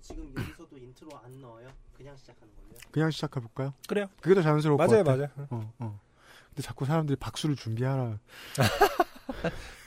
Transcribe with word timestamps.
지금 0.00 0.32
여기서도 0.36 0.76
인트로 0.78 1.16
안 1.18 1.40
넣어요? 1.40 1.68
그냥 1.96 2.16
시작하는 2.16 2.52
걸로요? 2.54 2.78
그냥 2.90 3.10
시작해 3.10 3.40
볼까요? 3.40 3.74
그래요. 3.88 4.06
그게 4.20 4.34
더 4.34 4.42
자연스러울 4.42 4.78
것 4.78 4.86
맞아요, 4.88 5.04
같아. 5.04 5.16
맞아요. 5.16 5.30
어, 5.50 5.72
어. 5.78 6.00
근데 6.48 6.62
자꾸 6.62 6.84
사람들이 6.86 7.16
박수를 7.16 7.56
준비하라. 7.56 8.18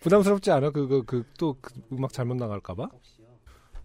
부담스럽지 0.00 0.50
않아? 0.50 0.70
그거 0.70 1.02
그또 1.02 1.58
그 1.60 1.72
음악 1.92 2.12
잘못 2.12 2.34
나갈까봐? 2.36 2.88
혹시요? 2.92 3.26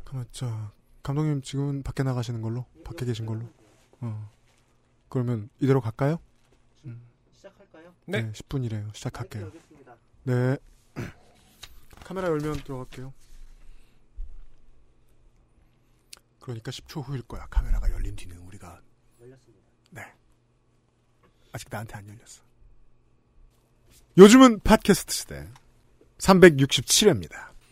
그러면 0.04 0.28
저 0.32 0.72
감독님 1.04 1.42
지금은 1.42 1.84
밖에 1.84 2.04
나가시는 2.04 2.42
걸로? 2.42 2.66
밖에 2.84 3.06
계신 3.06 3.26
걸로? 3.26 3.46
어. 4.02 4.30
그러면 5.08 5.50
이대로 5.60 5.82
갈까요? 5.82 6.20
시작할까요? 7.34 7.94
네. 8.06 8.32
10분이래요. 8.32 8.94
시작할게요. 8.94 9.46
열겠습니다. 9.46 9.96
네. 10.24 10.58
카메라 12.04 12.28
열면 12.28 12.64
들어갈게요. 12.64 13.14
그러니까 16.40 16.72
10초 16.72 17.06
후일 17.06 17.22
거야. 17.24 17.46
카메라가 17.50 17.92
열린 17.92 18.16
뒤는 18.16 18.38
우리가 18.38 18.80
열렸습니다. 19.22 19.60
아직 21.52 21.68
나한테 21.72 21.96
안 21.98 22.08
열렸어. 22.08 22.42
요즘은 24.18 24.60
팟캐스트 24.64 25.14
시대 25.14 25.48
367회입니다. 26.20 27.32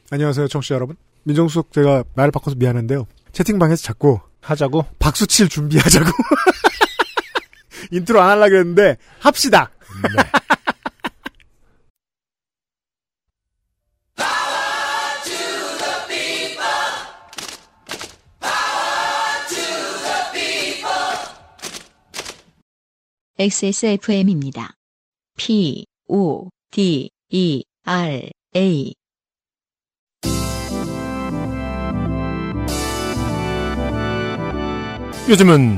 안녕하세요, 0.10 0.48
청취자 0.48 0.76
여러분. 0.76 0.96
민정수석 1.24 1.72
제가 1.72 2.04
말을 2.16 2.32
바꿔서 2.32 2.56
미안한데요. 2.56 3.06
채팅방에서 3.34 3.84
자꾸 3.84 4.20
하자고? 4.42 4.86
박수 4.98 5.28
칠 5.28 5.50
준비하자고 5.50 6.10
인트로 7.92 8.22
안 8.22 8.30
하려고 8.40 8.56
했는데 8.56 8.98
합시다. 9.20 9.70
네. 10.16 10.24
XSFM입니다. 23.40 24.74
P, 25.38 25.86
O, 26.10 26.50
D, 26.72 27.10
E, 27.30 27.64
R, 27.86 28.30
A. 28.56 28.94
요즘은 35.30 35.78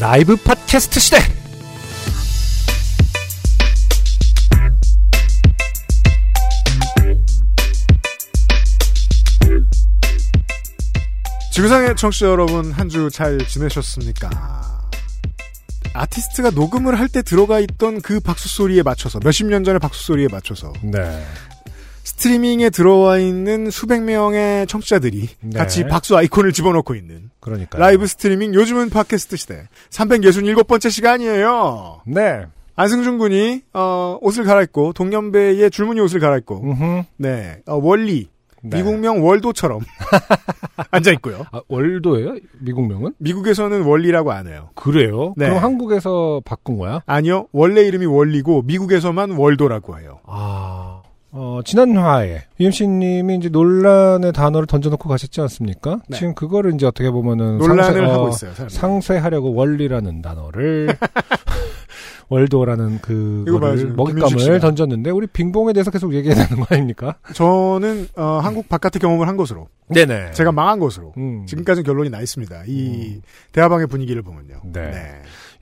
라이브 0.00 0.36
팟캐스트 0.36 1.00
시대. 1.00 1.18
지구상의 11.52 11.96
청취자 11.96 12.26
여러분 12.26 12.72
한 12.72 12.88
주 12.88 13.10
잘 13.10 13.38
지내셨습니까? 13.46 14.71
아티스트가 15.94 16.50
녹음을 16.50 16.98
할 16.98 17.08
때 17.08 17.20
들어가 17.22 17.60
있던 17.60 18.00
그 18.00 18.20
박수 18.20 18.48
소리에 18.48 18.82
맞춰서 18.82 19.18
몇십 19.22 19.46
년 19.48 19.64
전의 19.64 19.78
박수 19.80 20.04
소리에 20.04 20.28
맞춰서 20.30 20.72
네. 20.82 21.22
스트리밍에 22.04 22.70
들어와 22.70 23.18
있는 23.18 23.70
수백 23.70 24.02
명의 24.02 24.66
청취자들이 24.66 25.28
네. 25.40 25.58
같이 25.58 25.84
박수 25.86 26.16
아이콘을 26.16 26.52
집어넣고 26.52 26.94
있는 26.94 27.30
그러니까 27.40 27.78
라이브 27.78 28.06
스트리밍 28.06 28.54
요즘은 28.54 28.90
팟캐스트 28.90 29.36
시대 29.36 29.68
367번째 29.90 30.90
시간이에요. 30.90 32.00
네. 32.06 32.46
안승준 32.74 33.18
군이 33.18 33.62
어, 33.74 34.16
옷을 34.22 34.44
갈아입고 34.44 34.94
동년배의 34.94 35.70
줄무늬 35.70 36.00
옷을 36.00 36.20
갈아입고 36.20 36.62
음흠. 36.62 37.02
네 37.18 37.58
어, 37.66 37.76
원리 37.76 38.28
네. 38.62 38.76
미국명 38.78 39.24
월도처럼 39.24 39.80
앉아 40.90 41.10
있고요. 41.12 41.44
아, 41.52 41.60
월도예요? 41.68 42.36
미국명은? 42.60 43.14
미국에서는 43.18 43.82
원리라고 43.82 44.32
안 44.32 44.46
해요. 44.46 44.70
그래요? 44.74 45.34
네. 45.36 45.46
그럼 45.48 45.62
한국에서 45.62 46.40
바꾼 46.44 46.78
거야? 46.78 47.02
아니요. 47.06 47.46
원래 47.52 47.82
이름이 47.82 48.06
원리고 48.06 48.62
미국에서만 48.62 49.32
월도라고 49.32 49.98
해요. 49.98 50.20
아, 50.26 51.02
어, 51.32 51.60
지난 51.64 51.96
화에 51.96 52.42
UMC님이 52.60 53.36
이제 53.36 53.48
논란의 53.48 54.32
단어를 54.32 54.66
던져놓고 54.66 55.08
가셨지 55.08 55.40
않습니까? 55.40 56.00
네. 56.08 56.16
지금 56.18 56.34
그거를 56.34 56.74
이제 56.74 56.86
어떻게 56.86 57.10
보면은 57.10 57.58
논란을 57.58 57.82
상쇄- 58.06 58.10
하고 58.10 58.24
어, 58.24 58.28
있어요. 58.28 58.52
사람들이. 58.52 58.78
상쇄하려고 58.78 59.54
원리라는 59.54 60.22
단어를 60.22 60.96
월도라는 62.32 63.00
김윤식 63.02 63.94
먹잇감을. 63.96 64.60
던졌는데 64.60 65.10
우리 65.10 65.26
빙봉에 65.26 65.72
대해서 65.72 65.90
계속 65.90 66.14
얘기해야 66.14 66.46
되는 66.46 66.62
거 66.62 66.74
아닙니까? 66.74 67.16
저는 67.34 68.08
어, 68.16 68.40
한국 68.42 68.68
바깥의 68.68 69.00
경험을 69.00 69.28
한 69.28 69.36
것으로 69.36 69.68
네네. 69.88 70.32
제가 70.32 70.52
망한 70.52 70.78
것으로 70.78 71.12
음. 71.18 71.44
지금까지 71.46 71.82
결론이 71.82 72.10
나 72.10 72.20
있습니다. 72.20 72.64
이 72.66 73.20
대화방의 73.52 73.86
분위기를 73.88 74.22
보면요. 74.22 74.62
네. 74.72 74.92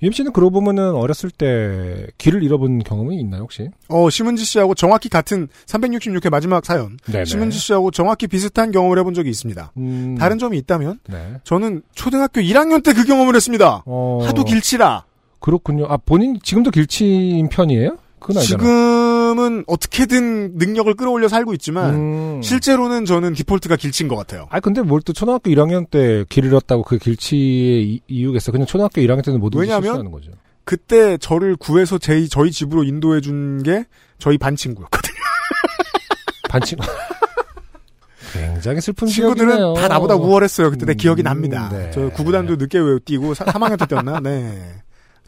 UMC는 0.02 0.32
그러고 0.32 0.50
보면은 0.52 0.94
어렸을 0.94 1.30
때 1.30 2.06
길을 2.16 2.42
잃어본 2.42 2.78
경험이 2.84 3.20
있나요 3.20 3.42
혹시? 3.42 3.68
어, 3.88 4.08
심은지 4.08 4.44
씨하고 4.44 4.74
정확히 4.74 5.08
같은 5.10 5.48
366회 5.66 6.30
마지막 6.30 6.64
사연. 6.64 6.96
네네. 7.04 7.24
심은지 7.26 7.58
씨하고 7.58 7.90
정확히 7.90 8.26
비슷한 8.26 8.70
경험을 8.70 8.98
해본 8.98 9.12
적이 9.12 9.28
있습니다. 9.30 9.72
음, 9.76 10.16
다른 10.18 10.38
점이 10.38 10.56
있다면 10.58 11.00
네. 11.08 11.34
저는 11.44 11.82
초등학교 11.94 12.40
1학년 12.40 12.82
때 12.82 12.90
그 12.94 13.04
경험을 13.04 13.34
했습니다. 13.36 13.82
어, 13.86 14.20
하도 14.24 14.42
길치라. 14.44 15.04
그렇군요. 15.40 15.86
아 15.88 15.96
본인 15.96 16.38
지금도 16.42 16.70
길치인 16.70 17.48
편이에요? 17.48 17.96
그건 18.18 18.36
아니잖아. 18.38 18.62
지금은 18.62 19.64
어떻게든 19.66 20.56
능력을 20.58 20.92
끌어올려 20.94 21.28
살고 21.28 21.54
있지만 21.54 21.94
음. 21.94 22.42
실제로는 22.42 23.06
저는 23.06 23.32
디폴트가 23.32 23.76
길친 23.76 24.08
것 24.08 24.16
같아요. 24.16 24.46
아 24.50 24.60
근데 24.60 24.82
뭘 24.82 25.00
또 25.02 25.12
초등학교 25.14 25.50
1학년 25.50 25.88
때길 25.88 26.44
잃었다고 26.44 26.82
그 26.82 26.98
길치의 26.98 27.82
이- 27.88 28.00
이유겠어. 28.08 28.52
그냥 28.52 28.66
초등학교 28.66 29.00
1학년 29.00 29.24
때는 29.24 29.40
모든 29.40 29.64
실수하는 29.64 30.10
거죠. 30.10 30.32
그때 30.64 31.16
저를 31.16 31.56
구해서 31.56 31.96
제, 31.98 32.26
저희 32.28 32.50
집으로 32.52 32.84
인도해 32.84 33.20
준 33.22 33.62
게 33.62 33.86
저희 34.18 34.36
반 34.36 34.54
친구였거든요. 34.56 35.14
반칙. 36.50 36.78
굉장히 38.32 38.80
슬픈 38.80 39.08
친구들은 39.08 39.56
기억이네요. 39.56 39.74
다 39.74 39.88
나보다 39.88 40.14
우월했어요. 40.14 40.70
그때 40.70 40.84
내 40.86 40.92
음, 40.92 40.96
기억이 40.96 41.22
납니다. 41.22 41.68
네. 41.72 41.90
저 41.92 42.10
구구단도 42.10 42.56
늦게 42.56 42.78
왜 42.78 42.98
뛰고 43.04 43.32
3학년 43.34 43.78
때 43.78 43.86
뛰었나? 43.86 44.20
네. 44.20 44.60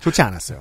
좋지 0.03 0.21
않았어요. 0.21 0.59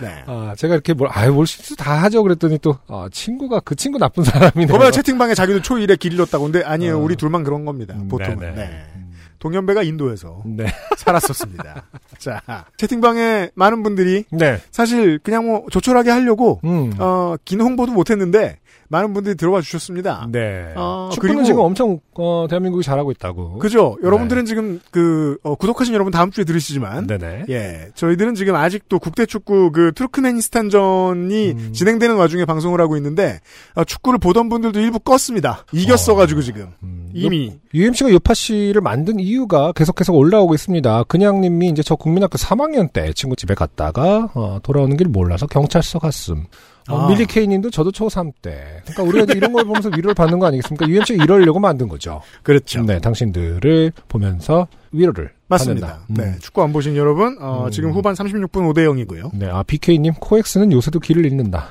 네. 0.00 0.22
아 0.26 0.54
제가 0.56 0.74
이렇게 0.74 0.92
뭘 0.92 1.08
아유 1.12 1.32
뭘 1.32 1.46
실수 1.46 1.74
다 1.76 2.02
하죠 2.02 2.22
그랬더니 2.22 2.58
또 2.58 2.76
아, 2.88 3.08
친구가 3.10 3.60
그 3.60 3.74
친구 3.74 3.98
나쁜 3.98 4.22
사람이네요. 4.22 4.68
거봐요 4.68 4.90
채팅방에 4.90 5.34
자기도 5.34 5.60
초1에 5.60 5.98
길 5.98 6.12
잃었다고. 6.12 6.44
근데 6.44 6.62
아니에요. 6.62 6.98
어. 6.98 7.00
우리 7.00 7.16
둘만 7.16 7.42
그런 7.42 7.64
겁니다. 7.64 7.94
음, 7.96 8.08
보통은. 8.08 8.38
네네. 8.38 8.54
네. 8.54 8.86
동년배가 9.38 9.82
인도에서 9.82 10.42
네. 10.44 10.66
살았었습니다. 10.96 11.84
자, 12.18 12.40
채팅방에 12.76 13.50
많은 13.56 13.82
분들이 13.82 14.24
네. 14.30 14.60
사실 14.70 15.18
그냥 15.18 15.46
뭐 15.46 15.64
조촐하게 15.68 16.10
하려고 16.10 16.60
음. 16.62 16.92
어, 16.98 17.34
긴 17.44 17.60
홍보도 17.60 17.90
못 17.90 18.10
했는데 18.10 18.58
많은 18.92 19.14
분들이 19.14 19.34
들어와 19.34 19.60
주셨습니다. 19.62 20.28
네. 20.30 20.72
어, 20.76 21.08
축구는 21.12 21.34
그리고- 21.36 21.46
지금 21.46 21.60
엄청 21.62 21.98
어, 22.14 22.46
대한민국이 22.48 22.84
잘하고 22.84 23.10
있다고. 23.10 23.58
그죠? 23.58 23.96
여러분들은 24.04 24.44
지금 24.44 24.80
그 24.90 25.38
어, 25.42 25.54
구독하신 25.54 25.94
여러분 25.94 26.12
다음 26.12 26.30
주에 26.30 26.44
들으시지만 26.44 27.06
네네. 27.06 27.46
예, 27.48 27.88
저희들은 27.94 28.34
지금 28.34 28.54
아직도 28.54 28.98
국대 28.98 29.24
축구 29.26 29.72
그 29.72 29.92
투르크메니스탄전이 29.94 31.50
음. 31.52 31.72
진행되는 31.72 32.14
와중에 32.16 32.44
방송을 32.44 32.80
하고 32.80 32.96
있는데 32.98 33.40
어, 33.74 33.82
축구를 33.84 34.18
보던 34.18 34.48
분들도 34.48 34.78
일부 34.80 34.98
껐습니다. 34.98 35.64
이겼어가지고 35.72 36.42
지금 36.42 36.68
음, 36.82 37.08
이미 37.14 37.58
UMC가 37.72 38.10
요파 38.10 38.34
씨를 38.34 38.82
만든 38.82 39.18
이유가 39.18 39.72
계속해서 39.72 40.12
올라오고 40.12 40.54
있습니다. 40.54 41.04
그냥님이 41.04 41.68
이제 41.70 41.82
저 41.82 41.96
국민학교 41.96 42.36
3학년 42.36 42.92
때 42.92 43.12
친구 43.14 43.36
집에 43.36 43.54
갔다가 43.54 44.28
어, 44.34 44.58
돌아오는 44.62 44.96
길 44.98 45.08
몰라서 45.08 45.46
경찰서 45.46 45.98
갔음. 45.98 46.44
어, 46.88 46.98
아. 46.98 47.08
밀리 47.08 47.26
케이님도 47.26 47.70
저도 47.70 47.90
초3 47.92 48.32
때. 48.42 48.82
그러니까 48.84 49.02
우리가 49.02 49.24
이제 49.24 49.34
이런 49.36 49.52
걸 49.52 49.64
보면서 49.64 49.88
위로를 49.88 50.14
받는 50.14 50.38
거 50.38 50.46
아니겠습니까? 50.46 50.88
UMC가 50.88 51.24
이러려고 51.24 51.60
만든 51.60 51.88
거죠. 51.88 52.22
그렇죠. 52.42 52.82
네, 52.82 52.98
당신들을 52.98 53.92
보면서 54.08 54.68
위로를 54.90 55.30
맞습니다. 55.48 56.00
네, 56.08 56.22
음. 56.24 56.36
축구 56.40 56.62
안 56.62 56.72
보신 56.72 56.96
여러분 56.96 57.36
어, 57.40 57.66
음. 57.66 57.70
지금 57.70 57.92
후반 57.92 58.14
36분 58.14 58.72
5대 58.72 59.06
0이고요. 59.06 59.30
네, 59.34 59.48
아 59.48 59.62
BK님 59.62 60.14
코엑스는 60.14 60.72
요새도 60.72 61.00
길을 61.00 61.24
잃는다. 61.26 61.68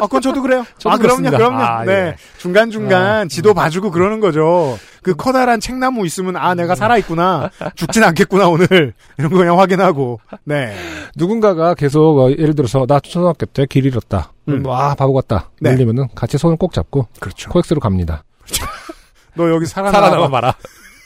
아, 0.00 0.06
그건 0.06 0.20
저도 0.22 0.42
그래요. 0.42 0.64
저도 0.78 0.94
아, 0.94 0.96
그럼요, 0.98 1.16
그렇습니다. 1.22 1.36
그럼요. 1.36 1.62
아, 1.62 1.84
네. 1.84 1.92
예. 1.92 2.16
중간중간 2.38 3.02
아, 3.02 3.24
지도 3.26 3.54
봐주고 3.54 3.90
그러는 3.90 4.20
거죠. 4.20 4.78
그 5.02 5.14
커다란 5.14 5.60
책나무 5.60 6.06
있으면, 6.06 6.36
아, 6.36 6.54
내가 6.54 6.74
살아있구나. 6.74 7.50
죽진 7.76 8.02
않겠구나, 8.02 8.48
오늘. 8.48 8.94
이런 9.18 9.30
거 9.30 9.38
그냥 9.38 9.58
확인하고. 9.60 10.20
네. 10.44 10.74
누군가가 11.16 11.74
계속 11.74 12.18
어, 12.18 12.30
예를 12.30 12.54
들어서 12.54 12.86
나 12.86 12.98
초등학교 13.00 13.46
때 13.46 13.66
길 13.66 13.86
잃었다. 13.86 14.32
음. 14.48 14.64
와 14.66 14.94
바보 14.94 15.12
같다. 15.14 15.50
네. 15.60 15.72
이러면은 15.72 16.08
같이 16.14 16.36
손을 16.38 16.56
꼭 16.56 16.72
잡고 16.72 17.06
그렇죠. 17.20 17.50
코엑스로 17.50 17.78
갑니다. 17.80 18.24
너 19.34 19.48
여기 19.50 19.66
살아남아. 19.66 20.28
봐라. 20.28 20.54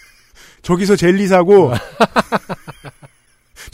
저기서 0.63 0.97
젤리 0.97 1.27
사고, 1.29 1.71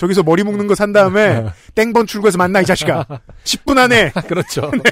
저기서 0.02 0.24
머리 0.24 0.42
묶는 0.42 0.66
거 0.66 0.74
산 0.74 0.92
다음에, 0.92 1.46
땡번 1.76 2.08
출구에서 2.08 2.36
만나, 2.36 2.60
이 2.60 2.64
자식아. 2.66 3.06
10분 3.44 3.78
안에. 3.78 4.10
그렇죠. 4.26 4.68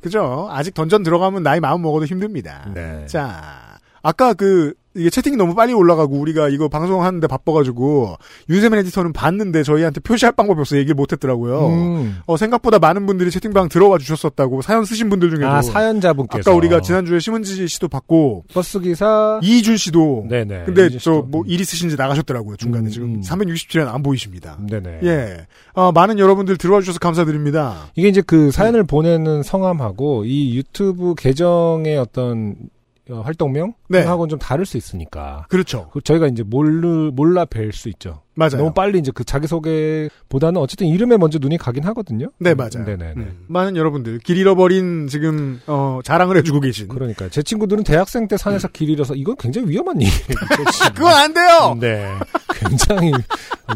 그죠? 0.00 0.48
아직 0.50 0.72
던전 0.72 1.02
들어가면 1.02 1.42
나이 1.42 1.60
마음 1.60 1.82
먹어도 1.82 2.06
힘듭니다. 2.06 2.66
네. 2.72 3.04
자, 3.06 3.69
아까 4.02 4.34
그 4.34 4.74
이게 4.96 5.08
채팅이 5.08 5.36
너무 5.36 5.54
빨리 5.54 5.72
올라가고 5.72 6.16
우리가 6.16 6.48
이거 6.48 6.68
방송하는데 6.68 7.24
바빠가지고 7.28 8.16
윤세민 8.48 8.80
에디터는 8.80 9.12
봤는데 9.12 9.62
저희한테 9.62 10.00
표시할 10.00 10.32
방법이 10.32 10.60
없어 10.60 10.76
얘기를 10.76 10.96
못했더라고요. 10.96 11.68
음. 11.68 12.18
어, 12.26 12.36
생각보다 12.36 12.80
많은 12.80 13.06
분들이 13.06 13.30
채팅방 13.30 13.68
들어와 13.68 13.98
주셨었다고 13.98 14.62
사연 14.62 14.84
쓰신 14.84 15.08
분들 15.08 15.30
중에도 15.30 15.48
아 15.48 15.62
사연자분께서 15.62 16.50
아까 16.50 16.56
우리가 16.56 16.80
지난주에 16.80 17.20
심은지 17.20 17.68
씨도 17.68 17.86
받고 17.86 18.46
버스 18.52 18.80
기사 18.80 19.38
이준 19.42 19.76
씨도 19.76 20.26
네네. 20.28 20.64
근데 20.64 20.90
저. 20.98 21.24
뭐일 21.30 21.60
있으신지 21.60 21.96
나가셨더라고요 21.96 22.56
중간에 22.56 22.86
음, 22.86 22.90
지금 22.90 23.14
음. 23.14 23.20
367엔 23.20 23.86
안 23.86 24.02
보이십니다. 24.02 24.58
네네. 24.68 25.00
예, 25.04 25.46
어, 25.74 25.92
많은 25.92 26.18
여러분들 26.18 26.56
들어와 26.56 26.80
주셔서 26.80 26.98
감사드립니다. 26.98 27.90
이게 27.94 28.08
이제 28.08 28.22
그 28.22 28.50
사연을 28.50 28.84
보내는 28.84 29.44
성함하고 29.44 30.24
이 30.24 30.56
유튜브 30.56 31.14
계정의 31.16 31.96
어떤 31.96 32.56
어, 32.56 32.79
활동명 33.18 33.74
네. 33.88 34.02
하고는 34.02 34.28
좀 34.28 34.38
다를 34.38 34.64
수 34.66 34.76
있으니까 34.76 35.46
그렇죠, 35.48 35.88
그 35.92 36.00
저희가 36.00 36.26
이제 36.28 36.42
몰르 36.42 37.10
몰라 37.12 37.44
뵐 37.44 37.72
수 37.72 37.88
있죠. 37.90 38.22
맞아요. 38.34 38.56
너무 38.56 38.72
빨리 38.72 38.98
이제 38.98 39.12
그 39.14 39.24
자기 39.24 39.46
소개보다는 39.46 40.60
어쨌든 40.60 40.86
이름에 40.86 41.16
먼저 41.18 41.38
눈이 41.38 41.58
가긴 41.58 41.84
하거든요. 41.84 42.28
네 42.38 42.54
맞아요. 42.54 42.84
네네네. 42.86 43.14
음, 43.16 43.44
많은 43.48 43.76
여러분들 43.76 44.18
길 44.20 44.38
잃어버린 44.38 45.08
지금 45.08 45.60
어, 45.66 46.00
자랑을 46.02 46.36
해주고 46.38 46.60
계신. 46.60 46.88
그러니까 46.88 47.28
제 47.28 47.42
친구들은 47.42 47.84
대학생 47.84 48.28
때 48.28 48.36
산에서 48.36 48.68
길 48.68 48.88
잃어서 48.88 49.14
이건 49.14 49.36
굉장히 49.36 49.68
위험한 49.68 50.00
얘기죠. 50.02 50.24
그건 50.94 51.12
안 51.12 51.34
돼요. 51.34 51.76
네, 51.78 52.14
굉장히 52.54 53.12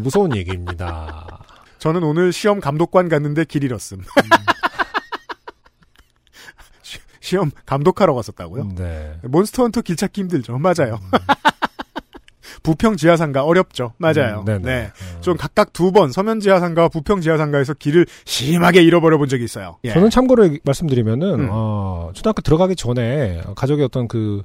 무서운 0.01 0.35
얘기입니다. 0.35 1.27
저는 1.77 2.01
오늘 2.03 2.33
시험 2.33 2.59
감독관 2.59 3.09
갔는데 3.09 3.45
길 3.45 3.63
잃었음. 3.63 3.99
시- 7.25 7.29
시험 7.35 7.51
감독하러 7.65 8.13
갔었다고요? 8.13 8.69
네. 8.77 9.13
몬스터 9.23 9.63
헌터 9.63 9.81
길 9.81 9.95
찾기 9.95 10.21
힘들죠. 10.21 10.57
맞아요. 10.59 10.99
부평 12.63 12.95
지하상가 12.97 13.43
어렵죠. 13.43 13.93
맞아요. 13.97 14.43
음. 14.47 14.61
네. 14.63 14.91
좀 15.21 15.35
각각 15.37 15.71
두 15.73 15.91
번 15.91 16.11
서면 16.11 16.39
지하상가와 16.39 16.87
부평 16.89 17.21
지하상가에서 17.21 17.73
길을 17.75 18.05
심하게 18.25 18.81
잃어버려 18.81 19.17
본 19.17 19.27
적이 19.29 19.43
있어요. 19.43 19.77
예. 19.83 19.91
저는 19.93 20.09
참고로 20.09 20.49
말씀드리면은 20.63 21.39
음. 21.41 21.47
어, 21.51 22.09
초등학교 22.13 22.41
들어가기 22.41 22.75
전에 22.75 23.41
가족의 23.55 23.85
어떤 23.85 24.07
그 24.07 24.41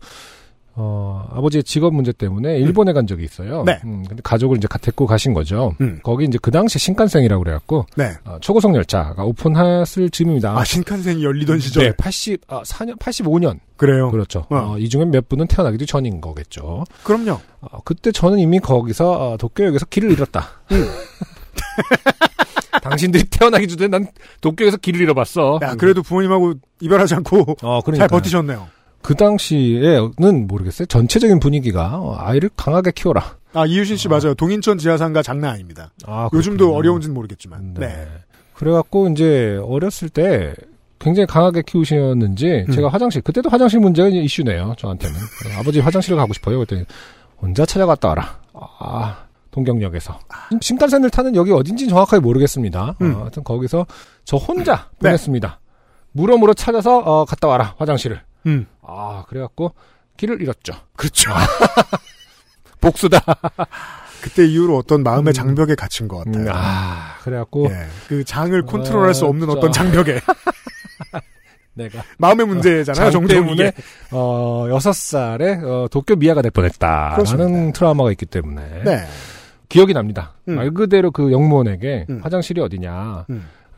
어, 0.75 1.28
아버지의 1.32 1.64
직업 1.64 1.93
문제 1.94 2.12
때문에 2.12 2.56
일본에 2.58 2.93
간 2.93 3.06
적이 3.06 3.25
있어요. 3.25 3.64
네. 3.64 3.81
음, 3.84 4.05
근데 4.06 4.22
가족을 4.22 4.56
이제 4.56 4.69
가- 4.69 4.78
데리고 4.78 5.06
가신 5.06 5.34
거죠. 5.34 5.75
음. 5.81 6.00
거기 6.02 6.25
이제 6.25 6.38
그 6.40 6.50
당시 6.50 6.78
신칸센이라고 6.78 7.43
그래갖고 7.43 7.87
네. 7.96 8.12
어, 8.25 8.38
초고속 8.40 8.75
열차가 8.75 9.25
오픈했을 9.25 10.11
즈음입니다. 10.11 10.56
아 10.56 10.64
신칸센이 10.64 11.22
열리던 11.25 11.58
시절. 11.58 11.84
네, 11.84 11.93
80, 11.96 12.43
아, 12.49 12.62
4년, 12.62 12.99
85년. 12.99 13.58
그래요. 13.76 14.11
그렇죠. 14.11 14.46
어. 14.50 14.56
어, 14.56 14.78
이 14.78 14.88
중에 14.88 15.05
몇 15.06 15.28
분은 15.28 15.46
태어나기도 15.49 15.87
전인 15.87 16.20
거겠죠. 16.20 16.84
그럼요. 17.02 17.40
어, 17.61 17.81
그때 17.84 18.12
저는 18.12 18.38
이미 18.38 18.58
거기서 18.61 19.32
어, 19.32 19.37
도쿄역에서 19.37 19.87
길을 19.87 20.12
잃었다. 20.12 20.46
음. 20.72 20.87
당신들이 22.82 23.25
태어나기 23.25 23.67
전에 23.69 23.88
난 23.88 24.06
도쿄에서 24.40 24.76
길을 24.78 25.00
잃어봤어. 25.02 25.58
야, 25.62 25.75
그래도 25.75 26.02
부모님하고 26.02 26.55
이별하지 26.81 27.14
않고 27.17 27.56
어, 27.62 27.81
그러니까. 27.82 28.02
잘 28.02 28.08
버티셨네요. 28.08 28.69
그 29.02 29.14
당시에는 29.14 30.47
모르겠어요. 30.47 30.87
전체적인 30.87 31.41
분위기가 31.41 31.99
어, 31.99 32.17
아이를 32.19 32.50
강하게 32.56 32.91
키워라. 32.93 33.37
아 33.52 33.67
이유신 33.67 33.97
씨 33.97 34.08
맞아요. 34.08 34.35
동인천 34.35 34.79
지하상가 34.79 35.23
장난 35.23 35.55
아닙니다. 35.55 35.91
아, 36.06 36.29
요즘도 36.32 36.58
그렇군요. 36.67 36.79
어려운지는 36.79 37.14
모르겠지만. 37.14 37.75
네. 37.75 37.87
네. 37.88 38.08
그래갖고 38.55 39.08
이제 39.08 39.58
어렸을 39.64 40.08
때 40.08 40.55
굉장히 40.99 41.26
강하게 41.26 41.62
키우셨는지 41.62 42.67
음. 42.69 42.73
제가 42.73 42.88
화장실 42.88 43.23
그때도 43.23 43.49
화장실 43.49 43.81
문제가 43.81 44.08
이슈네요. 44.08 44.75
저한테는 44.79 45.17
어, 45.17 45.61
아버지 45.61 45.81
화장실을 45.81 46.17
가고 46.19 46.32
싶어요. 46.35 46.58
그랬더니 46.58 46.85
혼자 47.41 47.64
찾아갔다 47.64 48.08
와라. 48.08 48.38
아 48.53 49.25
동경역에서 49.50 50.19
신칸센을 50.61 51.11
타는 51.11 51.35
역이 51.35 51.50
어딘지 51.53 51.88
정확하게 51.88 52.20
모르겠습니다. 52.20 52.96
음. 53.00 53.14
어, 53.17 53.20
하여튼 53.23 53.43
거기서 53.43 53.87
저 54.25 54.37
혼자 54.37 54.88
네. 55.00 55.08
보냈습니다. 55.08 55.58
물어물어 56.12 56.55
찾아서 56.55 56.99
어, 56.99 57.25
갔다 57.25 57.49
와라 57.49 57.75
화장실을. 57.79 58.20
음. 58.46 58.66
아 58.82 59.25
그래갖고 59.28 59.75
길을 60.16 60.40
잃었죠. 60.42 60.72
그렇죠. 60.96 61.31
복수다. 62.81 63.20
그때 64.22 64.44
이후로 64.46 64.76
어떤 64.76 65.02
마음의 65.02 65.31
음. 65.31 65.32
장벽에 65.32 65.75
갇힌 65.75 66.08
것 66.08 66.19
같아요. 66.25 66.44
음, 66.44 66.48
아 66.52 67.16
그래갖고 67.22 67.69
예. 67.70 67.87
그 68.08 68.22
장을 68.25 68.60
컨트롤할 68.66 69.14
수 69.14 69.25
없는 69.26 69.48
어, 69.48 69.52
어떤 69.52 69.72
저- 69.72 69.82
장벽에 69.82 70.20
내가 71.75 72.02
마음의 72.19 72.46
문제잖아요. 72.46 72.94
장 73.04 73.10
정도 73.10 73.28
때문에 73.28 73.72
어 74.10 74.66
여섯 74.69 74.93
살에 74.94 75.54
어, 75.62 75.86
도쿄 75.90 76.16
미아가 76.16 76.43
될 76.43 76.50
뻔했다 76.50 76.86
라는 76.88 77.14
그렇습니다. 77.16 77.72
트라우마가 77.78 78.10
있기 78.12 78.26
때문에 78.26 78.82
네. 78.84 79.06
기억이 79.70 79.94
납니다. 79.94 80.34
음. 80.48 80.56
말 80.56 80.70
그대로 80.72 81.10
그 81.10 81.32
영무원에게 81.32 82.06
음. 82.10 82.20
화장실이 82.22 82.60
어디냐 82.60 83.25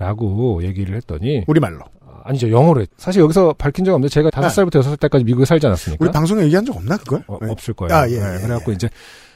라고 0.02 0.58
음. 0.58 0.62
얘기를 0.64 0.96
했더니 0.96 1.44
우리 1.46 1.60
말로. 1.60 1.80
아, 2.04 2.20
아니죠 2.24 2.50
영어로 2.50 2.80
했. 2.82 2.88
사실 2.96 3.22
여기서 3.22 3.54
밝힌 3.54 3.84
적 3.84 3.94
없는데 3.94 4.10
제가 4.12 4.30
다섯 4.30 4.48
네. 4.48 4.54
살부터 4.54 4.78
여섯 4.80 4.90
살 4.90 4.96
때까지 4.98 5.24
미국에 5.24 5.44
살지 5.44 5.66
않았습니까? 5.66 6.04
우리 6.04 6.12
방송에 6.12 6.42
얘기한 6.44 6.64
적 6.64 6.76
없나 6.76 6.96
그걸? 6.96 7.22
어, 7.26 7.38
네. 7.40 7.50
없을 7.50 7.74
거예요. 7.74 7.94
아, 7.94 8.08
예, 8.08 8.18
네, 8.18 8.34
예, 8.36 8.38
그래갖고 8.42 8.72
예. 8.72 8.74
이제 8.74 8.88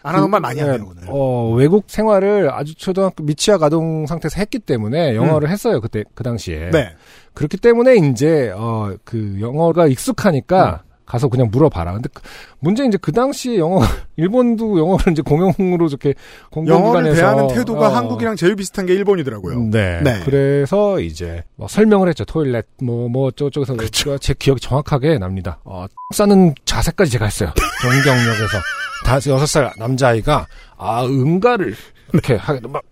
안 0.03 0.15
하는 0.15 0.31
말 0.31 0.41
그, 0.41 0.43
많이 0.47 0.61
네, 0.61 0.67
하네요 0.69 0.87
오늘. 0.89 1.03
어, 1.09 1.53
외국 1.55 1.85
생활을 1.89 2.53
아주 2.53 2.75
초등학교 2.77 3.25
미취학 3.25 3.63
아동 3.63 4.07
상태에서 4.07 4.37
했기 4.39 4.59
때문에 4.61 5.15
영어를 5.17 5.49
했어요 5.51 5.81
그때 5.81 6.05
그 6.15 6.23
당시에. 6.23 6.57
음. 6.67 6.71
네. 6.73 6.91
그렇기 7.35 7.57
때문에 7.59 7.97
이제 7.97 8.53
어 8.57 8.97
그 9.05 9.37
영어가 9.41 9.87
익숙하니까 9.89 10.83
가서 11.06 11.29
그냥 11.29 11.49
물어봐라. 11.53 11.93
근데 11.94 12.08
그- 12.12 12.20
문제는 12.58 12.88
이제 12.88 12.99
그 13.00 13.12
당시에 13.12 13.58
영어 13.58 13.79
일본도 14.17 14.79
영어를 14.79 15.12
이제 15.12 15.23
공용으로 15.23 15.88
저렇게 15.88 16.14
영어를 16.56 16.73
공공기관에서 16.75 17.14
대하는 17.20 17.49
태도가 17.49 17.88
어, 17.88 17.93
한국이랑 17.93 18.35
제일 18.37 18.56
비슷한 18.56 18.87
게 18.87 18.94
일본이더라고요. 18.94 19.58
네. 19.70 20.00
네. 20.03 20.20
그래서 20.25 20.99
이제 21.00 21.44
뭐 21.55 21.69
설명을 21.69 22.08
했죠. 22.08 22.25
토일렛 22.25 22.67
뭐뭐 22.82 23.31
저쪽에서 23.31 23.75
그렇죠. 23.76 24.19
제 24.19 24.35
기억이 24.37 24.61
정확하게 24.61 25.19
납니다. 25.19 25.61
어, 25.64 25.87
싸는 26.14 26.55
자세까지 26.64 27.12
제가 27.12 27.25
했어요. 27.26 27.53
동경역에서 27.82 28.58
다 29.05 29.14
여섯 29.31 29.47
살 29.47 29.73
남자아이가 29.79 30.47
아 30.76 31.05
응가를 31.05 31.75
이렇게 32.12 32.35
하게 32.35 32.67
막 32.67 32.82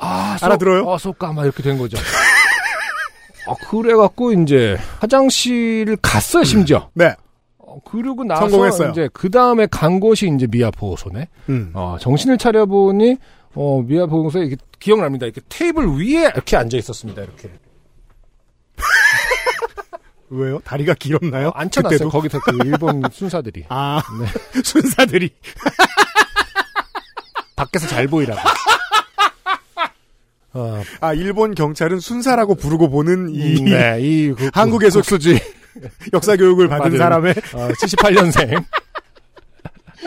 아 0.00 0.36
소- 0.38 0.44
알아들어요? 0.46 0.90
아 0.92 0.98
쏘까 0.98 1.32
막 1.32 1.44
이렇게 1.44 1.62
된 1.62 1.78
거죠. 1.78 1.96
아 3.48 3.54
그래갖고 3.70 4.32
이제 4.32 4.76
화장실을 5.00 5.96
갔어요 6.02 6.44
심지어. 6.44 6.90
네. 6.94 7.14
어, 7.58 7.80
그러고 7.84 8.24
나서 8.24 8.48
성공했어요. 8.48 8.90
이제 8.90 9.08
그 9.12 9.30
다음에 9.30 9.66
간 9.70 10.00
곳이 10.00 10.30
이제 10.34 10.46
미아 10.46 10.70
보호소네. 10.70 11.28
음. 11.48 11.70
어, 11.74 11.96
정신을 12.00 12.38
차려보니, 12.38 13.16
어, 13.54 13.82
미아 13.82 14.06
보호소에 14.06 14.44
이게 14.46 14.56
기억납니다. 14.78 15.26
이렇게 15.26 15.40
테이블 15.48 15.86
위에 15.98 16.30
이렇게 16.34 16.56
앉아 16.56 16.76
있었습니다. 16.76 17.22
이렇게. 17.22 17.50
왜요? 20.30 20.60
다리가 20.60 20.94
길었나요? 20.94 21.52
앉혀놨어요. 21.54 21.98
그때도? 21.98 22.10
거기서 22.10 22.40
그 22.40 22.58
일본 22.64 23.02
순사들이. 23.12 23.64
아 23.70 24.02
네. 24.20 24.26
순사들이 24.62 25.30
밖에서 27.56 27.86
잘 27.86 28.06
보이라고. 28.06 28.38
어, 30.54 30.82
아 31.00 31.12
일본 31.14 31.54
경찰은 31.54 32.00
순사라고 32.00 32.54
부르고 32.54 32.88
보는 32.90 33.30
이 33.30 33.60
네, 33.62 33.98
이 34.00 34.32
그, 34.32 34.50
한국에서 34.54 35.00
국수지 35.00 35.38
역사 36.12 36.36
교육을 36.36 36.68
받은 36.68 36.96
사람의 36.98 37.34
어, 37.54 37.68
78년생. 37.68 38.64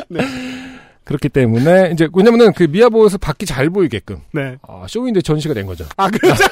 그렇기 1.04 1.30
때문에 1.30 1.92
이제 1.94 2.08
왜냐면은 2.14 2.54
그 2.54 2.64
미아보에서 2.64 3.18
밖이 3.18 3.46
잘 3.46 3.70
보이게끔 3.70 4.18
네. 4.34 4.56
어, 4.62 4.86
쇼윈도에 4.88 5.22
전시가 5.22 5.54
된 5.54 5.66
거죠. 5.66 5.86
아 5.98 6.10
그렇죠. 6.10 6.44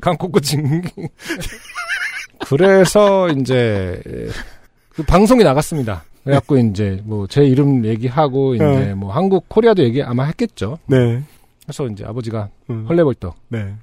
강코코 0.00 0.40
징. 0.40 0.82
그래서 2.48 3.28
이제 3.30 4.00
그 4.90 5.02
방송이 5.02 5.42
나갔습니다. 5.44 6.04
그래갖고 6.24 6.58
이제 6.58 7.00
뭐 7.04 7.26
제 7.28 7.44
이름 7.44 7.84
얘기하고 7.84 8.54
이제 8.54 8.64
네. 8.64 8.94
뭐 8.94 9.12
한국 9.12 9.48
코리아도 9.48 9.82
얘기 9.82 10.02
아마 10.02 10.24
했겠죠. 10.24 10.78
네. 10.86 11.22
그래서 11.66 11.86
이제 11.88 12.04
아버지가 12.04 12.48
음. 12.70 12.86
헐레벌떡 12.88 13.34
네. 13.48 13.74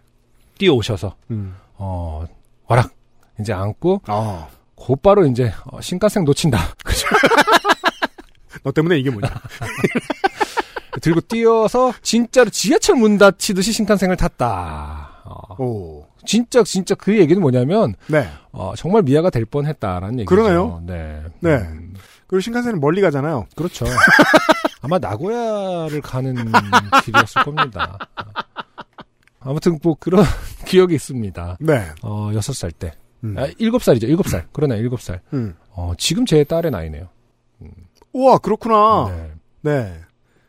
뛰어오셔서 0.58 1.16
음. 1.32 1.56
어 1.76 2.26
와락 2.68 2.92
이제 3.40 3.52
안고 3.52 4.02
아. 4.08 4.48
곧바로 4.76 5.26
이제 5.26 5.52
어, 5.66 5.82
신간생 5.82 6.24
놓친다. 6.24 6.60
너 8.64 8.72
때문에 8.72 8.98
이게 8.98 9.10
뭐냐? 9.10 9.28
들고 11.02 11.22
뛰어서 11.22 11.92
진짜로 12.02 12.50
지하철 12.50 12.96
문 12.96 13.18
닫히듯이 13.18 13.74
신칸생을 13.74 14.16
탔다. 14.16 15.22
어, 15.26 15.56
오. 15.62 16.06
진짜 16.26 16.64
진짜 16.64 16.96
그 16.96 17.18
얘기는 17.18 17.42
뭐냐면 17.42 17.96
네. 18.08 18.28
어, 18.52 18.74
정말 18.78 19.04
미아가 19.04 19.30
될 19.30 19.46
뻔했다라는 19.46 20.20
얘기죠. 20.20 20.30
그러네요. 20.30 20.82
네. 20.86 21.22
네. 21.42 21.56
음, 21.56 21.94
그리고 22.28 22.40
신칸센은 22.40 22.80
멀리 22.80 23.02
가잖아요. 23.02 23.48
그렇죠. 23.56 23.86
아마 24.84 25.00
나고야를 25.00 26.02
가는 26.02 26.36
길이었을 27.06 27.44
겁니다. 27.44 27.98
아무튼 29.40 29.80
뭐 29.82 29.96
그런 30.00 30.24
기억이 30.68 30.94
있습니다. 30.96 31.58
네. 31.62 31.88
어, 32.02 32.30
6살 32.32 32.72
때. 32.78 32.94
음. 33.24 33.36
아, 33.38 33.48
7살이죠. 33.48 34.04
7살. 34.18 34.46
그러네, 34.52 34.82
7살. 34.84 35.20
음. 35.34 35.56
어, 35.72 35.94
지금 35.98 36.26
제 36.26 36.44
딸의 36.44 36.72
나이네요. 36.72 37.08
우와, 38.12 38.38
그렇구나. 38.40 39.08
네. 39.10 39.32
네. 39.62 40.02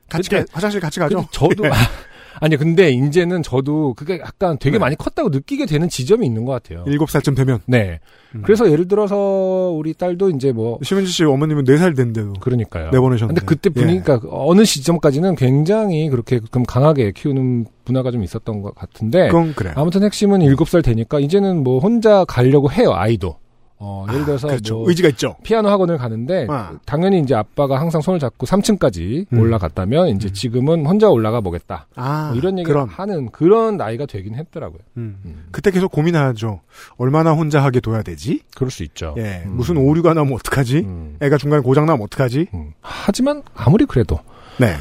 같이 0.09 0.29
가- 0.29 0.45
화장실 0.53 0.81
같이 0.81 1.01
가죠. 1.01 1.27
저도 1.31 1.63
아니 2.41 2.57
근데 2.57 2.91
이제는 2.91 3.43
저도 3.43 3.95
그게 3.95 4.19
약간 4.21 4.57
되게 4.59 4.77
네. 4.77 4.81
많이 4.81 4.97
컸다고 4.97 5.29
느끼게 5.29 5.67
되는 5.67 5.89
지점이 5.89 6.27
있는 6.27 6.45
것 6.45 6.53
같아요. 6.53 6.85
일곱 6.87 7.11
살쯤 7.11 7.35
되면. 7.35 7.61
네. 7.67 8.01
음. 8.35 8.43
그래서 8.45 8.71
예를 8.71 8.89
들어서 8.89 9.73
우리 9.77 9.95
딸도 9.95 10.31
이제 10.31 10.53
뭐 10.53 10.79
심은지 10.83 11.11
씨 11.13 11.25
어머님은 11.25 11.65
네 11.65 11.77
살 11.77 11.95
된데도 11.95 12.35
그러니까요. 12.41 12.91
내보내셨는데. 12.91 13.41
근데 13.41 13.47
그때 13.47 13.71
분위기가 13.71 14.21
어느 14.31 14.65
시점까지는 14.65 15.35
굉장히 15.37 16.09
그렇게 16.09 16.41
좀 16.53 16.63
강하게 16.65 17.13
키우는 17.13 17.67
문화가 17.85 18.11
좀 18.11 18.23
있었던 18.23 18.63
것 18.63 18.75
같은데 18.75 19.27
그건 19.29 19.55
그래. 19.55 19.73
아무튼 19.77 20.03
핵심은 20.03 20.41
7살 20.41 20.83
되니까 20.85 21.21
이제는 21.21 21.63
뭐 21.63 21.79
혼자 21.79 22.25
가려고 22.25 22.71
해요 22.73 22.93
아이도. 22.95 23.37
어, 23.79 24.07
예를 24.09 24.23
아, 24.23 24.25
들어서 24.25 24.49
그렇죠. 24.49 24.79
뭐 24.79 24.89
의지가 24.89 25.09
있죠. 25.11 25.37
피아노 25.43 25.69
학원을 25.69 25.99
가는데 25.99 26.47
아. 26.49 26.73
당연히 26.87 27.19
이제 27.21 27.35
아빠가 27.35 27.81
항상 27.81 28.01
손을 28.01 28.21
잡고 28.21 28.47
3층까지 28.47 29.27
음. 29.33 29.39
올라갔다면 29.39 30.09
이제 30.11 30.29
음. 30.29 30.33
지금은 30.33 30.87
혼자 30.87 31.09
올라가 31.11 31.41
보겠다. 31.41 31.87
아, 31.97 32.29
뭐 32.29 32.37
이런 32.37 32.59
얘기를 32.59 32.75
그럼. 32.75 32.89
하는 32.89 33.31
그런 33.31 33.77
나이가 33.77 34.07
되긴 34.07 34.37
했더라고요. 34.37 34.79
음. 34.97 35.19
음. 35.25 35.47
그때 35.51 35.71
계속 35.71 35.91
고민하죠. 35.93 36.61
얼마나 36.97 37.33
혼자 37.33 37.63
하게 37.63 37.81
둬야 37.81 38.03
되지? 38.03 38.43
그럴 38.55 38.71
수 38.71 38.85
있죠. 38.85 39.15
예. 39.19 39.43
음. 39.45 39.57
무슨 39.57 39.77
오류가 39.77 40.15
나면 40.15 40.33
어떡하지? 40.35 40.79
음. 40.79 41.17
애가 41.21 41.37
중간에 41.37 41.61
고장 41.63 41.87
나면 41.87 42.03
어떡하지? 42.05 42.47
음. 42.55 42.73
하지만 42.81 43.43
아무리 43.55 43.85
그래도 43.87 44.19
네. 44.59 44.77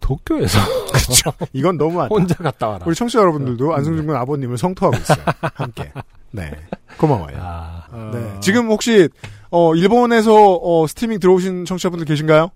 도쿄에서 0.00 0.58
이건 1.52 1.78
너무하다. 1.78 2.08
혼자 2.14 2.34
갔다 2.36 2.68
와라. 2.68 2.84
우리 2.86 2.94
청취자 2.94 3.18
여러분들도 3.20 3.74
안승준 3.74 4.06
군 4.06 4.14
아버님을 4.14 4.56
성토하고 4.56 4.96
있어요. 4.98 5.18
함께. 5.54 5.90
네. 6.30 6.50
고마워요. 6.98 7.36
아, 7.38 8.10
네. 8.12 8.40
지금 8.40 8.68
혹시 8.68 9.08
어 9.50 9.74
일본에서 9.74 10.58
어 10.62 10.86
스트리밍 10.86 11.18
들어오신 11.20 11.64
청취자분들 11.64 12.06
계신가요? 12.06 12.50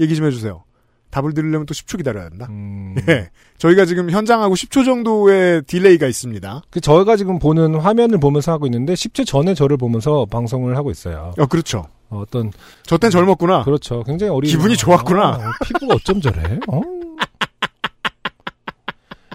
얘기 0.00 0.14
좀 0.16 0.26
해주세요. 0.26 0.64
답을 1.10 1.34
들으려면 1.34 1.66
또 1.66 1.74
10초 1.74 1.98
기다려야 1.98 2.30
된다. 2.30 2.46
음. 2.48 2.96
예. 3.08 3.28
저희가 3.58 3.84
지금 3.84 4.10
현장하고 4.10 4.54
10초 4.54 4.84
정도의 4.84 5.62
delay가 5.66 6.06
있습니다. 6.06 6.62
그 6.70 6.80
저희가 6.80 7.16
지금 7.16 7.38
보는 7.38 7.74
화면을 7.74 8.18
보면서 8.18 8.50
하고 8.50 8.66
있는데 8.66 8.94
10초 8.94 9.26
전에 9.26 9.54
저를 9.54 9.76
보면서 9.76 10.26
방송을 10.30 10.74
하고 10.76 10.90
있어요. 10.90 11.34
어, 11.38 11.46
그렇죠. 11.46 11.86
어, 12.08 12.20
어떤 12.20 12.50
저땐 12.84 13.10
젊었구나. 13.10 13.64
그렇죠. 13.64 14.02
굉장히 14.04 14.32
어린 14.32 14.50
기분이 14.50 14.74
좋았구나. 14.76 15.28
어, 15.32 15.40
피부가 15.66 15.96
어쩜 15.96 16.20
저래? 16.22 16.58
어? 16.68 16.80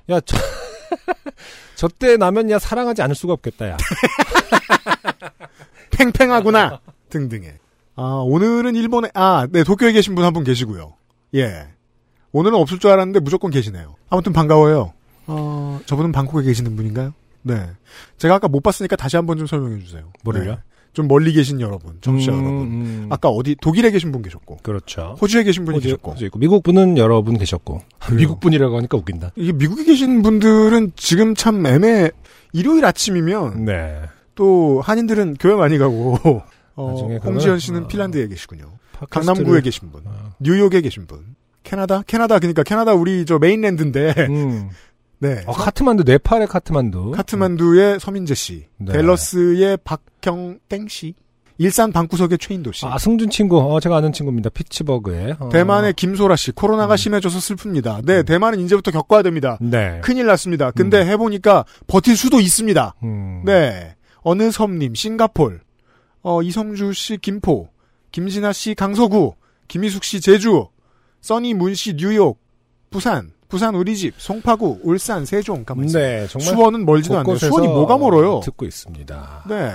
야, 0.09 0.19
저, 0.21 0.37
저 1.77 1.87
때 1.87 2.17
나면 2.17 2.49
야 2.49 2.59
사랑하지 2.59 3.01
않을 3.03 3.15
수가 3.15 3.33
없겠다. 3.33 3.69
야. 3.69 3.77
팽팽하구나. 5.91 6.79
등등의. 7.09 7.57
아, 7.95 8.21
오늘은 8.25 8.75
일본에, 8.75 9.09
아, 9.13 9.47
네, 9.49 9.63
도쿄에 9.63 9.91
계신 9.91 10.15
분한분 10.15 10.43
계시고요. 10.43 10.93
예. 11.35 11.67
오늘은 12.31 12.57
없을 12.57 12.79
줄 12.79 12.91
알았는데 12.91 13.21
무조건 13.21 13.49
계시네요. 13.51 13.95
아무튼 14.09 14.33
반가워요. 14.33 14.93
어, 15.27 15.79
저분은 15.85 16.11
방콕에 16.11 16.43
계시는 16.43 16.75
분인가요? 16.75 17.13
네. 17.41 17.69
제가 18.17 18.35
아까 18.35 18.47
못 18.47 18.61
봤으니까 18.61 18.95
다시 18.95 19.15
한번 19.15 19.37
좀 19.37 19.47
설명해 19.47 19.79
주세요. 19.83 20.11
뭐를요? 20.23 20.51
네. 20.51 20.57
좀 20.97 21.07
멀리 21.07 21.31
계신 21.31 21.61
여러분, 21.61 21.95
청취자 22.01 22.31
음, 22.31 22.37
여러분. 22.39 22.61
음. 22.63 23.07
아까 23.11 23.29
어디, 23.29 23.55
독일에 23.61 23.91
계신 23.91 24.11
분 24.11 24.23
계셨고, 24.23 24.57
그렇죠. 24.63 25.15
호주에 25.21 25.43
계신 25.43 25.63
분이 25.63 25.75
호주, 25.77 25.89
계셨고. 25.89 26.11
호주 26.13 26.25
있고 26.25 26.39
미국 26.39 26.63
분은 26.63 26.97
여러 26.97 27.21
분 27.21 27.37
계셨고 27.37 27.81
그래요. 27.99 28.17
미국 28.17 28.39
분이라고 28.39 28.75
하니까 28.77 28.97
웃긴다. 28.97 29.33
이게 29.35 29.51
미국에 29.51 29.83
계신 29.83 30.23
분들은 30.23 30.93
지금 30.95 31.35
참 31.35 31.63
애매, 31.67 32.09
일요일 32.51 32.83
아침이면 32.83 33.65
네. 33.65 34.01
또 34.33 34.81
한인들은 34.81 35.35
교회 35.39 35.53
많이 35.53 35.77
가고, 35.77 36.17
어, 36.75 37.19
홍지연 37.23 37.59
씨는 37.59 37.83
어. 37.83 37.87
핀란드에 37.87 38.27
계시군요. 38.27 38.65
팟캐스트를- 38.99 39.09
강남구에 39.11 39.61
계신 39.61 39.91
분. 39.91 40.01
어. 40.05 40.31
뉴욕에 40.39 40.81
계신 40.81 41.05
분. 41.05 41.19
캐나다? 41.61 42.01
캐나다, 42.07 42.39
그니까 42.39 42.63
캐나다 42.63 42.95
우리 42.95 43.23
저 43.25 43.37
메인랜드인데, 43.37 44.15
음. 44.29 44.69
네. 45.19 45.43
어, 45.45 45.51
카트만두 45.51 46.03
네팔의 46.05 46.47
카트만두. 46.47 47.11
카트만두의 47.11 47.99
서민재 47.99 48.33
씨. 48.33 48.65
네. 48.77 48.93
댈러스의 48.93 49.77
박 49.83 50.01
경땡 50.27 50.87
씨. 50.89 51.13
일산 51.59 51.91
방구석의 51.91 52.37
최인도 52.37 52.71
씨. 52.71 52.85
아 52.85 52.97
승준 52.99 53.29
친구. 53.31 53.57
어, 53.59 53.79
제가 53.79 53.97
아는 53.97 54.11
친구입니다. 54.13 54.49
피츠버그에. 54.49 55.35
어. 55.39 55.49
대만의 55.49 55.93
김소라 55.93 56.35
씨. 56.35 56.51
코로나가 56.51 56.93
음. 56.93 56.97
심해져서 56.97 57.39
슬픕니다. 57.39 58.05
네, 58.05 58.21
대만은 58.23 58.59
이제부터 58.59 58.91
겪어야 58.91 59.23
됩니다. 59.23 59.57
네. 59.59 59.99
큰일 60.03 60.27
났습니다. 60.27 60.69
근데 60.71 61.03
해보니까 61.05 61.65
버틸 61.87 62.15
수도 62.15 62.39
있습니다. 62.39 62.95
음. 63.03 63.41
네. 63.45 63.95
어느 64.21 64.51
섬님, 64.51 64.93
싱가폴. 64.93 65.61
어, 66.21 66.41
이성주 66.43 66.93
씨, 66.93 67.17
김포. 67.17 67.69
김진아 68.11 68.51
씨, 68.53 68.75
강서구. 68.75 69.33
김희숙 69.67 70.03
씨, 70.03 70.21
제주. 70.21 70.67
써니 71.21 71.53
문 71.53 71.73
씨, 71.73 71.95
뉴욕. 71.95 72.37
부산. 72.91 73.31
부산 73.47 73.73
우리 73.75 73.95
집. 73.95 74.13
송파구. 74.17 74.81
울산, 74.83 75.25
세종. 75.25 75.63
가만히. 75.63 75.91
네, 75.93 76.27
정말 76.27 76.53
수원은 76.53 76.85
멀지도 76.85 77.17
않네요. 77.19 77.37
수원이 77.37 77.67
뭐가 77.67 77.97
멀어요? 77.97 78.41
듣고 78.43 78.65
있습니다. 78.65 79.45
네. 79.49 79.71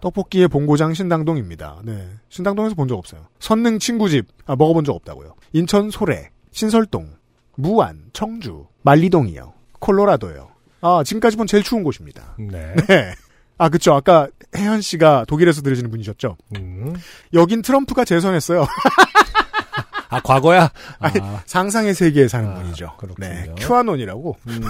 떡볶이의 0.00 0.48
본고장 0.48 0.94
신당동입니다. 0.94 1.80
네. 1.84 2.08
신당동에서 2.28 2.74
본 2.74 2.88
적 2.88 2.96
없어요. 2.98 3.26
선릉 3.40 3.78
친구집. 3.78 4.26
아, 4.46 4.54
먹어본 4.56 4.84
적 4.84 4.92
없다고요. 4.94 5.34
인천 5.52 5.90
소래. 5.90 6.30
신설동. 6.52 7.10
무안. 7.56 8.04
청주. 8.12 8.66
만리동이요. 8.82 9.52
콜로라도요. 9.80 10.48
아, 10.82 11.02
지금까지 11.04 11.36
본 11.36 11.46
제일 11.46 11.62
추운 11.62 11.82
곳입니다. 11.82 12.36
네. 12.38 12.74
네. 12.88 13.14
아, 13.58 13.68
그쵸. 13.68 13.94
아까 13.94 14.28
혜연 14.54 14.80
씨가 14.82 15.24
독일에서 15.26 15.62
들으시는 15.62 15.90
분이셨죠? 15.90 16.36
음. 16.56 16.94
여긴 17.32 17.62
트럼프가 17.62 18.04
재선했어요. 18.04 18.66
아 20.08 20.20
과거야. 20.20 20.70
아니, 21.00 21.18
아, 21.20 21.42
상상의 21.46 21.92
세계에 21.94 22.28
사는 22.28 22.48
아, 22.48 22.54
분이죠. 22.54 22.94
그렇군요. 22.98 23.28
네. 23.28 23.52
큐아논이라고. 23.58 24.36
음. 24.48 24.60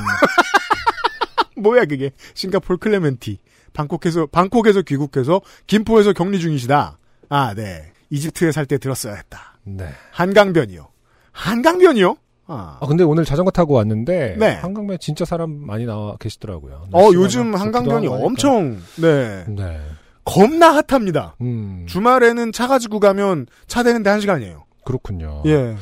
뭐야, 1.58 1.84
그게. 1.84 2.10
싱가폴 2.34 2.78
클레멘티. 2.78 3.38
방콕에서, 3.76 4.26
방콕에서 4.26 4.82
귀국해서 4.82 5.42
김포에서 5.66 6.12
격리 6.12 6.40
중이시다. 6.40 6.98
아, 7.28 7.54
네. 7.54 7.92
이집트에 8.10 8.52
살 8.52 8.66
때 8.66 8.78
들었어야 8.78 9.14
했다. 9.14 9.58
네. 9.64 9.88
한강변이요. 10.12 10.88
한강변이요? 11.32 12.16
아. 12.48 12.78
아 12.80 12.86
근데 12.86 13.02
오늘 13.04 13.24
자전거 13.24 13.50
타고 13.50 13.74
왔는데 13.74 14.36
네. 14.38 14.54
한강변 14.54 14.98
진짜 15.00 15.24
사람 15.24 15.50
많이 15.50 15.84
나와 15.84 16.16
계시더라고요. 16.16 16.88
어, 16.92 17.10
요즘 17.12 17.48
막 17.48 17.60
한강변이 17.60 18.06
엄청, 18.06 18.78
네. 18.96 19.44
네. 19.48 19.80
겁나 20.24 20.80
핫합니다. 20.88 21.34
음. 21.40 21.84
주말에는 21.88 22.52
차 22.52 22.66
가지고 22.68 23.00
가면 23.00 23.46
차 23.66 23.82
되는데 23.82 24.08
한 24.10 24.20
시간이에요. 24.20 24.64
그렇군요. 24.84 25.42
예. 25.46 25.76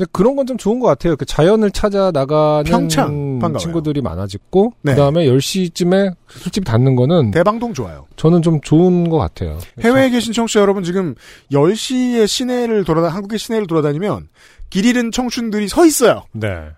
근데 0.00 0.08
그런 0.12 0.34
건 0.36 0.46
좀 0.46 0.56
좋은 0.56 0.80
것 0.80 0.86
같아요. 0.88 1.14
그 1.16 1.26
자연을 1.26 1.70
찾아 1.70 2.10
나가는 2.10 2.64
평창, 2.64 3.38
반가워요. 3.38 3.58
친구들이 3.58 4.00
많아졌고 4.00 4.72
네. 4.80 4.92
그다음에 4.92 5.26
10시쯤에 5.26 6.16
술집이 6.28 6.64
닫는 6.64 6.96
거는 6.96 7.30
대방동 7.30 7.74
좋아요. 7.74 8.06
저는 8.16 8.40
좀 8.40 8.60
좋은 8.62 9.10
것 9.10 9.18
같아요. 9.18 9.58
해외에 9.80 10.08
계신 10.08 10.32
청취자 10.32 10.60
여러분 10.60 10.82
지금 10.82 11.14
10시에 11.52 12.26
시내를 12.26 12.84
돌아다 12.84 13.08
한국의 13.10 13.38
시내를 13.38 13.66
돌아다니면 13.66 14.28
길 14.70 14.86
잃은 14.86 15.12
청춘들이 15.12 15.68
서 15.68 15.84
있어요. 15.84 16.24
네. 16.32 16.70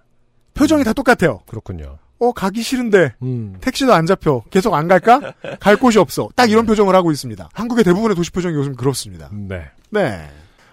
표정이 0.55 0.83
다 0.83 0.93
똑같아요. 0.93 1.41
그렇군요. 1.47 1.99
어 2.19 2.33
가기 2.33 2.63
싫은데 2.63 3.15
음. 3.23 3.55
택시도 3.61 3.95
안 3.95 4.05
잡혀. 4.07 4.43
계속 4.51 4.75
안 4.75 4.89
갈까? 4.89 5.33
갈 5.61 5.77
곳이 5.77 5.99
없어. 6.01 6.29
딱 6.35 6.51
이런 6.51 6.67
표정을 6.67 6.95
하고 6.97 7.13
있습니다. 7.13 7.49
한국의 7.55 7.85
대부분의 7.85 8.17
도시 8.17 8.33
표정이 8.33 8.55
요즘 8.57 8.75
그렇습니다. 8.75 9.31
네. 9.33 9.63
네. 9.91 10.19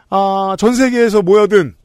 아, 0.09 0.55
전 0.57 0.73
세계에서 0.73 1.21
모여든 1.21 1.75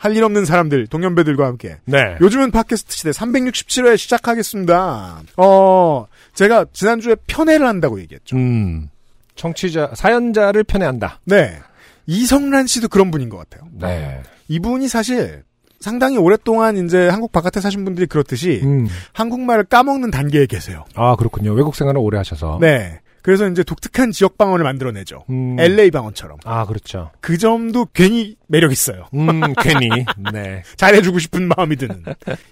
할 0.00 0.16
일 0.16 0.24
없는 0.24 0.46
사람들, 0.46 0.86
동년배들과 0.86 1.46
함께 1.46 1.76
네. 1.84 2.16
요즘은 2.22 2.52
팟캐스트 2.52 2.96
시대 2.96 3.10
367회 3.10 3.98
시작하겠습니다. 3.98 5.20
어, 5.36 6.06
제가 6.32 6.64
지난주에 6.72 7.16
편애를 7.26 7.66
한다고 7.66 8.00
얘기했죠. 8.00 8.34
음. 8.34 8.88
청취자 9.34 9.90
사연자를 9.94 10.64
편애한다. 10.64 11.20
네. 11.24 11.58
이성란 12.06 12.66
씨도 12.66 12.88
그런 12.88 13.10
분인 13.10 13.28
것 13.28 13.36
같아요. 13.36 13.68
네. 13.72 14.22
이분이 14.48 14.88
사실 14.88 15.42
상당히 15.80 16.16
오랫동안 16.16 16.78
이제 16.78 17.08
한국 17.08 17.30
바깥에 17.30 17.60
사신 17.60 17.84
분들이 17.84 18.06
그렇듯이 18.06 18.60
음. 18.64 18.88
한국말을 19.12 19.64
까먹는 19.64 20.10
단계에 20.10 20.46
계세요. 20.46 20.84
아 20.94 21.14
그렇군요. 21.16 21.52
외국 21.52 21.74
생활을 21.76 22.00
오래 22.00 22.16
하셔서. 22.16 22.56
네. 22.58 23.00
그래서 23.22 23.48
이제 23.48 23.62
독특한 23.62 24.12
지역 24.12 24.38
방언을 24.38 24.64
만들어내죠. 24.64 25.24
음. 25.30 25.58
LA 25.58 25.90
방언처럼. 25.90 26.38
아 26.44 26.66
그렇죠. 26.66 27.10
그 27.20 27.38
점도 27.38 27.86
괜히 27.92 28.36
매력 28.46 28.72
있어요. 28.72 29.06
음 29.14 29.40
괜히. 29.62 29.88
네. 30.32 30.62
잘해주고 30.76 31.18
싶은 31.18 31.48
마음이 31.56 31.76
드는 31.76 32.04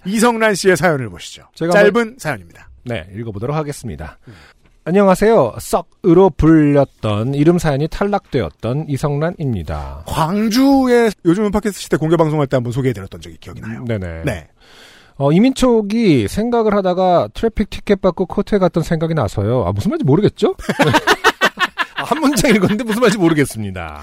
이성란 0.05 0.55
씨의 0.55 0.77
사연을 0.77 1.09
보시죠. 1.09 1.43
제가 1.55 1.71
짧은 1.73 2.15
사연입니다. 2.17 2.69
네, 2.85 3.07
읽어보도록 3.15 3.55
하겠습니다. 3.55 4.17
안녕하세요. 4.85 5.55
썩으로 5.59 6.31
불렸던 6.31 7.35
이름 7.35 7.59
사연이 7.59 7.87
탈락되었던 7.87 8.85
이성란입니다. 8.87 10.03
광주에 10.07 11.11
요즘은 11.25 11.51
팟캐스트 11.51 11.79
시대 11.79 11.97
공개 11.97 12.17
방송할 12.17 12.47
때 12.47 12.57
한번 12.57 12.71
소개해드렸던 12.71 13.21
적이 13.21 13.37
기억이 13.39 13.61
나요. 13.61 13.83
네네. 13.85 14.23
네. 14.25 14.47
어, 15.19 15.33
이민 15.33 15.81
초기 15.81 16.29
생각을 16.29 16.73
하다가 16.73 17.27
traffic 17.33 17.69
ticket 17.69 18.01
받고 18.01 18.25
court에 18.25 18.57
갔던 18.57 18.83
생각이 18.83 19.13
나서요. 19.13 19.65
아, 19.67 19.73
무슨 19.73 19.91
말인지 19.91 20.05
모르겠죠? 20.05 20.55
아, 21.97 22.03
한 22.03 22.21
문장 22.21 22.55
읽었는데 22.55 22.85
무슨 22.85 23.01
말인지 23.01 23.17
모르겠습니다. 23.17 24.01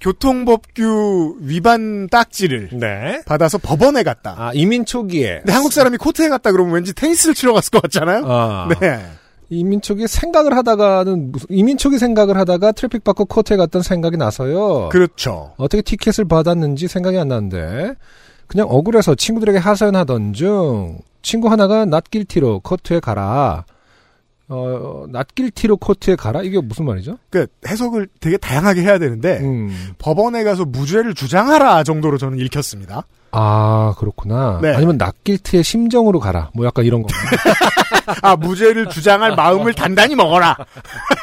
교통법규 0.00 1.38
위반 1.40 2.06
딱지를 2.06 2.68
네. 2.72 3.20
받아서 3.26 3.58
법원에 3.58 4.04
갔다. 4.04 4.36
아, 4.38 4.52
이민 4.54 4.84
초기의. 4.84 5.38
근데 5.38 5.52
한국 5.52 5.72
사람이 5.72 5.96
court에 5.96 6.28
갔다 6.28 6.52
그러면 6.52 6.74
왠지 6.74 6.94
테니스를 6.94 7.34
치러 7.34 7.52
갔을 7.52 7.72
것 7.72 7.82
같잖아요? 7.82 8.22
아, 8.24 8.68
네. 8.80 9.00
이민 9.50 9.78
초기 9.78 10.06
생각을 10.06 10.56
하다가는, 10.56 11.32
이민 11.48 11.73
초기 11.73 11.98
생각을 11.98 12.36
하다가 12.36 12.72
트래픽 12.72 13.02
받고 13.02 13.24
court에 13.24 13.56
갔던 13.56 13.82
생각이 13.82 14.16
나서요. 14.16 14.88
그렇죠. 14.90 15.52
어떻게 15.56 15.82
티켓을 15.82 16.26
받았는지 16.26 16.86
생각이 16.86 17.18
안 17.18 17.28
나는데, 17.28 17.94
그냥 18.46 18.66
억울해서 18.68 19.14
친구들에게 19.14 19.58
하소연하던 19.58 20.32
중, 20.32 20.98
친구 21.22 21.50
하나가 21.50 21.84
not 21.84 22.05
guilty로 22.05 22.60
court에 22.60 23.00
가라. 23.00 23.64
어, 24.48 25.06
not 25.08 25.27
guilty로 25.27 25.78
court에 25.78 26.16
가라? 26.16 26.42
이게 26.42 26.60
무슨 26.60 26.84
말이죠? 26.84 27.16
그 27.30 27.46
해석을 27.66 28.08
되게 28.20 28.36
다양하게 28.36 28.82
해야 28.82 28.98
되는데 28.98 29.38
음. 29.40 29.94
법원에 29.98 30.44
가서 30.44 30.66
무죄를 30.66 31.14
주장하라 31.14 31.82
정도로 31.82 32.18
저는 32.18 32.38
읽혔습니다. 32.40 33.04
아, 33.32 33.94
그렇구나. 33.98 34.60
네. 34.62 34.74
아니면 34.74 34.98
낫길티의 34.98 35.64
심정으로 35.64 36.20
가라. 36.20 36.50
뭐 36.54 36.66
약간 36.66 36.84
이런 36.84 37.02
거. 37.02 37.08
아 38.22 38.36
무죄를 38.36 38.90
주장할 38.90 39.34
마음을 39.36 39.72
단단히 39.72 40.14
먹어라. 40.14 40.56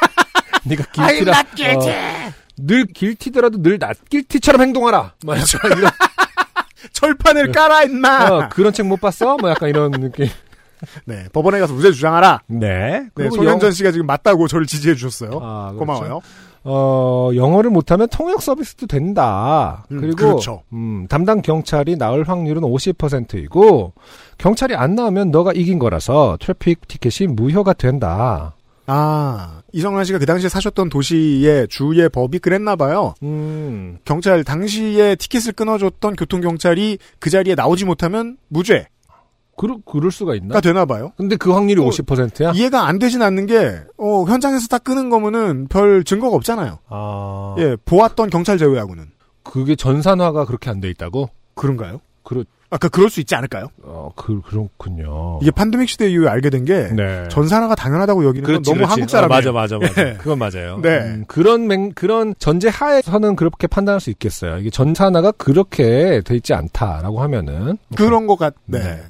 네가 0.64 0.84
길티라. 0.92 1.40
어, 1.40 2.32
늘 2.56 2.86
길티더라도 2.86 3.62
늘 3.62 3.78
낫길티처럼 3.78 4.60
행동하라. 4.60 5.14
뭐 5.24 5.36
약간 5.36 5.78
이런. 5.78 5.90
철판을 6.92 7.52
깔아 7.52 7.84
임마. 7.84 8.28
어, 8.28 8.48
그런 8.50 8.72
책 8.72 8.84
못 8.86 9.00
봤어? 9.00 9.36
뭐 9.36 9.50
약간 9.50 9.68
이런 9.68 9.90
느낌. 9.92 10.26
네 11.06 11.26
법원에 11.32 11.60
가서 11.60 11.72
무죄 11.74 11.92
주장하라. 11.92 12.40
네. 12.48 13.06
네 13.14 13.30
손현전 13.30 13.66
영- 13.68 13.70
씨가 13.72 13.92
지금 13.92 14.06
맞다고 14.06 14.48
저를 14.48 14.66
지지해 14.66 14.94
주셨어요. 14.96 15.38
아, 15.40 15.66
그렇죠. 15.72 15.78
고마워요. 15.78 16.20
어, 16.64 17.30
영어를 17.34 17.70
못하면 17.70 18.08
통역 18.08 18.40
서비스도 18.42 18.86
된다. 18.86 19.84
음, 19.90 20.00
그리고 20.00 20.16
그렇죠. 20.16 20.62
음, 20.72 21.06
담당 21.08 21.42
경찰이 21.42 21.96
나올 21.98 22.22
확률은 22.24 22.62
50%이고 22.62 23.92
경찰이 24.38 24.74
안 24.76 24.94
나오면 24.94 25.30
너가 25.32 25.52
이긴 25.52 25.78
거라서 25.80 26.36
트래픽 26.40 26.86
티켓이 26.86 27.28
무효가 27.32 27.72
된다. 27.72 28.54
아 28.86 29.62
이성란 29.72 30.04
씨가 30.04 30.18
그 30.18 30.26
당시에 30.26 30.48
사셨던 30.48 30.88
도시의 30.88 31.68
주의 31.68 32.08
법이 32.08 32.38
그랬나 32.40 32.76
봐요. 32.76 33.14
음, 33.22 33.98
경찰 34.04 34.42
당시에 34.44 35.14
티켓을 35.16 35.52
끊어줬던 35.52 36.16
교통 36.16 36.40
경찰이 36.40 36.98
그 37.20 37.30
자리에 37.30 37.54
나오지 37.54 37.84
못하면 37.84 38.36
무죄가 38.48 38.86
그러, 39.56 39.78
그럴 39.84 40.10
수가 40.10 40.34
있나? 40.34 40.60
되나 40.60 40.84
봐요. 40.86 41.12
근데 41.16 41.36
그 41.36 41.52
확률이 41.52 41.80
어, 41.80 41.84
50%야? 41.88 42.52
이해가 42.54 42.86
안 42.88 42.98
되진 42.98 43.22
않는 43.22 43.46
게 43.46 43.80
어, 43.98 44.24
현장에서 44.24 44.66
딱 44.68 44.82
끄는 44.82 45.10
거면은 45.10 45.68
별 45.68 46.02
증거가 46.04 46.34
없잖아요. 46.36 46.78
아, 46.88 47.54
예 47.58 47.76
보았던 47.84 48.30
경찰 48.30 48.58
제외하고는 48.58 49.06
그게 49.44 49.76
전산화가 49.76 50.46
그렇게 50.46 50.70
안 50.70 50.80
돼 50.80 50.88
있다고? 50.90 51.28
그런가요? 51.54 52.00
그렇, 52.24 52.44
아까 52.74 52.88
그럴 52.88 53.10
수 53.10 53.20
있지 53.20 53.34
않을까요? 53.34 53.66
어, 53.82 54.10
그, 54.16 54.40
그렇군요. 54.40 55.38
이게 55.42 55.50
판데믹 55.50 55.88
시대 55.90 56.08
이후에 56.10 56.28
알게 56.28 56.48
된 56.50 56.64
게 56.64 56.88
네. 56.94 57.24
전산화가 57.28 57.74
당연하다고 57.74 58.24
여기는 58.24 58.44
건 58.44 58.52
그렇지, 58.54 58.70
너무 58.70 58.78
그렇지. 58.78 58.90
한국 58.90 59.10
사람이에요. 59.10 59.34
아, 59.50 59.52
맞아, 59.52 59.52
맞아, 59.52 59.78
맞아. 59.78 60.08
예. 60.08 60.14
그건 60.14 60.38
맞아요. 60.38 60.78
네. 60.80 60.88
음, 61.00 61.24
그런 61.28 61.66
맹, 61.66 61.92
그런 61.92 62.34
전제 62.38 62.68
하에서는 62.68 63.36
그렇게 63.36 63.66
판단할 63.66 64.00
수 64.00 64.10
있겠어요. 64.10 64.58
이게 64.58 64.70
전산화가 64.70 65.32
그렇게 65.32 66.22
돼 66.24 66.36
있지 66.36 66.54
않다라고 66.54 67.20
하면은. 67.22 67.76
그런 67.96 68.26
것 68.26 68.36
같. 68.36 68.54
네. 68.64 68.78
네. 68.78 69.02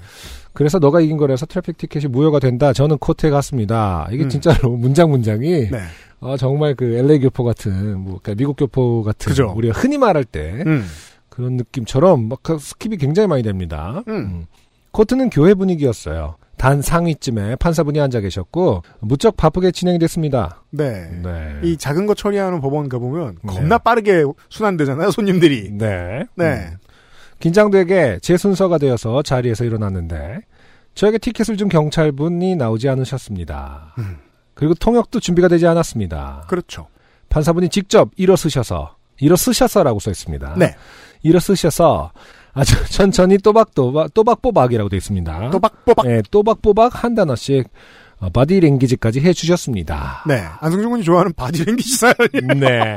그래서 0.54 0.78
너가 0.78 1.00
이긴 1.00 1.16
거라서 1.16 1.46
트래픽 1.46 1.78
티켓이 1.78 2.06
무효가 2.06 2.38
된다. 2.40 2.72
저는 2.72 2.98
코트에 2.98 3.30
갔습니다. 3.30 4.08
이게 4.10 4.24
음. 4.24 4.28
진짜로 4.28 4.70
문장 4.76 5.10
문장이 5.10 5.70
네. 5.70 5.78
아, 6.20 6.36
정말 6.38 6.74
그 6.74 6.84
LA 6.94 7.20
교포 7.20 7.42
같은 7.44 7.98
뭐 7.98 8.18
그러니까 8.22 8.34
미국 8.36 8.56
교포 8.56 9.02
같은 9.02 9.30
그죠. 9.30 9.52
우리가 9.56 9.78
흔히 9.78 9.98
말할 9.98 10.24
때 10.24 10.62
음. 10.66 10.84
그런 11.32 11.56
느낌처럼 11.56 12.28
막그 12.28 12.58
skip이 12.58 13.00
굉장히 13.00 13.26
많이 13.26 13.42
됩니다. 13.42 14.04
음. 14.06 14.44
court는 14.90 15.30
교회 15.30 15.54
분위기였어요. 15.54 16.36
단 16.58 16.82
상위쯤에 16.82 17.56
판사분이 17.56 17.98
앉아 17.98 18.20
계셨고 18.20 18.82
무척 19.00 19.38
바쁘게 19.38 19.70
진행이 19.70 19.98
됐습니다. 19.98 20.62
네. 20.68 21.08
네. 21.22 21.58
이 21.62 21.78
작은 21.78 22.04
거 22.04 22.12
처리하는 22.12 22.60
법원 22.60 22.90
가보면 22.90 23.38
네. 23.42 23.54
겁나 23.54 23.78
빠르게 23.78 24.24
순환되잖아요, 24.50 25.10
손님들이. 25.10 25.70
네. 25.72 26.24
네. 26.34 26.68
음. 26.70 26.76
긴장되게 27.40 28.18
제 28.20 28.36
순서가 28.36 28.76
되어서 28.76 29.22
자리에서 29.22 29.64
일어났는데 29.64 30.40
저에게 30.94 31.16
티켓을 31.16 31.56
준 31.56 31.70
경찰분이 31.70 32.56
나오지 32.56 32.90
않으셨습니다. 32.90 33.94
음. 33.96 34.18
그리고 34.52 34.74
통역도 34.74 35.18
준비가 35.20 35.48
되지 35.48 35.66
않았습니다. 35.66 36.44
그렇죠. 36.46 36.88
판사분이 37.30 37.70
직접 37.70 38.10
일어서셔서 38.16 38.96
일어서셔서라고 39.18 40.00
써 40.00 40.10
있습니다. 40.10 40.54
네. 40.58 40.74
일어서셔서 41.22 42.12
아주 42.52 42.74
천천히 42.90 43.38
또박또박 43.38 44.12
또박뽀박이라고 44.14 44.88
되어 44.88 44.96
있습니다. 44.98 45.50
또박또박. 45.50 46.06
네, 46.06 46.22
또박뽀박 46.30 47.04
한 47.04 47.14
단어씩 47.14 47.68
어, 48.20 48.28
body 48.30 48.60
language까지 48.60 49.20
해주셨습니다. 49.20 50.24
네. 50.28 50.44
안승준 50.60 50.90
군이 50.90 51.02
좋아하는 51.04 51.32
body 51.32 51.64
language 51.64 51.96
사연이. 51.96 52.14
네. 52.60 52.96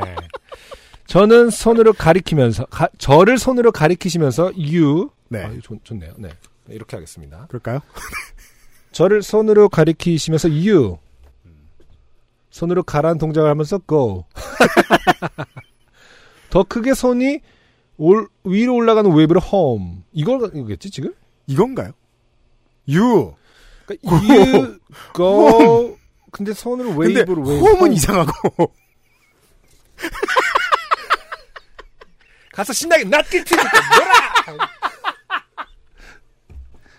저는 1.06 1.50
손으로 1.50 1.92
가리키면서 1.92 2.66
가- 2.66 2.88
저를 2.98 3.38
손으로 3.38 3.72
가리키시면서 3.72 4.52
you 4.56 5.08
네. 5.28 5.44
아, 5.44 5.50
좋, 5.62 5.78
좋네요. 5.84 6.12
네. 6.18 6.28
이렇게 6.68 6.96
하겠습니다. 6.96 7.46
그럴까요? 7.48 7.80
저를 8.92 9.22
손으로 9.22 9.68
가리키시면서 9.68 10.48
you 10.48 10.98
손으로 12.50 12.82
가라는 12.82 13.18
동작을 13.18 13.48
하면서 13.50 13.78
go 13.88 14.24
더 16.50 16.62
크게 16.64 16.94
손이 16.94 17.40
올, 17.98 18.28
위로 18.44 18.74
올라가는 18.74 19.10
웨이브를 19.10 19.40
home 19.42 20.02
이거겠지 20.12 20.90
지금? 20.90 21.14
이건가요? 21.46 21.92
You. 22.90 23.32
그러니까 23.86 24.34
you 24.34 24.78
go 25.14 25.96
근데 26.30 26.52
손으로 26.52 26.94
근데 26.94 27.20
웨이브로 27.20 27.42
웨이브 27.42 27.64
home은 27.64 27.74
home. 27.76 27.94
이상하고. 27.94 28.72
가서 32.52 32.72
신나게 32.72 33.04
not 33.04 33.17
guilty니까 33.17 33.64
놀아. 33.64 34.58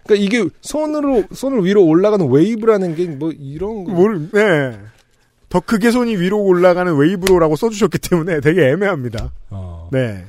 그러니까 0.03 0.25
이게 0.25 0.47
손으로 0.61 1.23
손을 1.33 1.65
위로 1.65 1.83
올라가는 1.85 2.25
웨이브라는 2.29 2.95
게 2.95 3.07
뭐 3.07 3.31
이런 3.31 3.83
거. 3.83 3.91
뭘, 3.91 4.29
네. 4.31 4.79
더 5.49 5.59
크게 5.59 5.91
손이 5.91 6.17
위로 6.17 6.41
올라가는 6.43 6.93
웨이브로라고 6.95 7.55
써주셨기 7.55 7.97
때문에 7.99 8.39
되게 8.41 8.69
애매합니다. 8.69 9.31
어. 9.49 9.89
네. 9.91 10.25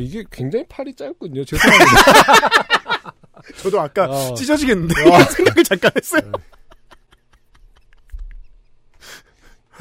이게 0.00 0.24
굉장히 0.30 0.64
팔이 0.68 0.94
짧군요. 0.94 1.44
죄송합니다. 1.44 2.02
저도 3.62 3.80
아까 3.80 4.04
어. 4.06 4.34
찢어지겠는데 4.34 4.94
생각을 5.34 5.64
잠깐 5.64 5.90
했어요. 5.96 6.32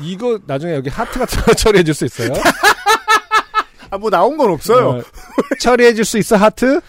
이거 0.02 0.40
나중에 0.46 0.74
여기 0.76 0.90
하트 0.90 1.20
같은 1.20 1.42
거 1.44 1.54
처리해 1.56 1.84
줄 1.84 1.94
수 1.94 2.06
있어요? 2.06 2.32
아, 3.92 3.98
뭐 3.98 4.10
나온 4.10 4.38
건 4.38 4.52
없어요. 4.52 4.90
어, 5.00 5.02
처리해 5.60 5.94
줄 5.94 6.06
수 6.06 6.18
있어 6.18 6.36
하트? 6.38 6.80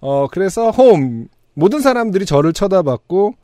어 0.00 0.28
그래서 0.28 0.70
홈 0.70 1.26
모든 1.54 1.80
사람들이 1.80 2.24
저를 2.24 2.52
쳐다봤고 2.52 3.34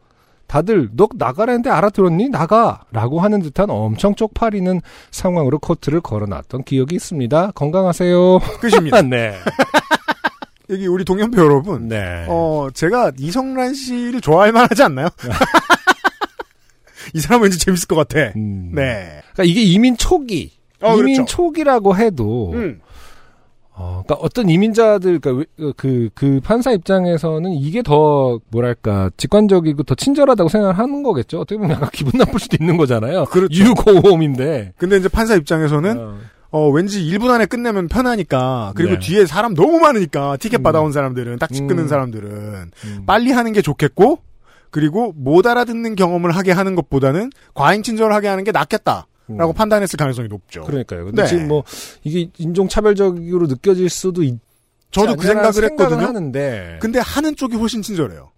다들 0.54 0.88
너 0.92 1.08
나가라는데 1.12 1.68
알아들었니? 1.68 2.28
나가 2.28 2.84
라고 2.92 3.20
하는 3.20 3.42
듯한 3.42 3.70
엄청 3.70 4.14
쪽팔리는 4.14 4.80
상황으로 5.10 5.58
코트를 5.58 6.00
걸어놨던 6.00 6.62
기억이 6.62 6.94
있습니다. 6.94 7.50
건강하세요. 7.56 8.38
끝입니다. 8.60 9.02
네. 9.10 9.34
여기 10.70 10.86
우리 10.86 11.04
동년배 11.04 11.42
여러분. 11.42 11.88
네. 11.88 12.26
어, 12.28 12.68
제가 12.72 13.10
이성란 13.18 13.74
씨를 13.74 14.20
좋아할 14.20 14.52
만하지 14.52 14.84
않나요? 14.84 15.08
이 17.14 17.18
사람 17.18 17.42
왠지 17.42 17.58
재밌을 17.58 17.88
것 17.88 17.96
같아. 17.96 18.32
음. 18.36 18.70
네. 18.72 19.22
그러니까 19.32 19.42
이게 19.42 19.60
이민 19.60 19.96
초기. 19.96 20.52
어, 20.80 20.94
이민 20.94 21.16
그렇죠. 21.16 21.24
초기라고 21.24 21.96
해도 21.96 22.52
음. 22.52 22.80
어, 23.76 24.02
그러니까 24.04 24.14
어떤 24.24 24.48
이민자들, 24.48 25.18
그러니까 25.18 25.44
그, 25.76 26.08
그 26.14 26.40
판사 26.44 26.70
입장에서는 26.70 27.52
이게 27.52 27.82
더, 27.82 28.38
뭐랄까, 28.50 29.10
직관적이고 29.16 29.82
더 29.82 29.96
친절하다고 29.96 30.48
생각을 30.48 30.78
하는 30.78 31.02
거겠죠? 31.02 31.40
어떻게 31.40 31.58
보면 31.58 31.72
약간 31.72 31.90
기분 31.92 32.12
나쁠 32.18 32.38
수도 32.38 32.56
있는 32.60 32.76
거잖아요. 32.76 33.24
그렇죠. 33.26 33.52
유고홈인데. 33.52 34.74
근데 34.76 34.96
이제 34.96 35.08
판사 35.08 35.34
입장에서는 35.34 35.98
어, 35.98 36.18
어, 36.52 36.68
왠지 36.68 37.02
1분 37.04 37.30
안에 37.30 37.46
끝내면 37.46 37.88
편하니까 37.88 38.72
그리고 38.76 38.92
네. 38.92 38.98
뒤에 39.00 39.26
사람 39.26 39.54
너무 39.54 39.80
많으니까 39.80 40.36
티켓 40.36 40.60
음. 40.60 40.62
받아온 40.62 40.92
사람들은 40.92 41.40
딱지 41.40 41.62
음. 41.62 41.66
끊는 41.66 41.88
사람들은 41.88 42.30
음. 42.84 43.02
빨리 43.06 43.32
하는 43.32 43.52
게 43.52 43.60
좋겠고 43.60 44.20
그리고 44.70 45.12
못 45.16 45.48
알아듣는 45.48 45.96
경험을 45.96 46.30
하게 46.30 46.52
하는 46.52 46.76
것보다는 46.76 47.32
과잉 47.54 47.82
친절하게 47.82 48.28
하는 48.28 48.44
게 48.44 48.52
낫겠다 48.52 49.08
라고 49.28 49.52
음. 49.52 49.54
판단했을 49.54 49.96
가능성이 49.96 50.28
높죠. 50.28 50.64
그러니까요. 50.64 51.06
근데 51.06 51.22
네. 51.22 51.28
지금 51.28 51.48
뭐, 51.48 51.64
이게 52.02 52.30
인종차별적으로 52.38 53.46
느껴질 53.46 53.88
수도 53.88 54.22
있죠. 54.22 54.38
저도 54.90 55.16
그 55.16 55.26
생각을 55.26 55.64
했거든요. 55.64 56.06
하는데 56.06 56.78
근데 56.80 56.98
하는 57.00 57.34
쪽이 57.34 57.56
훨씬 57.56 57.82
친절해요. 57.82 58.30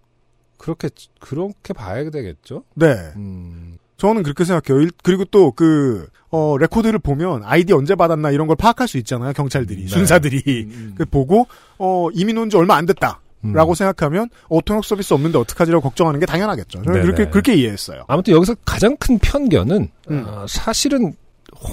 그렇게 0.59 0.88
그렇게 1.20 1.72
봐야 1.75 2.09
되겠죠. 2.09 2.64
네. 2.75 2.94
음, 3.16 3.77
저는 3.99 4.22
그렇게 4.22 4.44
생각해요. 4.44 4.83
일- 4.83 4.90
그리고 5.03 5.25
또 5.27 5.51
그, 5.53 6.07
어, 6.31 6.57
레코드를 6.59 6.99
보면 6.99 7.42
아이디 7.44 7.72
언제 7.75 7.94
받았나 7.94 8.31
이런 8.31 8.46
걸 8.46 8.57
파악할 8.57 8.88
수 8.88 8.96
있잖아요. 8.99 9.33
경찰들이, 9.35 9.83
네. 9.83 9.88
순사들이. 9.88 10.42
음, 10.70 10.94
그 10.96 11.05
보고, 11.05 11.46
어, 11.79 12.09
이민 12.14 12.38
온 12.38 12.49
지 12.49 12.57
얼마 12.57 12.77
안 12.77 12.87
됐다. 12.87 13.20
음. 13.46 13.52
라고 13.52 13.74
생각하면, 13.74 14.28
어, 14.48 14.61
통역 14.64 14.85
서비스 14.85 15.12
없는데 15.14 15.38
어떡하지라고 15.38 15.82
걱정하는 15.82 16.20
게 16.20 16.26
당연하겠죠. 16.26 16.82
저는 16.82 16.92
네네. 17.00 17.04
그렇게, 17.12 17.30
그렇게 17.30 17.54
이해했어요. 17.54 18.04
아무튼 18.09 18.35
여기서 18.35 18.54
가장 18.64 18.96
큰 18.96 19.18
편견은 19.18 19.90
음. 20.11 20.24
어, 20.26 20.46
사실은 20.48 21.14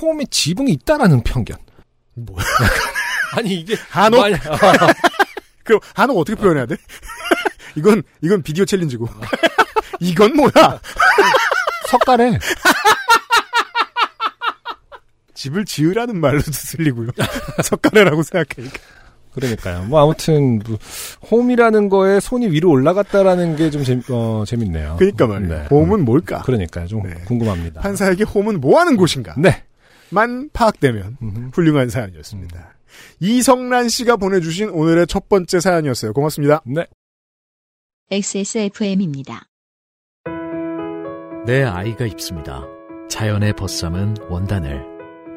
홈에 0.01 0.23
지붕이 0.29 0.71
있다라는 0.73 1.23
편견. 1.23 1.57
뭐야. 2.15 2.45
아니 3.37 3.55
이게 3.55 3.75
한옥? 3.89 4.21
만약- 4.21 4.41
그럼, 5.63 5.79
한옥 5.95 6.17
어떻게 6.19 6.35
표현해야 6.39 6.65
돼? 6.65 6.75
이건, 7.75 8.03
이건 8.21 8.43
비디오 8.43 8.65
챌린지고. 8.65 9.07
이건 9.99 10.35
뭐야? 10.35 10.79
석가래 11.89 12.37
집을 15.33 15.65
지으라는 15.65 16.19
말로도 16.19 16.51
들리고요. 16.51 17.09
석가래라고 17.63 18.23
생각하니까. 18.23 18.77
그러니까요. 19.33 19.83
뭐 19.85 20.01
아무튼 20.01 20.59
뭐, 20.67 20.77
홈이라는 21.31 21.89
거에 21.89 22.19
손이 22.19 22.47
위로 22.51 22.69
올라갔다라는 22.69 23.55
게 23.55 23.69
좀 23.71 23.83
재밌, 23.83 24.03
어, 24.09 24.43
재밌네요. 24.45 24.97
그니까 24.99 25.25
말이에요. 25.27 25.49
네. 25.53 25.67
홈은 25.71 26.05
뭘까? 26.05 26.41
그러니까요. 26.43 26.87
좀 26.87 27.03
네. 27.03 27.15
궁금합니다. 27.25 27.81
판사에게 27.81 28.23
홈은 28.23 28.61
뭐 28.61 28.79
하는 28.79 28.95
곳인가? 28.97 29.33
네. 29.37 29.63
만 30.09 30.49
파악되면 30.53 31.17
음흠. 31.21 31.49
훌륭한 31.53 31.89
사연이었습니다. 31.89 32.75
이성란 33.19 33.89
씨가 33.89 34.17
보내주신 34.17 34.69
오늘의 34.69 35.07
첫 35.07 35.27
번째 35.27 35.59
사연이었어요. 35.59 36.13
고맙습니다. 36.13 36.61
네. 36.65 36.85
XSFM입니다. 38.11 39.47
내 41.47 41.63
아이가 41.63 42.05
입습니다. 42.05 42.63
자연의 43.09 43.53
벗삼은 43.53 44.15
원단을. 44.29 44.85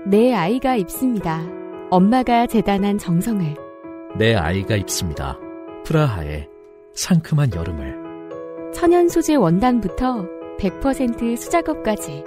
내 0.06 0.32
아이가 0.34 0.76
입습니다. 0.76 1.42
엄마가 1.90 2.46
재단한 2.46 2.98
정성을. 2.98 3.65
내 4.14 4.34
아이가 4.34 4.76
입습니다. 4.76 5.38
프라하의 5.84 6.48
상큼한 6.94 7.52
여름을. 7.54 8.72
천연 8.72 9.08
소재 9.08 9.34
원단부터 9.34 10.26
100% 10.58 11.36
수작업까지. 11.36 12.24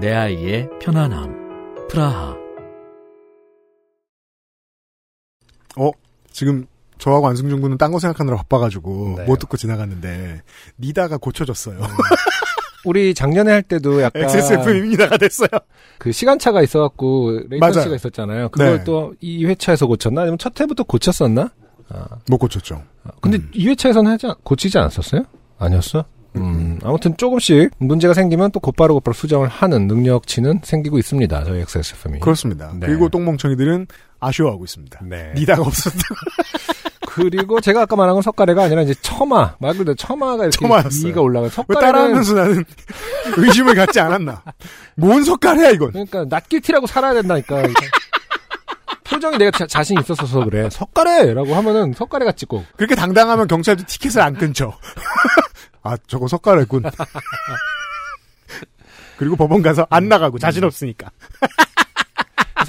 내 0.00 0.12
아이의 0.12 0.68
편안함. 0.80 1.86
프라하. 1.88 2.36
지금 6.32 6.66
저하고 6.98 7.28
안승준 7.28 7.60
군은 7.60 7.76
딴 7.76 7.92
거 7.92 7.98
생각하느라 7.98 8.36
바빠가지고 8.38 9.14
네. 9.18 9.24
못 9.24 9.38
듣고 9.38 9.56
지나갔는데 9.56 10.42
니다가 10.78 11.16
고쳐졌어요. 11.18 11.78
우리 12.84 13.14
작년에 13.14 13.50
할 13.52 13.62
때도 13.62 14.00
약간 14.02 14.22
XSFM입니다가 14.24 15.16
됐어요. 15.18 15.48
그 15.98 16.12
시간차가 16.12 16.62
있어갖고 16.62 17.40
레이턴 17.48 17.58
맞아요. 17.60 17.82
씨가 17.82 17.94
있었잖아요. 17.96 18.48
그걸 18.50 18.78
네. 18.78 18.84
또 18.84 19.14
2회차에서 19.22 19.86
고쳤나? 19.86 20.22
아니면 20.22 20.38
첫 20.38 20.58
회부터 20.60 20.84
고쳤었나? 20.84 21.50
아, 21.90 22.06
못 22.28 22.38
고쳤죠. 22.38 22.82
근데 23.20 23.38
음. 23.38 23.50
2회차에서는 23.54 24.04
하지 24.06 24.26
않- 24.28 24.34
고치지 24.42 24.78
않았었어요? 24.78 25.24
아니었어? 25.58 26.04
음, 26.36 26.78
아무튼 26.84 27.16
조금씩 27.16 27.70
문제가 27.78 28.14
생기면 28.14 28.52
또 28.52 28.60
곧바로 28.60 28.94
곧바로 28.94 29.12
수정을 29.14 29.48
하는 29.48 29.88
능력치는 29.88 30.60
생기고 30.62 30.98
있습니다. 30.98 31.42
저희 31.44 31.60
XSFM이. 31.62 32.20
그렇습니다. 32.20 32.72
네. 32.78 32.86
그리고 32.86 33.08
똥멍청이들은 33.08 33.88
아쉬워하고 34.20 34.64
있습니다. 34.64 35.00
네. 35.06 35.32
니다가 35.36 35.62
없었다. 35.62 35.98
그리고 37.14 37.60
제가 37.60 37.82
아까 37.82 37.96
말한 37.96 38.14
건 38.14 38.22
석가래가 38.22 38.62
아니라 38.64 38.82
이제 38.82 38.94
처마. 39.02 39.56
말 39.58 39.72
그대로 39.72 39.94
처마가 39.94 40.44
이렇게 40.44 40.58
처마였어요. 40.58 41.08
위가 41.08 41.20
올라가. 41.20 41.44
왜 41.44 41.50
석가래는 41.50 41.92
따라하면서 41.92 42.34
나는 42.34 42.64
의심을 43.36 43.74
갖지 43.74 43.98
않았나. 44.00 44.42
뭔 44.96 45.24
석가래야 45.24 45.70
이건. 45.70 45.90
그러니까 45.90 46.24
낫길티라고 46.28 46.86
살아야 46.86 47.14
된다니까. 47.14 47.62
표정이 49.04 49.38
내가 49.38 49.50
자, 49.58 49.66
자신 49.66 49.98
있었어서 49.98 50.44
그래. 50.44 50.68
석가래라고 50.70 51.54
하면은 51.56 51.92
석가래가 51.94 52.30
찍고. 52.32 52.64
그렇게 52.76 52.94
당당하면 52.94 53.48
경찰도 53.48 53.84
티켓을 53.86 54.20
안 54.22 54.34
끊죠. 54.34 54.72
아, 55.82 55.96
저거 56.06 56.28
석가래군. 56.28 56.84
그리고 59.18 59.34
법원 59.36 59.62
가서 59.62 59.86
안 59.90 60.08
나가고 60.08 60.38
자신 60.38 60.62
없으니까. 60.64 61.10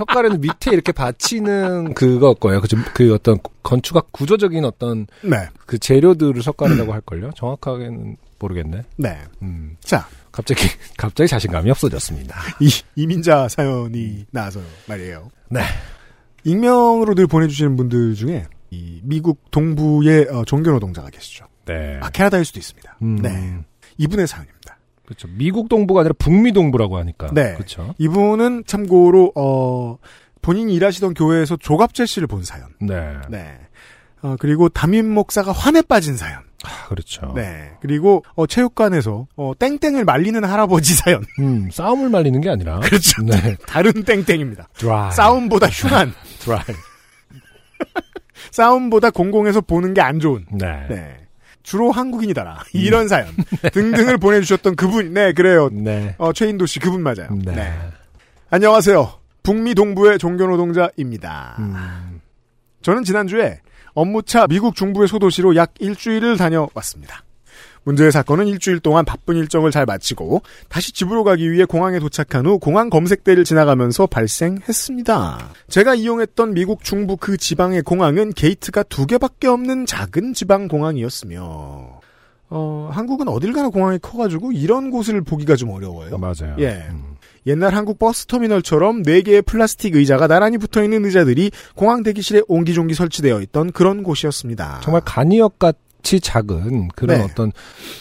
석가래는 0.02 0.42
밑에 0.42 0.72
이렇게 0.72 0.92
받치는 0.92 1.94
그거 1.94 2.34
거예요. 2.34 2.60
그, 2.62 2.68
좀- 2.68 2.84
그 2.94 3.14
어떤 3.14 3.38
건축학 3.62 4.12
구조적인 4.12 4.66
어떤 4.66 5.06
네. 5.22 5.48
그 5.68 5.78
재료들을 5.78 6.42
석가래라고 6.42 6.92
할걸요? 6.92 7.30
정확하게는 7.36 8.18
모르겠네. 8.40 8.84
네. 8.98 9.18
음, 9.44 9.78
자, 9.82 10.08
갑자기, 10.32 10.64
갑자기 10.98 11.28
자신감이 11.28 11.70
없어졌습니다. 11.70 12.36
이, 12.60 12.70
이민자 12.96 13.48
사연이 13.50 14.26
나와서 14.32 14.60
말이에요. 14.88 15.30
네. 15.50 15.62
익명으로 16.44 17.14
늘 17.14 17.28
보내주시는 17.28 17.76
분들 17.76 18.16
중에 18.16 18.48
이 18.72 19.00
미국 19.04 19.52
동부의 19.52 20.30
어, 20.32 20.44
종교 20.46 20.72
노동자가 20.72 21.12
계시죠. 21.12 21.46
네. 21.68 22.00
아, 22.02 22.10
캐나다일 22.10 22.44
수도 22.46 22.58
있습니다. 22.60 22.98
음, 23.04 23.18
네. 23.22 23.60
이분의 24.00 24.26
사연입니다. 24.26 24.61
그렇죠. 25.12 25.28
미국 25.36 25.68
동부가 25.68 26.00
아니라 26.02 26.14
북미 26.18 26.54
동부라고 26.54 26.98
하니까. 26.98 27.32
네. 27.34 27.54
그렇죠. 27.56 27.94
이분은 27.98 28.64
참고로 28.66 29.34
어 29.36 29.98
본인이 30.42 30.74
일하시던 30.76 31.14
교회에서 31.16 31.58
조갑재 31.58 32.06
씨를 32.06 32.28
본 32.28 32.44
사연. 32.44 32.68
네. 32.80 33.14
네. 33.30 33.58
어, 34.22 34.36
그리고 34.40 34.70
담임 34.70 35.12
목사가 35.14 35.52
환에 35.52 35.82
빠진 35.82 36.16
사연. 36.16 36.40
아, 36.64 36.88
그렇죠. 36.88 37.34
네. 37.36 37.72
그리고 37.82 38.24
어, 38.36 38.46
체육관에서 38.48 39.28
어, 39.36 39.52
땡땡을 39.60 40.06
말리는 40.06 40.44
할아버지 40.46 40.94
사연. 40.94 41.26
음, 41.40 41.70
싸움을 41.72 42.10
말리는 42.10 42.40
게 42.40 42.50
아니라. 42.50 42.80
그렇죠. 42.86 43.22
네. 43.24 43.58
다른 43.68 43.92
땡땡입니다. 44.04 44.70
드라이. 44.76 45.12
싸움보다 45.12 45.68
흉한. 45.68 46.14
드라이. 46.40 46.62
싸움보다 48.52 49.10
공공에서 49.10 49.62
보는 49.62 49.94
게 49.94 50.02
안 50.02 50.20
좋은. 50.20 50.46
네. 50.52 50.86
네. 50.90 51.18
주로 51.64 51.92
한국인이다라. 51.92 52.64
이런 52.74 53.08
사연 53.08 53.28
등등을 53.74 54.18
보내주셨던 54.18 54.76
그분. 54.76 55.14
네, 55.14 55.34
그래요. 55.34 55.70
네. 55.72 56.16
어, 56.18 56.34
최인도 56.34 56.66
씨 56.66 56.80
그분 56.80 57.02
맞아요. 57.04 57.30
네. 57.44 57.72
안녕하세요. 58.50 59.14
북미 59.44 59.74
동부의 59.74 60.20
종교 60.20 60.46
노동자입니다. 60.46 61.56
음, 61.60 62.22
저는 62.82 63.04
지난주에 63.04 63.60
업무차 63.94 64.48
미국 64.48 64.76
중부의 64.76 65.08
소도시로 65.08 65.56
약 65.56 65.74
일주일을 65.80 66.38
다녀왔습니다. 66.38 67.24
문제의 67.84 68.12
사건은 68.12 68.48
일주일 68.48 68.80
동안 68.80 69.06
바쁜 69.06 69.36
일정을 69.38 69.72
잘 69.72 69.86
마치고 69.86 70.42
다시 70.70 70.94
집으로 70.94 71.24
가기 71.24 71.52
위해 71.52 71.66
공항에 71.66 72.00
도착한 72.00 72.46
후 72.46 72.60
공항 72.60 72.90
검색대를 72.90 73.44
지나가면서 73.44 74.08
발생했습니다. 74.08 75.50
제가 75.68 75.96
이용했던 75.96 76.54
미국 76.54 76.84
중부 76.84 77.18
그 77.18 77.38
지방의 77.38 77.82
공항은 77.82 78.34
게이트가 78.34 78.84
두 78.84 79.06
개밖에 79.06 79.48
없는 79.48 79.86
작은 79.86 80.34
지방 80.34 80.68
공항이었으며 80.68 82.02
어, 82.54 82.90
한국은 82.92 83.30
어딜 83.30 83.54
가나 83.54 83.70
공항이 83.70 83.98
커가지고 84.00 84.52
이런 84.52 84.92
곳을 84.92 85.22
보기가 85.22 85.56
좀 85.56 85.70
어려워요. 85.70 86.18
맞아요. 86.18 86.56
예. 86.60 86.86
음. 86.90 87.16
옛날 87.48 87.74
한국 87.74 87.98
버스 87.98 88.28
터미널처럼 88.28 89.02
4개의 89.04 89.44
플라스틱 89.44 89.96
의자가 89.96 90.28
나란히 90.28 90.58
붙어있는 90.60 91.06
의자들이 91.06 91.52
공항 91.76 92.04
대기실에 92.04 92.42
옹기종기 92.48 92.94
설치되어 92.94 93.42
있던 93.42 93.72
그런 93.72 94.04
곳이었습니다. 94.04 94.82
정말 94.84 95.02
간이역 95.04 95.58
같 95.58 95.78
이 96.04 96.20
작은 96.20 96.90
그런 96.90 97.18
네. 97.18 97.24
어떤 97.24 97.52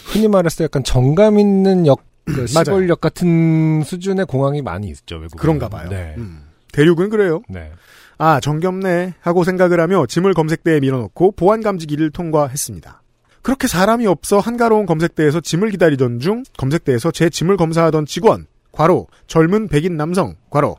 흔히 0.05 0.27
말해서 0.27 0.63
약간 0.63 0.83
정감 0.83 1.39
있는 1.39 1.87
역, 1.87 2.03
그. 2.25 2.47
시골역 2.47 3.01
같은 3.01 3.83
수준의 3.83 4.25
공항이 4.25 4.61
많이 4.61 4.89
있죠, 4.89 5.17
외국. 5.17 5.37
그런가 5.37 5.69
봐요. 5.69 5.89
네. 5.89 6.15
음. 6.17 6.43
대륙은 6.73 7.09
그래요. 7.09 7.41
네. 7.49 7.71
아, 8.17 8.39
정겹네 8.39 9.15
하고 9.19 9.43
생각을 9.43 9.79
하며 9.79 10.05
짐을 10.05 10.33
검색대에 10.33 10.79
밀어넣고 10.79 11.31
보안 11.31 11.61
감지기를 11.61 12.11
통과했습니다. 12.11 13.01
그렇게 13.41 13.67
사람이 13.67 14.05
없어 14.05 14.39
한가로운 14.39 14.85
검색대에서 14.85 15.41
짐을 15.41 15.71
기다리던 15.71 16.19
중 16.19 16.43
검색대에서 16.57 17.11
제 17.11 17.29
짐을 17.29 17.57
검사하던 17.57 18.05
직원 18.05 18.45
과로 18.71 19.07
젊은 19.27 19.67
백인 19.67 19.97
남성 19.97 20.35
과로 20.49 20.77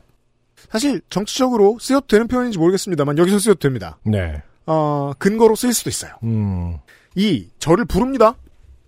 사실 0.69 1.01
정치적으로 1.09 1.77
쓰여도 1.79 2.07
되는 2.07 2.27
표현인지 2.27 2.57
모르겠습니다만 2.57 3.17
여기서 3.17 3.39
쓰여도 3.39 3.59
됩니다. 3.59 3.99
네. 4.05 4.41
어, 4.65 5.11
근거로 5.19 5.55
쓰일 5.55 5.73
수도 5.73 5.89
있어요. 5.89 6.13
음. 6.23 6.77
이 7.15 7.47
저를 7.59 7.85
부릅니다. 7.85 8.35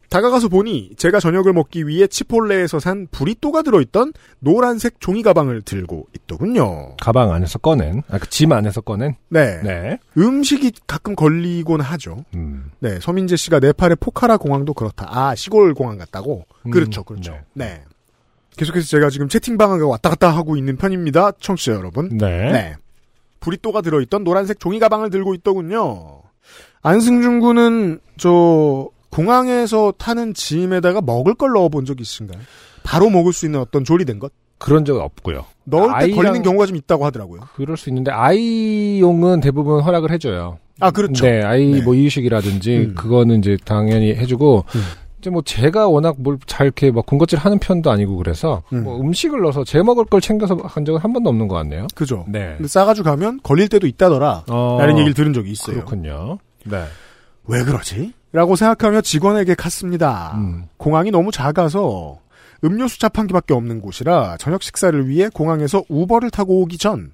다가가서 0.10 0.48
보니 0.50 0.92
제가 0.98 1.20
저녁을 1.20 1.52
먹기 1.52 1.88
위해 1.88 2.08
치폴레에서 2.08 2.80
산 2.80 3.08
브리또가 3.12 3.64
들어있던 3.64 4.14
노란색 4.40 5.00
종이 5.00 5.24
가방을 5.24 5.64
들고 5.64 6.08
있더군요. 6.16 6.96
가방 7.02 7.34
안에서 7.34 7.60
꺼낸, 7.60 8.02
아, 8.10 8.18
그짐 8.18 8.52
안에서 8.52 8.82
꺼낸? 8.82 9.16
네. 9.30 9.62
네. 9.62 10.00
음식이 10.18 10.72
가끔 10.88 11.16
걸리곤 11.16 11.82
하죠. 11.82 12.24
음. 12.36 12.72
네. 12.80 13.00
서민재 13.00 13.36
씨가 13.36 13.60
네팔의 13.60 13.98
포카라 14.00 14.38
공항도 14.38 14.74
그렇다. 14.74 15.08
아, 15.10 15.36
시골 15.36 15.74
공항 15.74 15.98
같다고? 15.98 16.46
음, 16.66 16.72
그렇죠, 16.72 17.04
그렇죠. 17.04 17.34
네. 17.54 17.66
네. 17.66 17.84
계속해서 18.56 18.88
제가 18.88 19.10
지금 19.10 19.28
채팅방을 19.28 19.82
왔다 19.82 20.10
갔다 20.10 20.30
하고 20.30 20.56
있는 20.56 20.78
편입니다. 20.78 21.34
청취자 21.40 21.74
여러분. 21.74 22.10
네. 22.18 22.52
네. 22.52 22.76
브리또가 23.42 23.82
들어있던 23.82 24.24
노란색 24.24 24.60
종이 24.60 24.80
가방을 24.80 25.10
들고 25.10 25.34
있더군요. 25.36 26.22
안승준 26.90 27.40
군은 27.40 28.00
저 28.18 28.88
공항에서 29.10 29.94
타는 29.98 30.34
짐에다가 30.34 31.02
먹을 31.02 31.34
걸 31.34 31.52
넣어본 31.54 31.86
적 31.86 32.00
있으신가요? 32.00 32.40
바로 32.84 33.10
먹을 33.10 33.34
수 33.34 33.46
있는 33.46 33.60
어떤 33.60 33.84
조리된 33.84 34.20
것? 34.20 34.32
그런 34.58 34.86
적은 34.86 35.02
없고요. 35.02 35.46
넣을 35.66 35.88
때 36.00 36.06
아이랑- 36.06 36.16
걸리는 36.16 36.44
경우가 36.44 36.66
좀 36.66 36.76
있다고 36.78 37.06
하더라고요. 37.06 37.42
그럴 37.56 37.76
수 37.76 37.90
있는데 37.90 38.12
아이용은 38.12 39.42
대부분 39.42 39.82
허락을 39.82 40.12
해줘요. 40.12 40.60
아 40.80 40.92
그렇죠. 40.92 41.26
네, 41.26 41.42
아이 41.44 41.72
네. 41.72 41.82
뭐 41.82 41.96
이유식이라든지 41.96 42.78
음. 42.90 42.96
그거는 42.96 43.40
이제 43.40 43.58
당연히 43.66 44.14
해주고 44.16 44.66
음. 44.76 44.82
이제 45.20 45.30
뭐 45.30 45.42
제가 45.42 45.88
워낙 45.88 46.16
뭘 46.20 46.38
잘 46.46 46.68
이렇게 46.68 46.92
막 46.92 47.06
군것질 47.06 47.40
하는 47.40 47.58
편도 47.60 47.90
아니고 47.90 48.18
그래서 48.18 48.62
음. 48.74 48.84
뭐 48.84 49.00
음식을 49.00 49.42
넣어서 49.42 49.64
제 49.64 49.82
먹을 49.82 50.06
걸 50.06 50.22
챙겨서 50.22 50.56
한 50.64 50.86
적은 50.86 51.00
한 51.02 51.14
번도 51.14 51.30
없는 51.30 51.48
것 51.48 51.56
같네요. 51.56 51.88
그죠. 51.96 52.26
네. 52.28 52.54
근데 52.58 52.68
싸가지고 52.68 53.10
가면 53.10 53.40
걸릴 53.44 53.70
때도 53.70 53.88
있다더라. 53.88 54.44
어, 54.50 54.78
라는 54.80 54.98
얘기를 54.98 55.14
들은 55.14 55.34
적이 55.34 55.52
있어요. 55.52 55.78
그렇군요. 55.78 56.38
네. 56.66 56.86
왜 57.48 57.64
그러지? 57.64 58.14
라고 58.32 58.56
생각하며 58.56 59.02
직원에게 59.02 59.56
갔습니다. 59.56 60.34
음. 60.36 60.66
공항이 60.78 61.12
너무 61.12 61.32
작아서 61.32 62.20
음료수 62.64 63.00
자판기밖에 63.00 63.54
없는 63.54 63.80
곳이라 63.82 64.38
저녁 64.38 64.64
식사를 64.64 65.08
위해 65.08 65.30
공항에서 65.34 65.84
우버를 65.88 66.32
타고 66.32 66.62
오기 66.62 66.78
전 66.78 67.12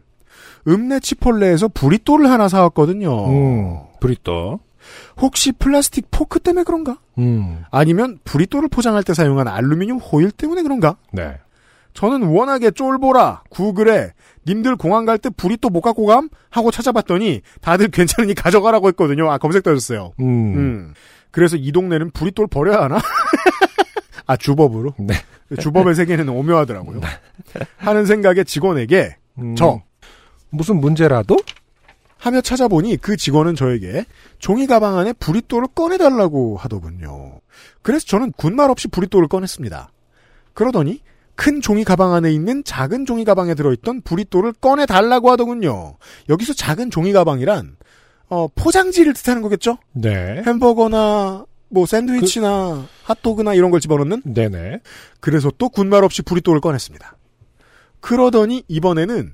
읍내 0.67 0.99
치폴레에서 0.99 1.67
브리또를 1.69 2.29
하나 2.29 2.47
사왔거든요. 2.47 3.27
음. 3.29 3.79
브리또. 3.99 4.59
혹시 5.17 5.51
플라스틱 5.51 6.07
포크 6.09 6.39
때문에 6.39 6.63
그런가? 6.63 6.97
음. 7.19 7.63
아니면 7.69 8.19
브리또를 8.23 8.69
포장할 8.69 9.03
때 9.03 9.13
사용한 9.13 9.47
알루미늄 9.47 9.97
호일 9.97 10.31
때문에 10.31 10.63
그런가? 10.63 10.97
네. 11.11 11.37
저는 11.93 12.23
워낙에 12.23 12.71
쫄보라 12.71 13.43
구글에 13.49 14.13
님들 14.47 14.75
공항 14.75 15.05
갈때 15.05 15.29
브리또 15.29 15.69
못 15.69 15.81
갖고 15.81 16.05
감? 16.05 16.29
하고 16.49 16.71
찾아봤더니 16.71 17.41
다들 17.61 17.89
괜찮으니 17.91 18.33
가져가라고 18.33 18.87
했거든요. 18.89 19.29
아 19.31 19.37
검색 19.37 19.63
떠졌어요. 19.63 20.13
음. 20.19 20.25
음. 20.25 20.93
그래서 21.31 21.55
이 21.57 21.71
동네는 21.71 22.11
브리또를 22.11 22.47
버려야 22.47 22.83
하나? 22.83 22.99
아 24.27 24.35
주법으로? 24.37 24.93
네. 24.99 25.13
주법의 25.59 25.95
세계는 25.95 26.29
오묘하더라고요. 26.29 27.01
하는 27.77 28.05
생각에 28.05 28.43
직원에게 28.43 29.15
음. 29.37 29.55
저 29.55 29.81
무슨 30.49 30.79
문제라도? 30.79 31.37
하며 32.17 32.39
찾아보니 32.39 32.97
그 32.97 33.17
직원은 33.17 33.55
저에게 33.55 34.05
종이 34.37 34.67
가방 34.67 34.97
안에 34.97 35.11
브리또를 35.13 35.67
꺼내달라고 35.73 36.55
하더군요. 36.57 37.41
그래서 37.81 38.05
저는 38.05 38.31
군말 38.33 38.69
없이 38.69 38.87
브리또를 38.89 39.27
꺼냈습니다. 39.27 39.91
그러더니 40.53 41.01
큰 41.35 41.61
종이 41.61 41.83
가방 41.83 42.13
안에 42.13 42.31
있는 42.31 42.63
작은 42.63 43.05
종이 43.05 43.23
가방에 43.25 43.53
들어있던 43.55 44.01
브리또를 44.01 44.53
꺼내 44.53 44.85
달라고 44.85 45.31
하더군요. 45.31 45.97
여기서 46.29 46.53
작은 46.53 46.91
종이 46.91 47.13
가방이란 47.13 47.77
어, 48.29 48.47
포장지를 48.55 49.13
뜻하는 49.13 49.41
거겠죠? 49.41 49.77
네. 49.93 50.41
햄버거나 50.45 51.45
뭐 51.69 51.85
샌드위치나 51.85 52.85
핫도그나 53.03 53.53
이런 53.53 53.71
걸 53.71 53.79
집어넣는? 53.79 54.21
네네. 54.25 54.79
그래서 55.19 55.51
또 55.57 55.69
군말 55.69 56.03
없이 56.03 56.21
브리또를 56.21 56.61
꺼냈습니다. 56.61 57.17
그러더니 57.99 58.63
이번에는 58.67 59.33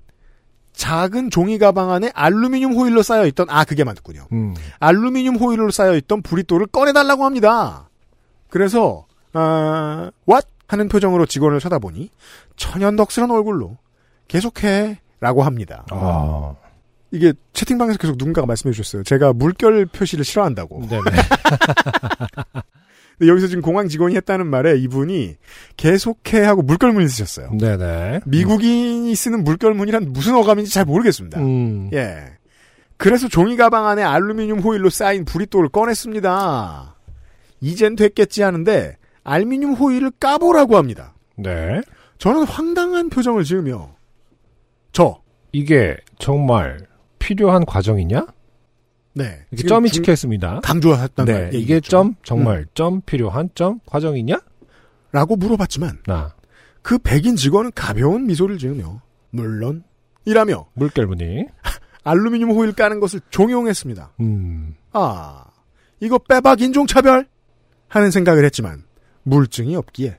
작은 0.74 1.32
종이 1.32 1.58
가방 1.58 1.92
안에 1.92 2.12
알루미늄 2.14 2.74
호일로 2.74 3.02
쌓여 3.02 3.26
있던 3.28 3.48
아 3.50 3.66
그게 3.66 3.84
맞군요. 3.84 4.28
음. 4.32 4.54
알루미늄 4.80 5.36
호일로 5.38 5.72
쌓여 5.72 5.96
있던 5.96 6.22
브리또를 6.22 6.68
꺼내달라고 6.68 7.26
합니다. 7.26 7.90
그래서 8.50 9.08
아 9.34 10.12
what 10.30 10.48
하는 10.68 10.88
표정으로 10.90 11.26
직원을 11.26 11.60
쳐다보니 11.60 12.10
천연덕스런 12.56 13.32
얼굴로 13.32 13.78
계속해 14.28 15.00
라고 15.20 15.44
합니다. 15.44 15.86
아. 15.90 16.56
이게 17.12 17.34
채팅방에서 17.54 17.98
계속 17.98 18.18
누군가가 18.18 18.46
말씀해 18.46 18.74
주셨어요. 18.74 19.04
제가 19.04 19.34
물결 19.34 19.86
표시를 19.88 20.26
싫어한다고. 20.26 20.88
네네. 20.88 21.04
근데 23.18 23.32
여기서 23.32 23.48
지금 23.48 23.64
공항 23.64 23.88
직원이 23.88 24.16
했다는 24.16 24.46
말에 24.46 24.78
이분이 24.78 25.38
계속해 25.78 26.42
하고 26.42 26.62
물결문을 26.62 27.10
쓰셨어요. 27.10 27.50
네네. 27.58 28.22
미국인이 28.26 29.16
쓰는 29.16 29.44
물결문이란 29.44 30.12
무슨 30.14 30.36
어감인지 30.36 30.72
잘 30.72 30.86
모르겠습니다. 30.86 31.40
음. 31.40 31.90
예. 31.94 32.26
그래서 32.98 33.28
종이 33.28 33.56
가방 33.58 33.88
안에 33.88 34.04
알루미늄 34.04 34.60
호일로 34.60 34.90
쌓인 34.90 35.26
브리또를 35.26 35.70
꺼냈습니다. 35.70 36.96
이젠 37.62 37.96
됐겠지 37.96 38.44
하는데 38.44 38.98
알루미늄 39.32 39.74
호일을 39.74 40.12
까보라고 40.20 40.78
합니다. 40.78 41.14
네. 41.36 41.82
저는 42.18 42.44
황당한 42.46 43.10
표정을 43.10 43.44
지으며 43.44 43.94
저 44.94 45.22
이게 45.52 45.98
정말 46.18 46.80
필요한 47.20 47.66
과정이냐? 47.66 48.26
네. 49.14 49.46
지금 49.56 49.68
점이 49.70 49.90
중- 49.90 50.04
찍혀 50.04 50.14
있습니다. 50.14 50.62
강조했단 50.64 51.26
네. 51.26 51.34
말 51.34 51.48
이게 51.50 51.58
얘기겠죠. 51.58 51.90
점 51.90 52.16
정말 52.24 52.66
점 52.74 53.02
필요한 53.02 53.50
점 53.54 53.80
과정이냐? 53.86 54.40
라고 55.12 55.36
물어봤지만 55.36 56.00
나그 56.06 56.98
백인 57.04 57.36
직원은 57.36 57.72
가벼운 57.76 58.28
미소를 58.28 58.58
지으며 58.58 59.02
물론 59.32 59.84
이라며 60.26 60.68
물결분이. 60.74 61.46
알루미늄 62.06 62.52
호일 62.52 62.72
까는 62.72 63.02
것을 63.02 63.20
종용했습니다. 63.30 64.14
음. 64.22 64.76
아, 64.94 65.44
이거 66.00 66.18
빼박 66.18 66.62
인종차별? 66.62 67.28
하는 67.90 68.12
생각을 68.12 68.44
했지만, 68.46 68.84
물증이 69.28 69.76
없기에. 69.76 70.18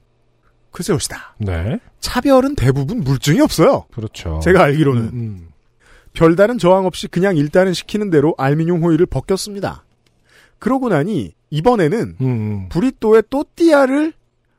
글쎄요시다. 0.71 1.37
네. 1.39 1.81
차별은 2.01 2.55
대부분 2.55 3.01
물증이 3.01 3.41
없어요. 3.41 3.87
그렇죠. 3.93 4.41
제가 4.43 4.65
알기로는. 4.65 5.03
음, 5.03 5.09
음. 5.13 5.49
별다른 6.13 6.59
저항 6.59 6.85
없이 6.85 7.09
그냥 7.09 7.37
일단은 7.37 7.73
시키는 7.73 8.11
대로 8.11 8.35
알루미늄 8.39 8.83
호일을 8.83 9.07
벗겼습니다. 9.07 9.85
그러고 10.59 10.89
나니, 10.89 11.33
이번에는 11.51 12.17
음, 12.21 12.27
음. 12.27 12.69
브리또의 12.69 13.25
또띠아를 13.31 14.13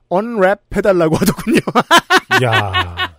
언랩 0.09 0.59
해달라고 0.75 1.15
하더군요. 1.17 1.59
야. 2.43 3.15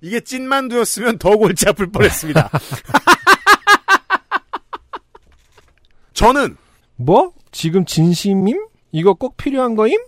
이게 0.00 0.20
찐만두였으면 0.20 1.18
더 1.18 1.36
골치 1.36 1.68
아플 1.68 1.90
뻔했습니다. 1.90 2.50
저는 6.12 6.56
뭐? 6.96 7.32
지금 7.50 7.84
진심임? 7.84 8.66
이거 8.94 9.12
꼭 9.12 9.36
필요한 9.36 9.74
거임? 9.74 9.98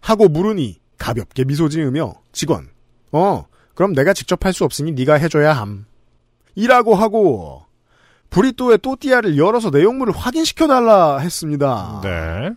하고 0.00 0.28
물으니 0.28 0.78
가볍게 0.96 1.44
미소 1.44 1.68
지으며 1.68 2.14
직원 2.32 2.68
어 3.10 3.46
그럼 3.74 3.94
내가 3.94 4.12
직접 4.12 4.44
할 4.44 4.52
수 4.52 4.64
없으니 4.64 4.92
네가 4.92 5.14
해줘야 5.14 5.52
함 5.52 5.84
이라고 6.54 6.94
하고 6.94 7.64
브리또의 8.30 8.78
또띠아를 8.78 9.36
열어서 9.36 9.70
내용물을 9.70 10.14
확인시켜달라 10.14 11.18
했습니다 11.18 12.00
네. 12.04 12.54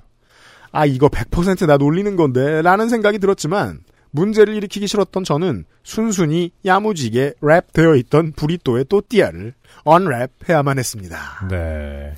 아 0.72 0.86
이거 0.86 1.08
100%나 1.08 1.78
놀리는 1.78 2.16
건데 2.16 2.62
라는 2.62 2.88
생각이 2.88 3.18
들었지만 3.18 3.80
문제를 4.12 4.54
일으키기 4.56 4.86
싫었던 4.86 5.24
저는 5.24 5.66
순순히 5.82 6.52
야무지게 6.64 7.34
랩되어 7.42 7.98
있던 8.02 8.34
브리또의 8.34 8.86
또띠아를 8.86 9.56
언랩 9.84 10.30
해야만 10.48 10.78
했습니다 10.78 11.48
네. 11.50 12.14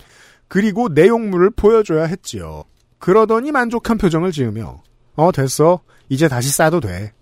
그리고 0.50 0.90
내용물을 0.90 1.52
보여줘야 1.52 2.06
했지요. 2.06 2.64
그러더니 3.00 3.52
만족한 3.52 3.98
표정을 3.98 4.32
지으며 4.32 4.82
어 5.16 5.32
됐어 5.32 5.80
이제 6.10 6.28
다시 6.28 6.50
싸도 6.52 6.80
돼 6.82 7.14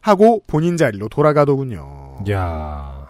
하고 0.00 0.42
본인 0.46 0.76
자리로 0.76 1.08
돌아가더군요. 1.08 2.24
야. 2.30 3.06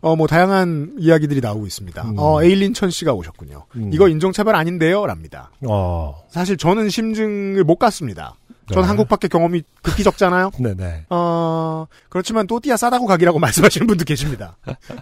어 0.00 0.14
뭐 0.14 0.26
다양한 0.28 0.94
이야기들이 0.98 1.40
나오고 1.40 1.66
있습니다. 1.66 2.02
음. 2.02 2.14
어 2.18 2.40
에일린 2.42 2.72
천 2.72 2.88
씨가 2.90 3.12
오셨군요. 3.14 3.64
음. 3.76 3.90
이거 3.92 4.08
인종차별 4.08 4.54
아닌데요 4.54 5.06
랍니다. 5.06 5.50
어. 5.66 6.14
사실 6.30 6.56
저는 6.56 6.88
심증을 6.88 7.64
못 7.64 7.76
갔습니다. 7.76 8.34
전 8.70 8.82
네. 8.82 8.88
한국밖에 8.88 9.28
경험이 9.28 9.62
극히 9.82 10.04
적잖아요. 10.04 10.50
네네. 10.60 11.06
어 11.10 11.86
그렇지만 12.10 12.46
또띠아 12.46 12.76
싸다고 12.76 13.06
가기라고 13.06 13.38
말씀하시는 13.40 13.86
분도 13.88 14.04
계십니다. 14.04 14.56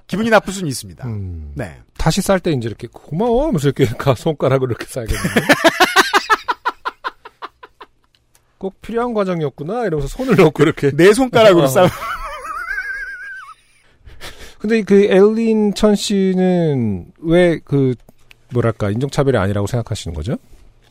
기분이 0.06 0.30
나쁠 0.30 0.52
수는 0.54 0.68
있습니다. 0.68 1.06
음. 1.06 1.52
네. 1.54 1.78
다시 1.98 2.22
쌀 2.22 2.40
때 2.40 2.52
이제 2.52 2.66
이렇게 2.68 2.88
고마워 2.90 3.48
하면서 3.48 3.68
이렇게 3.68 3.84
가 3.86 4.14
손가락으로 4.16 4.70
이렇게 4.70 4.86
싸야겠네. 4.86 5.20
꼭 8.58 8.80
필요한 8.80 9.14
과정이었구나 9.14 9.86
이러면서 9.86 10.08
손을 10.08 10.36
넣고 10.36 10.62
이렇게. 10.62 10.90
내 10.92 11.12
손가락으로 11.12 11.64
어. 11.64 11.68
싸. 11.68 11.88
근데 14.58 14.82
그 14.82 15.04
엘린 15.04 15.74
천 15.74 15.94
씨는 15.94 17.12
왜 17.18 17.60
그 17.64 17.94
뭐랄까 18.52 18.90
인종차별이 18.90 19.36
아니라고 19.36 19.66
생각하시는 19.66 20.14
거죠? 20.14 20.36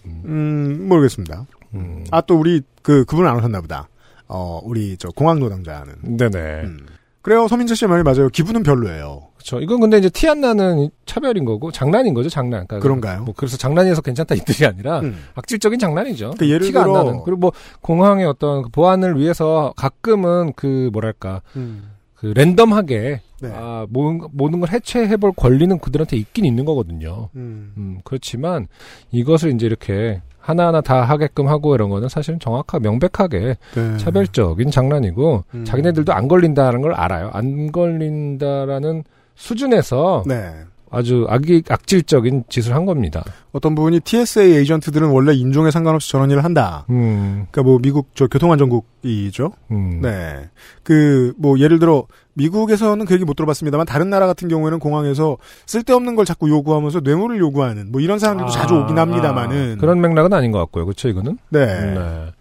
음 0.06 0.88
모르겠습니다. 0.88 1.46
음. 1.74 2.06
아또 2.12 2.38
우리 2.38 2.62
그 2.82 3.06
그분 3.06 3.28
안 3.28 3.38
오셨나 3.38 3.62
보다. 3.62 3.88
어 4.28 4.60
우리 4.64 4.98
저 4.98 5.10
공항 5.10 5.40
노동자는. 5.40 6.18
네네. 6.18 6.40
음. 6.64 6.86
그래요 7.22 7.48
서민재 7.48 7.76
씨의 7.76 7.90
말이 7.90 8.04
맞아요. 8.04 8.30
기분은 8.30 8.64
별로예요. 8.64 9.30
그렇죠. 9.46 9.62
이건 9.62 9.80
근데 9.80 9.98
이제 10.00 10.10
티 10.10 10.28
안 10.28 10.42
나는 10.42 10.90
차별인 11.06 11.46
거고 11.46 11.72
장난인 11.72 12.14
거죠, 12.16 12.30
장난. 12.30 12.66
그러니까 12.66 12.80
그런가요? 12.80 13.24
뭐 13.24 13.34
그래서 13.38 13.58
장난이어서 13.58 14.02
괜찮다 14.02 14.34
이 14.34 14.40
뜻이 14.40 14.66
아니라 14.66 15.02
음. 15.02 15.18
악질적인 15.36 15.78
장난이죠. 15.78 16.32
그러니까 16.32 16.48
예를 16.48 16.68
티가 16.68 16.84
들어- 16.84 16.98
안 16.98 17.06
나는. 17.06 17.22
그리고 17.24 17.38
뭐 17.40 17.52
공항의 17.82 18.26
어떤 18.26 18.64
그 18.64 18.70
보안을 18.70 19.20
위해서 19.20 19.72
가끔은 19.78 20.54
그 20.56 20.90
뭐랄까 20.92 21.42
음. 21.56 21.92
그 22.16 22.34
랜덤하게 22.36 23.22
네. 23.42 23.52
아, 23.54 23.86
모든, 23.90 24.28
모든 24.32 24.60
걸 24.62 24.70
해체해볼 24.72 25.34
권리는 25.36 25.78
그들한테 25.78 26.18
있긴 26.18 26.46
있는 26.46 26.66
거거든요. 26.66 27.30
음. 27.36 27.74
음, 27.78 28.00
그렇지만 28.04 28.68
이것을 29.12 29.54
이제 29.54 29.68
이렇게 29.68 30.22
하나하나 30.40 30.82
다 30.82 31.04
하게끔 31.04 31.48
하고 31.48 31.76
이런 31.76 31.90
거는 31.90 32.08
사실은 32.10 32.40
정확하게 32.40 32.88
명백하게 32.88 33.58
네. 33.76 33.98
차별적인 33.98 34.72
장난이고 34.72 35.44
음. 35.54 35.66
자기네들도 35.66 36.14
안 36.14 36.28
걸린다는 36.28 36.82
걸 36.82 36.94
알아요. 36.94 37.30
안 37.34 37.72
걸린다라는 37.72 39.04
수준에서 39.36 40.24
네. 40.26 40.52
아주 40.92 41.26
악이, 41.28 41.64
악질적인 41.68 42.46
짓을 42.48 42.74
한 42.74 42.86
겁니다. 42.86 43.24
어떤 43.52 43.76
분이 43.76 44.00
TSA 44.02 44.54
에이전트들은 44.54 45.10
원래 45.10 45.34
인종에 45.34 45.70
상관없이 45.72 46.10
저런 46.10 46.32
일을 46.32 46.44
한다. 46.46 46.86
음, 46.90 47.48
그러니까 47.52 47.64
뭐 47.64 47.80
미국 47.80 48.12
저 48.16 48.28
교통안전국이죠. 48.28 49.52
음. 49.72 50.00
네. 50.02 50.50
그 50.84 51.34
뭐 51.38 51.60
예를 51.60 51.80
들어 51.80 52.06
미국에서는 52.34 53.06
그 53.06 53.14
얘기 53.14 53.26
못 53.26 53.36
들어봤습니다만 53.36 53.86
다른 53.86 54.10
나라 54.10 54.26
같은 54.28 54.48
경우에는 54.48 54.80
공항에서 54.80 55.38
쓸데없는 55.66 56.16
걸 56.16 56.24
자꾸 56.26 56.50
요구하면서 56.50 57.02
뇌물을 57.02 57.40
요구하는 57.40 57.92
뭐 57.92 58.00
이런 58.00 58.20
사람들도 58.20 58.52
자주 58.52 58.76
오긴 58.76 58.98
합니다만은 58.98 59.74
아, 59.78 59.82
그런 59.82 60.00
맥락은 60.02 60.32
아닌 60.34 60.52
것 60.52 60.60
같고요. 60.60 60.86
그렇죠, 60.86 61.10
이거는? 61.10 61.38
네. 61.50 61.66
네. 61.66 62.32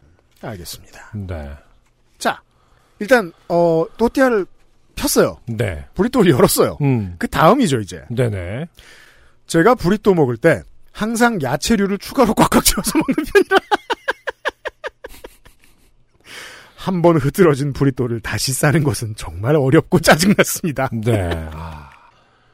알겠습니다. 0.42 1.10
네. 1.14 1.50
자 2.18 2.40
일단 3.00 3.32
어 3.48 3.84
또띠아를 3.96 4.46
폈어요. 4.94 5.38
네. 5.46 5.84
브리또를 5.94 6.32
열었어요. 6.32 6.78
음. 6.82 7.16
그 7.18 7.28
다음이죠 7.28 7.80
이제. 7.80 8.02
네네. 8.10 8.66
제가 9.46 9.74
브리또 9.74 10.14
먹을 10.14 10.36
때 10.36 10.62
항상 10.92 11.38
야채류를 11.42 11.98
추가로 11.98 12.34
꽉꽉 12.34 12.64
채워서 12.64 12.92
먹는 12.98 13.14
편이라. 13.32 13.56
한 16.76 17.00
번 17.02 17.16
흐트러진 17.16 17.72
브리또를 17.72 18.20
다시 18.20 18.52
싸는 18.52 18.84
것은 18.84 19.14
정말 19.16 19.56
어렵고 19.56 20.00
짜증났습니다. 20.00 20.90
네. 20.92 21.30
아, 21.52 21.88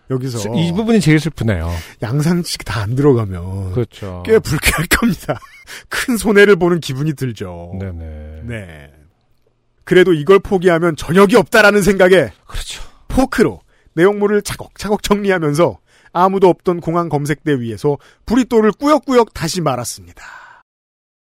여기서 0.09 0.55
이 0.55 0.73
부분이 0.73 1.01
제일 1.01 1.19
슬프네요. 1.19 1.69
양상식 2.03 2.65
다 2.65 2.81
안 2.83 2.95
들어가면 2.95 3.73
그렇죠. 3.73 4.23
꽤 4.25 4.39
불쾌할 4.39 4.87
겁니다. 4.87 5.39
큰 5.89 6.17
손해를 6.17 6.55
보는 6.57 6.79
기분이 6.81 7.15
들죠. 7.15 7.73
네네. 7.81 8.43
네. 8.45 8.93
그래도 9.91 10.13
이걸 10.13 10.39
포기하면 10.39 10.95
저녁이 10.95 11.35
없다라는 11.35 11.83
생각에 11.83 12.31
그렇죠. 12.47 12.81
포크로 13.09 13.61
내용물을 13.95 14.41
차곡차곡 14.43 15.03
정리하면서 15.03 15.79
아무도 16.13 16.49
없던 16.49 16.81
공항 16.81 17.09
검색대 17.09 17.59
위에서 17.59 17.99
브리또를 18.25 18.71
꾸역꾸역 18.71 19.35
다시 19.35 19.61
말았습니다. 19.61 20.23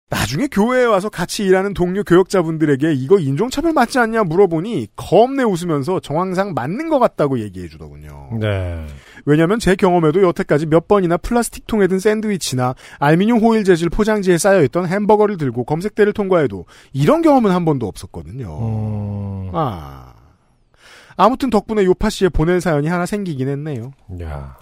나중에 0.09 0.47
교회에 0.47 0.83
와서 0.83 1.07
같이 1.07 1.45
일하는 1.45 1.73
동료 1.73 2.03
교역자분들에게 2.03 2.91
이거 2.95 3.17
인종차별 3.17 3.71
맞지 3.71 3.97
않냐 3.97 4.23
물어보니 4.23 4.87
겁내 4.97 5.43
웃으면서 5.43 6.01
정황상 6.01 6.53
맞는 6.53 6.89
것 6.89 6.99
같다고 6.99 7.39
얘기해 7.39 7.69
주더군요. 7.69 8.39
네. 8.41 8.85
왜냐면 9.29 9.59
제 9.59 9.75
경험에도 9.75 10.23
여태까지 10.23 10.65
몇 10.65 10.87
번이나 10.87 11.17
플라스틱 11.17 11.67
통에 11.67 11.85
든 11.85 11.99
샌드위치나 11.99 12.73
알미늄 12.97 13.37
호일 13.37 13.63
재질 13.63 13.87
포장지에 13.87 14.39
쌓여있던 14.39 14.87
햄버거를 14.87 15.37
들고 15.37 15.65
검색대를 15.65 16.13
통과해도 16.13 16.65
이런 16.93 17.21
경험은 17.21 17.51
한 17.51 17.63
번도 17.63 17.85
없었거든요. 17.85 18.47
음. 18.47 19.51
아. 19.53 20.13
아무튼 21.15 21.51
덕분에 21.51 21.85
요파시에 21.85 22.31
보낼 22.31 22.59
사연이 22.59 22.87
하나 22.87 23.05
생기긴 23.05 23.49
했네요. 23.49 23.91
야. 24.23 24.57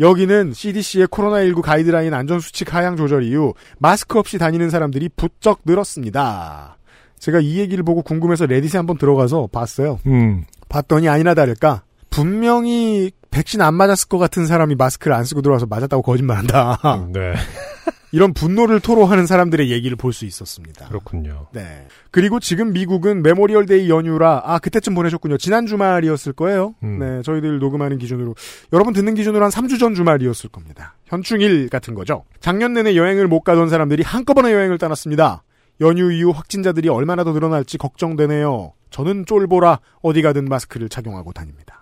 여기는 0.00 0.54
CDC의 0.54 1.08
코로나19 1.08 1.60
가이드라인 1.60 2.14
안전수칙 2.14 2.74
하향 2.74 2.96
조절 2.96 3.22
이후 3.22 3.52
마스크 3.78 4.18
없이 4.18 4.38
다니는 4.38 4.70
사람들이 4.70 5.10
부쩍 5.10 5.60
늘었습니다. 5.66 6.78
제가 7.18 7.40
이 7.40 7.58
얘기를 7.58 7.84
보고 7.84 8.00
궁금해서 8.00 8.46
레딧에 8.46 8.78
한번 8.78 8.96
들어가서 8.96 9.50
봤어요. 9.52 9.98
음. 10.06 10.44
봤더니 10.70 11.06
아니나 11.06 11.34
다를까 11.34 11.82
분명히 12.16 13.10
백신 13.30 13.60
안 13.60 13.74
맞았을 13.74 14.08
것 14.08 14.16
같은 14.16 14.46
사람이 14.46 14.74
마스크를 14.74 15.14
안 15.14 15.24
쓰고 15.24 15.42
들어와서 15.42 15.66
맞았다고 15.66 16.02
거짓말한다. 16.02 17.08
네. 17.12 17.34
이런 18.12 18.32
분노를 18.32 18.80
토로하는 18.80 19.26
사람들의 19.26 19.70
얘기를 19.70 19.96
볼 19.98 20.14
수 20.14 20.24
있었습니다. 20.24 20.88
그렇군요. 20.88 21.48
네. 21.52 21.86
그리고 22.10 22.40
지금 22.40 22.72
미국은 22.72 23.22
Memorial 23.22 23.66
Day 23.66 23.90
연휴라 23.90 24.40
아 24.46 24.58
그때쯤 24.58 24.94
보내셨군요. 24.94 25.36
지난 25.36 25.66
주말이었을 25.66 26.32
거예요. 26.32 26.74
음. 26.82 26.98
네, 26.98 27.20
저희들 27.22 27.58
녹음하는 27.58 27.98
기준으로 27.98 28.34
여러분 28.72 28.94
듣는 28.94 29.14
기준으로 29.14 29.44
한 29.44 29.50
3주 29.50 29.78
전 29.78 29.94
주말이었을 29.94 30.48
겁니다. 30.48 30.96
현충일 31.04 31.68
같은 31.68 31.94
거죠. 31.94 32.24
작년 32.40 32.72
내내 32.72 32.96
여행을 32.96 33.28
못 33.28 33.40
가던 33.42 33.68
사람들이 33.68 34.02
한꺼번에 34.02 34.54
여행을 34.54 34.78
떠났습니다. 34.78 35.42
연휴 35.82 36.10
이후 36.10 36.30
확진자들이 36.30 36.88
얼마나 36.88 37.24
더 37.24 37.32
늘어날지 37.32 37.76
걱정되네요. 37.76 38.72
저는 38.88 39.26
쫄보라 39.26 39.80
어디 40.00 40.22
가든 40.22 40.46
마스크를 40.46 40.88
착용하고 40.88 41.32
다닙니다. 41.34 41.75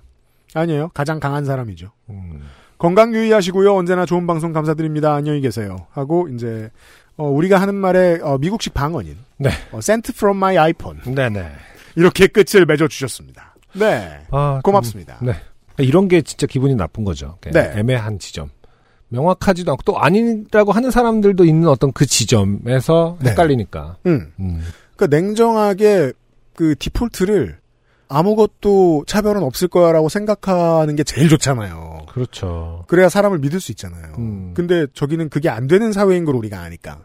아니에요. 0.54 0.90
가장 0.94 1.20
강한 1.20 1.44
사람이죠. 1.44 1.90
음. 2.10 2.42
건강 2.78 3.14
유의하시고요. 3.14 3.74
언제나 3.74 4.06
좋은 4.06 4.26
방송 4.26 4.52
감사드립니다. 4.52 5.14
안녕히 5.14 5.40
계세요. 5.40 5.86
하고 5.92 6.28
이제 6.28 6.70
어, 7.16 7.28
우리가 7.28 7.60
하는 7.60 7.74
말의 7.74 8.20
어, 8.22 8.38
미국식 8.38 8.74
방언인 8.74 9.16
네. 9.36 9.50
어, 9.72 9.78
sent 9.78 10.12
from 10.14 10.36
my 10.38 10.56
iPhone 10.56 11.00
네네. 11.14 11.52
이렇게 11.96 12.26
끝을 12.26 12.66
맺어 12.66 12.88
주셨습니다. 12.88 13.54
네. 13.74 14.20
아, 14.30 14.60
고맙습니다. 14.62 15.18
네. 15.22 15.34
이런 15.78 16.08
게 16.08 16.22
진짜 16.22 16.46
기분이 16.46 16.74
나쁜 16.74 17.04
거죠. 17.04 17.36
네. 17.52 17.72
애매한 17.76 18.18
지점. 18.18 18.50
명확하지도 19.08 19.70
않고 19.72 19.82
또 19.84 19.98
아니라고 19.98 20.72
하는 20.72 20.90
사람들도 20.90 21.44
있는 21.44 21.68
어떤 21.68 21.92
그 21.92 22.06
지점에서 22.06 23.18
네. 23.22 23.30
헷갈리니까. 23.30 23.96
음. 24.06 24.32
음. 24.40 24.62
그러니까 24.96 25.16
냉정하게 25.16 26.12
그 26.54 26.74
디폴트를 26.78 27.58
아무것도 28.08 29.04
차별은 29.06 29.42
없을 29.42 29.68
거야라고 29.68 30.08
생각하는 30.08 30.96
게 30.96 31.04
제일 31.04 31.28
좋잖아요. 31.28 32.06
그렇죠. 32.08 32.84
그래야 32.88 33.08
사람을 33.08 33.38
믿을 33.38 33.60
수 33.60 33.72
있잖아요. 33.72 34.14
음. 34.18 34.52
근데 34.54 34.86
저기는 34.94 35.28
그게 35.30 35.48
안 35.48 35.66
되는 35.66 35.92
사회인 35.92 36.24
걸 36.24 36.34
우리가 36.36 36.60
아니까. 36.60 37.00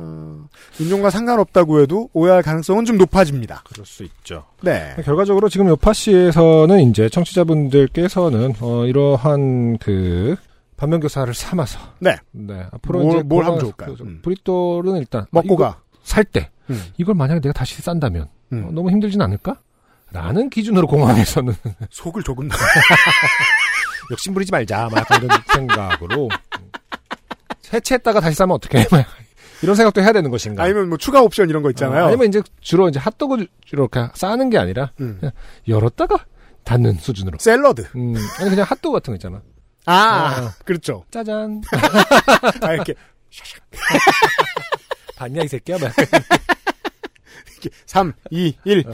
어, 0.00 0.46
인종과 0.78 1.10
상관없다고 1.10 1.80
해도 1.80 2.08
오해할 2.12 2.42
가능성은 2.42 2.84
좀 2.84 2.98
높아집니다. 2.98 3.64
그럴 3.68 3.84
수 3.84 4.04
있죠. 4.04 4.44
네. 4.62 4.94
결과적으로 5.04 5.48
지금 5.48 5.66
요파시에서는 5.68 6.80
이제 6.90 7.08
청취자분들께서는 7.08 8.54
어, 8.60 8.84
이러한 8.84 9.78
그 9.78 10.36
반면교사를 10.76 11.34
삼아서 11.34 11.80
네. 11.98 12.14
네 12.30 12.64
앞으로 12.70 13.00
뭘- 13.00 13.12
이제 13.16 13.22
뭘 13.24 13.44
하면 13.46 13.58
좋을까요? 13.58 13.96
그, 13.96 14.02
음. 14.04 14.20
브리또는 14.22 14.98
일단 14.98 15.26
먹고 15.32 15.56
가. 15.56 15.80
살 16.04 16.24
때 16.24 16.48
음. 16.70 16.80
이걸 16.96 17.14
만약에 17.16 17.40
내가 17.40 17.52
다시 17.52 17.82
싼다면 17.82 18.28
음. 18.52 18.66
어, 18.68 18.70
너무 18.70 18.90
힘들진 18.92 19.20
않을까? 19.20 19.56
라는 20.10 20.48
기준으로 20.50 20.86
공항에서는 20.86 21.54
속을 21.90 22.22
조금 22.22 22.48
욕심 24.10 24.32
부리지 24.34 24.50
말자 24.52 24.88
막 24.90 25.06
이런 25.22 25.28
생각으로 25.52 26.28
음. 26.60 26.70
해체했다가 27.72 28.20
다시 28.20 28.36
싸면 28.36 28.54
어떻게 28.54 28.78
해? 28.78 28.86
이런 29.62 29.76
생각도 29.76 30.00
해야 30.00 30.12
되는 30.12 30.30
것인가? 30.30 30.62
아니면 30.62 30.88
뭐 30.88 30.96
추가 30.96 31.20
옵션 31.20 31.50
이런 31.50 31.62
거 31.62 31.70
있잖아요. 31.70 32.04
어, 32.04 32.06
아니면 32.08 32.28
이제 32.28 32.40
주로 32.60 32.88
이제 32.88 32.98
핫도그를 32.98 33.48
이렇게 33.72 34.08
싸는 34.14 34.50
게 34.50 34.56
아니라 34.56 34.92
음. 35.00 35.20
열었다가 35.66 36.24
닫는 36.64 36.94
수준으로. 36.94 37.38
샐러드. 37.38 37.88
음, 37.96 38.14
아니 38.38 38.50
그냥 38.50 38.64
핫도그 38.68 38.92
같은 38.92 39.12
거 39.12 39.16
있잖아. 39.16 39.42
아, 39.86 40.44
어. 40.44 40.50
그렇죠. 40.64 41.04
짜잔. 41.10 41.62
아, 42.62 42.72
이렇게 42.72 42.94
봤냐 45.16 45.42
이 45.42 45.48
새끼야? 45.48 45.78
막. 45.78 45.92
3, 47.86 48.12
2, 48.30 48.54
1. 48.64 48.84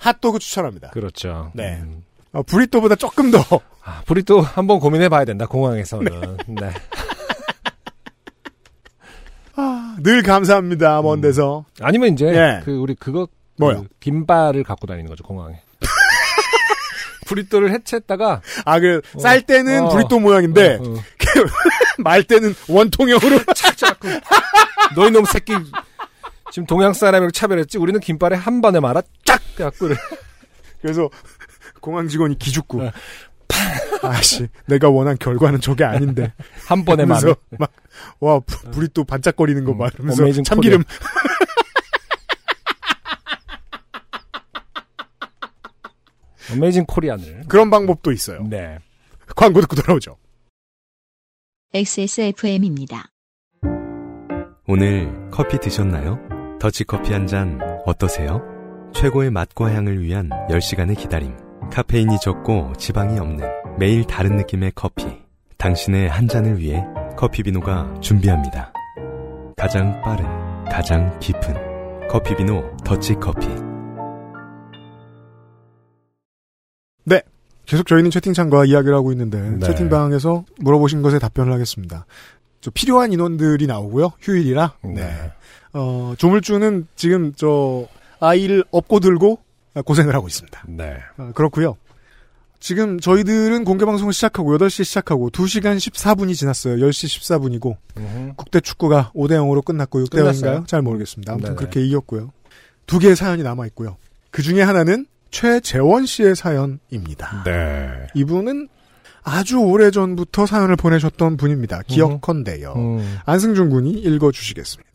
핫도그 0.00 0.38
추천합니다. 0.38 0.90
그렇죠. 0.90 1.52
네. 1.54 1.78
음. 1.82 2.04
어, 2.32 2.42
브리또보다 2.42 2.96
조금 2.96 3.30
더. 3.30 3.38
아, 3.82 4.02
브리또 4.06 4.40
한번 4.40 4.80
고민해봐야 4.80 5.24
된다 5.24 5.46
공항에서는. 5.46 6.36
네. 6.48 6.70
아, 9.56 9.96
늘 10.02 10.22
감사합니다. 10.22 11.02
먼 11.02 11.18
음. 11.18 11.20
데서. 11.20 11.64
아니면 11.80 12.14
이제 12.14 12.26
예. 12.26 12.60
그 12.64 12.72
우리 12.72 12.94
그거 12.94 13.28
뭐요? 13.58 13.82
그 13.82 13.88
빈발을 14.00 14.64
갖고 14.64 14.86
다니는 14.86 15.08
거죠 15.08 15.22
공항에. 15.24 15.60
브리또를 17.26 17.70
해체했다가 17.72 18.40
아, 18.64 18.80
그, 18.80 19.02
쌀 19.18 19.42
때는 19.42 19.84
어. 19.84 19.88
브리또 19.90 20.18
모양인데, 20.18 20.78
어, 20.80 20.82
어. 20.82 20.94
말 22.02 22.24
때는 22.24 22.54
원통형으로. 22.68 23.44
착착 23.54 24.00
너희 24.96 25.10
놈 25.10 25.24
새끼 25.26 25.52
지금 26.50 26.66
동양 26.66 26.92
사람이랑 26.92 27.30
차별했지 27.32 27.78
우리는 27.78 28.00
김발에 28.00 28.36
한 28.36 28.60
번에 28.60 28.80
말아 28.80 29.02
쫙 29.60 29.70
갖고 29.70 29.86
이래. 29.86 29.96
그래서, 30.82 31.08
공항 31.80 32.08
직원이 32.08 32.38
기죽고. 32.38 32.82
네. 32.82 32.92
아씨, 34.02 34.48
내가 34.66 34.88
원한 34.88 35.16
결과는 35.18 35.60
저게 35.60 35.84
아닌데. 35.84 36.32
한 36.66 36.84
번에 36.84 37.04
말아 37.04 37.20
그러면서 37.20 37.40
막, 37.58 37.72
와, 38.20 38.40
부- 38.40 38.70
브리또 38.70 39.04
반짝거리는 39.04 39.64
거 39.64 39.72
음, 39.72 39.78
막, 39.78 39.92
이러면서 39.94 40.22
어메이징 40.22 40.44
참기름. 40.44 40.82
어메이징 46.52 46.84
코리안을 46.88 47.44
그런 47.48 47.70
방법도 47.70 48.12
있어요. 48.12 48.42
네 48.48 48.78
광고 49.36 49.60
듣고 49.60 49.76
돌아오죠. 49.76 50.16
XSFM입니다. 51.72 53.06
오늘 54.66 55.30
커피 55.30 55.58
드셨나요? 55.58 56.18
더치커피 56.60 57.12
한 57.12 57.26
잔 57.26 57.60
어떠세요? 57.86 58.42
최고의 58.92 59.30
맛과 59.30 59.72
향을 59.74 60.02
위한 60.02 60.28
10시간의 60.48 60.98
기다림. 60.98 61.34
카페인이 61.72 62.18
적고 62.20 62.72
지방이 62.78 63.18
없는 63.18 63.46
매일 63.78 64.04
다른 64.04 64.36
느낌의 64.36 64.72
커피. 64.74 65.06
당신의 65.56 66.08
한 66.08 66.28
잔을 66.28 66.58
위해 66.58 66.84
커피비노가 67.16 68.00
준비합니다. 68.00 68.72
가장 69.56 70.00
빠른, 70.02 70.24
가장 70.64 71.18
깊은 71.20 72.08
커피비노 72.08 72.76
더치커피. 72.84 73.70
계속 77.70 77.86
저희는 77.86 78.10
채팅창과 78.10 78.64
이야기를 78.64 78.96
하고 78.96 79.12
있는데 79.12 79.38
네. 79.40 79.60
채팅방에서 79.60 80.44
물어보신 80.58 81.02
것에 81.02 81.20
답변을 81.20 81.52
하겠습니다. 81.52 82.04
저 82.60 82.72
필요한 82.72 83.12
인원들이 83.12 83.68
나오고요. 83.68 84.10
휴일이라. 84.20 84.74
네. 84.92 85.08
어, 85.72 86.12
조물주는 86.18 86.88
지금 86.96 87.32
저 87.36 87.86
아이를 88.20 88.64
업고 88.70 89.00
들고 89.00 89.38
고생을 89.84 90.14
하고 90.14 90.28
있습니다. 90.28 90.64
네. 90.68 90.98
어, 91.16 91.30
그렇고요. 91.34 91.76
지금 92.60 93.00
저희들은 93.00 93.64
공개 93.64 93.86
방송을 93.86 94.12
시작하고 94.12 94.56
8시 94.58 94.84
시작하고 94.84 95.30
2시간 95.30 95.78
14분이 95.78 96.34
지났어요. 96.34 96.76
10시 96.76 97.20
14분이고 97.20 97.76
음흠. 97.96 98.32
국대 98.36 98.60
축구가 98.60 99.12
5대 99.14 99.32
0으로 99.32 99.64
끝났고 99.64 100.00
6대 100.00 100.10
0인가요? 100.10 100.20
끝났어요? 100.20 100.64
잘 100.66 100.82
모르겠습니다. 100.82 101.32
아무튼 101.32 101.50
네네. 101.50 101.56
그렇게 101.56 101.82
이겼고요. 101.82 102.32
두 102.86 102.98
개의 102.98 103.16
사연이 103.16 103.42
남아 103.42 103.66
있고요. 103.68 103.96
그 104.30 104.42
중에 104.42 104.60
하나는 104.60 105.06
최재원 105.30 106.04
씨의 106.06 106.36
사연입니다. 106.36 107.44
네. 107.44 108.06
이분은 108.14 108.68
아주 109.22 109.58
오래 109.58 109.90
전부터 109.90 110.46
사연을 110.46 110.76
보내셨던 110.76 111.36
분입니다. 111.36 111.82
기억컨대요. 111.86 112.72
음. 112.76 113.18
안승준 113.24 113.70
군이 113.70 113.92
읽어주시겠습니다. 113.92 114.89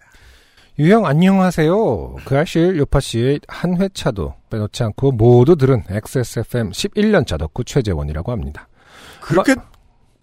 유형 0.78 1.06
안녕하세요. 1.06 2.18
그 2.26 2.38
아실 2.38 2.78
요파 2.78 3.00
씨의 3.00 3.40
한 3.48 3.80
회차도 3.82 4.34
빼놓지 4.50 4.84
않고 4.84 5.14
모두 5.14 5.56
들은 5.56 5.84
XSFM 5.90 6.72
11년차 6.72 7.40
덕후 7.40 7.64
최재원이라고 7.64 8.34
합니다. 8.34 8.68
그렇게 9.22 9.56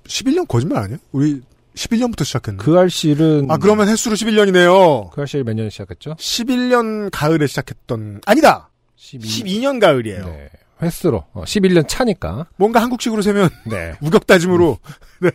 11년 0.05 0.47
거짓말 0.47 0.83
아니야? 0.83 0.99
우리 1.13 1.41
11년부터 1.75 2.25
시작했나? 2.25 2.63
그 2.63 2.79
알실은 2.79 3.51
아 3.51 3.57
그러면 3.57 3.89
횟수로 3.89 4.15
11년이네요. 4.15 5.11
그 5.11 5.23
알실 5.23 5.43
몇 5.45 5.55
년에 5.55 5.71
시작했죠? 5.71 6.17
11년 6.17 7.09
가을에 7.11 7.47
시작했던 7.47 8.21
아니다. 8.27 8.69
12. 8.97 9.27
12년 9.27 9.81
가을이에요. 9.81 10.27
네. 10.27 10.51
횟수로 10.83 11.25
어, 11.33 11.43
11년 11.45 11.87
차니까. 11.87 12.47
뭔가 12.57 12.81
한국식으로 12.83 13.23
세면 13.23 13.49
네. 13.71 13.93
우격다짐으로 14.03 14.79
네. 15.21 15.31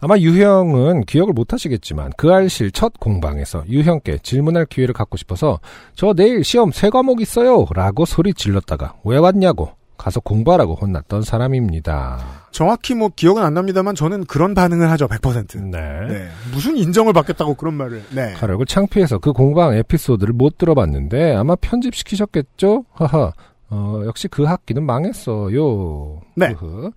아마 0.00 0.18
유형은 0.18 1.04
기억을 1.04 1.32
못 1.32 1.52
하시겠지만 1.52 2.12
그 2.16 2.32
알실 2.32 2.70
첫 2.72 2.92
공방에서 3.00 3.64
유형께 3.68 4.18
질문할 4.22 4.66
기회를 4.66 4.92
갖고 4.92 5.16
싶어서 5.16 5.60
저 5.94 6.12
내일 6.12 6.44
시험 6.44 6.72
세 6.72 6.90
과목 6.90 7.20
있어요 7.20 7.64
라고 7.74 8.04
소리 8.04 8.34
질렀다가 8.34 8.94
왜 9.04 9.16
왔냐고 9.16 9.72
가서 10.00 10.18
공부하라고 10.20 10.76
혼났던 10.76 11.22
사람입니다. 11.22 12.18
정확히 12.52 12.94
뭐 12.94 13.10
기억은 13.14 13.42
안 13.42 13.52
납니다만 13.52 13.94
저는 13.94 14.24
그런 14.24 14.54
반응을 14.54 14.90
하죠. 14.92 15.06
100%. 15.08 15.60
네. 15.70 15.78
네. 16.08 16.28
무슨 16.52 16.78
인정을 16.78 17.12
받겠다고 17.12 17.54
그런 17.54 17.74
말을. 17.74 18.02
네. 18.14 18.32
가려고 18.32 18.64
창피해서 18.64 19.18
그 19.18 19.34
공방 19.34 19.74
에피소드를 19.74 20.32
못 20.32 20.56
들어봤는데 20.56 21.34
아마 21.34 21.54
편집시키셨겠죠? 21.54 22.86
하하. 22.94 23.32
어, 23.70 24.02
역시 24.04 24.26
그 24.28 24.42
학기는 24.44 24.84
망했어요. 24.84 26.20
네. 26.34 26.54
음. 26.62 26.90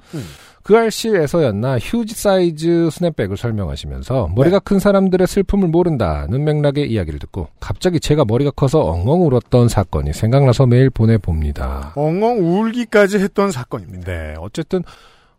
그 0.64 0.76
알실에서였나 0.78 1.78
휴지 1.78 2.16
사이즈 2.16 2.90
스냅백을 2.90 3.38
설명하시면서 3.38 4.30
머리가 4.34 4.60
네. 4.60 4.64
큰 4.64 4.80
사람들의 4.80 5.28
슬픔을 5.28 5.68
모른다는 5.68 6.44
맥락의 6.44 6.90
이야기를 6.90 7.20
듣고 7.20 7.50
갑자기 7.60 8.00
제가 8.00 8.26
머리가 8.26 8.52
커서 8.52 8.80
엉엉 8.80 9.28
울었던 9.28 9.68
사건이 9.68 10.14
생각나서 10.14 10.66
매일 10.66 10.90
보내봅니다. 10.90 11.94
엉엉 11.96 12.40
울기까지 12.40 13.20
했던 13.20 13.52
사건입니다. 13.52 14.12
네. 14.12 14.36
어쨌든 14.40 14.84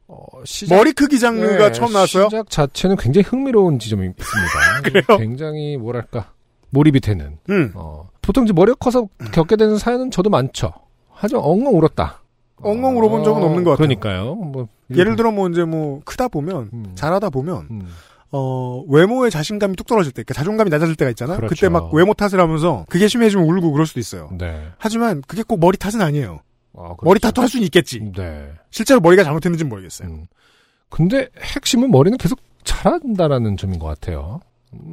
어, 0.07 0.25
시작 0.45 0.77
머리 0.77 0.93
크기 0.93 1.19
장르가 1.19 1.69
네, 1.69 1.73
처음 1.73 1.93
나왔어요? 1.95 2.25
시작 2.29 2.51
자체는 2.51 2.97
굉장히 2.97 3.25
흥미로운 3.27 3.79
지점이 3.79 4.07
있습니다. 4.07 4.83
그래요? 4.85 5.19
굉장히 5.19 5.79
뭐랄까 5.79 6.31
몰입이 6.69 7.01
되는. 7.01 7.39
음. 7.49 7.73
어, 7.75 8.09
보통 8.21 8.45
이제 8.45 8.53
머리가 8.53 8.77
커서 8.79 9.09
겪게 9.33 9.57
되는 9.57 9.79
사연은 9.79 10.11
저도 10.11 10.29
많죠. 10.29 10.73
하지만 11.25 11.43
엉엉 11.43 11.75
울었다. 11.79 12.21
엉엉 12.57 12.99
울어본 12.99 13.25
적은 13.25 13.43
없는 13.43 13.65
것 13.65 13.71
같아요. 13.71 13.87
그러니까요. 13.87 14.35
뭐 14.35 14.69
예를 14.95 15.17
들어 15.17 15.33
뭐 15.33 15.49
이제 15.49 15.65
뭐 15.65 16.03
크다 16.05 16.29
보면 16.29 16.69
음. 16.75 16.93
잘하다 16.95 17.31
보면 17.31 17.67
음, 17.71 17.89
어 18.31 18.85
외모에 18.89 19.31
자신감이 19.31 19.75
뚝 19.75 19.87
떨어질 19.87 20.13
때, 20.13 20.23
그러니까 20.23 20.35
자존감이 20.35 20.69
낮아질 20.69 20.97
때가 20.97 21.09
있잖아. 21.11 21.37
그렇죠. 21.37 21.55
그때 21.55 21.71
막 21.71 21.95
외모 21.95 22.13
탓을 22.13 22.39
하면서 22.39 22.85
그게 22.91 23.09
심해지면 23.09 23.47
울고 23.47 23.73
그럴 23.73 23.87
수도 23.87 24.01
있어요. 24.01 24.29
네. 24.37 24.69
하지만 24.77 25.23
그게 25.27 25.43
꼭 25.43 25.61
머리 25.61 25.79
탓은 25.79 26.03
아니에요. 26.03 26.41
아, 26.77 26.83
그렇죠. 26.83 27.05
머리 27.05 27.21
탓도 27.21 27.41
할 27.41 27.49
수는 27.49 27.65
있겠지. 27.65 28.01
네. 28.15 28.51
실제로 28.71 29.01
머리가 29.01 29.25
잘못했는지는 29.25 29.71
모르겠어요. 29.71 30.09
음. 30.09 30.27
근데 30.91 31.29
핵심은 31.41 31.91
머리는 31.91 32.19
계속 32.19 32.39
자란다라는 32.65 33.57
점인 33.57 33.79
것 33.79 33.87
같아요. 33.87 34.41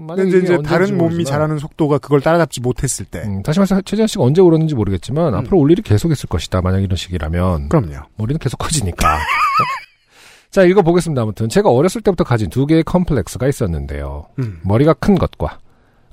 근데 0.08 0.40
이제, 0.40 0.58
다른 0.64 0.98
몸이 0.98 1.16
모르지만, 1.16 1.26
자라는 1.26 1.58
속도가 1.60 2.00
그걸 2.00 2.22
따라잡지 2.22 2.62
못했을 2.62 3.06
때. 3.06 3.20
음, 3.20 3.44
다시 3.44 3.60
말해서 3.60 3.82
최재현 3.82 4.08
씨가 4.08 4.24
언제 4.24 4.42
울었는지 4.42 4.76
모르겠지만 4.76 5.34
음. 5.34 5.40
앞으로 5.40 5.58
올 5.60 5.72
일이 5.72 5.82
계속 5.82 6.12
있을 6.12 6.28
것이다. 6.28 6.62
만약 6.62 6.80
이런 6.80 6.96
식이라면 6.96 7.70
그럼요. 7.70 8.06
머리는 8.18 8.40
계속 8.40 8.58
커지니까. 8.58 9.20
자, 10.52 10.64
읽어보겠습니다. 10.64 11.22
아무튼 11.22 11.48
제가 11.48 11.70
어렸을 11.70 12.02
때부터 12.02 12.24
가진 12.24 12.50
두 12.50 12.66
개의 12.66 12.84
컴플렉스가 12.84 13.48
있었는데요. 13.48 14.26
음. 14.40 14.60
머리가 14.64 14.94
큰 14.94 15.16
것과 15.16 15.60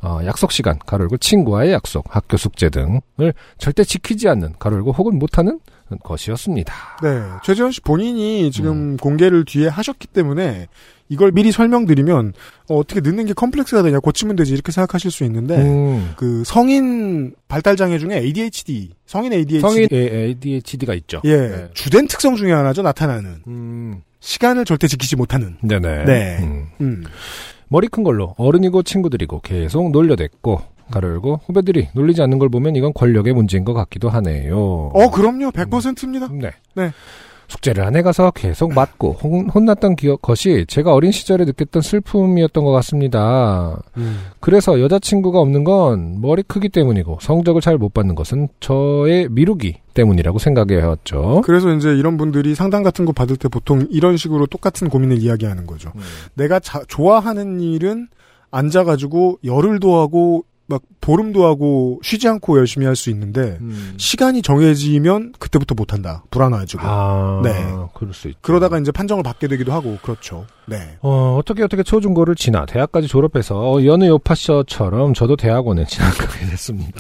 어, 0.01 0.21
약속 0.25 0.53
시간 0.53 0.79
가로열고 0.79 1.17
친구와의 1.17 1.73
약속, 1.73 2.05
학교 2.15 2.37
숙제 2.37 2.71
등을 2.71 3.35
절대 3.59 3.83
지키지 3.83 4.29
않는 4.29 4.55
가로열고 4.59 4.93
혹은 4.93 5.19
못하는 5.19 5.59
것이었습니다. 6.03 6.73
네. 7.03 7.23
최재현 7.43 7.73
씨 7.73 7.81
본인이 7.81 8.47
음. 8.47 8.51
지금 8.51 8.97
공개를 8.97 9.45
뒤에 9.45 9.69
하셨기 9.69 10.07
때문에 10.07 10.69
이걸 11.09 11.33
미리 11.33 11.53
설명드리면 11.53 12.33
어, 12.69 12.83
떻게 12.87 13.01
늦는 13.01 13.27
게 13.27 13.33
컴플렉스가 13.33 13.83
되냐 13.83 13.99
고치면 14.01 14.37
되지 14.37 14.53
이렇게 14.53 14.73
생각하실 14.73 15.11
수 15.11 15.25
있는데 15.25 15.57
음, 15.57 16.13
그 16.17 16.43
성인 16.45 17.35
발달 17.49 17.77
장애 17.77 17.99
중에 17.99 18.19
ADHD, 18.19 18.91
성인 19.07 19.33
ADHD 19.33 19.61
성인 19.61 19.89
ADHD가 19.93 20.95
있죠. 20.95 21.21
예 21.25 21.37
네. 21.37 21.69
주된 21.75 22.09
특성 22.09 22.37
중에 22.37 22.53
하나죠 22.53 22.83
나타나는 22.83 23.43
음, 23.47 24.03
시간을 24.21 24.65
절대 24.65 24.87
지키지 24.87 25.17
못하는. 25.17 25.57
네네. 25.63 26.05
네. 26.05 26.39
음. 26.41 26.67
음. 26.81 27.05
머리 27.69 27.89
큰 27.89 28.03
걸로 28.03 28.35
어른이고 28.39 28.83
친구들이고 28.83 29.41
계속 29.41 29.91
놀려댔고 29.91 30.61
가로열고 30.91 31.41
후배들이 31.45 31.89
놀리지 31.93 32.23
않는 32.23 32.39
걸 32.39 32.49
보면 32.49 32.77
이건 32.77 32.93
권력의 32.95 33.35
문제인 33.35 33.65
것 33.65 33.75
같기도 33.75 34.09
하네요. 34.09 34.91
어 34.95 35.11
그럼요 35.11 35.51
100%입니다. 35.51 36.29
네. 36.33 36.51
네. 36.75 36.93
숙제를 37.49 37.83
안 37.83 37.97
해가서 37.97 38.31
계속 38.33 38.75
맞고 38.75 39.13
혼, 39.15 39.49
혼났던 39.49 39.97
기억 39.97 40.21
것이 40.23 40.67
제가 40.69 40.93
어린 40.93 41.11
시절에 41.13 41.45
느꼈던 41.47 41.81
슬픔이었던 41.83 42.63
것 42.63 42.71
같습니다. 42.73 43.81
그래서 44.41 44.81
여자친구가 44.81 45.39
없는 45.41 45.65
건 45.65 46.21
머리 46.21 46.43
크기 46.43 46.69
때문이고 46.69 47.19
성적을 47.23 47.61
잘 47.63 47.79
못 47.79 47.95
받는 47.95 48.15
것은 48.17 48.49
저의 48.61 49.29
미루기 49.31 49.77
때문이라고 49.95 50.39
생각해왔죠. 50.39 51.43
그래서 51.45 51.73
이제 51.75 51.91
이런 51.97 52.17
분들이 52.19 52.55
상담 52.55 52.83
같은 52.83 53.05
거 53.05 53.13
받을 53.13 53.37
때 53.37 53.49
보통 53.49 53.87
이런 53.91 54.17
식으로 54.17 54.47
똑같은 54.47 54.89
고민을 54.89 55.19
이야기하는 55.19 55.67
거죠. 55.67 55.91
음. 55.97 56.01
내가 56.35 56.61
자- 56.61 56.83
좋아하는 56.89 57.61
일은 57.61 58.09
앉아가지고 58.51 59.39
열흘도 59.45 59.97
하고 59.99 60.45
막 60.71 60.83
보름도 61.01 61.47
하고 61.47 61.99
쉬지 62.03 62.29
않고 62.29 62.59
열심히 62.59 62.85
할 62.87 62.95
수 62.95 63.09
있는데 63.11 63.57
음. 63.61 63.95
시간이 63.97 64.43
정해지면 64.43 65.33
그때부터 65.39 65.75
못 65.75 65.93
한다. 65.95 66.25
불안해지고. 66.31 66.83
아, 66.85 67.41
네. 67.43 67.53
그럴 67.95 68.13
수 68.13 68.29
있죠. 68.29 68.39
그러다가 68.43 68.79
이제 68.79 68.93
판정을 68.93 69.23
받게 69.23 69.49
되기도 69.49 69.73
하고 69.73 69.97
그렇죠. 70.03 70.47
네. 70.67 70.97
어, 71.01 71.37
어떻게 71.41 71.63
어떻게 71.63 71.83
초중고를 71.83 72.35
지나 72.35 72.67
대학까지 72.67 73.09
졸업해서 73.09 73.85
여느 73.87 74.05
요파셔처럼 74.07 75.15
저도 75.15 75.37
대학원에 75.37 75.87
진학하게 75.89 76.47
됐습니다. 76.51 76.93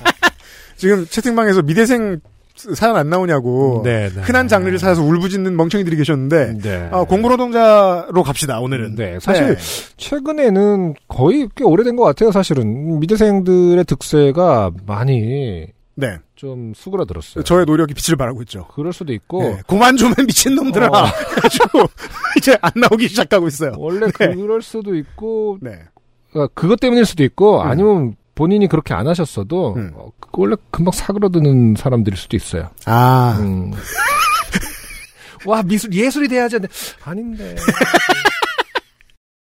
지금 0.76 1.06
채팅방에서 1.06 1.62
미대생 1.62 2.20
사연 2.56 2.96
안 2.96 3.10
나오냐고 3.10 3.82
네, 3.84 4.08
네. 4.08 4.20
흔한 4.22 4.48
장르를 4.48 4.78
찾아서 4.78 5.02
울부짖는 5.02 5.56
멍청이들이 5.56 5.96
계셨는데 5.96 6.58
네. 6.62 6.88
아, 6.90 7.04
공부노동자로 7.04 8.22
갑시다 8.22 8.60
오늘은. 8.60 8.94
네, 8.96 9.18
사실 9.20 9.56
최근에는 9.96 10.94
거의 11.08 11.48
꽤 11.54 11.64
오래된 11.64 11.96
것 11.96 12.04
같아요. 12.04 12.32
사실은 12.32 12.98
미대생들의 12.98 13.84
득세가 13.84 14.72
많이 14.86 15.66
네. 15.94 16.18
좀 16.34 16.72
수그러들었어요. 16.74 17.44
저의 17.44 17.64
노력이 17.64 17.94
빛을 17.94 18.16
발하고 18.16 18.42
있죠. 18.42 18.66
그럴 18.74 18.92
수도 18.92 19.12
있고 19.12 19.42
네. 19.42 19.60
그만 19.66 19.96
좀 19.96 20.10
해, 20.10 20.22
미친놈들아. 20.22 20.86
어. 20.88 21.04
이제 22.36 22.56
안 22.60 22.70
나오기 22.76 23.08
시작하고 23.08 23.48
있어요. 23.48 23.72
원래 23.78 24.06
네. 24.18 24.34
그럴 24.34 24.60
수도 24.60 24.94
있고 24.94 25.58
네. 25.60 25.78
어, 26.34 26.46
그것 26.48 26.78
때문일 26.80 27.06
수도 27.06 27.24
있고 27.24 27.62
음. 27.62 27.66
아니면 27.66 28.14
본인이 28.36 28.68
그렇게 28.68 28.94
안 28.94 29.08
하셨어도 29.08 29.74
음. 29.74 29.92
어, 29.96 30.10
그 30.20 30.28
원래 30.34 30.54
금방 30.70 30.92
사그러드는 30.92 31.74
사람들일 31.76 32.16
수도 32.16 32.36
있어요. 32.36 32.70
아. 32.84 33.36
음. 33.40 33.72
와 35.44 35.62
미술 35.62 35.92
예술이 35.92 36.28
돼야지 36.28 36.56
하는데 36.56 36.72
아닌데 37.04 37.56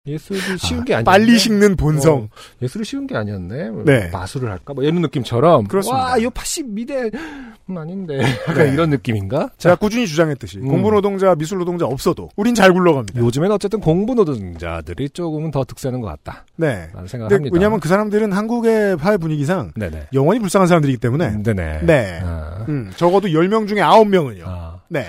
예술이 0.04 0.40
쉬운 0.58 0.84
게 0.84 0.94
아니야. 0.94 1.04
빨리 1.04 1.38
식는 1.38 1.76
본성. 1.76 2.22
어, 2.22 2.28
예술이 2.60 2.84
쉬운 2.84 3.06
게 3.06 3.16
아니었네. 3.16 3.70
뭐 3.70 3.84
네. 3.84 4.10
마술을 4.10 4.50
할까? 4.50 4.74
뭐 4.74 4.82
이런 4.82 5.00
느낌처럼. 5.00 5.68
그렇습니다. 5.68 6.04
와, 6.04 6.18
이거 6.18 6.28
80 6.30 6.70
미대 6.70 7.08
음, 7.14 7.78
아닌데. 7.78 8.18
약간 8.48 8.66
네. 8.66 8.72
이런 8.72 8.90
느낌인가? 8.90 9.50
제가 9.58 9.76
꾸준히 9.76 10.08
주장했듯이 10.08 10.58
음. 10.58 10.66
공부 10.66 10.90
노동자, 10.90 11.36
미술 11.36 11.58
노동자 11.58 11.86
없어도 11.86 12.30
우린 12.34 12.52
잘 12.56 12.72
굴러갑니다. 12.72 13.20
요즘엔 13.20 13.52
어쨌든 13.52 13.78
공부 13.78 14.16
노동자들이 14.16 15.10
조금은 15.10 15.52
더 15.52 15.62
득세는 15.64 16.00
것 16.00 16.08
같다. 16.08 16.46
네. 16.56 16.88
라는 16.92 17.06
생각을 17.06 17.36
합니다. 17.36 17.54
왜냐하면 17.54 17.78
그 17.78 17.88
사람들은 17.88 18.32
한국의 18.32 18.96
사회 18.98 19.16
분위기상 19.16 19.70
네네. 19.76 20.08
영원히 20.14 20.40
불쌍한 20.40 20.66
사람들이기 20.66 20.98
때문에 20.98 21.44
네네. 21.44 21.82
네. 21.84 22.20
아. 22.24 22.64
음, 22.68 22.90
적어도 22.96 23.28
10명 23.28 23.68
중에 23.68 23.78
9명은요. 23.78 24.42
아. 24.46 24.80
네. 24.88 25.06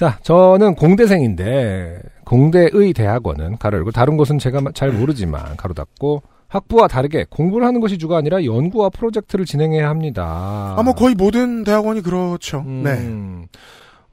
자, 0.00 0.18
저는 0.22 0.76
공대생인데 0.76 2.00
공대의 2.24 2.94
대학원은 2.94 3.58
가로 3.58 3.76
열고 3.76 3.90
다른 3.90 4.16
곳은 4.16 4.38
제가 4.38 4.62
잘 4.72 4.92
모르지만 4.92 5.58
가로 5.58 5.74
닫고 5.74 6.22
학부와 6.48 6.88
다르게 6.88 7.26
공부를 7.28 7.66
하는 7.66 7.82
것이 7.82 7.98
주가 7.98 8.16
아니라 8.16 8.42
연구와 8.42 8.88
프로젝트를 8.88 9.44
진행해야 9.44 9.90
합니다. 9.90 10.74
아, 10.74 10.82
뭐 10.82 10.94
거의 10.94 11.14
모든 11.14 11.64
대학원이 11.64 12.00
그렇죠. 12.00 12.62
네. 12.62 12.92
음, 12.92 13.44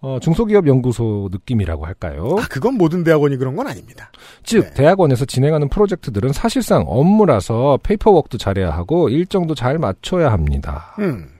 어, 0.01 0.17
중소기업 0.21 0.67
연구소 0.67 1.29
느낌이라고 1.31 1.85
할까요? 1.85 2.35
아, 2.37 2.45
그건 2.49 2.73
모든 2.73 3.05
대학원이 3.05 3.37
그런 3.37 3.55
건 3.55 3.67
아닙니다. 3.67 4.11
즉 4.43 4.65
네. 4.65 4.73
대학원에서 4.73 5.23
진행하는 5.23 5.69
프로젝트들은 5.69 6.33
사실상 6.33 6.83
업무라서 6.85 7.79
페이퍼워크도 7.81 8.37
잘해야 8.37 8.71
하고 8.71 9.07
일정도 9.07 9.55
잘 9.55 9.77
맞춰야 9.79 10.33
합니다. 10.33 10.93
음. 10.99 11.36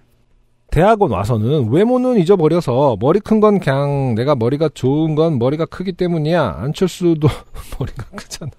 대학원 0.78 1.10
와서는 1.12 1.72
외모는 1.72 2.20
잊어버려서 2.20 2.98
머리 3.00 3.20
큰 3.20 3.40
건 3.40 3.60
그냥 3.60 4.14
내가 4.14 4.36
머리가 4.36 4.70
좋은 4.76 5.16
건 5.16 5.40
머리가 5.40 5.66
크기 5.66 5.92
때문이야. 5.92 6.58
안철수도 6.60 7.28
머리가 7.80 8.04
크잖아. 8.16 8.52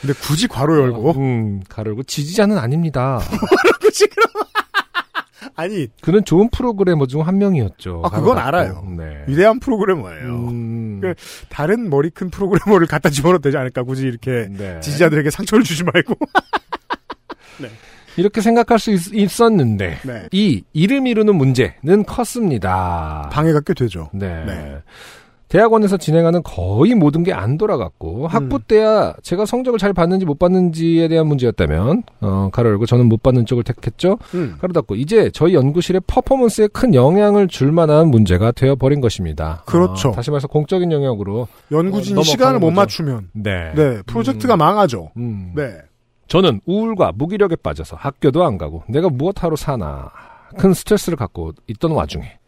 근데 0.00 0.14
굳이 0.14 0.48
괄호 0.48 0.76
열고 0.82 1.12
음, 1.12 1.62
가르고 1.68 2.02
지지자는 2.02 2.58
아닙니다. 2.58 3.20
굳이 3.80 4.08
그럼 4.08 4.26
아니 5.54 5.86
그는 6.00 6.24
좋은 6.24 6.48
프로그래머 6.50 7.06
중 7.06 7.20
한 7.20 7.38
명이었죠. 7.38 8.02
아, 8.04 8.10
그건 8.10 8.36
알아요. 8.38 8.84
네. 8.96 9.22
위대한 9.28 9.60
프로그래머예요. 9.60 10.26
음, 10.26 10.98
그 11.00 11.14
다른 11.48 11.88
머리 11.88 12.10
큰 12.10 12.30
프로그래머를 12.30 12.88
갖다 12.88 13.10
집어넣어도 13.10 13.42
되지 13.42 13.56
않을까? 13.56 13.84
굳이 13.84 14.08
이렇게 14.08 14.48
네. 14.50 14.80
지지자들에게 14.80 15.30
상처를 15.30 15.62
주지 15.62 15.84
말고. 15.84 16.14
이렇게 18.16 18.40
생각할 18.40 18.78
수 18.78 18.92
있, 18.92 19.40
었는데 19.40 19.98
네. 20.04 20.28
이 20.32 20.62
이름 20.72 21.06
이루는 21.06 21.34
문제는 21.34 22.04
컸습니다. 22.06 23.28
방해가 23.32 23.60
꽤 23.66 23.74
되죠. 23.74 24.08
네. 24.12 24.44
네. 24.44 24.76
대학원에서 25.48 25.96
진행하는 25.98 26.42
거의 26.42 26.94
모든 26.94 27.22
게 27.22 27.32
안 27.32 27.58
돌아갔고 27.58 28.26
학부 28.26 28.58
때야 28.60 29.14
제가 29.22 29.44
성적을 29.44 29.78
잘 29.78 29.92
받는지 29.92 30.24
못 30.24 30.38
받는지에 30.38 31.08
대한 31.08 31.26
문제였다면 31.26 32.02
어 32.20 32.48
가로 32.52 32.70
열고 32.70 32.86
저는 32.86 33.06
못 33.06 33.22
받는 33.22 33.46
쪽을 33.46 33.62
택했죠. 33.64 34.18
음. 34.34 34.56
가로 34.60 34.72
닫고 34.72 34.94
이제 34.96 35.30
저희 35.32 35.54
연구실의 35.54 36.02
퍼포먼스에 36.06 36.68
큰 36.68 36.94
영향을 36.94 37.48
줄 37.48 37.70
만한 37.72 38.08
문제가 38.08 38.50
되어 38.52 38.74
버린 38.76 39.00
것입니다. 39.00 39.62
그렇죠. 39.66 40.10
어, 40.10 40.12
다시 40.12 40.30
말해서 40.30 40.48
공적인 40.48 40.90
영역으로 40.90 41.46
연구진이 41.70 42.18
어, 42.18 42.22
시간을 42.22 42.58
못 42.58 42.68
거죠. 42.68 42.80
맞추면 42.80 43.28
네. 43.32 43.72
네 43.74 44.02
프로젝트가 44.06 44.56
망하죠. 44.56 45.10
음. 45.16 45.52
네. 45.54 45.76
저는 46.28 46.60
우울과 46.66 47.12
무기력에 47.16 47.56
빠져서 47.56 47.96
학교도 47.96 48.44
안 48.44 48.58
가고 48.58 48.82
내가 48.88 49.08
무엇하러 49.08 49.56
사나 49.56 50.10
큰 50.58 50.72
스트레스를 50.72 51.16
갖고 51.16 51.52
있던 51.66 51.90
와중에 51.92 52.38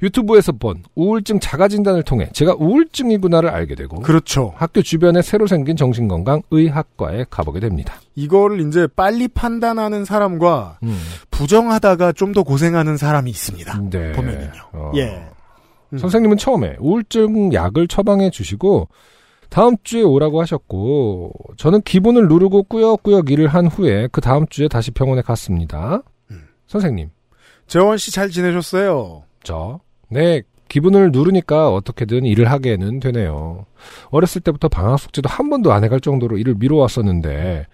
유튜브에서 0.00 0.52
본 0.52 0.84
우울증 0.94 1.40
자가 1.40 1.66
진단을 1.66 2.04
통해 2.04 2.28
제가 2.32 2.54
우울증이구나를 2.58 3.48
알게 3.50 3.74
되고 3.74 4.00
그렇죠. 4.00 4.52
학교 4.56 4.80
주변에 4.80 5.22
새로 5.22 5.48
생긴 5.48 5.76
정신건강의학과에 5.76 7.26
가보게 7.30 7.58
됩니다. 7.60 7.94
이거를 8.14 8.60
이제 8.66 8.86
빨리 8.94 9.26
판단하는 9.28 10.04
사람과 10.04 10.78
음. 10.84 10.96
부정하다가 11.32 12.12
좀 12.12 12.28
더 12.32 12.42
고생하는 12.44 12.96
사람이 12.96 13.30
있습니다. 13.30 13.80
네. 13.90 14.12
보면은요. 14.12 14.60
어. 14.72 14.92
예. 14.96 15.26
음. 15.94 15.98
선생님은 15.98 16.36
처음에 16.36 16.76
우울증 16.78 17.52
약을 17.52 17.88
처방해 17.88 18.30
주시고 18.30 18.88
다음 19.48 19.76
주에 19.82 20.02
오라고 20.02 20.40
하셨고 20.40 21.32
저는 21.56 21.82
기분을 21.82 22.28
누르고 22.28 22.64
꾸역꾸역 22.64 23.30
일을 23.30 23.48
한 23.48 23.66
후에 23.66 24.08
그 24.12 24.20
다음 24.20 24.46
주에 24.48 24.68
다시 24.68 24.90
병원에 24.90 25.22
갔습니다. 25.22 26.02
음. 26.30 26.48
선생님, 26.66 27.10
재원 27.66 27.96
씨 27.98 28.10
잘 28.10 28.28
지내셨어요? 28.30 29.24
저 29.42 29.80
네, 30.10 30.42
기분을 30.68 31.12
누르니까 31.12 31.70
어떻게든 31.72 32.24
일을 32.24 32.50
하게는 32.50 33.00
되네요. 33.00 33.64
어렸을 34.10 34.40
때부터 34.42 34.68
방학 34.68 34.98
숙제도 34.98 35.28
한 35.28 35.48
번도 35.48 35.72
안 35.72 35.82
해갈 35.84 36.00
정도로 36.00 36.36
일을 36.38 36.54
미뤄왔었는데, 36.56 37.66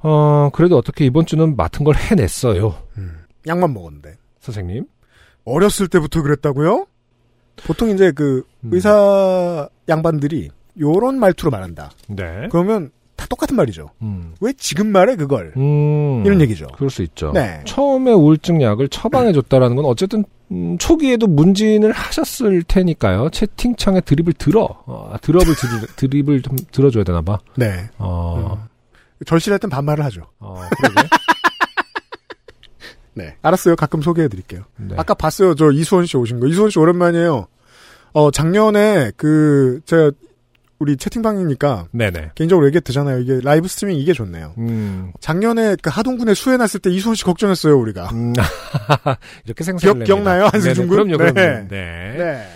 어, 0.00 0.50
그래도 0.52 0.76
어떻게 0.76 1.04
이번 1.04 1.26
주는 1.26 1.56
맡은 1.56 1.84
걸 1.84 1.96
해냈어요. 1.96 2.74
약만 3.46 3.72
먹었는데. 3.74 4.16
선생님. 4.40 4.86
어렸을 5.44 5.88
때부터 5.88 6.22
그랬다고요? 6.22 6.86
보통 7.66 7.90
이제 7.90 8.12
그 8.12 8.44
음. 8.64 8.70
의사 8.72 9.68
양반들이 9.88 10.50
요런 10.78 11.18
말투로 11.18 11.50
말한다. 11.50 11.90
네. 12.08 12.48
그러면 12.50 12.90
다 13.16 13.26
똑같은 13.28 13.56
말이죠. 13.56 13.90
음. 14.02 14.34
왜 14.40 14.52
지금 14.54 14.90
말해 14.92 15.16
그걸? 15.16 15.52
음. 15.56 16.22
이런 16.24 16.40
얘기죠. 16.40 16.66
그럴 16.74 16.90
수 16.90 17.02
있죠. 17.02 17.32
네. 17.32 17.62
처음에 17.66 18.12
우울증 18.12 18.62
약을 18.62 18.88
처방해 18.88 19.32
줬다라는 19.32 19.76
건 19.76 19.84
어쨌든 19.84 20.24
음, 20.52 20.76
초기에도 20.78 21.26
문진을 21.26 21.92
하셨을 21.92 22.62
테니까요. 22.64 23.30
채팅창에 23.30 24.00
드립을 24.00 24.32
들어, 24.32 24.66
어, 24.86 25.14
드럽을 25.22 25.54
들, 25.54 25.68
드립 25.96 26.28
을 26.28 26.42
좀 26.42 26.56
들어줘야 26.72 27.04
되나 27.04 27.20
봐. 27.22 27.38
네. 27.56 27.88
어, 27.98 28.66
절실할 29.26 29.58
땐 29.60 29.70
반말을 29.70 30.04
하죠. 30.06 30.22
어. 30.40 30.60
네. 33.14 33.36
알았어요. 33.42 33.76
가끔 33.76 34.02
소개해 34.02 34.28
드릴게요. 34.28 34.62
네. 34.76 34.94
아까 34.96 35.14
봤어요. 35.14 35.54
저 35.54 35.70
이수원 35.70 36.06
씨 36.06 36.16
오신 36.16 36.40
거. 36.40 36.46
이수원 36.46 36.70
씨 36.70 36.78
오랜만이에요. 36.78 37.46
어, 38.12 38.30
작년에 38.30 39.12
그, 39.16 39.80
제가 39.84 40.10
우리 40.80 40.96
채팅방이니까 40.96 41.88
네네. 41.92 42.30
개인적으로 42.34 42.66
얘기했잖아요. 42.66 43.18
이게 43.20 43.40
라이브 43.44 43.68
스트리밍 43.68 43.98
이게 44.00 44.12
좋네요. 44.14 44.54
음, 44.58 45.12
작년에 45.20 45.76
그 45.82 45.90
하동군에 45.90 46.32
수해 46.34 46.56
났을 46.56 46.80
때 46.80 46.90
이수원 46.90 47.14
씨 47.14 47.22
걱정했어요, 47.24 47.78
우리가. 47.78 48.08
음, 48.12 48.32
이렇게 49.44 49.62
생각을 49.62 49.80
기억- 50.00 50.04
기억나요? 50.06 50.48
한승준 50.50 50.88
군? 50.88 50.96
그럼요, 50.96 51.18
그럼요. 51.18 51.34
네. 51.34 51.66
네. 51.68 52.14
네. 52.16 52.46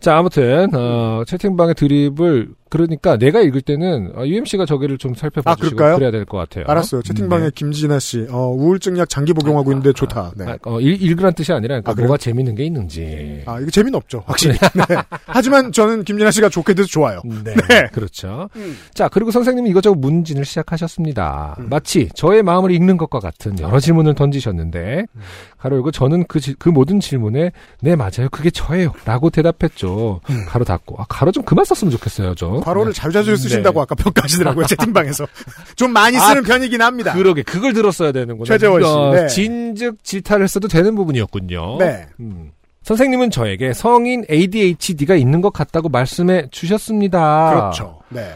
자, 0.00 0.16
아무튼, 0.16 0.68
어, 0.74 1.22
채팅방의 1.26 1.74
드립을, 1.74 2.48
그러니까 2.78 3.16
내가 3.16 3.40
읽을 3.40 3.60
때는, 3.60 4.10
어, 4.16 4.26
UMC가 4.26 4.66
저기를 4.66 4.98
좀 4.98 5.14
살펴봐 5.14 5.52
아, 5.52 5.54
주시고 5.54 5.76
그럴까요? 5.76 5.96
그래야 5.96 6.10
될 6.10 6.24
것 6.24 6.38
같아요. 6.38 6.64
알았어요. 6.66 7.02
채팅방에 7.02 7.44
네. 7.44 7.50
김진아 7.54 8.00
씨, 8.00 8.26
어, 8.28 8.48
우울증 8.48 8.98
약 8.98 9.08
장기 9.08 9.32
복용하고 9.32 9.70
있는데 9.70 9.92
좋다. 9.92 10.32
네. 10.36 10.44
아, 10.48 10.56
어, 10.64 10.80
읽, 10.80 11.00
읽으란 11.00 11.32
뜻이 11.34 11.52
아니라, 11.52 11.80
그러니까 11.80 11.92
아? 11.92 11.94
뭐가 11.94 12.16
재밌는 12.16 12.56
게 12.56 12.64
있는지. 12.64 13.42
아, 13.46 13.60
이거 13.60 13.70
재미는 13.70 13.94
없죠. 13.96 14.24
확실히. 14.26 14.58
네. 14.58 14.96
하지만 15.26 15.70
저는 15.70 16.02
김진아 16.02 16.32
씨가 16.32 16.48
좋게 16.48 16.74
돼서 16.74 16.88
좋아요. 16.88 17.20
네. 17.44 17.54
네. 17.68 17.86
그렇죠. 17.92 18.48
음. 18.56 18.76
자, 18.92 19.08
그리고 19.08 19.30
선생님이 19.30 19.70
이것저것 19.70 19.94
문진을 19.96 20.44
시작하셨습니다. 20.44 21.54
음. 21.60 21.68
마치 21.70 22.08
저의 22.14 22.42
마음을 22.42 22.72
읽는 22.72 22.96
것과 22.96 23.20
같은 23.20 23.56
여러 23.60 23.78
질문을 23.78 24.14
던지셨는데, 24.16 25.06
음. 25.14 25.20
가로 25.58 25.76
열고 25.76 25.92
저는 25.92 26.24
그, 26.26 26.40
지- 26.40 26.54
그 26.58 26.68
모든 26.68 26.98
질문에, 26.98 27.52
네, 27.82 27.94
맞아요. 27.96 28.28
그게 28.32 28.50
저예요. 28.50 28.92
라고 29.04 29.30
대답했죠. 29.30 30.20
음. 30.30 30.44
가로 30.48 30.64
닫고. 30.64 30.96
아, 30.98 31.04
가로 31.08 31.30
좀 31.30 31.44
그만 31.44 31.64
썼으면 31.64 31.92
좋겠어요, 31.92 32.34
저. 32.34 32.60
괄호를 32.64 32.92
네. 32.92 33.00
자주자주 33.00 33.36
쓰신다고 33.36 33.80
네. 33.80 33.82
아까 33.82 33.94
평가하시더라고요. 33.94 34.66
채팅방에서. 34.66 35.26
좀 35.76 35.92
많이 35.92 36.18
쓰는 36.18 36.42
편이긴 36.42 36.80
합니다. 36.82 37.12
그러게, 37.14 37.42
그걸 37.42 37.72
들었어야 37.72 38.12
되는구나. 38.12 38.46
최재원 38.46 38.82
씨, 38.82 38.88
어, 38.88 39.12
네. 39.14 39.26
진즉 39.28 40.02
질타를 40.02 40.44
했어도 40.44 40.68
되는 40.68 40.94
부분이었군요. 40.94 41.78
네. 41.78 42.06
음. 42.20 42.52
선생님은 42.82 43.30
저에게 43.30 43.72
성인 43.72 44.24
ADHD가 44.30 45.14
있는 45.14 45.40
것 45.40 45.52
같다고 45.52 45.88
말씀해 45.88 46.48
주셨습니다. 46.50 47.50
그렇죠. 47.50 48.00
네. 48.10 48.34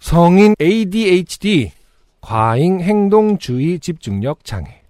성인 0.00 0.54
ADHD, 0.60 1.72
과잉 2.20 2.80
행동주의 2.80 3.78
집중력 3.80 4.44
장애. 4.44 4.80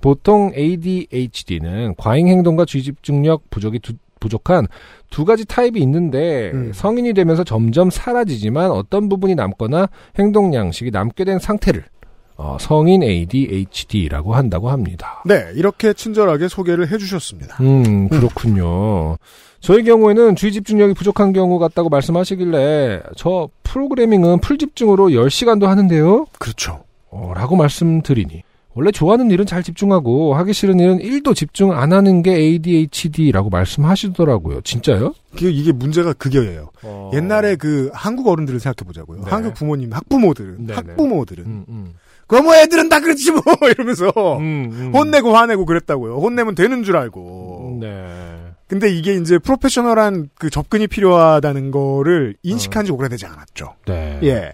보통 0.00 0.52
ADHD는 0.56 1.94
과잉 1.98 2.28
행동과 2.28 2.64
주의 2.64 2.82
집중력 2.82 3.50
부족이 3.50 3.80
두- 3.80 3.92
부족한 4.20 4.66
두 5.10 5.24
가지 5.24 5.44
타입이 5.44 5.80
있는데 5.80 6.52
음. 6.54 6.72
성인이 6.72 7.14
되면서 7.14 7.42
점점 7.42 7.90
사라지지만 7.90 8.70
어떤 8.70 9.08
부분이 9.08 9.34
남거나 9.34 9.88
행동 10.18 10.54
양식이 10.54 10.90
남게 10.90 11.24
된 11.24 11.38
상태를 11.38 11.84
어, 12.36 12.56
성인 12.58 13.02
ADHD라고 13.02 14.34
한다고 14.34 14.70
합니다. 14.70 15.22
네. 15.26 15.50
이렇게 15.56 15.92
친절하게 15.92 16.48
소개를 16.48 16.90
해주셨습니다. 16.90 17.58
음, 17.60 18.08
그렇군요. 18.08 19.18
저의 19.60 19.84
경우에는 19.84 20.36
주의 20.36 20.50
집중력이 20.50 20.94
부족한 20.94 21.34
경우 21.34 21.58
같다고 21.58 21.90
말씀하시길래 21.90 23.02
저 23.16 23.50
프로그래밍은 23.62 24.40
풀 24.40 24.56
집중으로 24.56 25.08
10시간도 25.08 25.66
하는데요? 25.66 26.26
그렇죠. 26.38 26.84
어, 27.10 27.32
라고 27.34 27.56
말씀드리니 27.56 28.42
원래 28.80 28.90
좋아하는 28.92 29.30
일은 29.30 29.44
잘 29.44 29.62
집중하고 29.62 30.34
하기 30.36 30.54
싫은 30.54 30.80
일은 30.80 31.00
1도 31.00 31.36
집중 31.36 31.72
안 31.72 31.92
하는 31.92 32.22
게 32.22 32.32
ADHD라고 32.34 33.50
말씀하시더라고요. 33.50 34.62
진짜요? 34.62 35.12
그 35.36 35.50
이게 35.50 35.70
문제가 35.70 36.14
그게예요. 36.14 36.70
옛날에 37.12 37.56
그 37.56 37.90
한국 37.92 38.28
어른들을 38.28 38.58
생각해 38.58 38.86
보자고요. 38.86 39.20
어. 39.20 39.24
네. 39.26 39.30
한국 39.30 39.52
부모님, 39.52 39.92
학부모들은 39.92 40.66
네네. 40.66 40.72
학부모들은 40.72 41.44
음, 41.44 41.64
음. 41.68 41.92
그거 42.26 42.42
뭐 42.42 42.56
애들은 42.56 42.88
다 42.88 43.00
그렇지 43.00 43.32
뭐 43.32 43.42
이러면서 43.68 44.06
음, 44.38 44.70
음. 44.72 44.92
혼내고 44.94 45.36
화내고 45.36 45.66
그랬다고요. 45.66 46.16
혼내면 46.16 46.54
되는 46.54 46.82
줄 46.82 46.96
알고. 46.96 47.80
네. 47.82 48.06
근데 48.66 48.88
이게 48.88 49.14
이제 49.14 49.38
프로페셔널한 49.38 50.30
그 50.38 50.48
접근이 50.48 50.86
필요하다는 50.86 51.70
거를 51.70 52.34
인식한 52.42 52.86
지 52.86 52.92
오래되지 52.92 53.26
않았죠. 53.26 53.74
네. 53.84 54.20
예. 54.22 54.52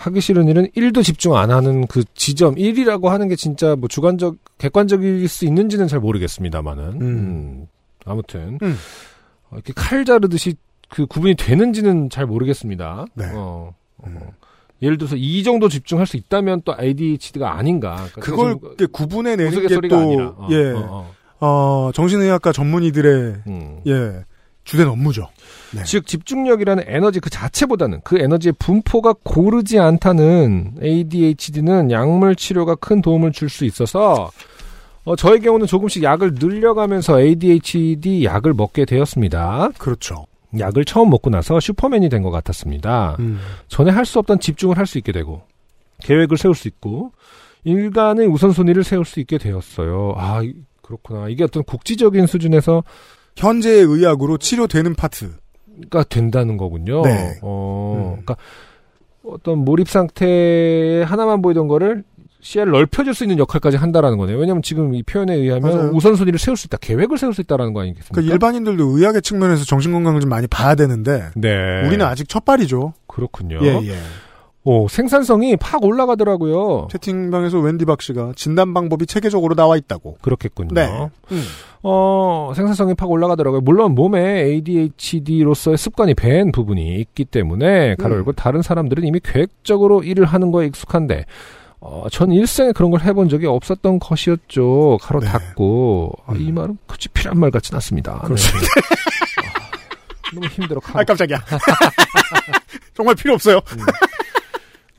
하기 0.00 0.20
싫은 0.20 0.48
일은 0.48 0.68
1도 0.68 1.04
집중 1.04 1.36
안 1.36 1.50
하는 1.50 1.86
그 1.86 2.02
지점 2.14 2.54
1이라고 2.54 3.08
하는 3.08 3.28
게 3.28 3.36
진짜 3.36 3.76
뭐 3.76 3.86
주관적 3.86 4.36
객관적일 4.56 5.28
수 5.28 5.44
있는지는 5.44 5.88
잘 5.88 6.00
모르겠습니다만은 6.00 6.84
음. 6.84 7.00
음, 7.02 7.66
아무튼 8.06 8.58
음. 8.62 8.76
어, 9.50 9.56
이렇게 9.56 9.74
칼 9.76 10.06
자르듯이 10.06 10.54
그 10.88 11.06
구분이 11.06 11.34
되는지는 11.34 12.08
잘 12.08 12.24
모르겠습니다. 12.26 13.04
네. 13.14 13.26
어, 13.34 13.74
어. 13.98 14.04
음. 14.06 14.20
예를 14.80 14.96
들어서 14.96 15.16
이 15.16 15.42
정도 15.42 15.68
집중할 15.68 16.06
수 16.06 16.16
있다면 16.16 16.62
또 16.64 16.74
ADHD가 16.80 17.58
아닌가. 17.58 17.96
그러니까 18.14 18.20
그걸 18.22 18.58
구분해내는 18.90 19.68
게 19.68 19.88
또, 19.88 19.98
아니라. 19.98 20.28
어, 20.28 20.48
예, 20.50 20.70
어, 20.70 21.04
어. 21.40 21.46
어, 21.46 21.90
정신의학과 21.92 22.52
전문의들의, 22.52 23.42
음. 23.46 23.80
예, 23.86 24.24
주된 24.70 24.86
업무죠. 24.86 25.28
네. 25.74 25.82
즉 25.84 26.06
집중력이라는 26.06 26.84
에너지 26.86 27.18
그 27.18 27.28
자체보다는 27.28 28.02
그 28.04 28.18
에너지의 28.18 28.52
분포가 28.58 29.14
고르지 29.24 29.80
않다는 29.80 30.74
ADHD는 30.80 31.90
약물 31.90 32.36
치료가 32.36 32.76
큰 32.76 33.02
도움을 33.02 33.32
줄 33.32 33.48
수 33.48 33.64
있어서 33.64 34.30
어, 35.04 35.16
저의 35.16 35.40
경우는 35.40 35.66
조금씩 35.66 36.04
약을 36.04 36.34
늘려가면서 36.34 37.20
ADHD 37.20 38.24
약을 38.24 38.54
먹게 38.54 38.84
되었습니다. 38.84 39.70
그렇죠. 39.78 40.26
약을 40.58 40.84
처음 40.84 41.10
먹고 41.10 41.30
나서 41.30 41.58
슈퍼맨이 41.58 42.08
된 42.08 42.22
것 42.22 42.30
같았습니다. 42.30 43.16
음. 43.18 43.40
전에 43.68 43.90
할 43.90 44.04
수 44.04 44.18
없던 44.20 44.38
집중을 44.38 44.78
할 44.78 44.86
수 44.86 44.98
있게 44.98 45.10
되고 45.10 45.42
계획을 46.02 46.36
세울 46.38 46.54
수 46.54 46.68
있고 46.68 47.12
일간의 47.64 48.26
우선순위를 48.28 48.84
세울 48.84 49.04
수 49.04 49.18
있게 49.20 49.38
되었어요. 49.38 50.14
아 50.16 50.42
이- 50.42 50.54
그렇구나. 50.82 51.28
이게 51.28 51.42
어떤 51.44 51.62
국지적인 51.64 52.26
수준에서 52.26 52.82
현재의 53.40 53.82
의학으로 53.84 54.38
치료되는 54.38 54.94
파트. 54.94 55.32
가 55.88 56.04
된다는 56.04 56.58
거군요. 56.58 57.02
네. 57.02 57.38
어, 57.40 57.94
음. 57.96 58.22
그러니까 58.22 58.36
어떤 59.24 59.58
몰입 59.58 59.88
상태에 59.88 61.02
하나만 61.02 61.40
보이던 61.40 61.68
거를 61.68 62.04
시야를 62.40 62.72
넓혀줄 62.72 63.14
수 63.14 63.24
있는 63.24 63.38
역할까지 63.38 63.76
한다라는 63.76 64.18
거네요. 64.18 64.38
왜냐하면 64.38 64.62
지금 64.62 64.94
이 64.94 65.02
표현에 65.02 65.34
의하면 65.34 65.74
맞아요. 65.76 65.90
우선순위를 65.92 66.38
세울 66.38 66.56
수 66.56 66.66
있다, 66.66 66.78
계획을 66.78 67.18
세울 67.18 67.34
수 67.34 67.40
있다라는 67.40 67.72
거 67.72 67.80
아니겠습니까? 67.80 68.14
그러니까 68.14 68.32
일반인들도 68.32 68.84
의학의 68.84 69.22
측면에서 69.22 69.64
정신 69.64 69.92
건강을 69.92 70.20
좀 70.20 70.30
많이 70.30 70.46
봐야 70.46 70.74
되는데, 70.74 71.30
네, 71.34 71.86
우리는 71.86 72.04
아직 72.04 72.28
첫발이죠. 72.28 72.94
그렇군요. 73.06 73.58
예, 73.62 73.78
예. 73.88 73.96
오, 74.64 74.88
생산성이 74.88 75.56
팍 75.56 75.84
올라가더라고요. 75.84 76.88
채팅방에서 76.90 77.58
웬디박 77.58 78.02
씨가 78.02 78.32
진단 78.36 78.74
방법이 78.74 79.06
체계적으로 79.06 79.54
나와 79.54 79.76
있다고. 79.76 80.18
그렇겠군요. 80.20 80.74
네. 80.74 80.86
음. 81.32 81.42
어, 81.82 82.52
생산성이 82.54 82.94
팍 82.94 83.10
올라가더라고요. 83.10 83.62
물론 83.62 83.94
몸에 83.94 84.42
ADHD로서의 84.44 85.78
습관이 85.78 86.14
밴 86.14 86.52
부분이 86.52 86.96
있기 86.96 87.24
때문에 87.24 87.94
가로 87.96 88.14
음. 88.14 88.18
열고 88.18 88.32
다른 88.32 88.60
사람들은 88.62 89.04
이미 89.04 89.20
계획적으로 89.22 90.02
일을 90.02 90.26
하는 90.26 90.50
거에 90.50 90.66
익숙한데 90.66 91.24
어, 91.80 92.06
전 92.10 92.30
일생에 92.32 92.72
그런 92.72 92.90
걸 92.90 93.00
해본 93.00 93.30
적이 93.30 93.46
없었던 93.46 93.98
것이었죠. 93.98 94.98
가로 95.00 95.20
네. 95.20 95.26
닫고 95.26 96.12
아, 96.26 96.34
이 96.36 96.50
음. 96.50 96.54
말은 96.54 96.78
굳이 96.86 97.08
필요한 97.08 97.40
말 97.40 97.50
같진 97.50 97.74
않습니다. 97.76 98.12
네. 98.12 98.34
아, 98.34 100.30
너무 100.34 100.46
힘들어. 100.46 100.80
가로. 100.80 101.00
아, 101.00 101.04
깜짝이야. 101.04 101.38
정말 102.94 103.14
필요 103.14 103.34
없어요. 103.34 103.60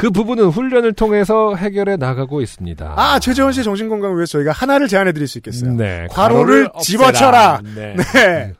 그 0.01 0.09
부분은 0.09 0.47
훈련을 0.47 0.93
통해서 0.93 1.53
해결해 1.55 1.95
나가고 1.95 2.41
있습니다. 2.41 2.93
아, 2.97 3.19
최재원 3.19 3.51
씨의 3.51 3.63
정신 3.63 3.87
건강을 3.87 4.15
위해서 4.17 4.31
저희가 4.31 4.51
하나를 4.51 4.87
제안해 4.87 5.11
드릴 5.11 5.27
수 5.27 5.37
있겠어요. 5.37 5.73
네, 5.73 6.07
없애라. 6.09 6.71
집어쳐라. 6.81 7.61
네. 7.75 7.95
네. 7.95 8.53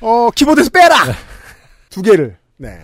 어, 0.00 0.30
키보드에서 0.32 0.70
빼라! 0.70 0.94
두 1.90 2.02
개를. 2.02 2.36
네. 2.58 2.78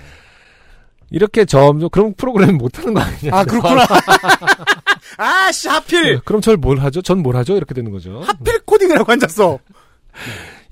이렇게 1.11 1.45
점점 1.45 1.91
그럼 1.91 2.15
프로그램 2.17 2.57
못 2.57 2.77
하는 2.81 2.93
거 2.95 3.01
아니냐? 3.03 3.31
아, 3.37 3.45
그렇구나. 3.45 3.87
아, 5.19 5.53
씨, 5.53 5.69
하필! 5.69 6.15
네, 6.17 6.21
그럼 6.25 6.41
절 6.41 6.57
뭘 6.57 6.81
하죠? 6.81 7.03
전 7.03 7.21
뭘 7.23 7.37
하죠? 7.37 7.57
이렇게 7.57 7.73
되는 7.73 7.93
거죠. 7.93 8.21
하필 8.27 8.59
코딩을 8.65 8.99
하고 8.99 9.13
앉았어. 9.13 9.61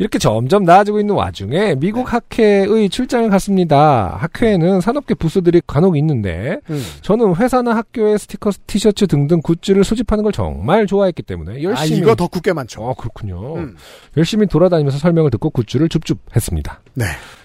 이렇게 0.01 0.19
점점 0.19 0.65
나아지고 0.65 0.99
있는 0.99 1.15
와중에 1.15 1.75
미국 1.75 2.11
학회의 2.11 2.89
출장을 2.89 3.29
갔습니다. 3.29 4.17
학회에는 4.19 4.81
산업계 4.81 5.13
부스들이 5.13 5.61
간혹 5.67 5.99
있는데 5.99 6.59
음. 6.71 6.83
저는 7.03 7.37
회사나 7.37 7.77
학교에 7.77 8.17
스티커, 8.17 8.51
티셔츠 8.67 9.07
등등 9.07 9.43
굿즈를 9.43 9.85
수집하는 9.85 10.25
걸 10.25 10.33
정말 10.33 10.87
좋아했기 10.87 11.23
때문에 11.23 11.53
아, 11.53 11.63
열심히 11.63 11.99
이거 11.99 12.15
덕후 12.15 12.41
꽤 12.41 12.55
많죠. 12.55 12.81
어 12.81 12.95
그렇군요. 12.95 13.57
음. 13.57 13.77
열심히 14.17 14.47
돌아다니면서 14.47 14.97
설명을 14.97 15.31
듣고 15.33 15.51
굿즈를 15.51 15.91
줍줍했습니다. 15.91 16.81
네. 16.95 17.05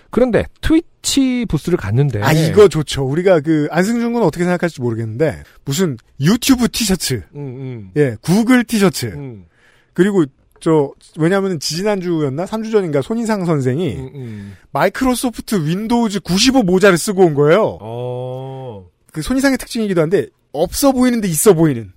그런데 0.09 0.45
트위치 0.61 1.45
부스를 1.49 1.77
갔는데 1.77 2.21
아, 2.21 2.31
이거 2.31 2.69
좋죠. 2.69 3.03
우리가 3.03 3.41
그, 3.41 3.67
안승준 3.69 4.13
군은 4.13 4.25
어떻게 4.25 4.45
생각할지 4.45 4.79
모르겠는데, 4.79 5.43
무슨 5.65 5.97
유튜브 6.21 6.69
티셔츠, 6.69 7.23
음, 7.35 7.41
음, 7.41 7.91
예, 7.97 8.15
구글 8.21 8.63
티셔츠, 8.63 9.07
음, 9.07 9.43
그리고 9.91 10.23
저, 10.65 10.91
왜냐면은 11.19 11.59
지난주였나? 11.59 12.45
3주 12.45 12.71
전인가 12.71 13.03
손인상 13.03 13.45
선생이 13.45 13.97
음, 13.97 14.11
음. 14.15 14.57
마이크로소프트 14.71 15.63
윈도우즈 15.63 16.21
95 16.21 16.63
모자를 16.63 16.97
쓰고 16.97 17.23
온 17.23 17.35
거예요. 17.35 17.77
어. 17.79 18.87
그 19.11 19.21
손인상의 19.21 19.59
특징이기도 19.59 20.01
한데 20.01 20.25
없어 20.53 20.91
보이는데 20.91 21.27
있어 21.27 21.53
보이는 21.53 21.93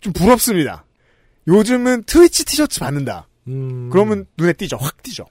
좀 0.00 0.12
부럽습니다. 0.12 0.84
요즘은 1.48 2.02
트위치 2.02 2.44
티셔츠 2.44 2.80
받는다. 2.80 3.28
음. 3.48 3.88
그러면 3.90 4.26
눈에 4.36 4.52
띄죠. 4.52 4.76
확 4.76 5.02
띄죠. 5.02 5.24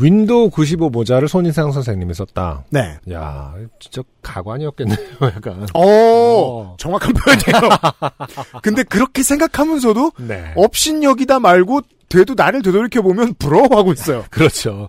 윈도우 0.00 0.50
95 0.50 0.90
모자를 0.90 1.28
손인상 1.28 1.72
선생님이 1.72 2.14
썼다. 2.14 2.64
네. 2.70 2.98
야, 3.12 3.54
진짜 3.80 4.02
가관이었겠네요, 4.22 4.96
약간. 5.34 5.66
어, 5.74 5.82
어. 5.82 6.76
정확한 6.78 7.12
표현이에요. 7.14 7.70
근데 8.62 8.82
그렇게 8.84 9.22
생각하면서도 9.22 10.12
네. 10.20 10.52
업신여기다 10.56 11.40
말고 11.40 11.80
되도 12.08 12.34
나를 12.34 12.62
되돌이켜 12.62 13.02
보면 13.02 13.34
부러워하고 13.38 13.92
있어요. 13.92 14.24
그렇죠. 14.30 14.88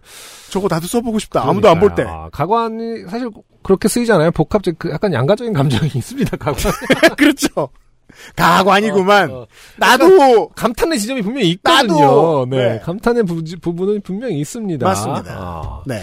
저거 0.51 0.67
나도 0.69 0.87
써보고 0.87 1.19
싶다. 1.19 1.47
아무도 1.47 1.69
안 1.69 1.79
볼 1.79 1.93
때. 1.95 2.03
아, 2.07 2.29
가관이 2.31 3.03
사실 3.09 3.29
그렇게 3.61 3.87
쓰이잖아요. 3.89 4.31
복합적 4.31 4.75
그 4.79 4.89
약간 4.91 5.11
양가적인 5.13 5.53
감정이 5.53 5.91
있습니다. 5.95 6.37
가관. 6.37 6.71
그렇죠. 7.17 7.69
가관이구만. 8.35 9.31
어, 9.31 9.35
어. 9.41 9.47
나도 9.77 10.49
감탄의 10.49 10.99
지점이 10.99 11.21
분명히 11.21 11.49
있거든요. 11.51 11.93
나도! 11.93 12.47
네. 12.49 12.57
네. 12.57 12.79
감탄의 12.79 13.23
부, 13.23 13.43
부분은 13.61 14.01
분명히 14.01 14.39
있습니다. 14.39 14.85
맞습니다. 14.85 15.31
아. 15.37 15.83
네. 15.85 16.01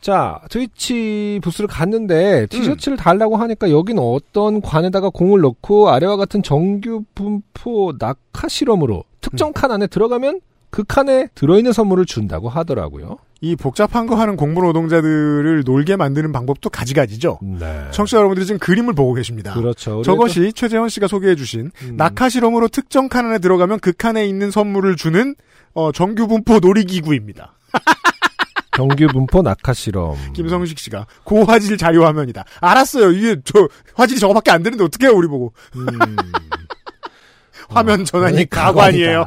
자, 0.00 0.40
트위치 0.50 1.38
부스를 1.44 1.68
갔는데 1.68 2.42
음. 2.42 2.46
티셔츠를 2.48 2.96
달라고 2.96 3.36
하니까 3.36 3.70
여기는 3.70 4.02
어떤 4.02 4.60
관에다가 4.60 5.10
공을 5.10 5.40
넣고 5.42 5.90
아래와 5.90 6.16
같은 6.16 6.42
정규 6.42 7.04
분포 7.14 7.94
낙하 7.98 8.48
실험으로 8.48 9.04
특정 9.20 9.50
음. 9.50 9.52
칸 9.52 9.70
안에 9.70 9.86
들어가면 9.86 10.40
그 10.72 10.84
칸에 10.84 11.28
들어있는 11.34 11.72
선물을 11.74 12.06
준다고 12.06 12.48
하더라고요. 12.48 13.18
이 13.42 13.56
복잡한 13.56 14.06
거 14.06 14.14
하는 14.14 14.36
공부 14.36 14.62
노동자들을 14.62 15.64
놀게 15.66 15.96
만드는 15.96 16.32
방법도 16.32 16.70
가지가지죠. 16.70 17.40
네. 17.42 17.88
청취자 17.90 18.16
여러분들이 18.16 18.46
지금 18.46 18.58
그림을 18.58 18.94
보고 18.94 19.12
계십니다. 19.12 19.52
그렇죠. 19.52 20.00
저것이 20.02 20.54
최재원 20.54 20.88
씨가 20.88 21.08
소개해주신 21.08 21.72
좀, 21.78 21.88
음, 21.90 21.96
낙하 21.98 22.30
실험으로 22.30 22.68
특정 22.68 23.10
칸 23.10 23.26
안에 23.26 23.38
들어가면 23.40 23.80
그 23.80 23.92
칸에 23.92 24.24
있는 24.26 24.50
선물을 24.50 24.96
주는 24.96 25.34
어, 25.74 25.92
정규 25.92 26.26
분포 26.26 26.58
놀이기구입니다. 26.58 27.54
정규 28.74 29.08
분포 29.08 29.42
낙하 29.42 29.74
실험. 29.74 30.16
김성식 30.32 30.78
씨가 30.78 31.06
고화질 31.24 31.76
자료 31.76 32.06
화면이다. 32.06 32.44
알았어요. 32.62 33.10
이게 33.12 33.36
저 33.44 33.68
화질이 33.94 34.18
저거밖에 34.20 34.50
안 34.50 34.62
되는데 34.62 34.84
어떻게 34.84 35.06
해요 35.06 35.14
우리 35.16 35.28
보고 35.28 35.52
음. 35.76 35.86
화면 37.68 38.06
전환이 38.06 38.46
그러니 38.46 38.48
가관이에요. 38.48 39.26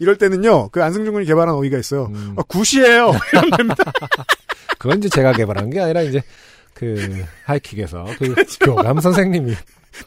이럴 0.00 0.16
때는요 0.16 0.70
그 0.70 0.82
안승준 0.82 1.12
군이 1.14 1.26
개발한 1.26 1.54
어휘가 1.54 1.78
있어요. 1.78 2.06
음. 2.12 2.32
어, 2.36 2.42
good이에요. 2.42 3.12
이러면 3.32 3.50
됩니다. 3.56 3.84
그건 4.78 4.98
이제 4.98 5.08
제가 5.08 5.32
개발한 5.32 5.70
게 5.70 5.80
아니라 5.80 6.02
이제 6.02 6.22
그 6.74 7.24
하이킥에서 7.44 8.06
그 8.18 8.34
그렇죠. 8.34 8.58
교감 8.64 9.00
선생님이 9.00 9.54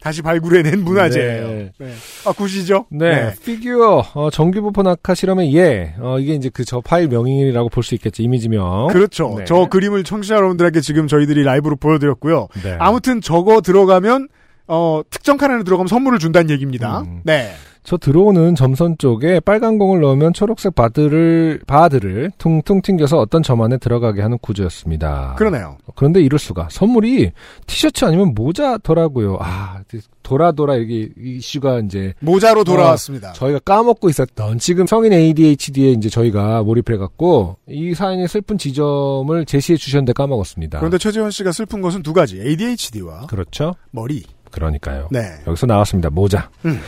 다시 0.02 0.22
발굴해낸 0.22 0.84
문화재예요. 0.84 1.48
네. 1.48 1.72
네. 1.78 1.94
아 2.26 2.32
good이죠. 2.32 2.86
네, 2.90 3.34
피규어 3.46 4.04
어, 4.16 4.30
정규 4.32 4.62
분포 4.62 4.82
낙하 4.82 5.14
실험의 5.14 5.54
예. 5.56 5.94
어, 6.00 6.18
이게 6.20 6.34
이제 6.34 6.50
그 6.50 6.64
저 6.66 6.80
파일 6.82 7.08
명이라고 7.10 7.70
볼 7.70 7.84
수 7.84 7.94
있겠죠. 7.96 8.24
이미지명. 8.24 8.88
그렇죠. 8.88 9.36
네. 9.38 9.46
저 9.46 9.68
그림을 9.70 10.04
청취자 10.06 10.36
여러분들에게 10.36 10.80
지금 10.82 11.08
저희들이 11.08 11.44
라이브로 11.44 11.76
보여드렸고요. 11.76 12.48
네. 12.64 12.78
아무튼 12.80 13.22
저거 13.22 13.62
들어가면 13.62 14.30
어, 14.68 15.02
특정 15.10 15.38
칸 15.38 15.52
안에 15.52 15.64
들어가면 15.66 15.88
선물을 15.90 16.18
준다는 16.18 16.50
얘기입니다. 16.50 17.02
음. 17.02 17.20
네. 17.26 17.54
저 17.84 17.98
들어오는 17.98 18.56
점선 18.56 18.98
쪽에 18.98 19.40
빨간 19.42 19.78
공을 19.78 20.00
넣으면 20.02 20.34
초록색 20.34 20.74
바드를 20.74 21.62
바드를 21.68 22.32
퉁퉁 22.38 22.82
튕겨서 22.82 23.20
어떤 23.20 23.44
점 23.44 23.62
안에 23.62 23.78
들어가게 23.78 24.22
하는 24.22 24.38
구조였습니다. 24.38 25.36
그러네요. 25.38 25.78
그런데 25.96 26.22
이럴 26.22 26.40
수가 26.40 26.70
선물이 26.72 27.32
티셔츠 27.68 28.06
아니면 28.06 28.34
모자더라고요. 28.36 29.38
아 29.42 29.82
돌아 30.24 30.54
돌아 30.54 30.78
여기 30.80 31.12
이슈가 31.18 31.80
이제 31.80 32.14
모자로 32.22 32.64
돌아왔습니다. 32.64 33.34
저희가 33.34 33.60
까먹고 33.60 34.10
있었던 34.10 34.60
지금 34.60 34.88
성인 34.88 35.12
ADHD에 35.12 35.92
이제 35.92 36.08
저희가 36.08 36.64
몰입해 36.64 36.98
갖고 36.98 37.58
이 37.68 37.94
사연의 37.94 38.30
슬픈 38.30 38.58
지점을 38.58 39.46
제시해 39.46 39.76
주셨는데 39.76 40.14
까먹었습니다. 40.14 40.80
그런데 40.80 40.98
최재원 40.98 41.32
씨가 41.32 41.52
슬픈 41.52 41.82
것은 41.82 42.02
두 42.02 42.14
가지. 42.14 42.40
ADHD와 42.40 43.28
그렇죠. 43.28 43.76
머리. 43.92 44.24
그러니까요. 44.52 45.10
네. 45.12 45.20
여기서 45.48 45.66
나왔습니다. 45.66 46.10
모자. 46.10 46.50
음. 46.66 46.80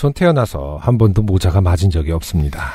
전 0.00 0.14
태어나서 0.14 0.78
한 0.80 0.96
번도 0.96 1.20
모자가 1.20 1.60
맞은 1.60 1.90
적이 1.90 2.12
없습니다. 2.12 2.70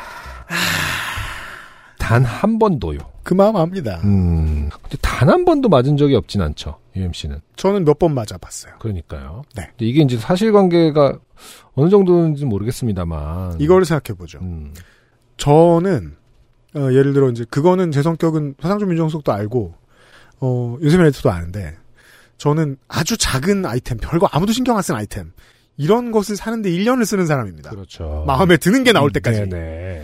단 1.98 2.24
한 2.24 2.60
번도요. 2.60 3.00
그 3.24 3.34
마음 3.34 3.56
압니다. 3.56 4.00
음. 4.04 4.70
근데 4.84 4.96
단 5.02 5.28
한 5.28 5.44
번도 5.44 5.68
맞은 5.70 5.98
적이 5.98 6.14
없진 6.18 6.40
않죠. 6.44 6.78
UMC는. 6.96 7.42
저는 7.56 7.84
몇 7.84 7.98
번 7.98 8.14
맞아봤어요. 8.14 8.76
그러니까요. 8.78 9.42
네. 9.56 9.64
근데 9.72 9.86
이게 9.88 10.04
이제 10.04 10.18
사실관계가 10.18 11.18
어느 11.74 11.90
정도인지 11.90 12.46
모르겠습니다만. 12.46 13.60
이거를 13.60 13.86
생각해보죠. 13.86 14.38
음. 14.44 14.76
저는, 15.38 16.16
어, 16.76 16.80
예를 16.94 17.14
들어, 17.14 17.32
이제, 17.32 17.44
그거는 17.50 17.92
제 17.92 18.04
성격은 18.04 18.54
서상준 18.62 18.88
민정숙도 18.90 19.34
알고, 19.34 19.74
어, 20.42 20.78
요새민 20.84 21.08
에디터도 21.08 21.32
아는데, 21.32 21.76
저는 22.38 22.78
아주 22.88 23.18
작은 23.18 23.66
아이템, 23.66 23.98
별거 23.98 24.28
아무도 24.32 24.54
신경 24.54 24.78
안 24.78 24.84
쓴 24.84 24.94
아이템, 24.96 25.32
이런 25.78 26.12
것을 26.12 26.36
사는데 26.36 26.70
1년을 26.70 27.06
쓰는 27.06 27.26
사람입니다. 27.26 27.70
그렇죠. 27.70 28.24
마음에 28.28 28.58
드는 28.58 28.84
게 28.84 28.94
나올 28.94 29.12
때까지. 29.12 29.42
네네. 29.50 30.02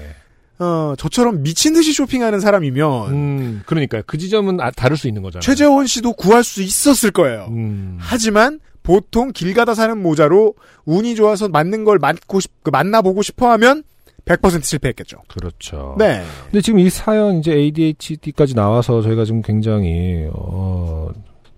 어, 0.59 0.93
저처럼 0.97 1.41
미친 1.41 1.73
듯이 1.73 1.91
쇼핑하는 1.91 2.39
사람이면, 2.39 3.09
음, 3.09 3.61
그러니까요. 3.65 4.03
그 4.05 4.17
지점은 4.17 4.61
아, 4.61 4.69
다를 4.69 4.95
수 4.95 5.07
있는 5.07 5.23
거잖아요. 5.23 5.41
최재원 5.41 5.87
씨도 5.87 6.13
구할 6.13 6.43
수 6.43 6.61
있었을 6.61 7.09
거예요. 7.11 7.47
음. 7.49 7.97
하지만 7.99 8.59
보통 8.83 9.31
길 9.31 9.53
가다 9.55 9.73
사는 9.73 9.97
모자로 9.97 10.53
운이 10.85 11.15
좋아서 11.15 11.47
맞는 11.49 11.83
걸 11.83 11.97
맞고 11.97 12.39
싶, 12.39 12.51
그 12.63 12.69
만나보고 12.69 13.23
싶어 13.23 13.49
하면 13.51 13.83
100% 14.25 14.63
실패했겠죠. 14.63 15.17
그렇죠. 15.27 15.95
네. 15.97 16.23
근데 16.45 16.61
지금 16.61 16.79
이 16.79 16.89
사연 16.89 17.37
이제 17.37 17.51
ADHD까지 17.53 18.53
나와서 18.53 19.01
저희가 19.01 19.25
지금 19.25 19.41
굉장히 19.41 20.27
어 20.33 21.09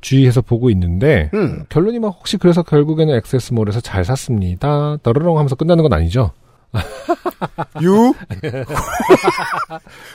주의해서 0.03 0.41
보고 0.41 0.69
있는데 0.69 1.31
음. 1.33 1.65
결론이 1.69 1.97
막 1.99 2.09
혹시 2.09 2.37
그래서 2.37 2.61
결국에는 2.61 3.15
액세스몰에서 3.15 3.79
잘 3.81 4.03
샀습니다. 4.03 4.97
떠르렁 5.01 5.37
하면서 5.37 5.55
끝나는 5.55 5.81
건 5.83 5.93
아니죠? 5.93 6.31
유, 7.81 7.95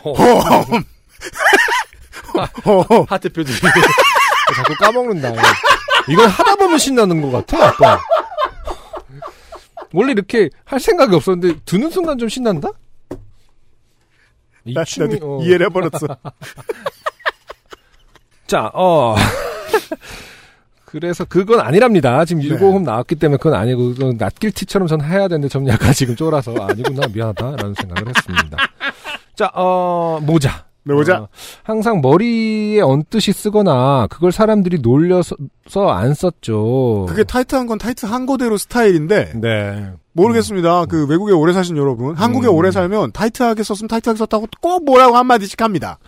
홈. 0.04 0.14
홈. 2.64 3.06
하트 3.08 3.32
표지. 3.32 3.52
자꾸 4.54 4.74
까먹는다. 4.78 5.32
이건 6.08 6.28
하다 6.28 6.56
보면 6.56 6.78
신나는 6.78 7.22
것 7.22 7.30
같아. 7.30 7.66
약간. 7.66 7.98
원래 9.94 10.12
이렇게 10.12 10.50
할 10.64 10.78
생각이 10.80 11.14
없었는데 11.16 11.60
드는 11.64 11.90
순간 11.90 12.18
좀 12.18 12.28
신난다? 12.28 12.68
이 14.66 14.74
나, 14.74 14.84
춤이, 14.84 15.14
나도 15.14 15.38
어. 15.38 15.42
이해를 15.42 15.66
해버렸어. 15.66 16.06
자, 18.46 18.70
어. 18.74 19.16
그래서 20.84 21.24
그건 21.26 21.60
아니랍니다. 21.60 22.24
지금 22.24 22.40
네. 22.40 22.48
일곱 22.48 22.72
홈 22.72 22.82
나왔기 22.82 23.16
때문에 23.16 23.36
그건 23.36 23.54
아니고 23.54 23.94
그건 23.94 24.16
낫길티처럼 24.16 24.88
전 24.88 25.02
해야 25.02 25.28
되는데 25.28 25.48
전 25.48 25.66
약간 25.68 25.92
지금 25.92 26.16
쫄아서 26.16 26.54
아니구나 26.54 27.06
미안하다라는 27.12 27.74
생각을 27.74 28.08
했습니다. 28.08 28.56
자, 29.34 29.50
어 29.54 30.18
모자. 30.22 30.66
네, 30.84 30.94
모자. 30.94 31.18
어, 31.18 31.28
항상 31.62 32.00
머리에 32.00 32.80
얹듯이 32.80 33.32
쓰거나 33.34 34.06
그걸 34.08 34.32
사람들이 34.32 34.78
놀려서 34.80 35.36
안 35.90 36.14
썼죠. 36.14 37.04
그게 37.06 37.24
타이트한 37.24 37.66
건 37.66 37.76
타이트한 37.76 38.24
거대로 38.24 38.56
스타일인데, 38.56 39.32
네. 39.34 39.92
모르겠습니다. 40.12 40.86
그 40.86 41.06
외국에 41.06 41.32
오래 41.32 41.52
사신 41.52 41.76
여러분, 41.76 42.16
한국에 42.16 42.48
음. 42.48 42.54
오래 42.54 42.70
살면 42.70 43.12
타이트하게 43.12 43.62
썼으면 43.64 43.88
타이트하게 43.88 44.16
썼다고 44.16 44.46
꼭 44.62 44.86
뭐라고 44.86 45.18
한마디씩 45.18 45.60
합니다. 45.60 45.98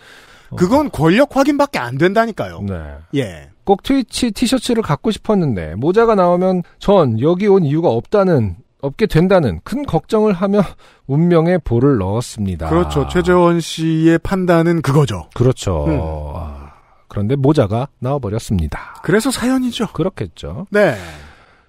그건 0.57 0.89
권력 0.89 1.35
확인밖에 1.35 1.77
안 1.77 1.99
된다니까요. 1.99 2.61
네. 2.67 2.75
예. 3.15 3.50
꼭 3.63 3.83
트위치 3.83 4.31
티셔츠를 4.31 4.83
갖고 4.83 5.11
싶었는데 5.11 5.75
모자가 5.75 6.15
나오면 6.15 6.63
전 6.79 7.19
여기 7.19 7.47
온 7.47 7.63
이유가 7.63 7.89
없다는 7.89 8.55
없게 8.81 9.05
된다는 9.05 9.59
큰 9.63 9.85
걱정을 9.85 10.33
하며 10.33 10.61
운명의 11.07 11.59
볼을 11.63 11.97
넣었습니다. 11.97 12.69
그렇죠. 12.69 13.07
최재원 13.07 13.59
씨의 13.59 14.19
판단은 14.19 14.81
그거죠. 14.81 15.29
그렇죠. 15.33 15.85
음. 15.85 15.99
아, 16.35 16.73
그런데 17.07 17.35
모자가 17.35 17.87
나와버렸습니다. 17.99 19.01
그래서 19.03 19.29
사연이죠. 19.31 19.87
그렇겠죠. 19.93 20.67
네. 20.71 20.95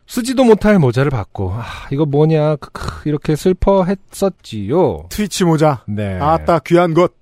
쓰지도 0.07 0.45
못할 0.45 0.79
모자를 0.79 1.11
받고 1.11 1.53
아, 1.53 1.65
이거 1.91 2.05
뭐냐 2.05 2.57
크크, 2.57 3.09
이렇게 3.09 3.37
슬퍼했었지요. 3.37 5.07
트위치 5.09 5.45
모자. 5.45 5.85
네. 5.87 6.19
아따, 6.21 6.61
귀한 6.61 6.95
것. 6.95 7.13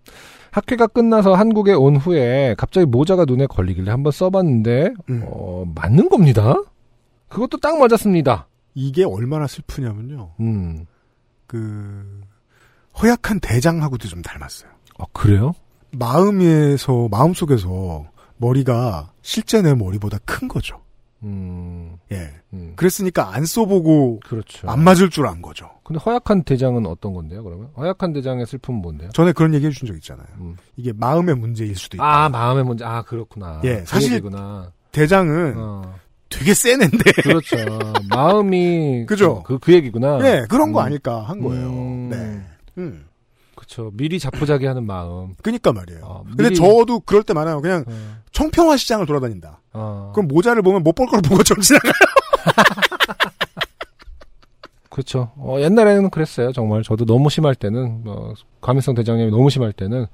학회가 0.50 0.88
끝나서 0.88 1.34
한국에 1.34 1.72
온 1.72 1.96
후에 1.96 2.54
갑자기 2.58 2.86
모자가 2.86 3.24
눈에 3.24 3.46
걸리길래 3.46 3.90
한번 3.90 4.12
써봤는데 4.12 4.94
음. 5.08 5.22
어, 5.26 5.64
맞는 5.74 6.08
겁니다. 6.08 6.54
그것도 7.28 7.58
딱 7.58 7.78
맞았습니다. 7.78 8.48
이게 8.74 9.04
얼마나 9.04 9.46
슬프냐면요. 9.46 10.32
음. 10.40 10.86
그, 11.46 12.20
허약한 13.00 13.40
대장하고도 13.40 14.08
좀 14.08 14.22
닮았어요. 14.22 14.70
아, 14.98 15.04
그래요? 15.12 15.52
마음에서, 15.92 17.08
마음 17.10 17.34
속에서 17.34 18.04
머리가 18.36 19.12
실제 19.22 19.60
내 19.62 19.74
머리보다 19.74 20.18
큰 20.24 20.48
거죠. 20.48 20.79
음, 21.22 21.96
예. 22.12 22.30
음. 22.52 22.72
그랬으니까 22.76 23.34
안 23.34 23.44
써보고 23.44 24.20
그렇죠. 24.26 24.68
안 24.68 24.82
맞을 24.82 25.10
줄 25.10 25.26
안 25.26 25.42
거죠. 25.42 25.68
근데 25.84 26.00
허약한 26.00 26.42
대장은 26.44 26.86
어떤 26.86 27.12
건데요, 27.14 27.42
그러면? 27.44 27.68
허약한 27.76 28.12
대장의 28.12 28.46
슬픔은 28.46 28.80
뭔데요? 28.80 29.10
전에 29.12 29.32
그런 29.32 29.52
얘기 29.54 29.66
해주신 29.66 29.86
적 29.88 29.94
있잖아요. 29.96 30.26
음. 30.38 30.56
이게 30.76 30.92
마음의 30.92 31.36
문제일 31.36 31.76
수도 31.76 31.96
있다. 31.96 32.04
아, 32.04 32.28
마음의 32.28 32.64
문제. 32.64 32.84
아, 32.84 33.02
그렇구나. 33.02 33.60
예, 33.64 33.80
그 33.80 33.86
사실- 33.86 34.12
얘기구나. 34.12 34.72
대장은 34.92 35.54
어, 35.56 35.94
되게 36.28 36.54
센 36.54 36.80
앤데. 36.82 37.12
그렇죠. 37.22 37.56
마음이. 38.08 39.04
그죠? 39.08 39.42
그, 39.44 39.58
그 39.58 39.72
얘기구나. 39.72 40.18
예, 40.24 40.46
그런 40.48 40.72
거 40.72 40.80
음. 40.80 40.84
아닐까 40.86 41.22
한 41.22 41.40
거예요. 41.40 41.68
음. 41.68 42.08
네. 42.08 42.40
음. 42.78 43.04
그렇죠. 43.70 43.90
미리 43.94 44.18
자포자기 44.18 44.66
하는 44.66 44.84
마음. 44.84 45.34
그니까 45.42 45.72
말이에요. 45.72 46.00
어, 46.04 46.24
근데 46.26 46.44
미리- 46.48 46.56
저도 46.56 47.00
그럴 47.00 47.22
때 47.22 47.32
많아요. 47.34 47.60
그냥 47.60 47.84
어, 47.86 47.92
청평화 48.32 48.76
시장을 48.76 49.06
돌아다닌다. 49.06 49.60
어. 49.72 50.10
그럼 50.14 50.26
모자를 50.28 50.62
보면 50.62 50.82
못 50.82 50.94
볼 50.94 51.06
걸 51.06 51.20
보고 51.22 51.42
정지나가. 51.44 51.88
그렇죠. 54.90 55.30
어, 55.36 55.56
옛날에는 55.60 56.10
그랬어요. 56.10 56.52
정말 56.52 56.82
저도 56.82 57.04
너무 57.04 57.30
심할 57.30 57.54
때는 57.54 58.02
어, 58.06 58.32
과민성 58.60 58.94
대장염이 58.96 59.30
너무 59.30 59.48
심할 59.48 59.72
때는 59.72 60.06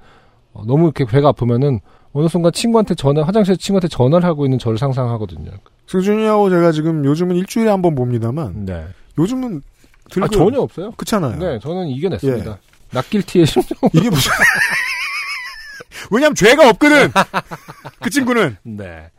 어, 0.53 0.63
너무 0.65 0.85
이렇게 0.85 1.05
배가 1.05 1.29
아프면은 1.29 1.79
어느 2.13 2.27
순간 2.27 2.51
친구한테 2.51 2.93
전화 2.95 3.23
화장실에서 3.23 3.59
친구한테 3.59 3.87
전화를 3.87 4.25
하고 4.27 4.45
있는 4.45 4.59
저를 4.59 4.77
상상하거든요. 4.77 5.51
승준이하고 5.87 6.49
제가 6.51 6.71
지금 6.71 7.03
요즘은 7.05 7.35
일주일에 7.37 7.69
한 7.69 7.81
번 7.81 7.95
봅니다만 7.95 8.65
네. 8.65 8.85
요즘은 9.17 9.61
들고 10.11 10.25
아 10.25 10.29
전혀 10.29 10.59
없어요. 10.61 10.91
그렇잖아요. 10.91 11.37
네, 11.39 11.59
저는 11.59 11.87
이겨냈습니다. 11.87 12.51
예. 12.51 12.55
낯길티의 12.91 13.45
심정. 13.45 13.77
이게 13.93 14.09
무슨 14.09 14.31
왜냐면 16.11 16.35
죄가 16.35 16.69
없거든. 16.69 17.11
그 18.01 18.09
친구는 18.09 18.57
네. 18.63 19.09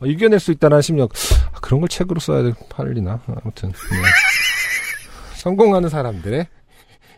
어, 0.00 0.06
이겨낼 0.06 0.38
수 0.40 0.52
있다는 0.52 0.80
심력. 0.82 1.12
아, 1.52 1.58
그런 1.60 1.80
걸 1.80 1.88
책으로 1.88 2.20
써야 2.20 2.42
될 2.42 2.54
팔리나? 2.70 3.20
아무튼. 3.42 3.70
네. 3.72 3.96
성공하는 5.36 5.88
사람들의 5.88 6.46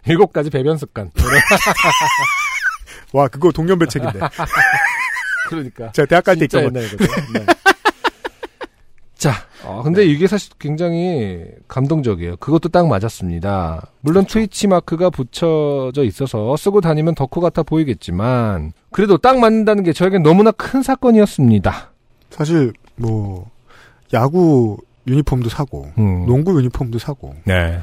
일곱 0.07 0.33
가지 0.33 0.49
배변 0.51 0.79
습관. 0.79 1.11
와 3.13 3.29
그거 3.29 3.51
동년배 3.51 3.87
책인데. 3.87 4.21
그러니까. 5.49 5.93
제가 5.93 6.07
대학 6.07 6.25
갈 6.25 6.37
때 6.39 6.45
있던 6.47 6.65
거. 6.65 6.71
네. 6.81 6.87
자, 9.21 9.35
어, 9.65 9.83
근데 9.83 10.07
이게 10.07 10.27
사실 10.27 10.51
굉장히 10.59 11.45
감동적이에요. 11.69 12.39
그것도 12.39 12.71
딱 12.71 12.89
맞았습니다. 12.89 13.87
물론 14.01 14.25
트위치 14.25 14.67
마크가 14.67 15.11
붙여져 15.11 16.05
있어서 16.05 16.57
쓰고 16.57 16.81
다니면 16.81 17.15
덕후 17.15 17.43
같아 17.43 17.63
보이겠지만, 17.63 18.73
그래도 18.91 19.19
딱 19.19 19.39
맞는다는 19.39 19.85
게 19.85 19.93
저에겐 19.93 20.23
너무나 20.23 20.51
큰 20.53 20.83
사건이었습니다. 20.83 21.91
사실 22.31 22.73
뭐 22.97 23.51
야구 24.15 24.79
유니폼도 25.07 25.51
사고 25.51 25.91
음. 25.99 26.25
농구 26.25 26.57
유니폼도 26.59 26.99
사고 26.99 27.35
네. 27.45 27.79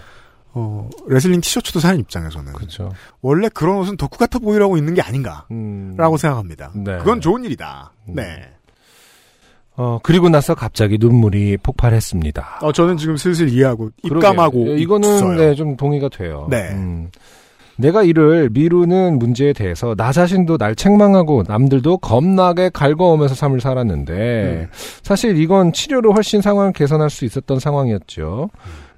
어 0.53 0.89
레슬링 1.07 1.41
티셔츠도 1.41 1.79
사는 1.79 1.99
입장에서는 1.99 2.53
그렇죠. 2.53 2.91
원래 3.21 3.47
그런 3.49 3.77
옷은 3.77 3.97
덕후 3.97 4.17
같아 4.17 4.39
보이라고 4.39 4.77
있는 4.77 4.95
게 4.95 5.01
아닌가라고 5.03 5.51
음. 5.51 5.95
생각합니다. 6.17 6.71
네. 6.73 6.97
그건 6.97 7.21
좋은 7.21 7.43
일이다. 7.43 7.93
음. 8.09 8.15
네. 8.15 8.56
어, 9.77 9.99
그리고 10.01 10.27
나서 10.27 10.55
갑자기 10.55 10.97
눈물이 10.99 11.57
폭발했습니다. 11.57 12.59
어, 12.63 12.71
저는 12.71 12.97
지금 12.97 13.15
슬슬 13.15 13.47
이해하고 13.49 13.91
입감하고 14.03 14.63
그러게요. 14.63 14.77
이거는. 14.77 15.37
네, 15.37 15.53
좀 15.53 15.77
동의가 15.77 16.09
돼요. 16.09 16.47
네. 16.49 16.69
음. 16.71 17.09
내가 17.77 18.01
이를 18.01 18.49
미루는 18.49 19.19
문제에 19.19 19.53
대해서 19.53 19.93
나 19.93 20.11
자신도 20.11 20.57
날 20.57 20.75
책망하고 20.75 21.43
남들도 21.47 21.99
겁나게 21.99 22.69
갈거오면서 22.73 23.35
삶을 23.35 23.61
살았는데 23.61 24.13
음. 24.13 24.67
사실 25.03 25.37
이건 25.37 25.71
치료로 25.73 26.11
훨씬 26.11 26.41
상황을 26.41 26.73
개선할 26.73 27.11
수 27.11 27.23
있었던 27.25 27.59
상황이었죠. 27.59 28.49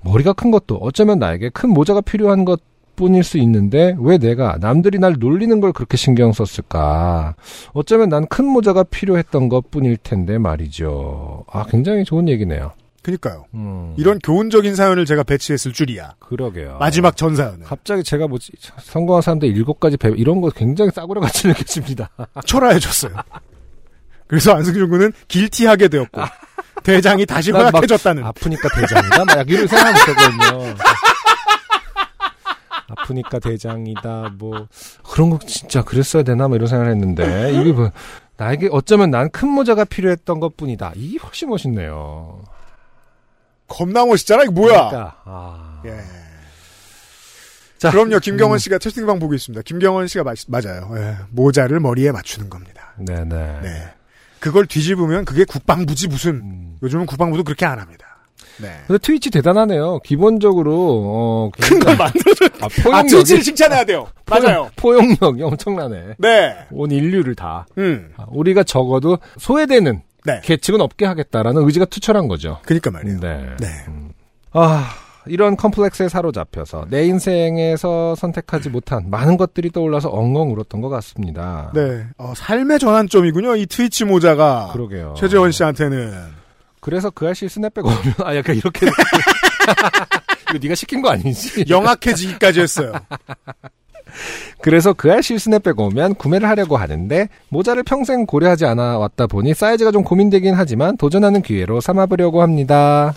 머리가 0.01 0.31
큰 0.31 0.49
것도 0.49 0.77
어쩌면 0.77 1.19
나에게 1.19 1.49
큰 1.49 1.71
모자가 1.71 1.99
필요한 1.99 2.45
것 2.45 2.61
뿐일 2.99 3.23
수 3.23 3.37
있는데 3.37 3.95
왜 3.97 4.17
내가 4.17 4.57
남들이 4.59 4.99
날 4.99 5.15
놀리는 5.17 5.61
걸 5.61 5.71
그렇게 5.71 5.95
신경 5.95 6.33
썼을까? 6.33 7.35
어쩌면 7.71 8.09
난 8.09 8.25
큰 8.27 8.45
모자가 8.45 8.83
필요했던 8.83 9.47
것 9.47 9.71
뿐일 9.71 9.95
텐데 9.97 10.37
말이죠. 10.37 11.45
아, 11.49 11.63
굉장히 11.69 12.03
좋은 12.03 12.27
얘기네요. 12.27 12.73
그니까요. 13.01 13.45
음, 13.53 13.93
이런 13.97 14.19
교훈적인 14.19 14.75
사연을 14.75 15.05
제가 15.05 15.23
배치했을 15.23 15.71
줄이야. 15.71 16.15
그러게요. 16.19 16.75
마지막 16.81 17.15
전 17.15 17.37
사연을. 17.37 17.61
갑자기 17.63 18.03
제가 18.03 18.27
뭐지 18.27 18.51
성공한 18.83 19.21
사람들 19.21 19.47
일곱 19.55 19.79
가지 19.79 19.95
배 19.95 20.09
이런 20.17 20.41
거 20.41 20.49
굉장히 20.49 20.91
싸구려 20.93 21.21
같이 21.21 21.47
느껴집니다. 21.49 22.09
초라해졌어요. 22.45 23.13
그래서 24.27 24.51
안승준 24.53 24.89
군은 24.89 25.13
길티하게 25.29 25.87
되었고 25.87 26.21
대장이 26.83 27.25
다시 27.25 27.51
허약해졌다는. 27.51 28.23
아프니까 28.25 28.67
대장이다. 28.75 29.25
막 29.25 29.49
이런 29.49 29.67
생각 29.67 29.91
못했거든요. 29.93 30.75
아프니까 32.89 33.39
대장이다. 33.39 34.33
뭐 34.37 34.67
그런 35.09 35.29
거 35.29 35.39
진짜 35.39 35.81
그랬어야 35.83 36.23
되나 36.23 36.47
뭐 36.47 36.55
이런 36.57 36.67
생각을 36.67 36.91
했는데 36.91 37.51
이게 37.53 37.71
뭐 37.71 37.91
나에게 38.37 38.69
어쩌면 38.71 39.11
난 39.11 39.29
큰 39.31 39.49
모자가 39.49 39.83
필요했던 39.85 40.39
것뿐이다. 40.39 40.93
이게 40.95 41.17
훨씬 41.17 41.49
멋있네요. 41.49 42.41
겁나 43.67 44.05
멋있잖아. 44.05 44.43
이거 44.43 44.51
뭐야? 44.51 44.89
그러니까, 44.89 45.21
아. 45.25 45.81
예. 45.85 45.99
자, 47.77 47.91
그럼요. 47.91 48.19
김경원 48.19 48.55
음, 48.55 48.59
씨가 48.59 48.77
채팅방 48.79 49.19
보고 49.19 49.33
있습니다. 49.33 49.61
김경원 49.63 50.07
씨가 50.07 50.23
마- 50.23 50.33
맞아요. 50.47 50.89
예. 50.97 51.17
모자를 51.29 51.79
머리에 51.79 52.11
맞추는 52.11 52.49
겁니다. 52.49 52.93
네네. 52.97 53.59
네. 53.61 53.93
그걸 54.39 54.65
뒤집으면 54.65 55.23
그게 55.25 55.43
국방부지 55.45 56.07
무슨. 56.07 56.31
음. 56.35 56.77
요즘은 56.81 57.05
국방부도 57.05 57.43
그렇게 57.43 57.65
안 57.65 57.79
합니다. 57.79 58.08
네. 58.61 58.71
근데 58.87 58.97
트위치 58.99 59.29
대단하네요. 59.29 59.99
기본적으로 59.99 61.51
어큰거 61.57 61.95
만들어줘. 61.95 62.45
아, 62.61 62.65
아, 62.65 62.67
포용력이 62.83 63.09
트위치를 63.09 63.41
칭찬해야 63.43 63.85
돼요. 63.85 64.07
맞아요. 64.25 64.69
포용, 64.75 65.15
포용력이 65.15 65.43
엄청나네. 65.43 66.15
네. 66.17 66.55
온 66.71 66.91
인류를 66.91 67.35
다 67.35 67.65
음. 67.77 68.11
아, 68.17 68.25
우리가 68.29 68.63
적어도 68.63 69.17
소외되는 69.37 70.01
네. 70.25 70.41
계층은 70.43 70.81
없게 70.81 71.05
하겠다라는 71.05 71.63
의지가 71.65 71.85
투철한 71.85 72.27
거죠. 72.27 72.59
그니까 72.65 72.91
말이에요. 72.91 73.19
네. 73.19 73.45
네. 73.59 73.67
아 74.51 74.89
이런 75.25 75.55
컴플렉스에 75.55 76.09
사로잡혀서 76.09 76.87
내 76.89 77.05
인생에서 77.05 78.15
선택하지 78.15 78.69
못한 78.69 79.09
많은 79.09 79.37
것들이 79.37 79.71
떠올라서 79.71 80.09
엉엉 80.09 80.51
울었던 80.53 80.81
것 80.81 80.89
같습니다. 80.89 81.71
네. 81.73 82.05
어, 82.17 82.33
삶의 82.35 82.79
전환점이군요. 82.79 83.55
이 83.57 83.65
트위치 83.65 84.05
모자가. 84.05 84.69
그러게요. 84.73 85.13
최재원 85.17 85.51
씨한테는. 85.51 86.39
그래서 86.79 87.09
그 87.09 87.25
아저씨 87.25 87.49
스냅백 87.49 87.85
오면 87.85 87.97
아 88.23 88.35
약간 88.35 88.55
이렇게 88.55 88.87
이거 90.49 90.57
네가 90.61 90.75
시킨 90.75 91.01
거 91.01 91.09
아니지? 91.09 91.65
영악해지기까지 91.69 92.61
했어요. 92.61 92.93
그래서 94.61 94.93
그 94.93 95.11
아저씨 95.11 95.37
스냅백 95.37 95.79
오면 95.79 96.15
구매를 96.15 96.47
하려고 96.49 96.77
하는데 96.77 97.29
모자를 97.49 97.83
평생 97.83 98.25
고려하지 98.25 98.65
않아 98.65 98.97
왔다 98.97 99.27
보니 99.27 99.53
사이즈가 99.53 99.91
좀 99.91 100.03
고민되긴 100.03 100.53
하지만 100.55 100.97
도전하는 100.97 101.41
기회로 101.41 101.81
삼아보려고 101.81 102.41
합니다. 102.41 103.13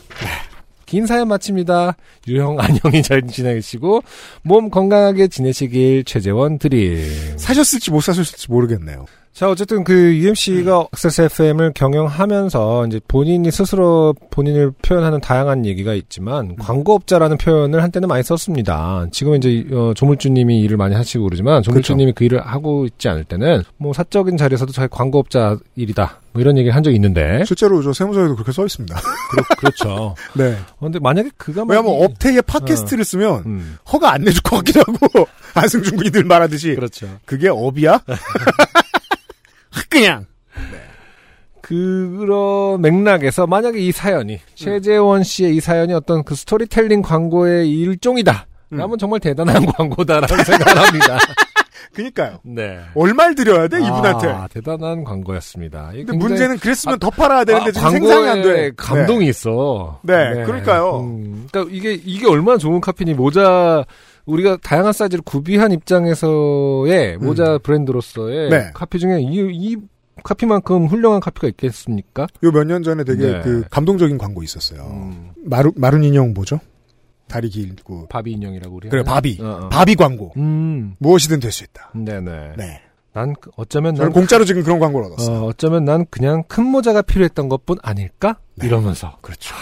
긴 0.84 1.06
사연 1.06 1.28
마칩니다. 1.28 1.96
유형 2.28 2.60
안녕히 2.60 3.02
잘 3.02 3.22
지내시고 3.22 4.02
몸 4.42 4.68
건강하게 4.68 5.28
지내시길 5.28 6.04
최재원 6.04 6.58
드림. 6.58 7.38
사셨을지 7.38 7.90
못 7.90 8.02
사셨을지 8.02 8.50
모르겠네요. 8.50 9.06
자 9.32 9.48
어쨌든 9.48 9.82
그 9.82 10.14
UMC가 10.14 10.88
액세스 10.92 11.22
FM을 11.22 11.72
경영하면서 11.74 12.86
이제 12.86 13.00
본인이 13.08 13.50
스스로 13.50 14.14
본인을 14.30 14.72
표현하는 14.82 15.22
다양한 15.22 15.64
얘기가 15.64 15.94
있지만 15.94 16.54
광고업자라는 16.56 17.38
표현을 17.38 17.82
한때는 17.82 18.08
많이 18.08 18.22
썼습니다. 18.22 19.06
지금 19.10 19.34
이제 19.34 19.64
어, 19.72 19.94
조물주님이 19.96 20.60
일을 20.60 20.76
많이 20.76 20.94
하시고 20.94 21.24
그러지만 21.24 21.62
조물주님이 21.62 22.12
그 22.12 22.24
일을 22.24 22.42
하고 22.46 22.84
있지 22.84 23.08
않을 23.08 23.24
때는 23.24 23.62
뭐 23.78 23.94
사적인 23.94 24.36
자리에서도 24.36 24.70
저희 24.70 24.86
광고업자 24.90 25.56
일이다 25.76 26.20
뭐 26.32 26.42
이런 26.42 26.58
얘기를 26.58 26.76
한 26.76 26.82
적이 26.82 26.96
있는데 26.96 27.42
실제로 27.46 27.82
저 27.82 27.94
세무서에도 27.94 28.34
그렇게 28.34 28.52
써 28.52 28.66
있습니다. 28.66 28.94
그렇, 29.58 29.70
죠 29.74 30.14
네. 30.36 30.58
근데 30.78 30.98
만약에 30.98 31.30
그가 31.38 31.64
왜냐면 31.66 31.90
만약에- 31.90 32.04
업태에 32.04 32.40
팟캐스트를 32.42 33.02
쓰면 33.02 33.42
음, 33.46 33.78
허가 33.90 34.12
안 34.12 34.24
내줄 34.24 34.42
것 34.42 34.56
같기도 34.56 34.80
하고 34.80 35.26
안승준 35.54 35.96
군이 35.96 36.10
늘 36.10 36.24
말하듯이 36.24 36.74
그렇죠. 36.74 37.08
그게 37.24 37.48
업이야? 37.48 37.98
그냥 39.92 40.26
그런 41.60 42.80
맥락에서 42.80 43.46
만약에 43.46 43.78
이 43.78 43.92
사연이 43.92 44.40
최재원 44.54 45.22
씨의 45.22 45.56
이 45.56 45.60
사연이 45.60 45.92
어떤 45.94 46.24
그 46.24 46.34
스토리텔링 46.34 47.02
광고의 47.02 47.70
일종이다. 47.70 48.46
음. 48.72 48.76
그러면 48.76 48.98
정말 48.98 49.20
대단한 49.20 49.64
광고다라는 49.76 50.44
생각을 50.44 50.82
합니다. 50.82 51.18
그니까요. 51.94 52.38
네. 52.42 52.80
얼마를 52.94 53.34
드려야 53.34 53.68
돼 53.68 53.78
이분한테? 53.82 54.26
아, 54.28 54.48
대단한 54.50 55.04
광고였습니다. 55.04 55.88
근데 55.92 55.98
굉장히- 56.04 56.18
문제는 56.18 56.58
그랬으면 56.58 56.98
더 56.98 57.10
팔아야 57.10 57.44
되는데 57.44 57.68
아, 57.68 57.72
지금 57.72 57.90
생산이 57.90 58.28
안 58.28 58.42
돼. 58.42 58.72
감동이 58.76 59.26
있어. 59.28 60.00
네, 60.02 60.42
그러니까요. 60.44 61.00
음, 61.00 61.48
그러니까 61.52 61.74
이게 61.76 61.92
이게 61.92 62.26
얼마나 62.26 62.56
좋은 62.56 62.80
카피니 62.80 63.12
모자 63.12 63.84
우리가 64.26 64.58
다양한 64.62 64.92
사이즈를 64.92 65.22
구비한 65.24 65.72
입장에서의 65.72 67.18
모자 67.18 67.58
브랜드로서의 67.58 68.46
음. 68.46 68.50
네. 68.50 68.70
카피 68.74 68.98
중에 68.98 69.20
이, 69.20 69.38
이 69.52 69.76
카피만큼 70.22 70.86
훌륭한 70.86 71.20
카피가 71.20 71.48
있겠습니까? 71.48 72.26
요 72.44 72.50
몇 72.52 72.64
년 72.64 72.82
전에 72.82 73.02
되게 73.04 73.26
네. 73.32 73.40
그 73.42 73.64
감동적인 73.70 74.18
광고 74.18 74.42
있었어요. 74.42 74.82
음, 74.90 75.30
마루 75.44 75.72
마룬 75.76 76.04
인형 76.04 76.32
뭐죠? 76.34 76.60
다리 77.28 77.48
길고 77.48 78.06
바비 78.08 78.30
인형이라고 78.32 78.76
우리 78.76 78.88
그래? 78.90 79.02
바비 79.02 79.38
어, 79.40 79.60
어. 79.64 79.68
바비 79.70 79.94
광고 79.96 80.32
음, 80.36 80.94
무엇이든 80.98 81.40
될 81.40 81.50
수 81.50 81.64
있다. 81.64 81.90
네네. 81.94 82.52
네. 82.58 82.80
난 83.14 83.34
그- 83.40 83.50
어쩌면 83.56 83.94
난 83.94 84.12
공짜로 84.12 84.44
지금 84.44 84.62
그런 84.62 84.78
광고를 84.78 85.12
얻었어요. 85.12 85.38
어, 85.38 85.46
어쩌면 85.46 85.84
난 85.84 86.06
그냥 86.10 86.44
큰 86.46 86.64
모자가 86.66 87.02
필요했던 87.02 87.48
것뿐 87.48 87.78
아닐까 87.82 88.38
네. 88.56 88.66
이러면서 88.66 89.16
그렇죠. 89.22 89.54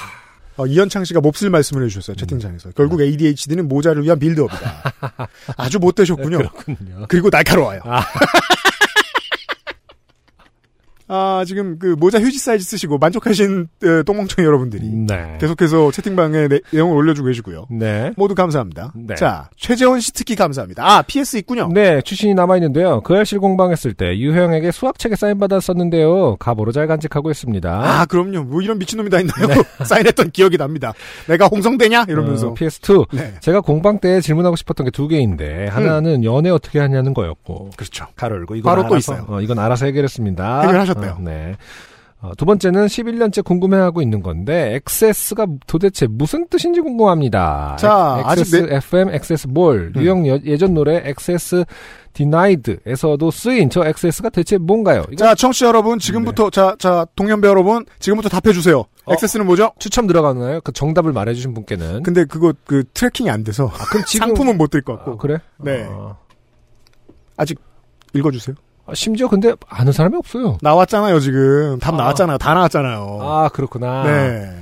어, 0.60 0.66
이현창 0.66 1.04
씨가 1.04 1.20
몹쓸 1.20 1.48
말씀을 1.48 1.84
해주셨어요 1.84 2.16
채팅창에서. 2.16 2.72
결국 2.72 3.00
ADHD는 3.00 3.66
모자를 3.66 4.04
위한 4.04 4.18
빌드업이다. 4.18 4.92
아주 5.56 5.78
못되셨군요. 5.78 6.38
그렇군요. 6.38 7.06
그리고 7.08 7.30
날카로워요. 7.30 7.80
아. 7.84 8.04
아, 11.12 11.42
지금 11.44 11.76
그 11.80 11.96
모자 11.98 12.20
휴지 12.20 12.38
사이즈 12.38 12.64
쓰시고 12.64 12.98
만족하신 12.98 13.66
어, 13.84 14.02
똥멍청이 14.04 14.46
여러분들이 14.46 14.86
네. 14.88 15.38
계속해서 15.40 15.90
채팅방에 15.90 16.46
내, 16.46 16.60
내용을 16.72 16.96
올려주고 16.96 17.26
계시고요. 17.26 17.66
네. 17.70 18.12
모두 18.16 18.36
감사합니다. 18.36 18.92
네. 18.94 19.16
자, 19.16 19.50
최재원 19.56 19.98
씨 19.98 20.12
특히 20.12 20.36
감사합니다. 20.36 20.86
아, 20.86 21.02
PS 21.02 21.38
있군요. 21.38 21.68
네, 21.72 22.00
출신이 22.02 22.34
남아있는데요. 22.34 23.00
그 23.00 23.14
알실 23.16 23.40
공방했을 23.40 23.94
때 23.94 24.16
유형에게 24.16 24.70
수학책에 24.70 25.16
사인받았었는데요. 25.16 26.36
가보로 26.36 26.70
잘 26.70 26.86
간직하고 26.86 27.30
있습니다. 27.30 27.68
아, 27.70 28.04
그럼요. 28.06 28.44
뭐 28.44 28.62
이런 28.62 28.78
미친놈이 28.78 29.10
다 29.10 29.18
있나요? 29.18 29.62
사인했던 29.84 30.30
기억이 30.30 30.56
납니다. 30.56 30.92
내가 31.26 31.46
홍성되냐? 31.48 32.04
이러면서. 32.08 32.46
네. 32.46 32.50
어, 32.52 32.54
PS2. 32.54 33.06
네. 33.12 33.34
제가 33.40 33.60
공방 33.60 33.98
때 33.98 34.20
질문하고 34.20 34.54
싶었던 34.54 34.84
게 34.84 34.90
두 35.00 35.08
개인데 35.08 35.66
하나는 35.68 36.24
연애 36.24 36.50
어떻게 36.50 36.78
하냐는 36.78 37.14
거였고 37.14 37.70
그렇죠. 37.74 38.04
가로 38.16 38.36
열고 38.36 38.56
이건 38.56 38.70
바로 38.70 38.82
또 38.82 38.88
알아서, 38.94 38.98
있어요. 39.14 39.24
어, 39.28 39.40
이건 39.40 39.58
알아서 39.58 39.86
해결했습니다. 39.86 40.60
해결하셨 40.60 40.99
어, 41.08 41.18
네. 41.20 41.56
어, 42.22 42.32
두 42.36 42.44
번째는 42.44 42.84
11년째 42.86 43.42
궁금해하고 43.42 44.02
있는 44.02 44.22
건데 44.22 44.74
XS가 44.86 45.46
도대체 45.66 46.06
무슨 46.06 46.46
뜻인지 46.48 46.80
궁금합니다. 46.82 47.76
자, 47.80 48.20
아직 48.26 48.42
XS 48.42 48.66
내- 48.66 48.76
FM, 48.76 49.08
XS 49.14 49.46
뭘, 49.48 49.92
음. 49.96 50.02
유형 50.02 50.28
여- 50.28 50.38
예전 50.44 50.74
노래 50.74 51.00
XS 51.02 51.64
Denied에서도 52.12 53.30
쓰인 53.30 53.70
저 53.70 53.86
XS가 53.86 54.28
대체 54.28 54.58
뭔가요? 54.58 55.04
이거 55.10 55.16
자, 55.24 55.34
청취자 55.34 55.66
여러분, 55.68 55.98
지금부터, 55.98 56.50
자, 56.50 56.76
자, 56.78 57.06
동년배 57.16 57.48
여러분, 57.48 57.86
지금부터 58.00 58.28
답해 58.28 58.52
주세요. 58.52 58.80
어. 59.06 59.12
액세스는 59.14 59.46
뭐죠? 59.46 59.72
추첨 59.78 60.06
들어가나요? 60.06 60.60
그 60.62 60.72
정답을 60.72 61.12
말해 61.14 61.32
주신 61.32 61.54
분께는. 61.54 62.02
근데 62.02 62.24
그거, 62.26 62.52
그, 62.66 62.84
트래킹이 62.92 63.30
안 63.30 63.44
돼서. 63.44 63.66
아, 63.72 63.84
그럼 63.86 64.04
지금 64.06 64.26
상품은 64.28 64.58
못 64.58 64.68
들 64.70 64.82
것 64.82 64.96
같고. 64.96 65.12
아, 65.12 65.16
그래? 65.16 65.38
네. 65.58 65.86
어. 65.88 66.18
아직 67.38 67.58
읽어 68.12 68.30
주세요. 68.30 68.54
아, 68.90 68.94
심지어 68.94 69.28
근데 69.28 69.54
아는 69.68 69.92
사람이 69.92 70.16
없어요. 70.16 70.58
나왔잖아요, 70.62 71.20
지금. 71.20 71.78
답 71.78 71.94
아. 71.94 71.98
나왔잖아요. 71.98 72.38
다 72.38 72.54
나왔잖아요. 72.54 73.18
아 73.22 73.48
그렇구나. 73.50 74.02
네. 74.04 74.56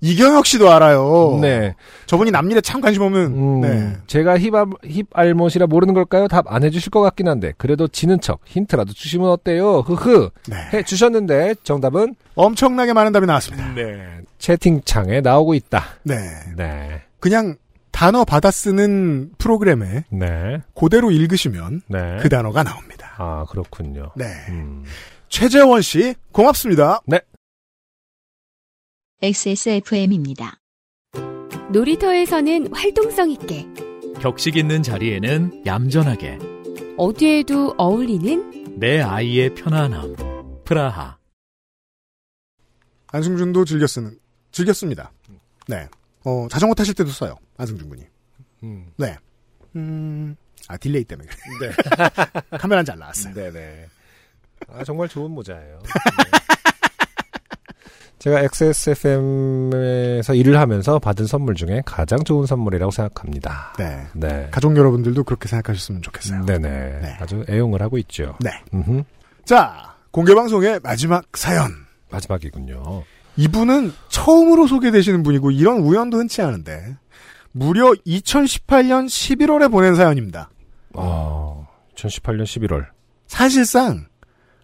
이경혁 0.00 0.44
씨도 0.44 0.70
알아요. 0.70 1.38
네. 1.40 1.74
저분이 2.04 2.30
남일에 2.30 2.60
참 2.60 2.82
관심 2.82 3.02
없는. 3.02 3.20
음, 3.22 3.60
네. 3.62 3.92
제가 4.06 4.38
힙, 4.38 4.52
힙 4.84 5.06
알못이라 5.14 5.66
모르는 5.66 5.94
걸까요? 5.94 6.28
답 6.28 6.44
안 6.52 6.62
해주실 6.62 6.90
것 6.90 7.00
같긴 7.00 7.26
한데 7.26 7.54
그래도 7.56 7.88
지는 7.88 8.20
척 8.20 8.40
힌트라도 8.44 8.92
주시면 8.92 9.30
어때요? 9.30 9.78
흐흐 9.80 10.28
네. 10.48 10.56
해주셨는데 10.74 11.54
정답은 11.64 12.16
엄청나게 12.34 12.92
많은 12.92 13.12
답이 13.12 13.24
나왔습니다. 13.24 13.72
네 13.74 14.18
채팅창에 14.38 15.22
나오고 15.22 15.54
있다. 15.54 15.82
네. 16.02 16.16
네, 16.56 17.00
그냥 17.18 17.56
단어 17.94 18.24
받아 18.24 18.50
쓰는 18.50 19.30
프로그램에 19.38 20.04
네, 20.10 20.60
그대로 20.74 21.12
읽으시면 21.12 21.82
네. 21.86 22.16
그 22.20 22.28
단어가 22.28 22.64
나옵니다. 22.64 23.14
아 23.18 23.44
그렇군요. 23.48 24.10
네. 24.16 24.24
음. 24.48 24.84
최재원 25.28 25.80
씨, 25.80 26.16
고맙습니다. 26.32 27.00
XSFM입니다. 29.22 30.58
놀이터에서는 31.70 32.74
활동성 32.74 33.30
있게, 33.30 33.66
격식 34.20 34.56
있는 34.56 34.82
자리에는 34.82 35.62
얌전하게 35.64 36.40
어디에도 36.98 37.74
어울리는 37.78 38.76
내 38.76 39.00
아이의 39.00 39.54
편안함. 39.54 40.16
프라하. 40.64 41.16
안승준도 43.12 43.64
즐겨 43.64 43.86
쓰는, 43.86 44.18
즐겼습니다. 44.50 45.12
네. 45.68 45.88
어, 46.24 46.48
자전거 46.50 46.74
타실 46.74 46.94
때도 46.94 47.10
써요. 47.10 47.36
안승준 47.56 47.88
군이. 47.88 48.02
음. 48.64 48.86
네. 48.96 49.16
음, 49.76 50.36
아, 50.68 50.76
delay 50.76 51.04
때문에. 51.04 51.28
그래. 51.58 51.70
네, 52.50 52.56
카메라는 52.58 52.84
잘 52.84 52.98
나왔어요. 52.98 53.34
네, 53.34 53.50
네. 53.52 53.86
아 54.68 54.82
정말 54.84 55.08
좋은 55.08 55.30
모자예요. 55.30 55.78
네. 55.82 55.90
제가 58.18 58.40
XSFM에서 58.40 60.32
일을 60.34 60.58
하면서 60.58 60.98
받은 60.98 61.26
선물 61.26 61.54
중에 61.54 61.82
가장 61.84 62.24
좋은 62.24 62.46
선물이라고 62.46 62.90
생각합니다. 62.90 63.74
네. 63.78 64.06
네. 64.14 64.48
가족 64.50 64.74
여러분들도 64.74 65.24
그렇게 65.24 65.46
생각하셨으면 65.46 66.00
좋겠어요. 66.00 66.46
네네. 66.46 66.68
네. 67.00 67.16
아주 67.20 67.44
애용을 67.50 67.82
하고 67.82 67.98
있죠. 67.98 68.38
네. 68.40 68.50
음흠. 68.72 69.02
자, 69.44 69.94
공개방송의 70.10 70.80
마지막 70.82 71.26
사연. 71.36 71.84
마지막이군요. 72.10 73.02
이분은 73.36 73.92
처음으로 74.08 74.66
소개되시는 74.66 75.22
분이고 75.22 75.50
이런 75.50 75.78
우연도 75.78 76.18
흔치 76.18 76.42
않은데 76.42 76.96
무려 77.52 77.92
2018년 78.06 79.06
11월에 79.06 79.70
보낸 79.70 79.94
사연입니다. 79.94 80.50
아, 80.94 81.66
2018년 81.96 82.42
11월. 82.44 82.86
사실상 83.26 84.06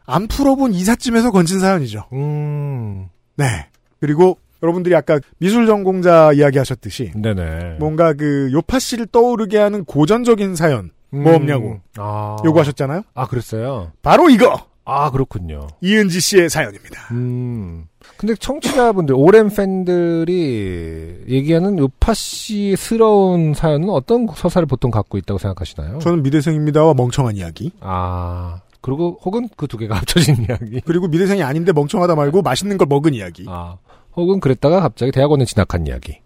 안 0.07 0.27
풀어본 0.27 0.75
이삿짐에서 0.75 1.31
건진 1.31 1.61
사연이죠. 1.61 2.07
음, 2.13 3.09
네. 3.37 3.69
그리고 4.01 4.39
여러분들이 4.63 4.95
아까 4.95 5.21
미술 5.39 5.67
전공자 5.67 6.33
이야기하셨듯이 6.33 7.13
네네. 7.15 7.77
뭔가 7.79 8.13
그 8.13 8.51
요파 8.53 8.79
씨를 8.79 9.07
떠오르게 9.07 9.57
하는 9.59 9.85
고전적인 9.85 10.57
사연 10.57 10.91
뭐 11.11 11.35
없냐고 11.35 11.81
아. 11.97 12.37
요구하셨잖아요. 12.45 13.03
아, 13.15 13.27
그랬어요? 13.27 13.93
바로 14.03 14.29
이거 14.31 14.67
아, 14.85 15.11
그렇군요. 15.11 15.69
이은지 15.81 16.21
씨의 16.21 16.51
사연입니다. 16.51 17.09
음. 17.13 17.87
근데 18.21 18.35
청취자분들, 18.35 19.15
오랜 19.17 19.49
팬들이 19.49 21.25
얘기하는 21.27 21.79
요파 21.79 22.13
씨스러운 22.13 23.55
사연은 23.55 23.89
어떤 23.89 24.27
서사를 24.27 24.67
보통 24.67 24.91
갖고 24.91 25.17
있다고 25.17 25.39
생각하시나요? 25.39 26.01
저는 26.01 26.23
미대생입니다와 26.25 26.93
멍청한 26.93 27.37
이야기 27.37 27.73
아, 27.81 28.61
그리고 28.83 29.19
혹은 29.25 29.49
그 29.57 29.67
두 29.67 29.79
개가 29.79 29.95
합쳐진 30.05 30.37
이야기. 30.47 30.83
그리고 30.85 31.09
미대생이 31.09 31.43
아닌데 31.43 31.73
멍청하다 31.73 32.15
말고 32.15 32.43
맛있는 32.43 32.77
걸 32.77 32.87
먹은 32.91 33.15
이야기 33.15 33.47
아, 33.49 33.79
혹은 34.15 34.39
그랬다가 34.39 34.81
갑자기 34.81 35.13
대학원에 35.13 35.47
진학한 35.47 35.87
이야기. 35.87 36.19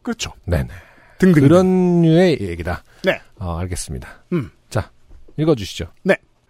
그렇죠. 0.00 0.32
네네. 0.46 0.68
등등 1.18 1.42
그런 1.42 2.00
류의 2.00 2.38
얘기다. 2.40 2.82
네. 3.04 3.20
어, 3.38 3.58
알겠습니다. 3.58 4.08
음. 4.32 4.50
자, 4.70 4.90
읽어주시죠. 5.36 5.88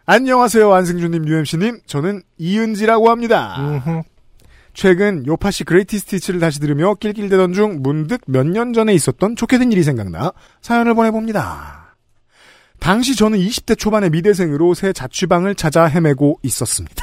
안녕하세요 0.06 0.72
안승준님 0.72 1.26
UMC님 1.26 1.80
저는 1.86 2.22
이은지라고 2.38 3.10
합니다. 3.10 3.56
음흠. 3.58 4.02
최근 4.74 5.24
요파시 5.26 5.64
Greatest 5.64 6.04
Hits를 6.06 6.40
다시 6.40 6.58
들으며 6.60 6.94
낄낄대던 6.94 7.52
중 7.52 7.78
문득 7.80 8.20
몇 8.26 8.44
년 8.46 8.72
전에 8.72 8.92
있었던 8.94 9.36
좋게 9.36 9.58
된 9.58 9.70
일이 9.72 9.82
생각나 9.82 10.32
사연을 10.62 10.94
보내봅니다. 10.94 11.94
당시 12.80 13.16
저는 13.16 13.38
20대 13.38 13.78
초반의 13.78 14.10
미대생으로 14.10 14.74
새 14.74 14.92
자취방을 14.92 15.54
찾아 15.54 15.84
헤매고 15.86 16.40
있었습니다. 16.42 16.94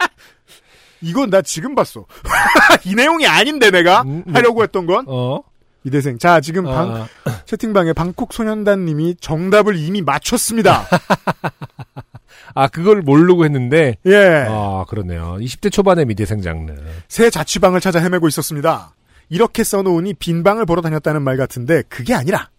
이건 1.00 1.30
나 1.30 1.42
지금 1.42 1.74
봤어. 1.74 2.06
이 2.84 2.94
내용이 2.94 3.26
아닌데 3.26 3.70
내가 3.70 4.02
음, 4.02 4.22
뭐- 4.26 4.34
하려고 4.34 4.62
했던 4.62 4.86
건 4.86 5.04
어? 5.08 5.40
미대생. 5.82 6.18
자 6.18 6.40
지금 6.40 6.64
방 6.64 6.92
아, 6.94 7.08
채팅방에 7.46 7.92
방콕 7.94 8.32
소년단님이 8.32 9.16
정답을 9.20 9.76
이미 9.76 10.02
맞췄습니다. 10.02 10.86
아, 12.56 12.68
그걸 12.68 13.02
모르고 13.02 13.44
했는데, 13.44 13.96
예. 14.06 14.46
아, 14.48 14.84
그러네요. 14.88 15.36
20대 15.40 15.70
초반의 15.70 16.06
미대생 16.06 16.40
장르. 16.40 16.74
새 17.08 17.30
자취방을 17.30 17.80
찾아 17.80 18.00
헤매고 18.00 18.26
있었습니다. 18.28 18.94
이렇게 19.28 19.62
써놓으니 19.64 20.14
빈 20.14 20.42
방을 20.42 20.66
보러 20.66 20.80
다녔다는 20.82 21.22
말 21.22 21.36
같은데 21.36 21.82
그게 21.88 22.14
아니라 22.14 22.50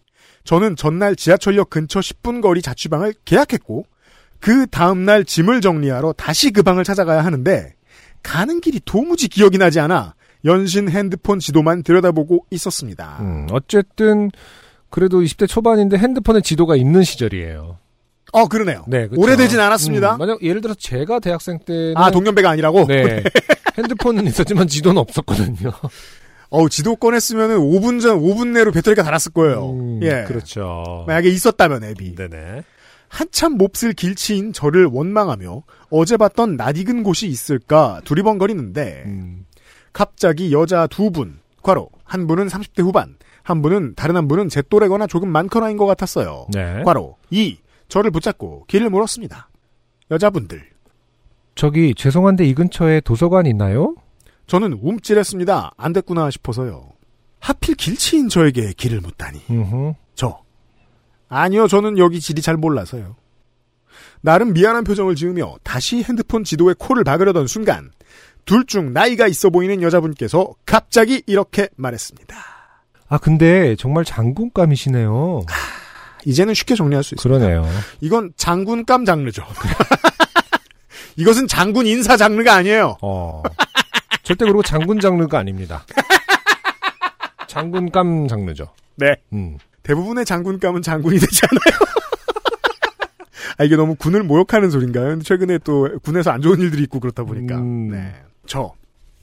저는 0.43 0.75
전날 0.75 1.15
지하철역 1.15 1.69
근처 1.69 1.99
10분 1.99 2.41
거리 2.41 2.61
자취방을 2.61 3.13
계약했고 3.25 3.85
그 4.39 4.67
다음날 4.67 5.23
짐을 5.25 5.61
정리하러 5.61 6.13
다시 6.13 6.51
그 6.51 6.63
방을 6.63 6.83
찾아가야 6.83 7.23
하는데 7.23 7.73
가는 8.21 8.61
길이 8.61 8.79
도무지 8.83 9.29
기억이 9.29 9.57
나지 9.57 9.79
않아 9.79 10.13
연신 10.45 10.89
핸드폰 10.89 11.39
지도만 11.39 11.83
들여다보고 11.83 12.45
있었습니다. 12.51 13.17
음, 13.21 13.47
어쨌든, 13.51 14.29
그래도 14.89 15.21
20대 15.21 15.47
초반인데 15.47 15.97
핸드폰에 15.97 16.41
지도가 16.41 16.75
있는 16.75 17.03
시절이에요. 17.03 17.79
어 18.33 18.47
그러네요. 18.47 18.83
네, 18.87 19.07
그쵸. 19.07 19.21
오래되진 19.21 19.59
않았습니다. 19.59 20.15
음, 20.15 20.17
만약 20.17 20.43
예를 20.43 20.61
들어 20.61 20.73
제가 20.73 21.19
대학생 21.19 21.59
때는 21.59 21.95
아 21.95 22.11
동년배가 22.11 22.49
아니라고? 22.49 22.85
네. 22.87 23.23
핸드폰은 23.77 24.25
있었지만 24.27 24.67
지도는 24.67 24.99
없었거든요. 24.99 25.71
어우 26.49 26.69
지도 26.69 26.95
꺼냈으면 26.95 27.57
5분 27.59 28.01
전 28.01 28.19
5분 28.19 28.49
내로 28.49 28.71
배터리가 28.71 29.03
닳았을 29.03 29.33
거예요. 29.33 29.71
음, 29.71 29.99
예. 30.03 30.23
그렇죠. 30.27 31.03
만약에 31.07 31.29
있었다면 31.29 31.83
앱이. 31.83 32.15
네네. 32.15 32.63
한참 33.09 33.53
몹쓸 33.53 33.93
길치인 33.93 34.51
저를 34.53 34.85
원망하며 34.85 35.63
어제 35.89 36.17
봤던 36.17 36.57
낯익은 36.57 37.03
곳이 37.03 37.27
있을까 37.27 38.01
두리번거리는데 38.03 39.03
음, 39.05 39.45
갑자기 39.93 40.51
여자 40.51 40.87
두 40.87 41.09
분, 41.11 41.39
과로 41.63 41.89
한 42.03 42.27
분은 42.27 42.47
30대 42.47 42.83
후반, 42.83 43.15
한 43.43 43.61
분은 43.61 43.93
다른 43.95 44.17
한 44.17 44.27
분은 44.27 44.49
제 44.49 44.61
또래거나 44.61 45.07
조금 45.07 45.29
많거나인 45.29 45.77
것 45.77 45.85
같았어요. 45.85 46.47
네. 46.53 46.83
과로 46.83 47.15
이 47.29 47.57
저를 47.87 48.11
붙잡고 48.11 48.65
길을 48.67 48.89
물었습니다. 48.89 49.49
여자분들 50.11 50.63
저기 51.55 51.93
죄송한데 51.95 52.45
이 52.45 52.53
근처에 52.53 53.01
도서관 53.01 53.45
있나요? 53.45 53.95
저는 54.45 54.73
움찔했습니다. 54.81 55.71
안 55.75 55.93
됐구나 55.93 56.29
싶어서요. 56.31 56.89
하필 57.39 57.75
길치인 57.75 58.29
저에게 58.29 58.73
길을 58.73 59.01
묻다니 59.01 59.41
음흠. 59.49 59.93
저 60.15 60.39
아니요 61.29 61.67
저는 61.67 61.97
여기 61.97 62.19
지리 62.19 62.41
잘 62.41 62.57
몰라서요. 62.57 63.15
나름 64.21 64.53
미안한 64.53 64.83
표정을 64.83 65.15
지으며 65.15 65.55
다시 65.63 66.03
핸드폰 66.03 66.43
지도에 66.43 66.73
코를 66.77 67.03
박으려던 67.03 67.47
순간 67.47 67.91
둘 68.45 68.65
중 68.65 68.93
나이가 68.93 69.27
있어 69.27 69.49
보이는 69.49 69.81
여자분께서 69.81 70.53
갑자기 70.65 71.21
이렇게 71.27 71.67
말했습니다. 71.75 72.35
아 73.09 73.17
근데 73.17 73.75
정말 73.75 74.05
장군감이시네요. 74.05 75.41
이제는 76.25 76.53
쉽게 76.53 76.75
정리할 76.75 77.03
수 77.03 77.15
있어요. 77.15 77.23
그러네요. 77.23 77.67
이건 78.01 78.31
장군감 78.35 79.05
장르죠. 79.05 79.45
이것은 81.15 81.47
장군 81.47 81.87
인사 81.87 82.15
장르가 82.17 82.53
아니에요. 82.53 82.97
어. 83.01 83.43
절대 84.23 84.45
그리고 84.45 84.61
장군 84.61 84.99
장르가 84.99 85.39
아닙니다. 85.39 85.85
장군감 87.47 88.27
장르죠. 88.27 88.69
네. 88.95 89.15
음. 89.33 89.57
대부분의 89.83 90.25
장군감은 90.25 90.81
장군이 90.81 91.17
되지 91.17 91.41
않아요. 91.49 91.79
아, 93.57 93.63
이게 93.63 93.75
너무 93.75 93.95
군을 93.95 94.23
모욕하는 94.23 94.69
소린가요? 94.69 95.21
최근에 95.21 95.59
또 95.59 95.89
군에서 96.03 96.31
안 96.31 96.41
좋은 96.41 96.59
일들이 96.59 96.83
있고 96.83 96.99
그렇다 96.99 97.23
보니까. 97.23 97.55
음. 97.55 97.89
네. 97.89 98.13
저. 98.45 98.73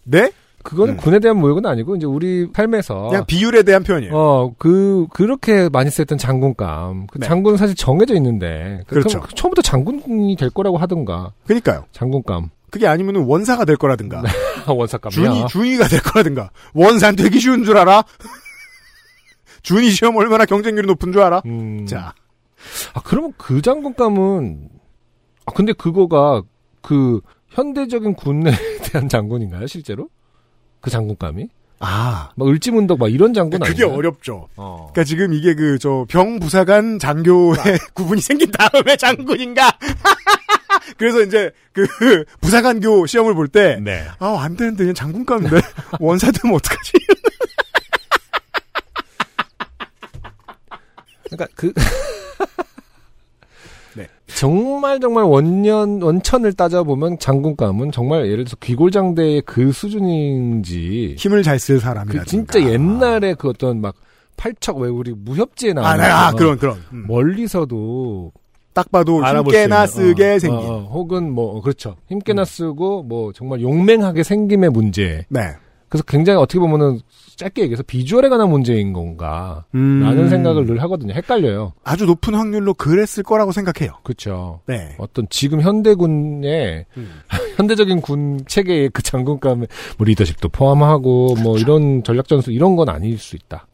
네? 0.02 0.32
그거는 0.64 0.94
음. 0.94 0.96
군에 0.96 1.18
대한 1.20 1.36
모욕은 1.38 1.64
아니고 1.66 1.94
이제 1.96 2.06
우리 2.06 2.48
삶에서 2.52 3.08
그냥 3.08 3.26
비율에 3.26 3.62
대한 3.62 3.82
표현이에요. 3.84 4.12
어, 4.16 4.54
그, 4.58 5.06
그렇게 5.12 5.68
많이 5.68 5.90
쓰였던 5.90 6.18
장군감. 6.18 7.06
그 7.06 7.18
네. 7.20 7.26
장군은 7.26 7.56
사실 7.58 7.76
정해져 7.76 8.14
있는데. 8.16 8.80
그- 8.88 8.94
그렇죠. 8.96 9.20
그럼 9.20 9.30
처음부터 9.36 9.62
장군이 9.62 10.34
될 10.36 10.50
거라고 10.50 10.78
하던가. 10.78 11.32
그니까요. 11.46 11.84
장군감. 11.92 12.48
그게 12.70 12.86
아니면 12.88 13.16
원사가 13.26 13.64
될 13.66 13.76
거라든가. 13.76 14.22
원사감이야. 14.66 15.12
준이, 15.12 15.46
준이가 15.48 15.86
될 15.88 16.00
거라든가. 16.02 16.50
원산 16.72 17.14
되기 17.14 17.38
쉬운 17.38 17.62
줄 17.64 17.76
알아? 17.76 18.02
준이 19.62 19.90
시험 19.90 20.16
얼마나 20.16 20.44
경쟁률이 20.44 20.86
높은 20.86 21.12
줄 21.12 21.22
알아? 21.22 21.42
음. 21.46 21.86
자. 21.86 22.14
아, 22.94 23.00
그러면 23.04 23.32
그 23.36 23.60
장군감은, 23.62 24.68
아, 25.46 25.52
근데 25.52 25.72
그거가 25.74 26.42
그 26.80 27.20
현대적인 27.50 28.14
군에 28.14 28.50
대한 28.84 29.08
장군인가요, 29.08 29.66
실제로? 29.66 30.08
그 30.84 30.90
장군감이? 30.90 31.48
아, 31.80 32.30
막 32.36 32.48
을지문덕 32.48 32.98
막 32.98 33.10
이런 33.12 33.34
장군 33.34 33.60
그게 33.60 33.82
아니에요? 33.84 33.98
어렵죠. 33.98 34.48
어. 34.56 34.90
그러니까 34.92 35.04
지금 35.04 35.32
이게 35.34 35.54
그 35.54 35.78
저 35.78 36.04
병부사관 36.08 36.98
장교의 36.98 37.56
구분이 37.94 38.20
생긴 38.20 38.50
다음에 38.52 38.96
장군인가? 38.96 39.78
그래서 40.98 41.22
이제 41.22 41.50
그 41.72 41.86
부사관교 42.40 43.06
시험을 43.06 43.34
볼 43.34 43.48
때 43.48 43.78
네. 43.80 44.04
아, 44.18 44.36
안 44.40 44.56
되는데 44.56 44.84
그냥 44.84 44.94
장군감인데 44.94 45.56
원사 46.00 46.30
되면 46.30 46.54
어떡하지? 46.56 46.92
그러니까 51.30 51.46
그 51.56 51.72
네. 51.72 51.82
정말 54.36 55.00
정말 55.00 55.24
원년 55.24 56.02
원천을 56.02 56.52
따져 56.54 56.82
보면 56.84 57.18
장군감은 57.18 57.92
정말 57.92 58.26
예를 58.26 58.44
들어서 58.44 58.56
귀골장대의 58.56 59.42
그 59.42 59.72
수준인지 59.72 61.16
힘을 61.18 61.42
잘 61.42 61.58
쓸 61.58 61.78
사람이라든가. 61.80 62.24
그 62.24 62.28
진짜 62.28 62.60
옛날에 62.60 63.34
그 63.34 63.48
어떤 63.48 63.80
막 63.80 63.94
팔척 64.36 64.78
왜 64.78 64.88
우리 64.88 65.12
무협지에 65.12 65.70
아, 65.70 65.74
나오는 65.74 66.04
네, 66.04 66.10
아, 66.10 66.30
거 66.32 66.36
그런 66.36 66.58
그런. 66.58 66.76
음. 66.92 67.04
멀리서도 67.06 68.32
딱 68.72 68.90
봐도 68.90 69.20
있는, 69.84 69.86
쓰게 69.86 70.32
어, 70.32 70.38
생긴. 70.40 70.58
음. 70.58 70.64
어, 70.64 70.74
어, 70.74 70.90
혹은 70.92 71.30
뭐 71.30 71.56
어, 71.56 71.60
그렇죠 71.60 71.96
힘께나 72.08 72.44
쓰고 72.44 73.04
뭐 73.04 73.32
정말 73.32 73.60
용맹하게 73.60 74.24
생김의 74.24 74.70
문제 74.70 75.24
네. 75.28 75.40
그래서 75.88 76.04
굉장히 76.06 76.38
어떻게 76.38 76.58
보면은 76.58 77.00
짧게 77.36 77.62
얘기해서 77.62 77.82
비주얼에 77.82 78.28
관한 78.28 78.48
문제인 78.48 78.92
건가 78.92 79.64
음. 79.74 80.00
라는 80.00 80.28
생각을 80.28 80.66
늘 80.66 80.80
하거든요 80.82 81.14
헷갈려요 81.14 81.72
아주 81.82 82.04
높은 82.06 82.34
확률로 82.34 82.74
그랬을 82.74 83.22
거라고 83.24 83.50
생각해요. 83.52 83.94
그렇죠 84.04 84.60
네. 84.66 84.94
어떤 84.98 85.26
지금 85.30 85.60
현대군의 85.60 86.86
음. 86.96 87.10
현대적인 87.56 88.00
군 88.02 88.44
체계의 88.46 88.90
그 88.90 89.02
장군감의 89.02 89.66
뭐 89.98 90.04
리더십도 90.04 90.48
포함하고 90.50 91.34
뭐 91.42 91.58
이런 91.58 92.02
전략 92.04 92.28
전술 92.28 92.52
이런 92.54 92.76
건 92.76 92.88
아닐 92.88 93.18
수 93.18 93.36
있다. 93.36 93.66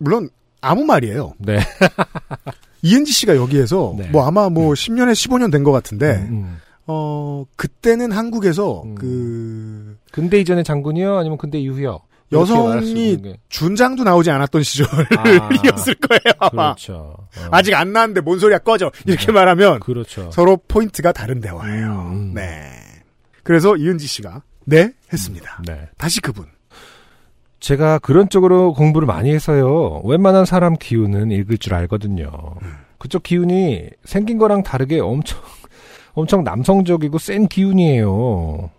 물론 0.00 0.28
아무 0.60 0.84
말이에요. 0.84 1.32
네. 1.38 1.58
이은지 2.82 3.12
씨가 3.12 3.34
여기에서 3.36 3.94
네. 3.98 4.08
뭐 4.10 4.24
아마 4.26 4.48
뭐 4.48 4.72
10년에 4.74 5.12
15년 5.12 5.50
된 5.50 5.64
것 5.64 5.72
같은데 5.72 6.26
음. 6.30 6.58
어 6.86 7.44
그때는 7.56 8.12
한국에서 8.12 8.82
음. 8.84 8.94
그 8.94 9.87
근대 10.12 10.38
이전의 10.40 10.64
장군이요, 10.64 11.16
아니면 11.18 11.38
근대 11.38 11.58
이후요? 11.58 12.00
여성이. 12.32 13.18
준장도 13.48 14.04
나오지 14.04 14.30
않았던 14.30 14.62
시절이었을 14.62 15.06
아, 15.16 16.06
거예요 16.08 16.34
아마. 16.38 16.74
그렇죠. 16.74 17.16
어. 17.18 17.48
아직 17.50 17.74
안 17.74 17.92
나왔는데 17.92 18.20
뭔 18.20 18.38
소리야 18.38 18.58
꺼져 18.58 18.90
이렇게 19.06 19.32
말하면 19.32 19.80
그렇죠. 19.80 20.30
서로 20.30 20.58
포인트가 20.68 21.12
다른 21.12 21.40
대화예요. 21.40 21.86
음, 21.86 22.12
음. 22.12 22.34
네. 22.34 22.70
그래서 23.42 23.76
이은지 23.76 24.06
씨가 24.06 24.42
네 24.66 24.92
했습니다. 25.12 25.62
네. 25.66 25.88
다시 25.96 26.20
그분. 26.20 26.44
제가 27.60 27.98
그런 27.98 28.28
쪽으로 28.28 28.74
공부를 28.74 29.06
많이 29.06 29.32
해서요. 29.32 30.02
웬만한 30.04 30.44
사람 30.44 30.76
기운은 30.76 31.30
읽을 31.30 31.56
줄 31.58 31.74
알거든요. 31.74 32.30
그쪽 32.98 33.22
기운이 33.22 33.88
생긴 34.04 34.38
거랑 34.38 34.62
다르게 34.62 35.00
엄청 35.00 35.40
엄청 36.12 36.44
남성적이고 36.44 37.18
센 37.18 37.48
기운이에요. 37.48 38.70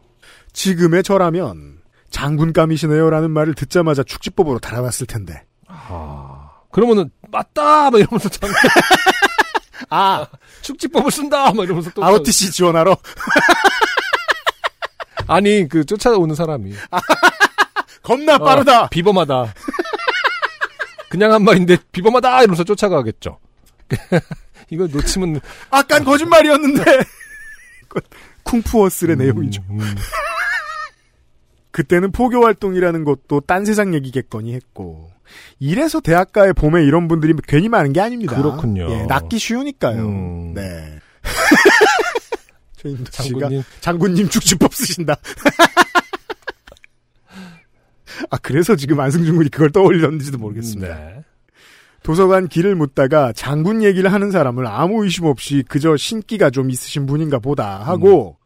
지금의 0.54 1.04
저라면 1.04 1.80
장군감이시네요라는 2.10 3.32
말을 3.32 3.54
듣자마자 3.54 4.04
축지법으로 4.04 4.60
달아놨을 4.60 5.08
텐데. 5.08 5.44
아. 5.68 6.50
그러면은 6.72 7.10
맞다 7.32 7.90
막 7.90 7.98
이러면서 8.00 8.30
장 8.30 8.50
아 9.90 10.28
축지법을 10.62 11.12
쓴다 11.12 11.52
막 11.52 11.64
이러면서 11.64 11.90
또 11.96 12.04
ROTC 12.04 12.52
지원하러 12.52 12.96
아니 15.28 15.68
그 15.68 15.84
쫓아오는 15.86 16.34
사람이 16.36 16.74
겁나 18.04 18.38
빠르다. 18.38 18.84
어, 18.84 18.90
비범하다. 18.90 19.54
그냥 21.10 21.32
한 21.32 21.44
말인데 21.44 21.78
비범하다 21.92 22.40
이러면서 22.42 22.64
쫓아가겠죠. 22.64 23.40
이거 24.70 24.88
놓치면 24.88 25.42
아깐 25.70 26.04
거짓말이었는데. 26.04 26.84
쿵푸어스의 28.44 29.16
내용이죠. 29.18 29.62
음, 29.70 29.82
음. 29.82 29.96
그때는 31.80 32.12
포교 32.12 32.44
활동이라는 32.44 33.06
것도 33.06 33.40
딴 33.48 33.64
세상 33.64 33.94
얘기겠거니 33.94 34.54
했고. 34.54 35.10
이래서 35.60 36.02
대학가에 36.02 36.52
봄에 36.52 36.84
이런 36.84 37.08
분들이 37.08 37.34
괜히 37.48 37.70
많은 37.70 37.94
게 37.94 38.02
아닙니다. 38.02 38.36
그렇군요. 38.36 38.92
예, 38.92 39.04
낚기 39.04 39.40
쉬우니까요. 39.40 40.06
음. 40.06 40.54
네. 40.54 41.00
최인도 42.76 43.06
장군님 43.12 43.64
장군님 43.80 44.28
축지법 44.28 44.74
쓰신다. 44.74 45.16
아 48.30 48.38
그래서 48.42 48.76
지금 48.76 49.00
안승준 49.00 49.38
군이 49.38 49.48
그걸 49.48 49.72
떠올렸는지도 49.72 50.38
모르겠습니다. 50.38 50.94
네. 50.94 51.24
도서관 52.04 52.50
길을 52.50 52.76
묻다가 52.76 53.32
장군 53.32 53.84
얘기를 53.84 54.12
하는 54.12 54.32
사람을 54.32 54.68
아무 54.68 55.06
의심 55.06 55.28
없이 55.28 55.64
그저 55.66 55.96
신기가 55.96 56.50
좀 56.50 56.72
있으신 56.72 57.06
분인가 57.06 57.40
보다 57.40 57.80
하고 57.80 58.39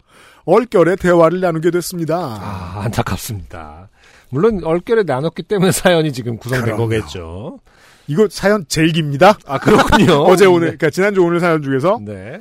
얼결에 0.45 0.95
대화를 0.97 1.39
나누게 1.39 1.71
됐습니다. 1.71 2.17
아, 2.17 2.81
안타깝습니다. 2.83 3.89
물론 4.29 4.61
얼결에 4.63 5.03
나눴기 5.03 5.43
때문에 5.43 5.71
사연이 5.71 6.11
지금 6.11 6.37
구성된 6.37 6.65
그럼요. 6.65 6.83
거겠죠. 6.83 7.59
이거 8.07 8.27
사연 8.29 8.65
제일 8.67 8.91
깁니다. 8.91 9.37
아 9.45 9.59
그렇군요. 9.59 10.23
어제 10.27 10.45
오늘 10.45 10.61
그러니까 10.77 10.89
지난주 10.89 11.21
오늘 11.23 11.39
사연 11.39 11.61
중에서 11.61 11.99
네. 12.01 12.39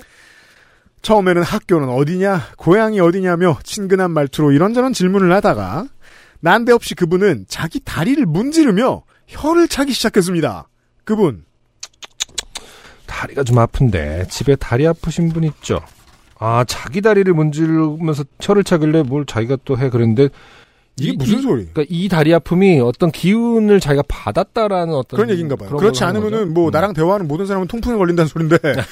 처음에는 1.03 1.43
학교는 1.43 1.89
어디냐, 1.89 2.49
고향이 2.57 3.01
어디냐며 3.01 3.59
친근한 3.65 4.13
말투로 4.13 4.53
이런저런 4.53 4.93
질문을 4.93 5.33
하다가 5.35 5.87
난데없이 6.41 6.95
그분은 6.95 7.47
자기 7.49 7.81
다리를 7.81 8.25
문지르며 8.25 9.03
혀를 9.29 9.69
차기 9.69 9.93
시작했습니다. 9.93 10.69
그분 11.05 11.45
다리가 13.07 13.45
좀 13.45 13.59
아픈데 13.59 14.27
집에 14.31 14.57
다리 14.57 14.87
아프신 14.87 15.29
분 15.31 15.45
있죠. 15.45 15.81
아 16.45 16.65
자기 16.67 17.01
다리를 17.01 17.33
문지르면서 17.33 18.25
혀를 18.41 18.65
차길래 18.65 19.03
뭘 19.05 19.25
자기가 19.27 19.59
또 19.65 19.77
해 19.77 19.91
그랬는데 19.91 20.29
이게 20.99 21.13
이- 21.13 21.17
무슨 21.17 21.39
이- 21.39 21.43
소리? 21.43 21.67
그러니까 21.73 21.85
이 21.89 22.09
다리 22.09 22.35
아픔이 22.35 22.81
어떤 22.81 23.11
기운을 23.13 23.79
자기가 23.79 24.03
받았다라는 24.09 24.93
어떤 24.95 25.17
그런 25.19 25.31
얘기인가 25.31 25.55
봐요. 25.57 25.71
그렇지 25.71 26.03
않으면은? 26.05 26.53
뭐 26.53 26.69
음. 26.69 26.71
나랑 26.73 26.95
대화하는 26.95 27.29
모든 27.29 27.47
사람은 27.47 27.69
통풍에 27.69 27.97
걸린다는 27.97 28.29
소린데. 28.29 28.59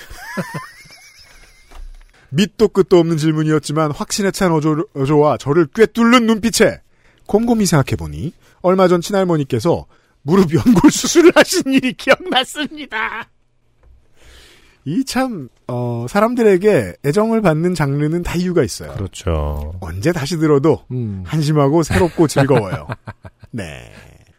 밑도 2.31 2.69
끝도 2.69 2.99
없는 2.99 3.17
질문이었지만 3.17 3.91
확신에 3.91 4.31
찬 4.31 4.53
어조, 4.53 4.87
어조와 4.95 5.37
저를 5.39 5.67
꿰뚫는 5.75 6.27
눈빛에 6.27 6.81
곰곰이 7.27 7.67
생각해보니 7.67 8.33
얼마 8.63 8.87
전 8.87 9.01
친할머니께서 9.01 9.87
무릎 10.23 10.55
연골 10.55 10.91
수술을 10.93 11.33
하신 11.35 11.73
일이 11.73 11.93
기억났습니다. 11.95 13.29
이 14.85 15.05
참, 15.05 15.49
어, 15.69 16.07
사람들에게 16.09 16.95
애정을 17.05 17.43
받는 17.43 17.75
장르는 17.75 18.23
다 18.23 18.35
이유가 18.37 18.63
있어요. 18.63 18.93
그렇죠. 18.93 19.75
언제 19.81 20.13
다시 20.13 20.39
들어도 20.39 20.85
음. 20.91 21.23
한심하고 21.27 21.83
새롭고 21.83 22.27
즐거워요. 22.27 22.87
네. 23.51 23.93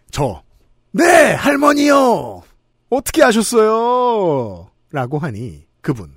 저. 0.09 0.41
네, 0.91 1.33
할머니요! 1.33 2.41
어떻게 2.89 3.23
아셨어요? 3.23 4.67
라고 4.91 5.19
하니, 5.19 5.65
그분. 5.81 6.11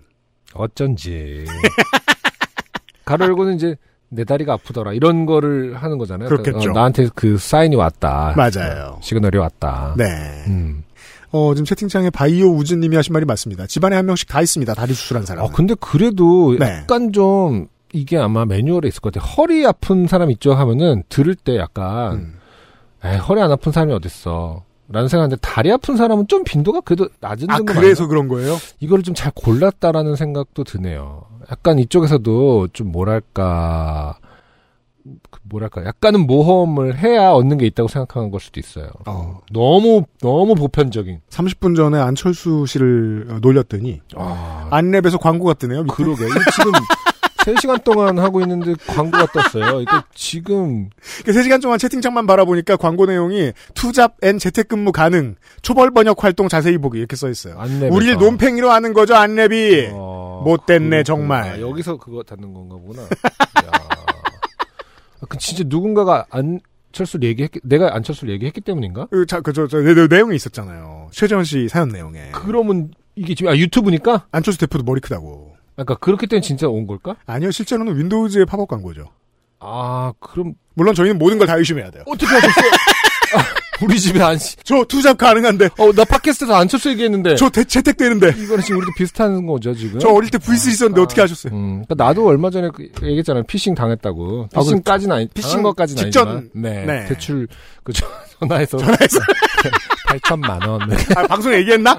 어쩐지. 0.55 1.45
가로 3.05 3.27
열고는 3.27 3.55
이제 3.55 3.77
내 4.09 4.25
다리가 4.25 4.55
아프더라 4.55 4.93
이런 4.93 5.27
거를 5.27 5.77
하는 5.77 5.99
거잖아요. 5.99 6.29
그렇겠죠. 6.29 6.59
그러니까, 6.59 6.72
어, 6.72 6.75
나한테 6.75 7.09
그 7.14 7.37
사인이 7.37 7.77
왔다. 7.77 8.35
맞아요. 8.37 8.99
시그널이 9.03 9.39
왔다. 9.39 9.95
네. 9.97 10.05
음. 10.49 10.85
어, 11.37 11.53
지금 11.55 11.64
채팅창에 11.64 12.11
바이오 12.11 12.47
우즈님이 12.55 12.95
하신 12.95 13.12
말이 13.12 13.25
맞습니다. 13.25 13.67
집안에 13.67 13.96
한 13.96 14.07
명씩 14.07 14.29
다 14.29 14.41
있습니다. 14.41 14.72
다리 14.75 14.95
수술한 14.95 15.26
사람. 15.26 15.45
아 15.45 15.49
근데 15.49 15.75
그래도 15.80 16.57
네. 16.57 16.67
약간 16.83 17.13
좀 17.13 17.67
이게 17.92 18.17
아마 18.18 18.45
매뉴얼에 18.45 18.87
있을 18.87 19.00
것 19.00 19.13
같아요. 19.13 19.29
허리 19.33 19.67
아픈 19.67 20.07
사람 20.07 20.30
있죠 20.30 20.54
하면은 20.54 21.03
들을 21.09 21.34
때 21.34 21.57
약간 21.57 22.13
음. 22.13 22.34
에이, 23.04 23.17
허리 23.18 23.41
안 23.41 23.50
아픈 23.50 23.72
사람이 23.72 23.92
어딨어. 23.95 24.63
라는 24.88 25.09
생각인데 25.09 25.37
다리 25.41 25.72
아픈 25.72 25.96
사람은 25.96 26.29
좀 26.29 26.45
빈도가 26.45 26.83
그래도 26.83 27.09
낮은 27.18 27.50
아, 27.50 27.57
정도 27.57 27.72
그래서 27.72 28.07
그런 28.07 28.29
거예요? 28.29 28.57
이거를 28.80 29.03
좀 29.03 29.14
잘 29.14 29.33
골랐다라는 29.34 30.14
생각도 30.14 30.63
드네요. 30.63 31.25
약간 31.50 31.79
이쪽에서도 31.80 32.68
좀 32.72 32.92
뭐랄까 32.92 34.18
그 34.21 34.24
뭐랄까 35.45 35.84
약간은 35.84 36.26
모험을 36.26 36.99
해야 36.99 37.30
얻는 37.30 37.58
게 37.58 37.66
있다고 37.66 37.88
생각하는 37.88 38.30
걸 38.30 38.41
수도 38.41 38.61
있어요. 38.61 38.91
어. 39.07 39.41
너무 39.53 40.04
너무 40.21 40.54
보편적인. 40.54 41.21
30분 41.29 41.76
전에 41.76 41.99
안철수 41.99 42.64
씨를 42.66 43.26
어, 43.30 43.38
놀렸더니, 43.41 44.00
아, 44.16 44.68
안랩에서 44.71 45.21
광고가 45.21 45.54
뜨네요. 45.54 45.84
그러게. 45.84 46.25
지금 46.57 46.72
3시간 47.45 47.84
동안 47.84 48.18
하고 48.18 48.41
있는데 48.41 48.75
광고가 48.87 49.26
떴어요. 49.26 49.83
이거 49.83 50.03
지금 50.14 50.88
그 51.26 51.33
3시간 51.33 51.61
동안 51.61 51.79
채팅창만 51.79 52.26
바라보니까 52.26 52.76
광고 52.76 53.04
내용이 53.04 53.53
투잡 53.75 54.16
and 54.22 54.38
재택근무 54.38 54.92
가능, 54.92 55.37
초벌 55.61 55.91
번역 55.91 56.25
활동 56.25 56.49
자세히 56.49 56.79
보기 56.79 56.99
이렇게 56.99 57.16
써 57.16 57.29
있어요. 57.29 57.57
안랩에서 57.58 57.92
우리를 57.92 58.16
논팽이로 58.16 58.71
하는 58.71 58.95
거죠, 58.95 59.14
안랩이. 59.14 59.91
어, 59.92 60.42
못됐네, 60.45 60.88
그렇구나. 60.88 61.03
정말. 61.03 61.42
아, 61.42 61.61
여기서 61.61 61.99
그거 61.99 62.22
닫는 62.22 62.54
건가 62.54 62.76
보구나. 62.76 63.03
야. 65.25 65.26
아, 65.26 65.29
그 65.29 65.38
진짜 65.38 65.64
누군가가 65.67 66.26
안 66.30 66.61
안철수를 66.92 67.29
얘기했 67.29 67.51
내가 67.64 67.95
안철수를 67.96 68.33
얘기했기 68.34 68.61
때문인가? 68.61 69.07
그, 69.11 69.26
자, 69.26 69.41
그, 69.41 69.53
저, 69.53 69.67
저, 69.67 69.80
내, 69.80 69.95
내, 69.95 70.07
내용이 70.07 70.37
있었잖아요. 70.37 71.09
최재원 71.13 71.42
씨 71.45 71.68
사연 71.68 71.88
내용에. 71.88 72.30
그러면 72.33 72.92
이게 73.17 73.34
지금 73.34 73.51
아 73.51 73.57
유튜브니까? 73.57 74.26
안철수 74.30 74.61
대표도 74.61 74.84
머리 74.84 75.01
크다고. 75.01 75.57
그러니까 75.75 75.96
그렇기 75.96 76.29
때문에 76.29 76.41
진짜 76.41 76.68
온 76.68 76.87
걸까? 76.87 77.17
아니요, 77.26 77.51
실제로는 77.51 77.99
윈도우즈의 77.99 78.46
팝업 78.46 78.68
광고죠. 78.68 79.11
아 79.59 80.13
그럼 80.21 80.55
물론 80.75 80.95
저희는 80.95 81.18
모든 81.18 81.38
걸 81.38 81.49
다 81.49 81.57
의심해야 81.57 81.91
돼요. 81.91 82.05
어떻게 82.07 82.26
하셨어? 82.26 82.61
아, 82.61 83.45
우리 83.83 83.99
집에 84.01 84.22
안 84.22 84.38
씨. 84.38 84.57
저 84.64 84.84
투잡 84.84 85.18
가능한데, 85.18 85.71
어 85.79 85.92
나 85.92 86.05
팟캐스트에서 86.05 86.55
안철수 86.55 86.91
얘기했는데. 86.91 87.34
저 87.37 87.49
대, 87.51 87.64
채택되는데, 87.64 88.34
이거는 88.38 88.63
지금 88.63 88.79
우리도 88.79 88.92
비슷한 88.96 89.46
거죠 89.46 89.75
지금. 89.75 89.99
저 90.01 90.09
어릴 90.09 90.30
때 90.30 90.38
V3 90.38 90.68
있었는데 90.71 91.01
어떻게 91.01 91.21
하셨어요? 91.21 91.53
음, 91.53 91.83
그러니까 91.87 91.95
나도 92.05 92.26
얼마 92.26 92.51
전에 92.51 92.68
그 92.75 92.88
얘기했잖아요. 93.03 93.45
피싱 93.45 93.75
당했다고. 93.75 94.49
아, 94.55 94.61
피싱까지는 94.61 95.17
아니, 95.17 95.29
피싱 95.29 95.49
피싱 95.51 95.63
것까지는 95.63 96.03
직전. 96.05 96.29
아니지만. 96.29 96.51
네. 96.55 96.84
네. 96.87 97.05
대출 97.07 97.49
그 97.83 97.92
저- 97.92 98.07
전화해서 98.41 98.79
전화해서. 98.79 99.18
8천만 100.09 100.67
원. 100.68 100.83
아, 101.17 101.26
방송에 101.26 101.57
얘기했나? 101.59 101.99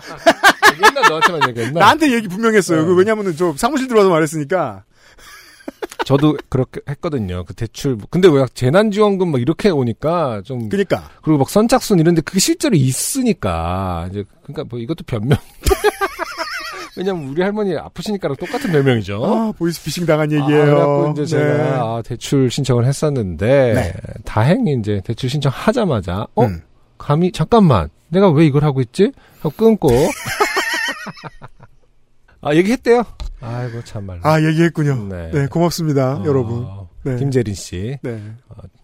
얘기했나 0.74 1.02
너한테만 1.10 1.50
얘기했나? 1.50 1.80
나한테 1.82 2.12
얘기 2.14 2.28
분명히 2.28 2.58
했어요. 2.58 2.82
네. 2.82 2.86
그 2.88 2.96
왜냐면은 2.96 3.36
저 3.36 3.54
사무실 3.58 3.88
들어와서 3.88 4.10
말했으니까. 4.10 4.84
저도 6.06 6.38
그렇게 6.50 6.82
했거든요. 6.88 7.44
그 7.46 7.54
대출. 7.56 7.98
근데 8.12 8.28
왜 8.30 8.46
재난지원금 8.54 9.32
막 9.32 9.42
이렇게 9.42 9.70
오니까 9.70 10.42
좀 10.46 10.70
그니까. 10.70 11.10
그리고 11.24 11.40
막 11.40 11.50
선착순 11.50 12.00
이런데 12.00 12.22
그게 12.22 12.40
실제로 12.40 12.76
있으니까 12.76 14.08
이제 14.12 14.24
그러니까 14.44 14.64
뭐 14.70 14.80
이것도 14.80 15.04
변명. 15.06 15.38
왜냐면 16.96 17.28
우리 17.28 17.42
할머니 17.42 17.76
아프시니까랑 17.76 18.38
똑같은 18.38 18.72
변명이죠. 18.72 19.26
아, 19.26 19.52
보이스피싱 19.58 20.06
당한 20.06 20.32
아, 20.32 20.36
얘기예요. 20.36 20.66
그래갖고 20.66 21.12
이제 21.12 21.26
제가 21.26 21.44
네. 21.44 21.70
아, 21.74 22.02
대출 22.06 22.50
신청을 22.50 22.86
했었는데 22.86 23.74
네. 23.74 23.94
다행히 24.24 24.76
이제 24.80 25.02
대출 25.04 25.30
신청하자마자 25.30 26.28
어 26.36 26.46
음. 26.46 26.62
감히 27.00 27.32
잠깐만 27.32 27.90
내가 28.10 28.30
왜 28.30 28.46
이걸 28.46 28.64
하고 28.64 28.80
있지? 28.80 29.12
하고 29.40 29.56
끊고 29.58 29.90
아 32.42 32.54
얘기했대요. 32.54 33.04
아이고 33.42 33.84
참말로. 33.84 34.22
아, 34.24 34.42
얘기했군요. 34.42 35.08
네. 35.08 35.32
네, 35.32 35.48
고맙습니다, 35.48 36.18
어, 36.18 36.26
여러분. 36.26 36.66
네. 37.04 37.18
김재린 37.18 37.54
씨. 37.54 37.98
네. 38.02 38.34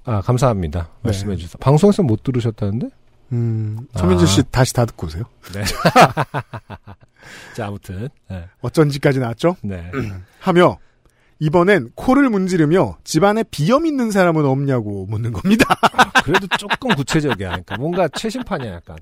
아 0.03 0.21
감사합니다. 0.21 0.79
네. 0.81 0.87
말씀해 1.03 1.35
주셔서 1.35 1.57
방송에서 1.57 2.03
못 2.03 2.23
들으셨다는데? 2.23 2.89
음, 3.33 3.87
서민재 3.95 4.23
아. 4.23 4.27
씨 4.27 4.43
다시 4.51 4.73
다 4.73 4.85
듣고 4.85 5.07
오세요. 5.07 5.23
네. 5.53 5.63
자 7.55 7.67
아무튼 7.67 8.09
네. 8.29 8.45
어쩐지까지 8.61 9.19
나왔죠? 9.19 9.55
네. 9.63 9.89
하며, 10.39 10.77
이번엔 11.39 11.91
코를 11.95 12.29
문지르며 12.29 12.97
집안에 13.03 13.43
비염 13.49 13.85
있는 13.87 14.11
사람은 14.11 14.45
없냐고 14.45 15.07
묻는 15.07 15.31
겁니다. 15.31 15.65
아, 15.93 16.11
그래도 16.21 16.45
조금 16.59 16.93
구체적이야. 16.95 17.47
그러니까 17.49 17.77
뭔가 17.77 18.07
최신판이야 18.09 18.73
약간. 18.73 18.97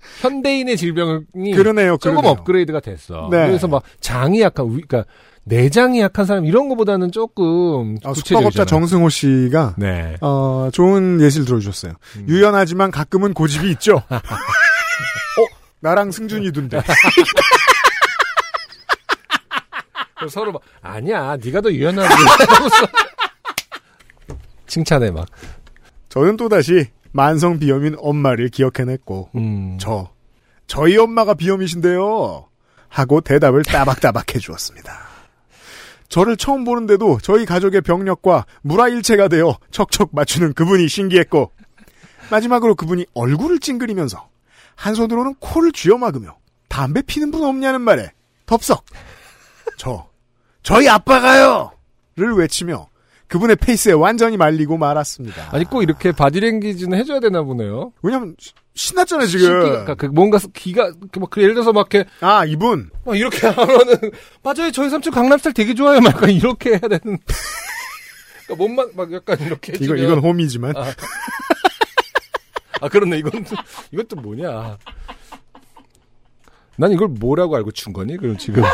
어. 0.00 0.06
현대인의 0.20 0.76
질병이 0.76 1.52
그러네요, 1.54 1.96
조금 1.98 2.16
그러네요. 2.16 2.32
업그레이드가 2.32 2.80
됐어. 2.80 3.28
네. 3.30 3.46
그래서 3.46 3.68
막 3.68 3.82
장이 4.00 4.40
약간 4.40 4.66
위, 4.70 4.80
그러니까 4.86 5.04
내장이 5.44 6.00
약한 6.00 6.26
사람 6.26 6.44
이런 6.44 6.68
거보다는 6.68 7.10
조금 7.10 7.96
어, 8.04 8.12
구체적이잖아. 8.12 8.14
숙박업자 8.14 8.64
정승호 8.66 9.08
씨가, 9.08 9.74
네. 9.78 10.16
어, 10.20 10.68
좋은 10.72 11.20
예시를 11.20 11.46
들어주셨어요. 11.46 11.94
음. 12.16 12.26
유연하지만 12.28 12.90
가끔은 12.90 13.32
고집이 13.32 13.70
있죠? 13.72 14.02
어? 14.10 15.46
나랑 15.80 16.10
승준이던데. 16.10 16.82
그래서 20.18 20.32
서로 20.32 20.52
막 20.52 20.60
아니야, 20.82 21.36
네가 21.42 21.60
더 21.60 21.70
유연하지. 21.72 22.14
칭찬해 24.66 25.12
막. 25.12 25.26
저는 26.08 26.36
또 26.36 26.48
다시 26.48 26.86
만성 27.18 27.58
비염인 27.58 27.96
엄마를 27.98 28.48
기억해냈고, 28.48 29.30
음. 29.34 29.76
저, 29.80 30.08
저희 30.68 30.96
엄마가 30.96 31.34
비염이신데요. 31.34 32.46
하고 32.88 33.20
대답을 33.20 33.64
따박따박 33.64 34.36
해주었습니다. 34.36 34.92
저를 36.08 36.36
처음 36.36 36.62
보는데도 36.62 37.18
저희 37.20 37.44
가족의 37.44 37.80
병력과 37.80 38.46
물화일체가 38.62 39.26
되어 39.26 39.58
척척 39.72 40.10
맞추는 40.12 40.52
그분이 40.52 40.86
신기했고, 40.86 41.50
마지막으로 42.30 42.76
그분이 42.76 43.06
얼굴을 43.14 43.58
찡그리면서 43.58 44.28
한 44.76 44.94
손으로는 44.94 45.34
코를 45.40 45.72
쥐어막으며 45.72 46.36
담배 46.68 47.02
피는 47.02 47.32
분 47.32 47.42
없냐는 47.42 47.80
말에 47.80 48.12
덥석 48.46 48.84
저 49.76 50.06
저희 50.62 50.88
아빠가요 50.88 51.72
를 52.18 52.34
외치며 52.34 52.87
그분의 53.28 53.56
페이스에 53.56 53.92
완전히 53.92 54.36
말리고 54.36 54.78
말았습니다. 54.78 55.50
아니 55.52 55.64
꼭 55.66 55.82
이렇게 55.82 56.12
바디랭귀지는 56.12 56.96
해줘야 56.98 57.20
되나 57.20 57.42
보네요. 57.42 57.92
왜냐면 58.02 58.34
시- 58.38 58.52
신났잖아요 58.74 59.26
지금. 59.26 59.46
신기가 59.62 59.94
그 59.96 60.06
뭔가 60.06 60.38
기가 60.54 60.92
그 61.12 61.18
막, 61.18 61.28
그 61.30 61.42
예를 61.42 61.54
들어서 61.54 61.72
막 61.72 61.88
이렇게 61.92 62.08
아 62.20 62.44
이분. 62.46 62.90
막 63.04 63.16
이렇게 63.18 63.46
하면은 63.46 64.12
맞아요 64.42 64.70
저희 64.72 64.88
삼촌 64.88 65.12
강남스타일 65.12 65.52
되게 65.54 65.74
좋아요. 65.74 66.00
막 66.00 66.22
이렇게 66.30 66.70
해야 66.70 66.78
되는. 66.80 67.00
그러니까 68.46 68.54
몸만 68.56 68.90
막 68.94 69.12
약간 69.12 69.38
이렇게 69.40 69.72
이거 69.74 69.94
해주면. 69.94 70.04
이건 70.04 70.18
홈이지만. 70.20 70.74
아. 70.76 70.86
아 72.80 72.88
그렇네. 72.88 73.18
이건 73.18 74.06
또 74.08 74.16
뭐냐. 74.16 74.78
난 76.76 76.92
이걸 76.92 77.08
뭐라고 77.08 77.56
알고 77.56 77.72
준 77.72 77.92
거니? 77.92 78.16
그럼 78.16 78.38
지금. 78.38 78.62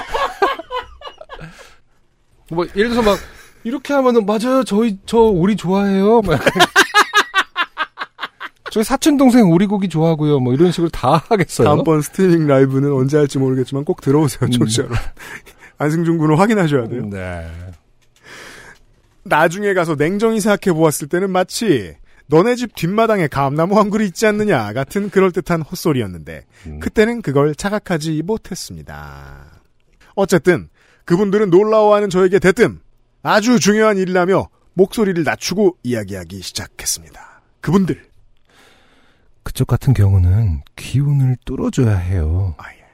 뭐 2.50 2.66
예를 2.76 2.90
들어서 2.90 3.02
막 3.02 3.18
이렇게 3.64 3.92
하면은 3.94 4.26
맞아요 4.26 4.62
저희 4.64 4.98
저 5.06 5.18
오리 5.18 5.56
좋아해요 5.56 6.20
저희 8.70 8.84
사촌 8.84 9.16
동생 9.16 9.50
오리고기 9.50 9.88
좋아하고요 9.88 10.40
뭐 10.40 10.52
이런 10.52 10.70
식으로 10.72 10.90
다 10.90 11.22
하겠어요 11.28 11.66
다음번 11.66 12.02
스트리밍 12.02 12.46
라이브는 12.46 12.92
언제 12.92 13.16
할지 13.16 13.38
모르겠지만 13.38 13.84
꼭 13.84 14.00
들어오세요 14.00 14.48
음. 14.48 14.50
청취자 14.50 14.82
여러분. 14.84 14.98
안승준 15.78 16.18
군은 16.18 16.36
확인하셔야 16.36 16.86
돼요. 16.88 17.04
네. 17.06 17.50
나중에 19.24 19.74
가서 19.74 19.94
냉정히 19.94 20.40
생각해 20.40 20.76
보았을 20.76 21.08
때는 21.08 21.30
마치 21.30 21.96
너네 22.26 22.56
집 22.56 22.74
뒷마당에 22.74 23.26
감나무 23.26 23.78
한 23.78 23.90
그루 23.90 24.04
있지 24.04 24.26
않느냐 24.26 24.72
같은 24.72 25.10
그럴듯한 25.10 25.62
헛소리였는데 25.62 26.44
음. 26.66 26.80
그때는 26.80 27.22
그걸 27.22 27.54
자각하지 27.54 28.22
못했습니다. 28.24 29.60
어쨌든 30.14 30.68
그분들은 31.04 31.50
놀라워하는 31.50 32.08
저에게 32.08 32.38
대뜸 32.38 32.80
아주 33.24 33.58
중요한 33.58 33.96
일이라며 33.96 34.48
목소리를 34.74 35.24
낮추고 35.24 35.78
이야기하기 35.82 36.42
시작했습니다. 36.42 37.40
그분들 37.62 38.06
그쪽 39.42 39.66
같은 39.66 39.94
경우는 39.94 40.60
기운을 40.76 41.38
뚫어줘야 41.46 41.96
해요. 41.96 42.54
아, 42.58 42.70
예. 42.70 42.84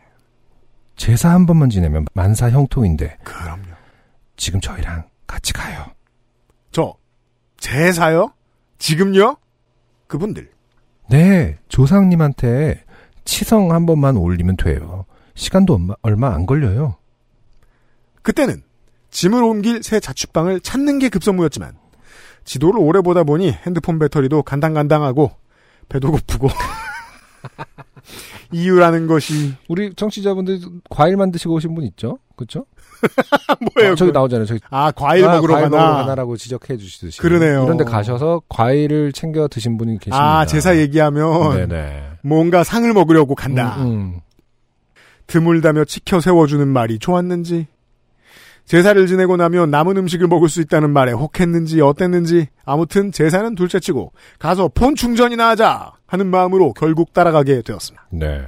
제사 0.95 1.31
한 1.31 1.47
번만 1.47 1.69
지내면 1.69 2.07
만사 2.15 2.49
형통인데 2.49 3.19
그럼요. 3.25 3.65
지금 4.37 4.61
저희랑 4.61 5.09
같이 5.27 5.53
가요. 5.53 5.85
저 6.71 6.95
제사요? 7.59 8.33
지금요? 8.79 9.37
그분들 10.07 10.49
네, 11.09 11.59
조상님한테 11.69 12.85
치성 13.25 13.73
한 13.73 13.85
번만 13.85 14.17
올리면 14.17 14.57
돼요. 14.59 15.07
시간도 15.35 15.75
얼마, 15.75 15.95
얼마 16.03 16.35
안 16.35 16.47
걸려요. 16.47 16.97
그때는 18.23 18.63
짐을 19.11 19.43
옮길 19.43 19.83
새 19.83 20.01
자취방을 20.01 20.61
찾는 20.61 20.99
게 20.99 21.09
급선무였지만 21.09 21.73
지도를 22.45 22.81
오래 22.81 23.01
보다 23.01 23.23
보니 23.25 23.51
핸드폰 23.51 23.99
배터리도 23.99 24.43
간당간당하고 24.43 25.31
배도 25.89 26.11
고프고 26.13 26.49
이유라는 28.53 29.07
것이 29.07 29.55
우리 29.69 29.95
청취자분들 29.95 30.61
과일 30.89 31.17
만 31.17 31.31
드시고 31.31 31.55
오신 31.55 31.75
분 31.75 31.85
있죠? 31.85 32.19
그쵸? 32.37 32.67
뭐예요? 33.77 33.93
어, 33.93 33.95
저기? 33.95 34.13
나오잖아요. 34.13 34.47
저기 34.47 34.61
아 34.71 34.91
과일 34.91 35.25
아, 35.27 35.35
먹으러 35.35 35.55
과일 35.55 35.71
가나? 35.71 35.83
먹으러 35.83 35.97
가나라고 36.03 36.37
지적해 36.37 36.77
주시듯이. 36.77 37.19
그러네요. 37.21 37.65
이런데 37.65 37.85
가셔서 37.85 38.43
과일을 38.49 39.13
챙겨 39.13 39.49
드신 39.49 39.79
분이 39.79 39.99
계십니다. 39.99 40.39
아 40.41 40.47
제사 40.47 40.77
얘기하면 40.77 41.69
네네. 41.69 42.11
뭔가 42.23 42.65
상을 42.65 42.91
먹으려고 42.93 43.35
간다. 43.35 43.77
음, 43.79 43.87
음. 43.87 44.21
드물다며 45.27 45.85
치켜 45.85 46.21
세워주는 46.21 46.67
말이 46.67 46.99
좋았는지 46.99 47.69
제사를 48.71 49.05
지내고 49.09 49.37
나면 49.37 49.73
남은 49.73 49.97
음식을 49.97 50.29
먹을 50.29 50.49
수 50.49 50.61
있다는 50.61 50.91
말에 50.91 51.11
혹했는지 51.11 51.81
어땠는지 51.81 52.47
아무튼 52.65 53.11
제사는 53.11 53.57
둘째치고 53.57 54.13
가서 54.39 54.71
폰 54.73 54.95
충전이나 54.95 55.49
하자 55.49 55.91
하는 56.07 56.29
마음으로 56.29 56.73
결국 56.75 57.13
따라가게 57.13 57.63
되었습니다. 57.63 58.07
네. 58.13 58.43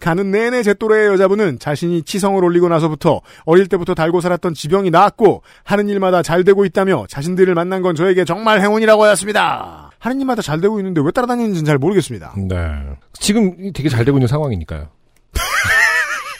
가는 0.00 0.30
내내 0.30 0.62
제 0.62 0.72
또래의 0.72 1.08
여자분은 1.08 1.58
자신이 1.58 2.04
치성을 2.04 2.42
올리고 2.42 2.70
나서부터 2.70 3.20
어릴 3.44 3.66
때부터 3.66 3.92
달고 3.92 4.22
살았던 4.22 4.54
지병이 4.54 4.90
나았고 4.90 5.42
하는 5.62 5.90
일마다 5.90 6.22
잘 6.22 6.42
되고 6.42 6.64
있다며 6.64 7.04
자신들을 7.10 7.54
만난 7.54 7.82
건 7.82 7.94
저에게 7.94 8.24
정말 8.24 8.62
행운이라고 8.62 9.04
하였습니다. 9.04 9.90
하는 9.98 10.20
일마다 10.20 10.40
잘 10.40 10.62
되고 10.62 10.78
있는데 10.80 11.02
왜 11.04 11.10
따라다니는지는 11.10 11.66
잘 11.66 11.76
모르겠습니다. 11.76 12.34
네. 12.48 12.56
지금 13.12 13.72
되게 13.74 13.90
잘 13.90 14.06
되고 14.06 14.16
있는 14.16 14.26
상황이니까요. 14.26 14.88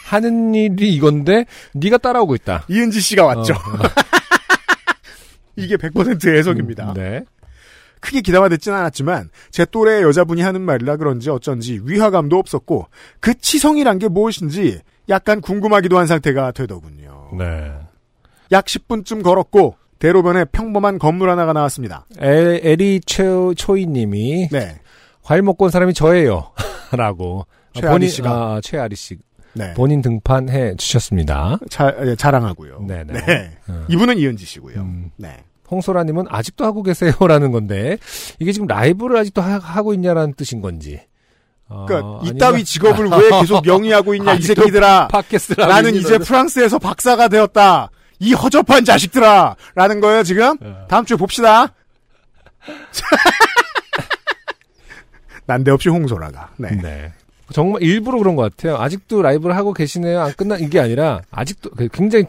하는 0.07 0.55
일이 0.55 0.93
이건데 0.93 1.45
네가 1.73 1.97
따라오고 1.97 2.35
있다. 2.35 2.63
이은지 2.69 3.01
씨가 3.01 3.25
왔죠. 3.25 3.53
어, 3.53 3.57
이게 5.57 5.75
100%의 5.75 6.37
해석입니다. 6.37 6.93
네. 6.93 7.23
크게 7.99 8.21
기담아듣진 8.21 8.73
않았지만 8.73 9.29
제 9.49 9.65
또래의 9.65 10.03
여자분이 10.03 10.41
하는 10.41 10.61
말이라 10.61 10.97
그런지 10.97 11.29
어쩐지 11.29 11.81
위화감도 11.83 12.37
없었고 12.37 12.87
그 13.19 13.37
치성이란 13.37 13.99
게 13.99 14.07
무엇인지 14.07 14.79
약간 15.09 15.41
궁금하기도 15.41 15.97
한 15.97 16.07
상태가 16.07 16.51
되더군요. 16.51 17.31
네. 17.37 17.73
약 18.51 18.65
10분쯤 18.65 19.23
걸었고 19.23 19.75
대로변에 19.99 20.45
평범한 20.45 20.99
건물 20.99 21.29
하나가 21.29 21.51
나왔습니다. 21.51 22.05
에, 22.21 22.61
에리 22.63 23.01
초, 23.05 23.53
초이님이 23.55 24.49
네. 24.51 24.79
과일 25.23 25.41
먹고 25.41 25.65
온 25.65 25.71
사람이 25.71 25.93
저예요. 25.93 26.51
라고. 26.95 27.45
최아리 27.73 27.91
본인, 27.91 28.09
씨가. 28.09 28.31
아, 28.31 28.61
최아리 28.63 28.95
씨. 28.95 29.17
네. 29.57 29.73
본인 29.73 30.01
등판해 30.01 30.75
주셨습니다. 30.77 31.59
자, 31.69 31.93
예, 32.05 32.15
자랑하고요. 32.15 32.81
네네. 32.87 33.13
네. 33.25 33.51
어. 33.67 33.85
이분은 33.89 34.17
이은지 34.17 34.45
씨고요. 34.45 34.79
음. 34.81 35.11
네. 35.17 35.43
홍소라님은 35.69 36.25
아직도 36.29 36.63
하고 36.65 36.81
계세요라는 36.83 37.51
건데 37.51 37.97
이게 38.39 38.51
지금 38.53 38.67
라이브를 38.67 39.17
아직도 39.17 39.41
하, 39.41 39.81
고 39.81 39.93
있냐라는 39.93 40.33
뜻인 40.35 40.61
건지. 40.61 41.01
어, 41.67 41.85
그러니까 41.85 42.19
아니면 42.21 42.35
이따위 42.35 42.63
직업을 42.63 43.07
왜 43.07 43.29
계속 43.41 43.67
영위하고 43.67 44.15
있냐 44.15 44.35
이 44.35 44.41
새끼들아. 44.41 45.09
팟캐스트를 45.09 45.63
하고 45.65 45.73
나는 45.73 45.95
이제 45.95 46.17
거는- 46.17 46.25
프랑스에서 46.25 46.79
박사가 46.79 47.27
되었다. 47.27 47.89
이 48.19 48.33
허접한 48.33 48.85
자식들아. 48.85 49.55
라는 49.75 49.99
거예요, 49.99 50.23
지금? 50.23 50.55
어. 50.61 50.85
다음 50.87 51.03
주에 51.05 51.17
봅시다. 51.17 51.73
난데없이 55.45 55.89
홍소라가. 55.89 56.49
네. 56.57 56.69
네. 56.81 57.11
정말 57.53 57.81
일부러 57.81 58.17
그런 58.17 58.35
것 58.35 58.43
같아요. 58.43 58.77
아직도 58.77 59.21
라이브를 59.21 59.55
하고 59.55 59.73
계시네요. 59.73 60.19
안 60.21 60.33
끝난 60.33 60.59
이게 60.59 60.79
아니라 60.79 61.21
아직도 61.31 61.69
그 61.71 61.87
굉장히 61.91 62.25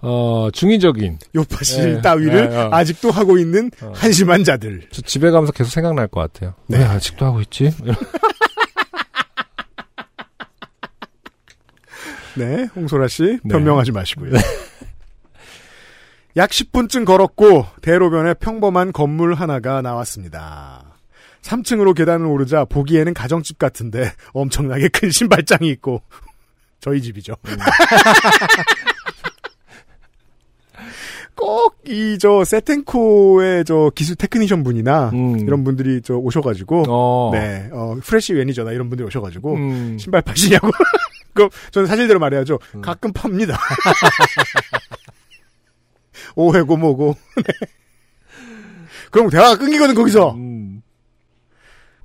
어 0.00 0.48
중의적인. 0.52 1.18
요파실 1.34 1.96
예, 1.96 2.00
따위를 2.02 2.50
예, 2.52 2.56
어. 2.56 2.68
아직도 2.72 3.10
하고 3.10 3.38
있는 3.38 3.70
어. 3.82 3.92
한심한 3.94 4.44
자들. 4.44 4.82
저 4.90 5.00
집에 5.02 5.30
가면서 5.30 5.52
계속 5.52 5.70
생각날 5.70 6.06
것 6.08 6.20
같아요. 6.20 6.54
네. 6.66 6.78
왜 6.78 6.84
아직도 6.84 7.24
하고 7.24 7.40
있지? 7.40 7.72
네, 12.36 12.68
홍소라 12.76 13.08
씨 13.08 13.22
네. 13.42 13.48
변명하지 13.50 13.90
마시고요. 13.92 14.32
약 16.36 16.50
10분쯤 16.50 17.04
걸었고 17.04 17.66
대로변에 17.82 18.34
평범한 18.34 18.92
건물 18.92 19.34
하나가 19.34 19.82
나왔습니다. 19.82 20.87
3층으로 21.42 21.94
계단을 21.94 22.26
오르자 22.26 22.64
보기에는 22.64 23.14
가정집 23.14 23.58
같은데 23.58 24.12
엄청나게 24.34 24.88
큰 24.88 25.10
신발장이 25.10 25.68
있고 25.70 26.02
저희 26.80 27.00
집이죠. 27.02 27.34
꼭 31.34 31.78
이 31.86 32.18
저 32.20 32.44
세스코의 32.44 33.64
저 33.64 33.90
기술 33.94 34.16
technician 34.16 34.62
분이나 34.64 35.10
음. 35.14 35.38
이런 35.38 35.62
분들이 35.64 36.02
저 36.02 36.14
오셔가지고 36.16 36.84
어. 36.88 37.30
네, 37.32 37.68
어, 37.72 37.96
프레시 38.02 38.34
매니저나 38.34 38.72
이런 38.72 38.88
분들이 38.88 39.06
오셔가지고 39.06 39.54
음. 39.54 39.96
신발 39.98 40.20
파시냐고. 40.22 40.68
그럼 41.32 41.48
저는 41.70 41.86
사실대로 41.86 42.18
말해야죠. 42.18 42.58
음. 42.74 42.80
가끔 42.82 43.12
팝니다. 43.12 43.56
오해고 46.34 46.76
뭐고. 46.76 47.14
네. 47.36 47.42
그럼 49.10 49.30
대화가 49.30 49.56
끊기거든 49.56 49.94
거기서. 49.94 50.34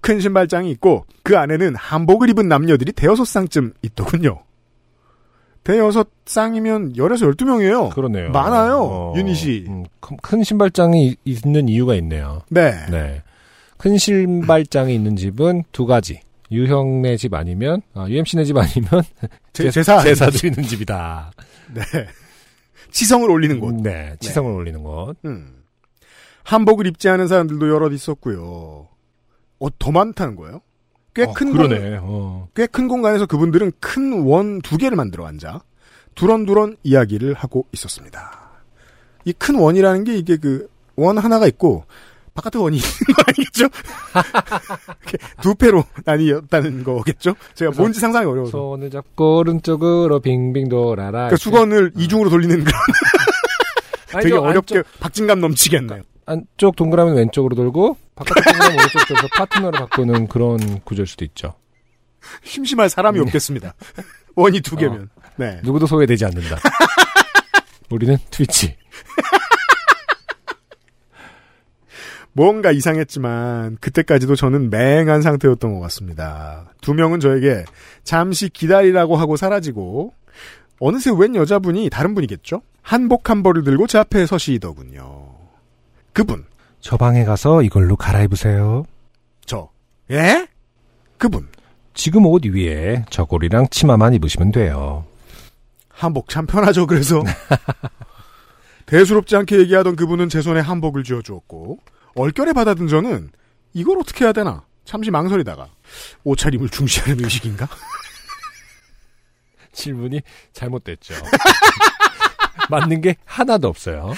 음. 0.03 0.05
큰 0.05 0.19
신발장이 0.19 0.69
있고 0.71 1.05
그 1.23 1.37
안에는 1.37 1.75
한복을 1.75 2.29
입은 2.29 2.47
남녀들이 2.49 2.91
대여섯 2.91 3.25
쌍쯤 3.25 3.73
있더군요. 3.81 4.43
대여섯 5.63 6.09
쌍이면 6.25 6.97
열에서 6.97 7.25
열두 7.27 7.45
명이에요. 7.45 7.89
그러네요. 7.89 8.31
많아요. 8.31 8.79
어. 8.81 9.13
유닛이. 9.15 9.65
음, 9.67 9.85
큰- 10.01 10.17
큰 10.21 10.43
신발장이 10.43 11.15
있는 11.23 11.69
이유가 11.69 11.95
있네요. 11.95 12.41
네. 12.49 12.73
네. 12.91 13.23
큰 13.77 13.97
신발장이 13.97 14.93
있는 14.93 15.15
집은 15.15 15.63
두 15.71 15.85
가지. 15.85 16.19
유형네 16.51 17.15
집 17.17 17.33
아니면 17.33 17.81
아, 17.93 18.05
UMC네 18.07 18.43
집 18.43 18.57
아니면 18.57 19.01
제, 19.53 19.71
제사. 19.71 20.01
제사 20.03 20.29
드리는 20.29 20.61
집이다. 20.63 21.31
네. 21.73 21.81
치성을 22.91 23.27
올리는 23.31 23.59
곳. 23.59 23.73
네, 23.73 24.15
치성을 24.19 24.51
올리는 24.51 24.83
곳. 24.83 25.15
음. 25.25 25.63
한복을 26.43 26.85
입지 26.87 27.07
않은 27.09 27.27
사람들도 27.27 27.69
여럿 27.69 27.91
있었고요. 27.93 28.87
어, 29.63 29.69
더 29.79 29.91
많다는 29.91 30.35
거예요? 30.35 30.61
꽤 31.15 31.23
어, 31.23 31.33
큰 31.33 31.53
그러네. 31.53 31.99
어. 32.01 32.47
꽤큰 32.55 32.87
공간에서 32.87 33.25
그분들은 33.25 33.71
큰 33.79 34.25
원 34.27 34.61
두 34.61 34.77
개를 34.77 34.95
만들어 34.97 35.25
앉아 35.27 35.61
두런두런 36.15 36.75
이야기를 36.83 37.33
하고 37.35 37.65
있었습니다. 37.71 38.49
이 39.25 39.33
큰 39.33 39.55
원이라는 39.55 40.03
게 40.03 40.15
이게 40.17 40.37
그 40.37 40.67
원 40.95 41.17
하나가 41.17 41.47
있고 41.47 41.85
바깥에 42.35 42.59
원이 42.59 42.77
있는 42.77 43.15
거 43.15 43.23
아니겠죠? 43.27 43.65
이렇게 45.01 45.17
두 45.41 45.55
패로 45.55 45.83
나뉘었다는 46.05 46.83
거겠죠? 46.83 47.33
제가 47.55 47.71
뭔지 47.75 47.99
상상이 47.99 48.25
어려워서. 48.27 48.51
손을 48.51 48.89
잡고 48.91 49.37
오른쪽으로 49.37 50.19
빙빙 50.19 50.69
돌아라. 50.69 51.11
그러니까 51.11 51.35
수건을 51.37 51.93
이중으로 51.95 52.29
돌리는 52.29 52.63
그런 52.63 52.79
아니, 54.13 54.23
되게 54.23 54.35
저 54.35 54.41
어렵게 54.41 54.77
안쪽, 54.77 54.99
박진감 54.99 55.39
넘치겠네요. 55.41 56.01
안쪽 56.27 56.75
동그라미는 56.75 57.17
왼쪽으로 57.17 57.55
돌고 57.55 57.97
바깥쪽 58.15 58.43
동그라미 58.43 58.75
오른쪽 58.75 59.07
돌서 59.07 59.27
파트너를 59.35 59.79
바꾸는 59.79 60.27
그런 60.27 60.79
구조일 60.81 61.07
수도 61.07 61.25
있죠. 61.25 61.55
심심할 62.43 62.89
사람이 62.89 63.19
네. 63.19 63.25
없겠습니다. 63.25 63.73
원이 64.35 64.61
두 64.61 64.75
개면. 64.75 65.09
네. 65.35 65.59
누구도 65.63 65.85
소외되지 65.87 66.25
않는다. 66.25 66.57
우리는 67.89 68.17
트위치. 68.29 68.75
뭔가 72.35 72.71
이상했지만 72.71 73.77
그때까지도 73.79 74.35
저는 74.35 74.71
맹한 74.71 75.21
상태였던 75.21 75.73
것 75.75 75.79
같습니다. 75.81 76.73
두 76.81 76.95
명은 76.95 77.19
저에게 77.19 77.63
잠시 78.03 78.49
기다리라고 78.49 79.15
하고 79.15 79.37
사라지고 79.37 80.13
어느새 80.79 81.11
웬 81.15 81.35
여자분이 81.35 81.89
다른 81.91 82.15
분이겠죠? 82.15 82.61
한복 82.81 83.29
한 83.29 83.43
벌을 83.43 83.63
들고 83.63 83.85
제 83.85 83.99
앞에 83.99 84.25
서시더군요. 84.25 85.29
그분, 86.11 86.45
저 86.83 86.97
방에 86.97 87.23
가서 87.23 87.63
이걸로 87.63 87.95
갈아입으세요. 87.95 88.83
저, 89.45 89.69
예? 90.11 90.45
그분, 91.17 91.47
지금 91.93 92.25
옷 92.25 92.45
위에 92.45 93.05
저고리랑 93.09 93.69
치마만 93.71 94.13
입으시면 94.15 94.51
돼요. 94.51 95.05
한복 95.87 96.27
참 96.27 96.45
편하죠. 96.45 96.85
그래서 96.85 97.23
대수롭지 98.85 99.33
않게 99.37 99.59
얘기하던 99.59 99.95
그분은 99.95 100.27
제 100.27 100.41
손에 100.41 100.59
한복을 100.59 101.05
쥐어주었고 101.05 101.79
얼결에 102.15 102.51
받아든 102.51 102.89
저는 102.89 103.29
이걸 103.71 103.97
어떻게 103.99 104.25
해야 104.25 104.33
되나 104.33 104.65
잠시 104.83 105.09
망설이다가 105.09 105.69
옷차림을 106.25 106.67
중시하는 106.67 107.23
의식인가? 107.23 107.65
질문이 109.71 110.19
잘못됐죠. 110.51 111.13
맞는 112.69 113.01
게 113.01 113.15
하나도 113.25 113.67
없어요. 113.67 114.13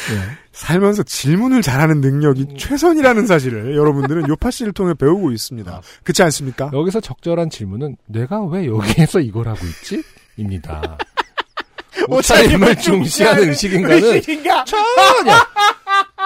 살면서 0.51 1.03
질문을 1.03 1.61
잘하는 1.61 2.01
능력이 2.01 2.55
최선이라는 2.57 3.27
사실을 3.27 3.76
여러분들은 3.76 4.27
요파 4.30 4.51
씨를 4.51 4.73
통해 4.73 4.93
배우고 4.93 5.31
있습니다. 5.31 5.81
그렇지 6.03 6.23
않습니까? 6.23 6.69
여기서 6.73 6.99
적절한 7.01 7.49
질문은 7.49 7.97
내가 8.05 8.43
왜 8.43 8.67
여기에서 8.67 9.19
이걸 9.19 9.47
하고 9.47 9.65
있지? 9.65 10.03
입니다. 10.38 10.97
옷차림을 12.09 12.76
중시하는 12.77 13.49
의식인가는 13.49 14.03
의식인가? 14.03 14.65
전혀. 14.65 15.34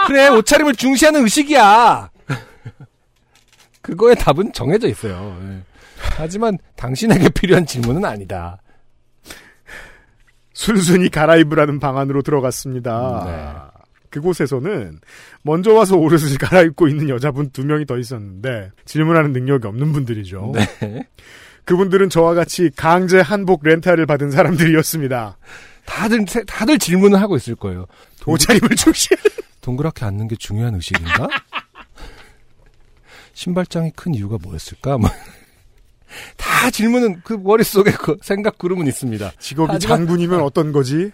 그래 0.08 0.28
옷차림을 0.30 0.76
중시하는 0.76 1.24
의식이야. 1.24 2.10
그거의 3.82 4.16
답은 4.16 4.54
정해져 4.54 4.88
있어요. 4.88 5.38
예. 5.44 5.62
하지만 6.18 6.58
당신에게 6.76 7.30
필요한 7.30 7.66
질문은 7.66 8.06
아니다. 8.06 8.58
순순히 10.64 11.08
갈아입으라는 11.10 11.80
방안으로 11.80 12.22
들어갔습니다. 12.22 13.24
네. 13.26 13.80
그곳에서는 14.10 15.00
먼저 15.42 15.74
와서 15.74 15.96
옷을 15.96 16.36
갈아입고 16.38 16.90
있는 16.90 17.08
여자분 17.08 17.50
두 17.52 17.66
명이 17.66 17.86
더 17.86 17.98
있었는데 17.98 18.72
질문하는 18.84 19.32
능력이 19.32 19.66
없는 19.66 19.94
분들이죠. 19.94 20.52
네. 20.54 21.08
그분들은 21.64 22.10
저와 22.10 22.34
같이 22.34 22.70
강제 22.76 23.22
한복 23.22 23.62
렌탈을 23.64 24.06
받은 24.06 24.32
사람들이었습니다. 24.32 25.38
다들 25.86 26.26
세- 26.28 26.44
다들 26.44 26.78
질문을 26.78 27.22
하고 27.22 27.38
있을 27.38 27.56
거예요. 27.56 27.86
옷차림을 28.26 28.76
중시. 28.76 29.08
동그랗게 29.62 30.04
앉는 30.04 30.28
게 30.28 30.36
중요한 30.36 30.76
의식인가? 30.76 31.30
신발장이 33.34 33.92
큰 33.96 34.14
이유가 34.14 34.38
뭐였을까? 34.44 34.98
뭐. 36.10 36.36
다 36.38 36.70
질문은 36.72 37.22
그 37.24 37.34
머릿속에 37.34 37.92
그 37.92 38.18
생각 38.22 38.58
구름은 38.58 38.88
있습니다. 38.88 39.32
직업이 39.40 39.70
하지만- 39.74 39.98
장군이면 40.00 40.42
어떤 40.42 40.72
거지? 40.72 41.12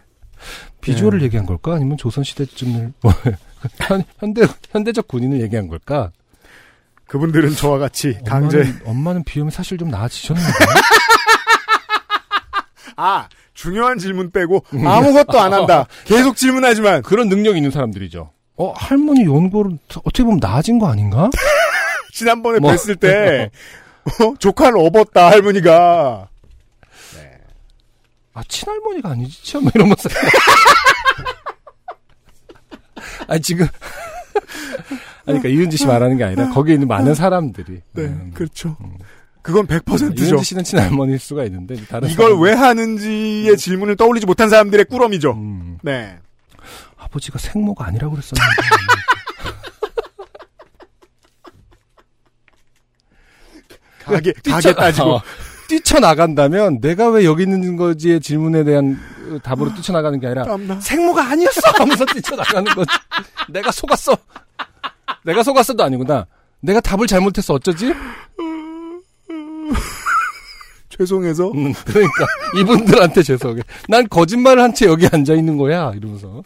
비주얼을 0.82 1.22
예. 1.22 1.26
얘기한 1.26 1.46
걸까? 1.46 1.74
아니면 1.76 1.98
조선시대쯤을, 1.98 2.94
뭐, 3.02 3.12
현, 3.88 4.04
현대, 4.20 4.46
현대적 4.72 5.08
군인을 5.08 5.42
얘기한 5.42 5.68
걸까? 5.68 6.12
그분들은 7.08 7.56
저와 7.56 7.78
같이 7.78 8.18
강제 8.26 8.58
엄마는, 8.60 8.82
엄마는 8.86 9.24
비염이 9.24 9.52
사실 9.52 9.78
좀 9.78 9.90
나아지셨는데? 9.90 10.50
아 12.98 13.28
중요한 13.54 13.98
질문 13.98 14.32
빼고 14.32 14.64
아무것도 14.72 15.40
안 15.40 15.54
한다. 15.54 15.86
계속 16.06 16.36
질문하지만 16.38 17.02
그런 17.02 17.30
능력이 17.30 17.58
있는 17.58 17.72
사람들이죠. 17.72 18.32
어 18.58 18.72
할머니 18.76 19.26
연고는 19.26 19.80
어떻게 20.00 20.24
보면 20.24 20.40
나아진 20.42 20.80
거 20.80 20.88
아닌가? 20.88 21.30
지난번에 22.14 22.60
뭐. 22.60 22.72
뵀을 22.72 23.00
때 23.00 23.50
어? 23.52 23.58
조카를 24.40 24.78
업었다 24.80 25.30
할머니가. 25.32 26.30
아 28.34 28.42
친할머니가 28.48 29.12
아니지? 29.12 29.46
참 29.52 29.64
이러면서. 29.74 30.10
아 33.28 33.38
지금. 33.40 33.66
아니 35.28 35.40
그러니까 35.40 35.50
이은지 35.50 35.78
씨 35.78 35.86
말하는 35.88 36.18
게 36.18 36.24
아니라 36.26 36.50
거기에 36.50 36.74
있는 36.76 36.88
많은 36.88 37.16
사람들이. 37.16 37.82
네 37.94 38.04
음. 38.04 38.32
그렇죠. 38.34 38.76
그건 39.42 39.68
100%죠. 39.68 40.06
이은지 40.24 40.44
씨는 40.44 40.64
친할머니일 40.64 41.20
수가 41.20 41.44
있는데 41.46 41.76
다른 41.86 42.10
이걸 42.10 42.32
사람은- 42.34 42.44
왜 42.44 42.54
하는지의 42.54 43.58
질문을 43.58 43.96
떠올리지 43.96 44.26
못한 44.26 44.50
사람들의 44.50 44.86
꾸러미죠. 44.86 45.32
음. 45.32 45.78
네. 45.82 46.18
아버지가 46.98 47.38
생모가 47.40 47.86
아니라고 47.86 48.16
그랬었는데 48.16 48.42
가게 54.06 54.32
뛰쳐- 54.34 54.52
가게 54.52 54.74
따지고 54.74 55.16
어, 55.16 55.22
뛰쳐나간다면 55.68 56.80
내가 56.82 57.10
왜 57.10 57.26
여기 57.26 57.44
있는 57.44 57.76
거지의 57.76 58.20
질문에 58.22 58.64
대한 58.64 59.00
어, 59.32 59.38
답으로 59.44 59.74
뛰쳐나가는 59.74 60.20
게 60.20 60.28
아니라 60.28 60.44
땀나 60.46 60.80
생모가 60.80 61.24
아니었어 61.32 61.62
하면서 61.78 62.06
뛰쳐나가는 62.06 62.64
거지. 62.76 62.92
내가 63.50 63.72
속았어. 63.72 64.16
내가 65.24 65.42
속았어도 65.44 65.84
아니구나. 65.84 66.26
내가 66.62 66.80
답을 66.80 67.08
잘못해서 67.08 67.54
어쩌지? 67.56 67.94
죄송해서 70.90 71.52
음, 71.52 71.74
그러니까 71.86 72.26
이분들한테 72.58 73.22
죄송해. 73.24 73.62
난 73.90 74.08
거짓말을 74.08 74.62
한 74.64 74.74
채 74.74 74.86
여기 74.86 75.08
앉아 75.12 75.34
있는 75.34 75.58
거야. 75.58 75.92
이러면서 75.96 76.44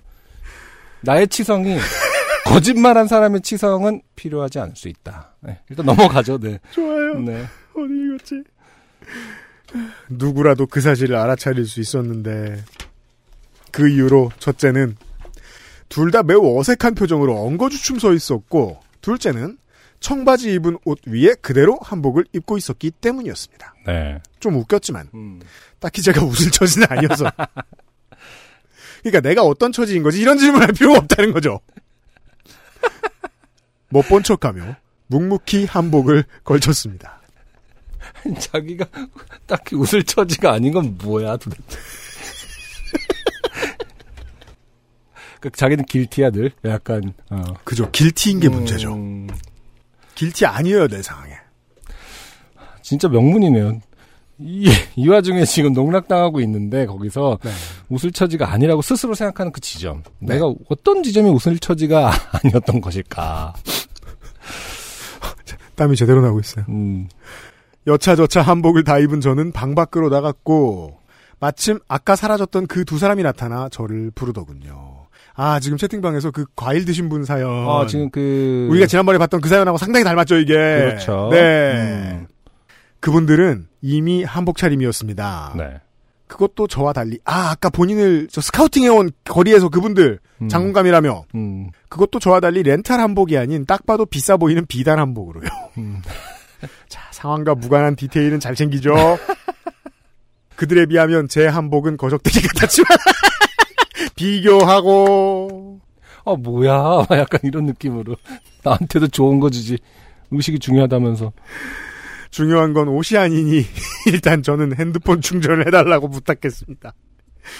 나의 1.01 1.27
치성이 1.27 1.77
거짓말한 2.49 3.07
사람의 3.07 3.41
치성은 3.41 4.01
필요하지 4.15 4.59
않을 4.59 4.75
수 4.75 4.87
있다. 4.87 5.35
네, 5.41 5.59
일단 5.69 5.85
넘어가죠. 5.85 6.37
네. 6.39 6.59
좋아요 6.71 7.19
네. 7.19 7.45
어디 7.75 7.93
읽었지 7.93 8.43
누구라도 10.09 10.65
그 10.65 10.81
사실을 10.81 11.15
알아차릴 11.15 11.65
수 11.65 11.79
있었는데 11.79 12.63
그 13.71 13.87
이후로 13.87 14.31
첫째는 14.39 14.97
둘 15.89 16.11
다 16.11 16.23
매우 16.23 16.59
어색한 16.59 16.95
표정으로 16.95 17.35
엉거주춤 17.45 17.99
서 17.99 18.13
있었고 18.13 18.79
둘째는 19.01 19.57
청바지 19.99 20.53
입은 20.55 20.77
옷 20.85 20.99
위에 21.05 21.35
그대로 21.41 21.77
한복을 21.81 22.25
입고 22.33 22.57
있었기 22.57 22.91
때문이었습니다. 22.91 23.73
네. 23.85 24.19
좀 24.39 24.55
웃겼지만 24.55 25.09
음. 25.13 25.39
딱히 25.79 26.01
제가 26.01 26.23
웃을 26.23 26.51
처지는 26.51 26.87
아니어서 26.89 27.29
그러니까 29.03 29.21
내가 29.21 29.43
어떤 29.43 29.71
처지인 29.71 30.03
거지 30.03 30.19
이런 30.21 30.37
질문을 30.37 30.67
할 30.67 30.73
필요가 30.73 30.99
없다는 30.99 31.31
거죠. 31.33 31.59
못 33.89 34.03
본 34.07 34.23
척하며 34.23 34.75
묵묵히 35.07 35.65
한복을 35.65 36.25
걸쳤습니다. 36.43 37.19
자기가 38.39 38.85
딱히 39.47 39.75
웃을 39.75 40.03
처지가 40.03 40.53
아닌 40.53 40.73
건 40.73 40.97
뭐야 41.01 41.37
도대체. 41.37 41.63
그 45.39 45.49
자기는 45.51 45.85
길티야 45.85 46.31
늘 46.31 46.51
약간 46.65 47.13
어. 47.29 47.41
그죠. 47.63 47.89
길티인 47.91 48.39
게 48.39 48.49
문제죠. 48.49 48.93
음, 48.93 49.27
길티 50.15 50.45
아니에요, 50.45 50.87
내 50.87 51.01
상황에. 51.01 51.33
진짜 52.81 53.07
명문이네요. 53.07 53.79
이, 54.39 54.69
이 54.95 55.07
와중에 55.07 55.45
지금 55.45 55.73
농락당하고 55.73 56.41
있는데 56.41 56.85
거기서 56.85 57.39
네. 57.43 57.51
웃을 57.89 58.11
처지가 58.11 58.51
아니라고 58.51 58.81
스스로 58.81 59.13
생각하는 59.15 59.51
그 59.51 59.59
지점. 59.61 60.03
네. 60.19 60.35
내가 60.35 60.53
어떤 60.69 61.03
지점이 61.03 61.29
웃을 61.29 61.57
처지가 61.59 62.11
아니었던 62.43 62.81
것일까. 62.81 63.53
땀이 65.75 65.95
제대로 65.95 66.21
나고 66.21 66.39
있어요. 66.39 66.65
음, 66.69 67.07
여차저차 67.87 68.41
한복을 68.41 68.83
다 68.83 68.99
입은 68.99 69.21
저는 69.21 69.51
방 69.51 69.75
밖으로 69.75 70.09
나갔고 70.09 70.99
마침 71.39 71.79
아까 71.87 72.15
사라졌던 72.15 72.67
그 72.67 72.83
두 72.85 72.97
사람이 72.99 73.23
나타나 73.23 73.69
저를 73.69 74.11
부르더군요. 74.13 74.97
아, 75.35 75.59
지금 75.61 75.77
채팅방에서 75.77 76.31
그 76.31 76.45
과일 76.55 76.83
드신 76.83 77.07
분 77.07 77.23
사연. 77.23 77.49
아 77.69 77.85
지금 77.87 78.09
그 78.09 78.67
우리가 78.69 78.87
지난번에 78.87 79.17
봤던 79.17 79.39
그 79.39 79.47
사연하고 79.47 79.77
상당히 79.77 80.03
닮았죠, 80.03 80.35
이게. 80.37 80.53
그렇죠. 80.53 81.29
네. 81.31 82.17
음. 82.19 82.27
그분들은 82.99 83.67
이미 83.81 84.25
한복 84.25 84.57
차림이었습니다. 84.57 85.53
네. 85.57 85.79
그것도 86.29 86.67
저와 86.67 86.93
달리, 86.93 87.19
아, 87.25 87.49
아까 87.49 87.69
본인을 87.69 88.27
저 88.31 88.39
스카우팅해온 88.39 89.11
거리에서 89.25 89.67
그분들, 89.69 90.19
음, 90.43 90.47
장군감이라며, 90.47 91.25
음, 91.33 91.69
그것도 91.89 92.19
저와 92.19 92.39
달리 92.39 92.61
렌탈 92.61 92.99
한복이 92.99 93.35
아닌 93.35 93.65
딱 93.65 93.85
봐도 93.85 94.05
비싸 94.05 94.37
보이는 94.37 94.63
비단 94.67 94.99
한복으로요. 94.99 95.49
음. 95.79 96.01
자, 96.87 97.01
상황과 97.11 97.55
무관한 97.55 97.95
디테일은 97.95 98.39
잘 98.39 98.53
챙기죠. 98.53 98.93
그들에 100.55 100.85
비하면 100.85 101.27
제 101.27 101.47
한복은 101.47 101.97
거적대기 101.97 102.47
같았지만, 102.47 102.97
비교하고, 104.15 105.79
아 106.25 106.35
뭐야. 106.35 107.05
약간 107.17 107.39
이런 107.43 107.65
느낌으로. 107.65 108.15
나한테도 108.63 109.07
좋은 109.07 109.39
거 109.39 109.49
주지. 109.49 109.77
의식이 110.31 110.59
중요하다면서 110.59 111.31
중요한 112.29 112.73
건 112.73 112.87
옷이 112.87 113.17
아니니, 113.17 113.65
일단 114.07 114.43
저는 114.43 114.75
핸드폰 114.77 115.21
충전을 115.21 115.67
해달라고 115.67 116.09
부탁했습니다. 116.09 116.93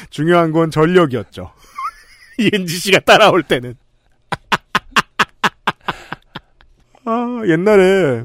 중요한 0.10 0.52
건 0.52 0.72
전력이었죠. 0.72 1.52
이은지 2.38 2.78
씨가 2.78 3.00
따라올 3.00 3.44
때는. 3.44 3.76
아, 7.06 7.42
옛날에 7.48 8.24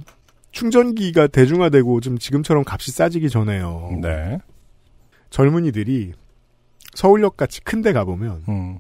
충전기가 0.53 1.27
대중화되고 1.29 2.01
좀 2.01 2.19
지금처럼 2.19 2.65
값이 2.67 2.93
싸지기 2.93 3.31
전에요. 3.31 3.99
네 4.03 4.39
젊은이들이 5.31 6.13
서울역 6.95 7.37
같이 7.37 7.61
큰 7.63 7.83
데 7.83 7.93
가보면 7.93 8.45
음, 8.49 8.79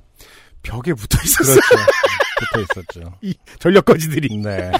벽에 0.62 0.92
붙어 0.92 1.18
있었어요. 1.24 1.56
그렇죠 1.56 1.82
붙어 2.38 2.60
있었죠 2.60 3.18
이 3.22 3.34
전력 3.58 3.86
거지들이. 3.86 4.36
네 4.36 4.70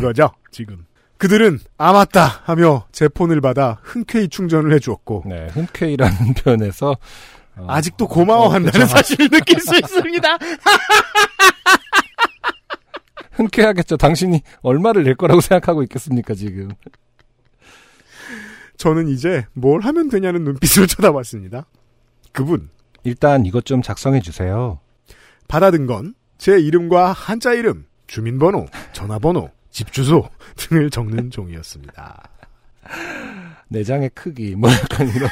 그거죠, 0.00 0.30
지금. 0.50 0.84
그들은 1.18 1.58
아 1.78 1.92
맞다 1.92 2.42
하며 2.44 2.86
제 2.92 3.08
폰을 3.08 3.40
받아 3.40 3.78
흔쾌히 3.82 4.28
충전을 4.28 4.72
해주었고 4.74 5.24
네, 5.26 5.48
흔쾌히라는 5.52 6.34
표현에서 6.44 6.96
어, 7.56 7.66
아직도 7.68 8.06
고마워한다는 8.08 8.68
어, 8.68 8.72
그렇죠. 8.72 8.86
사실을 8.96 9.30
느낄 9.30 9.60
수 9.60 9.74
있습니다. 9.76 10.28
흔쾌하겠죠. 13.32 13.96
당신이 13.96 14.42
얼마를 14.62 15.04
낼 15.04 15.14
거라고 15.14 15.40
생각하고 15.40 15.82
있겠습니까 15.84 16.34
지금? 16.34 16.68
저는 18.76 19.08
이제 19.08 19.46
뭘 19.54 19.80
하면 19.82 20.08
되냐는 20.10 20.44
눈빛으로 20.44 20.86
쳐다봤습니다. 20.88 21.66
그분 22.32 22.68
일단 23.04 23.46
이것 23.46 23.64
좀 23.64 23.80
작성해 23.82 24.20
주세요. 24.20 24.80
받아든 25.48 25.86
건 25.86 26.14
제 26.38 26.58
이름과 26.58 27.12
한자 27.12 27.54
이름, 27.54 27.86
주민번호, 28.06 28.66
전화번호, 28.92 29.50
집 29.76 29.92
주소 29.92 30.26
등을 30.56 30.88
적는 30.88 31.30
종이었습니다. 31.30 32.22
내장의 33.68 34.08
크기 34.14 34.54
뭐 34.56 34.70
약간 34.72 35.06
이런 35.06 35.28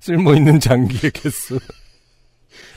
쓸모 0.00 0.34
있는 0.34 0.60
장기의 0.60 1.12
개수, 1.12 1.58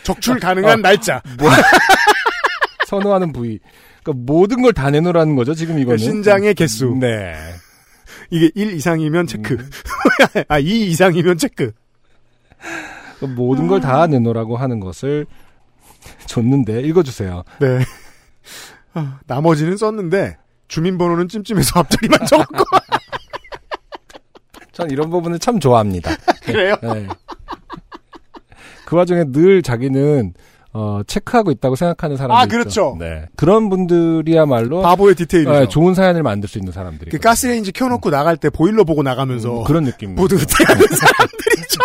적출 0.03 0.39
가능한 0.39 0.79
어. 0.79 0.81
날짜, 0.81 1.21
뭐 1.37 1.49
선호하는 2.87 3.33
부위. 3.33 3.59
그러니까 4.01 4.23
모든 4.31 4.61
걸 4.61 4.71
다 4.71 4.89
내놓으라는 4.91 5.35
거죠 5.35 5.53
지금 5.53 5.77
이거는. 5.77 5.97
신장의 5.97 6.53
개수. 6.53 6.95
네. 6.97 7.35
이게 8.29 8.49
1 8.55 8.75
이상이면 8.75 9.27
체크. 9.27 9.55
음. 9.55 9.69
아, 10.47 10.57
2 10.59 10.87
이상이면 10.91 11.37
체크. 11.37 11.73
그 13.19 13.25
모든 13.25 13.67
걸 13.67 13.81
다 13.81 14.07
내놓으라고 14.07 14.55
하는 14.55 14.79
것을 14.79 15.25
줬는데 16.27 16.79
읽어주세요. 16.79 17.43
네. 17.59 17.79
아, 18.95 19.19
나머지는 19.27 19.77
썼는데 19.77 20.37
주민번호는 20.67 21.27
찜찜해서 21.27 21.79
앞자리만 21.81 22.25
적었고 22.25 22.63
전 24.71 24.89
이런 24.89 25.09
부분을 25.09 25.39
참 25.39 25.59
좋아합니다. 25.59 26.11
그래요? 26.43 26.75
네. 26.81 27.07
그 28.85 28.95
와중에 28.95 29.25
늘 29.31 29.61
자기는 29.61 30.33
어, 30.73 31.01
체크하고 31.07 31.51
있다고 31.51 31.77
생각하는 31.77 32.17
사람들 32.17 32.35
아, 32.35 32.45
그렇죠. 32.47 32.97
네. 32.99 33.25
그런 33.37 33.69
분들이야말로 33.69 34.81
바보의 34.81 35.15
디테일이죠. 35.15 35.53
어, 35.53 35.67
좋은 35.69 35.93
사연을 35.93 36.23
만들 36.23 36.49
수 36.49 36.57
있는 36.57 36.73
사람들이. 36.73 37.11
그 37.11 37.17
가스레인지 37.17 37.71
켜놓고 37.71 38.09
나갈 38.09 38.35
때 38.35 38.49
보일러 38.49 38.83
보고 38.83 39.01
나가면서 39.01 39.63
그런 39.63 39.85
느낌. 39.85 40.15
모두 40.15 40.35
은퇴하는 40.35 40.85
사람들이죠. 40.87 41.79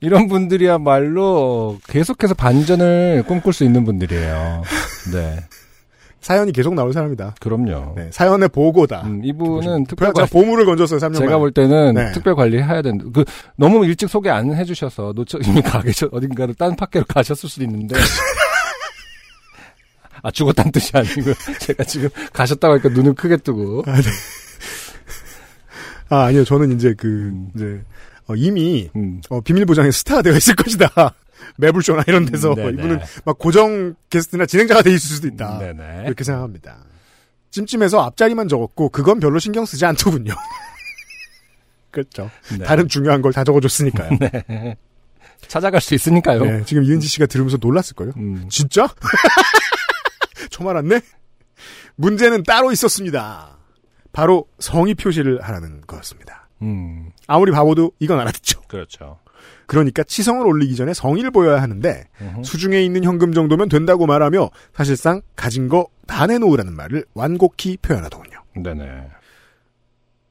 이런 0.00 0.28
분들이야말로 0.28 1.78
계속해서 1.88 2.34
반전을 2.34 3.24
꿈꿀 3.26 3.52
수 3.52 3.64
있는 3.64 3.84
분들이에요. 3.84 4.62
네. 5.12 5.36
사연이 6.20 6.50
계속 6.52 6.74
나올 6.74 6.92
사람이다. 6.92 7.36
그럼요. 7.40 7.94
네, 7.94 8.10
사연의 8.10 8.48
보고다. 8.48 9.02
음, 9.02 9.20
이분은 9.24 9.86
특별 9.86 10.12
관리, 10.12 10.28
보물을 10.28 10.66
건졌어요, 10.66 10.98
3년 10.98 11.18
제가. 11.18 11.38
볼 11.38 11.52
때는 11.52 11.94
네. 11.94 12.10
특별 12.12 12.34
관리해야 12.34 12.82
된다. 12.82 13.04
그 13.14 13.24
너무 13.54 13.86
일찍 13.86 14.08
소개 14.08 14.28
안 14.28 14.52
해주셔서 14.52 15.12
놓쳐 15.14 15.38
이미 15.46 15.62
가 15.62 15.80
계셔 15.80 16.08
어딘가를 16.10 16.54
딴 16.56 16.74
팟캐로 16.74 17.04
가셨을 17.06 17.48
수도 17.48 17.64
있는데. 17.64 17.94
아 20.22 20.30
죽었다는 20.32 20.72
뜻이 20.72 20.90
아니고 20.94 21.32
제가 21.60 21.84
지금 21.84 22.08
가셨다고 22.32 22.74
하니까 22.74 22.88
눈을 22.88 23.14
크게 23.14 23.36
뜨고. 23.36 23.84
아, 26.08 26.24
아니요. 26.24 26.44
저는 26.44 26.72
이제 26.72 26.94
그, 26.96 27.32
이제, 27.54 27.64
어, 27.64 27.80
이미, 28.34 28.90
음. 28.96 29.20
어, 29.28 29.40
비밀 29.40 29.64
보장에 29.66 29.90
스타가 29.90 30.22
되어 30.22 30.34
있을 30.36 30.56
것이다. 30.56 30.88
매불쇼나 31.58 32.04
이런 32.08 32.24
데서. 32.26 32.54
네네. 32.54 32.70
이분은 32.72 33.00
막 33.24 33.38
고정 33.38 33.94
게스트나 34.10 34.46
진행자가 34.46 34.82
돼 34.82 34.90
있을 34.90 35.16
수도 35.16 35.28
있다. 35.28 35.58
네네. 35.58 36.04
이렇게 36.06 36.24
생각합니다. 36.24 36.84
찜찜해서 37.50 38.00
앞자리만 38.02 38.48
적었고, 38.48 38.88
그건 38.88 39.20
별로 39.20 39.38
신경 39.38 39.64
쓰지 39.64 39.84
않더군요. 39.86 40.34
그렇죠. 41.90 42.30
네. 42.58 42.64
다른 42.64 42.88
중요한 42.88 43.22
걸 43.22 43.32
다 43.32 43.44
적어줬으니까요. 43.44 44.10
네. 44.20 44.76
찾아갈 45.48 45.80
수 45.80 45.94
있으니까요. 45.94 46.44
네, 46.44 46.64
지금 46.64 46.82
이은지 46.82 47.06
씨가 47.06 47.26
들으면서 47.26 47.56
놀랐을걸요. 47.60 48.12
음. 48.16 48.46
진짜? 48.50 48.88
처말 50.50 50.76
않네? 50.78 51.00
문제는 51.96 52.42
따로 52.42 52.72
있었습니다. 52.72 53.56
바로 54.12 54.46
성의 54.58 54.94
표시를 54.94 55.42
하라는 55.42 55.82
거였습니다. 55.86 56.35
음. 56.62 57.10
아무리 57.26 57.52
바보도 57.52 57.92
이건 57.98 58.18
알아듣죠. 58.20 58.62
그렇죠. 58.68 59.18
그러니까 59.66 60.02
치성을 60.02 60.44
올리기 60.46 60.76
전에 60.76 60.94
성의를 60.94 61.30
보여야 61.30 61.60
하는데 61.62 62.04
음흠. 62.20 62.42
수중에 62.44 62.82
있는 62.82 63.04
현금 63.04 63.32
정도면 63.32 63.68
된다고 63.68 64.06
말하며 64.06 64.50
사실상 64.72 65.22
가진 65.34 65.68
거 65.68 65.86
다 66.06 66.26
내놓으라는 66.26 66.72
말을 66.74 67.04
완곡히 67.14 67.76
표현하더군요. 67.78 68.42
네네. 68.54 69.08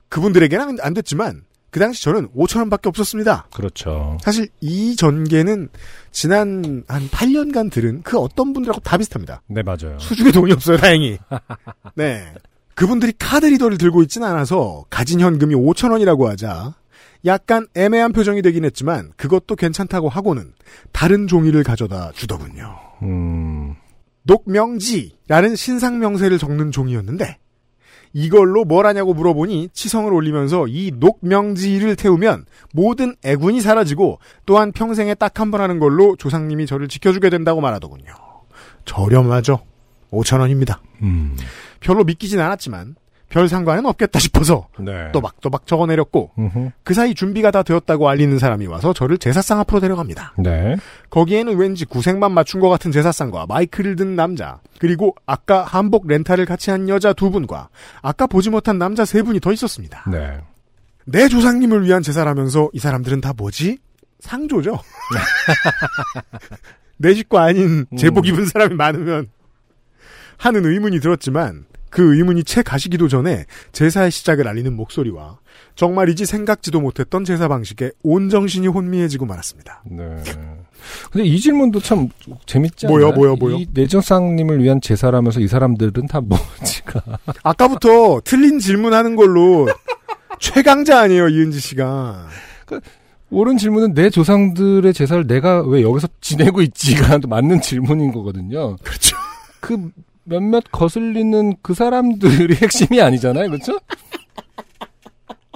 그분들에게는 0.10 0.78
안 0.82 0.94
됐지만 0.94 1.44
그 1.70 1.80
당시 1.80 2.04
저는 2.04 2.30
5천 2.30 2.60
원밖에 2.60 2.88
없었습니다. 2.88 3.48
그렇죠. 3.54 4.18
사실 4.22 4.48
이 4.62 4.96
전개는 4.96 5.68
지난 6.12 6.84
한 6.88 7.10
8년간 7.10 7.70
들은 7.70 8.02
그 8.02 8.18
어떤 8.18 8.54
분들하고 8.54 8.80
다 8.80 8.98
비슷합니다. 8.98 9.42
네 9.48 9.62
맞아요. 9.62 10.00
수중에 10.00 10.32
돈이 10.32 10.54
없어요, 10.54 10.78
다행히. 10.78 11.18
네. 11.96 12.34
그분들이 12.76 13.14
카드 13.18 13.46
리더를 13.46 13.78
들고 13.78 14.02
있진 14.04 14.24
않아서 14.24 14.86
가진 14.90 15.20
현금이 15.22 15.56
5천 15.56 15.92
원이라고 15.92 16.28
하자 16.30 16.76
약간 17.26 17.68
애매한 17.76 18.12
표정이 18.12 18.42
되긴 18.42 18.66
했지만 18.66 19.12
그것도 19.18 19.56
괜찮다고 19.56 20.10
하고는 20.10 20.54
다른 20.92 21.28
종이를 21.28 21.64
가져다 21.64 22.12
주더군요. 22.14 22.76
음. 23.02 23.76
녹명지라는 24.24 25.56
신상 25.56 26.00
명세를 26.00 26.38
적는 26.38 26.72
종이였는데 26.72 27.38
이걸로 28.14 28.64
뭘 28.64 28.86
하냐고 28.86 29.14
물어보니 29.14 29.70
치성을 29.74 30.12
올리면서 30.12 30.68
이 30.68 30.92
녹명지를 30.96 31.96
태우면 31.96 32.46
모든 32.74 33.16
애군이 33.24 33.62
사라지고 33.62 34.20
또한 34.46 34.72
평생에 34.72 35.16
딱 35.16 35.40
한 35.40 35.52
번 35.52 35.62
하는 35.62 35.80
걸로 35.80 36.16
조상님이 36.16 36.66
저를 36.66 36.88
지켜주게 36.88 37.30
된다고 37.30 37.60
말하더군요. 37.62 38.14
저렴하죠. 38.86 39.60
5천 40.12 40.40
원입니다. 40.40 40.82
음. 41.02 41.36
별로 41.80 42.04
믿기진 42.04 42.40
않았지만 42.40 42.96
별 43.30 43.50
상관은 43.50 43.86
없겠다 43.86 44.20
싶어서 44.20 44.68
네. 44.80 45.12
또박또박 45.12 45.68
적어내렸고 45.68 46.32
음흠. 46.38 46.72
그 46.84 46.94
사이 46.94 47.14
준비가 47.14 47.52
다 47.52 47.64
되었다고 47.64 48.08
알리는 48.08 48.38
사람이 48.40 48.68
와서 48.68 48.94
저를 48.94 49.18
제사상 49.18 49.60
앞으로 49.60 49.80
데려갑니다. 49.82 50.36
네. 50.38 50.78
거기에는 51.10 51.58
왠지 51.58 51.86
구색만 51.86 52.32
맞춘 52.32 52.62
것 52.62 52.70
같은 52.70 52.92
제사상과 52.92 53.48
마이크를 53.48 53.96
든 53.96 54.16
남자, 54.16 54.60
그리고 54.80 55.16
아까 55.26 55.64
한복 55.64 56.08
렌탈을 56.08 56.46
같이 56.46 56.70
한 56.70 56.88
여자 56.88 57.14
두 57.14 57.30
분과 57.30 57.70
아까 58.02 58.28
보지 58.28 58.50
못한 58.52 58.78
남자 58.78 59.04
세 59.04 59.22
분이 59.22 59.40
더 59.40 59.52
있었습니다. 59.52 60.06
네. 60.10 60.38
내 61.06 61.28
조상님을 61.28 61.84
위한 61.84 62.02
제사라면서 62.02 62.70
이 62.74 62.80
사람들은 62.80 63.22
다 63.22 63.34
뭐지? 63.36 63.80
상조죠. 64.20 64.80
내 66.98 67.14
식구 67.14 67.38
아닌 67.38 67.86
제복 67.98 68.28
입은 68.28 68.46
사람이 68.46 68.76
많으면 68.76 69.28
하는 70.38 70.66
의문이 70.66 71.00
들었지만 71.00 71.66
그 71.90 72.16
의문이 72.16 72.44
채 72.44 72.62
가시기도 72.62 73.08
전에 73.08 73.46
제사의 73.72 74.12
시작을 74.12 74.48
알리는 74.48 74.74
목소리와 74.76 75.38
정말이지 75.76 76.26
생각지도 76.26 76.82
못했던 76.82 77.24
제사 77.24 77.48
방식에 77.48 77.92
온 78.04 78.30
정신이 78.30 78.68
혼미해지고 78.68 79.26
말았습니다. 79.26 79.84
네. 79.86 80.04
근데 81.12 81.26
이 81.26 81.40
질문도 81.40 81.80
참 81.80 82.10
재밌지 82.46 82.88
않나요? 82.88 82.98
뭐요, 83.00 83.12
뭐요, 83.14 83.36
뭐요? 83.36 83.56
이 83.58 83.68
내조상님을 83.74 84.62
위한 84.62 84.82
제사라면서 84.82 85.40
이 85.40 85.48
사람들은 85.48 86.08
다 86.08 86.22
뭐지가. 86.22 87.02
아까부터 87.44 88.22
틀린 88.24 88.60
질문하는 88.60 89.16
걸로 89.16 89.68
최강자 90.40 91.00
아니에요 91.00 91.30
이은지 91.30 91.60
씨가. 91.60 92.28
옳은 93.32 93.58
질문은 93.58 93.94
내 93.94 94.10
조상들의 94.10 94.94
제사를 94.94 95.26
내가 95.28 95.62
왜 95.62 95.82
여기서 95.82 96.08
지내고 96.22 96.62
있지가 96.62 97.20
맞는 97.28 97.62
질문인 97.62 98.12
거거든요. 98.12 98.76
그렇죠. 98.84 99.18
그 99.60 99.92
몇몇 100.26 100.64
거슬리는 100.72 101.56
그 101.62 101.74
사람들이 101.74 102.56
핵심이 102.62 103.02
아니잖아요. 103.02 103.50
그렇죠? 103.50 103.80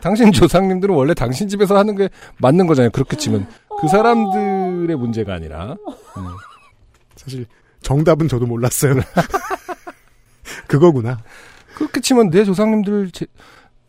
당신 0.02 0.32
조상님들은 0.32 0.96
원래 0.96 1.14
당신 1.14 1.50
집에서 1.50 1.78
하는 1.78 1.96
게 1.96 2.10
맞는 2.38 2.68
거잖아요. 2.68 2.91
그렇게 2.91 3.18
치면. 3.18 3.48
그 3.82 3.88
사람들의 3.88 4.96
문제가 4.96 5.34
아니라. 5.34 5.76
음. 6.18 6.28
사실 7.16 7.46
정답은 7.82 8.28
저도 8.28 8.46
몰랐어요. 8.46 8.96
그거구나. 10.68 11.20
그렇게 11.76 12.00
치면 12.02 12.30
내 12.30 12.44
조상님들 12.44 13.12
제- 13.12 13.26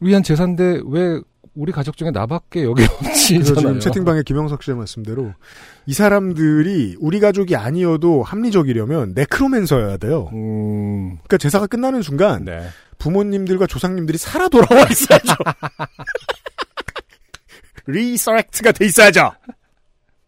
위한 0.00 0.22
제사인데 0.22 0.80
왜 0.86 1.20
우리 1.54 1.72
가족 1.72 1.96
중에 1.96 2.10
나밖에 2.10 2.64
여기 2.64 2.84
없지잖아요. 3.04 3.44
지금 3.44 3.80
채팅방에 3.80 4.22
김영석 4.22 4.62
씨의 4.62 4.76
말씀대로 4.76 5.34
이 5.86 5.92
사람들이 5.92 6.96
우리 7.00 7.20
가족이 7.20 7.56
아니어도 7.56 8.22
합리적이려면 8.22 9.12
네크로맨서여야 9.14 9.96
돼요. 9.96 10.30
음, 10.32 11.16
그러니까 11.16 11.38
제사가 11.38 11.66
끝나는 11.66 12.02
순간 12.02 12.44
네. 12.44 12.68
부모님들과 12.98 13.66
조상님들이 13.66 14.18
살아 14.18 14.48
돌아와 14.48 14.86
있어야죠. 14.88 15.34
리서렉트가 17.86 18.72
돼 18.72 18.86
있어야죠. 18.86 19.32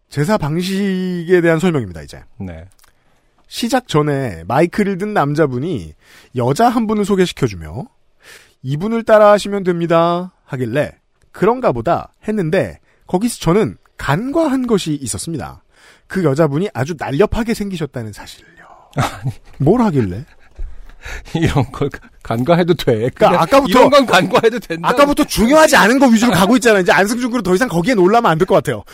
제사 0.09 0.37
방식에 0.37 1.41
대한 1.41 1.59
설명입니다, 1.59 2.03
이제. 2.03 2.23
네. 2.41 2.65
시작 3.47 3.87
전에 3.87 4.45
마이크를 4.49 4.99
든 4.99 5.13
남자분이 5.13 5.95
여자 6.37 6.71
한 6.71 6.87
분을 6.87 7.05
소개시켜주며 7.05 7.85
이분을 8.63 9.03
따라 9.03 9.31
하시면 9.33 9.63
됩니다 9.63 10.33
하길래 10.47 10.97
그런가 11.33 11.73
보다 11.73 12.15
했는데 12.29 12.79
거기서 13.07 13.39
저는 13.41 13.77
간과한 13.97 14.67
것이 14.67 14.95
있었습니다. 14.95 15.63
그 16.07 16.25
여자분이 16.25 16.69
아주 16.75 16.95
날렵하게 16.99 17.55
생기셨다는 17.55 18.13
사실을요. 18.13 18.53
뭘 19.59 19.81
하길래? 19.83 20.25
이런 21.35 21.71
걸 21.73 21.91
간과해도 22.23 22.75
돼. 22.75 23.09
그러니까 23.11 23.45
아까부터- 23.47 23.69
이런 23.71 23.91
건 23.91 24.07
간과해도 24.07 24.59
된다. 24.61 24.89
아까부터 24.91 25.25
중요하지 25.25 25.75
않은 25.77 25.99
거 25.99 26.07
위주로 26.07 26.31
가고 26.33 26.55
있잖아요. 26.57 26.83
이제 26.83 26.93
안승준 26.93 27.31
군은 27.31 27.43
더 27.43 27.55
이상 27.55 27.69
거기에 27.69 27.95
놀라면 27.95 28.31
안 28.31 28.39
될 28.39 28.47
것 28.47 28.55
같아요. 28.57 28.85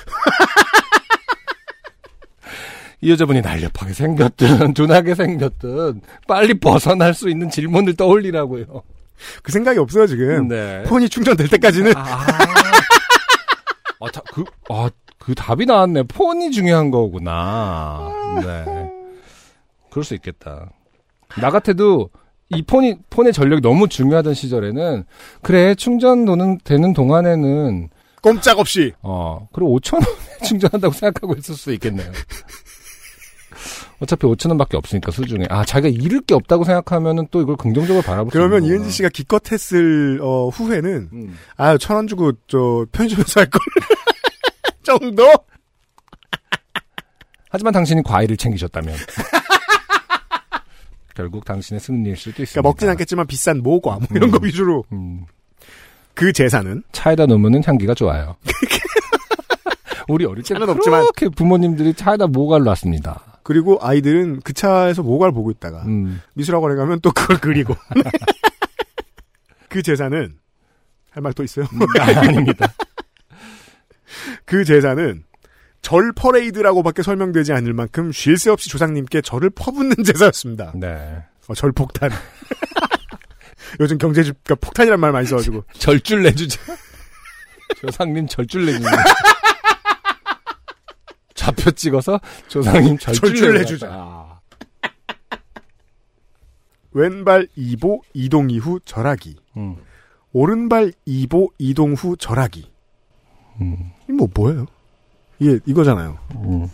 이 3.00 3.10
여자분이 3.12 3.40
날렵하게 3.42 3.92
생겼든 3.92 4.72
둔하게 4.74 5.14
생겼든 5.14 6.00
빨리 6.26 6.58
벗어날 6.58 7.14
수 7.14 7.28
있는 7.28 7.48
질문을 7.50 7.94
떠올리라고요. 7.94 8.82
그 9.42 9.52
생각이 9.52 9.78
없어요 9.78 10.06
지금. 10.06 10.48
네. 10.48 10.82
폰이 10.84 11.08
충전될 11.08 11.48
때까지는 11.48 11.92
아, 11.96 12.26
아, 14.00 14.10
다, 14.10 14.22
그, 14.32 14.44
아, 14.68 14.90
그 15.18 15.34
답이 15.34 15.66
나왔네. 15.66 16.04
폰이 16.04 16.50
중요한 16.50 16.90
거구나. 16.90 18.10
네. 18.44 18.90
그럴 19.90 20.04
수 20.04 20.14
있겠다. 20.14 20.70
나 21.40 21.50
같아도 21.50 22.10
이 22.50 22.62
폰이, 22.62 22.96
폰의 23.10 23.32
전력이 23.32 23.60
너무 23.60 23.88
중요하던 23.88 24.32
시절에는, 24.32 25.04
그래, 25.42 25.74
충전 25.74 26.24
도는 26.24 26.58
되는 26.64 26.94
동안에는, 26.94 27.90
꼼짝없이 28.22 28.92
어, 29.02 29.46
그리고 29.52 29.78
5천 29.78 29.94
원에 29.94 30.06
충전한다고 30.44 30.92
생각하고 30.94 31.34
있을 31.38 31.54
수 31.54 31.72
있겠네요. 31.74 32.10
어차피 34.00 34.26
5천 34.26 34.48
원 34.50 34.58
밖에 34.58 34.76
없으니까 34.76 35.10
수중에. 35.10 35.46
아, 35.50 35.64
자기가 35.64 35.88
잃을 36.02 36.20
게 36.20 36.34
없다고 36.34 36.64
생각하면은 36.64 37.26
또 37.30 37.40
이걸 37.42 37.56
긍정적으로 37.56 38.02
바라볼 38.02 38.30
수 38.30 38.38
그러면 38.38 38.62
있는 38.62 38.76
이은지 38.78 38.90
씨가 38.92 39.08
기껏 39.08 39.50
했을 39.50 40.20
어, 40.22 40.48
후회는 40.48 41.08
음. 41.12 41.36
아유 41.56 41.78
천원 41.78 42.06
주고 42.06 42.32
저 42.46 42.86
편의점에서 42.92 43.40
할 43.40 43.50
걸 43.50 43.60
정도? 44.84 45.24
하지만 47.50 47.72
당신이 47.72 48.02
과일을 48.04 48.36
챙기셨다면. 48.36 48.94
결국 51.14 51.44
당신의 51.44 51.80
승리일 51.80 52.16
수도 52.16 52.42
있습니다. 52.42 52.52
그러니까 52.52 52.68
먹진 52.68 52.88
않겠지만 52.90 53.26
비싼 53.26 53.58
모과 53.62 53.96
뭐 53.98 54.06
이런 54.14 54.30
거 54.30 54.38
위주로 54.40 54.84
음, 54.92 55.24
그 56.14 56.32
제사는 56.32 56.84
차에다 56.92 57.26
넣으면 57.26 57.62
향기가 57.64 57.94
좋아요. 57.94 58.36
우리 60.08 60.24
어릴 60.24 60.44
때 60.44 60.54
차는 60.54 60.68
없지만. 60.70 61.00
그렇게 61.02 61.28
부모님들이 61.28 61.92
차에다 61.94 62.28
모가를 62.28 62.64
놨습니다. 62.64 63.20
그리고 63.48 63.78
아이들은 63.80 64.40
그 64.44 64.52
차에서 64.52 65.02
뭐가를 65.02 65.32
보고 65.32 65.50
있다가 65.50 65.82
음. 65.86 66.20
미술학원에 66.34 66.74
가면 66.76 67.00
또 67.00 67.10
그걸 67.12 67.38
그리고 67.38 67.74
그 69.70 69.80
제사는 69.80 70.36
할 71.10 71.22
말 71.22 71.32
또 71.32 71.42
있어요? 71.42 71.64
아, 71.98 72.20
아닙니다. 72.20 72.70
그 74.44 74.66
제사는 74.66 75.24
절 75.80 76.12
퍼레이드라고밖에 76.12 77.02
설명되지 77.02 77.54
않을 77.54 77.72
만큼 77.72 78.12
쉴 78.12 78.36
새 78.36 78.50
없이 78.50 78.68
조상님께 78.68 79.22
절을 79.22 79.48
퍼붓는 79.48 80.04
제사였습니다. 80.04 80.72
네. 80.74 81.22
어, 81.46 81.54
절 81.54 81.72
폭탄. 81.72 82.10
요즘 83.80 83.96
경제주가 83.96 84.56
폭탄이란 84.56 85.00
말 85.00 85.10
많이 85.12 85.26
써가지고 85.26 85.64
절줄 85.72 86.22
내주자. 86.22 86.60
조상님 87.80 88.26
절줄 88.26 88.66
내주자. 88.66 88.90
좌표 91.48 91.70
찍어서 91.72 92.20
조상님 92.48 92.96
내주자. 92.96 93.52
내주자. 93.52 93.88
아. 93.90 94.40
왼발 96.92 97.46
2보 97.56 98.00
이동 98.12 98.50
이후 98.50 98.80
절하기, 98.84 99.36
음. 99.56 99.76
오른발 100.32 100.92
2보 101.06 101.52
이동 101.58 101.94
후 101.94 102.16
절하기. 102.16 102.70
음. 103.60 103.92
이뭐 104.08 104.28
뭐예요? 104.34 104.66
이게 105.38 105.60
이거잖아요. 105.66 106.18
음. 106.36 106.68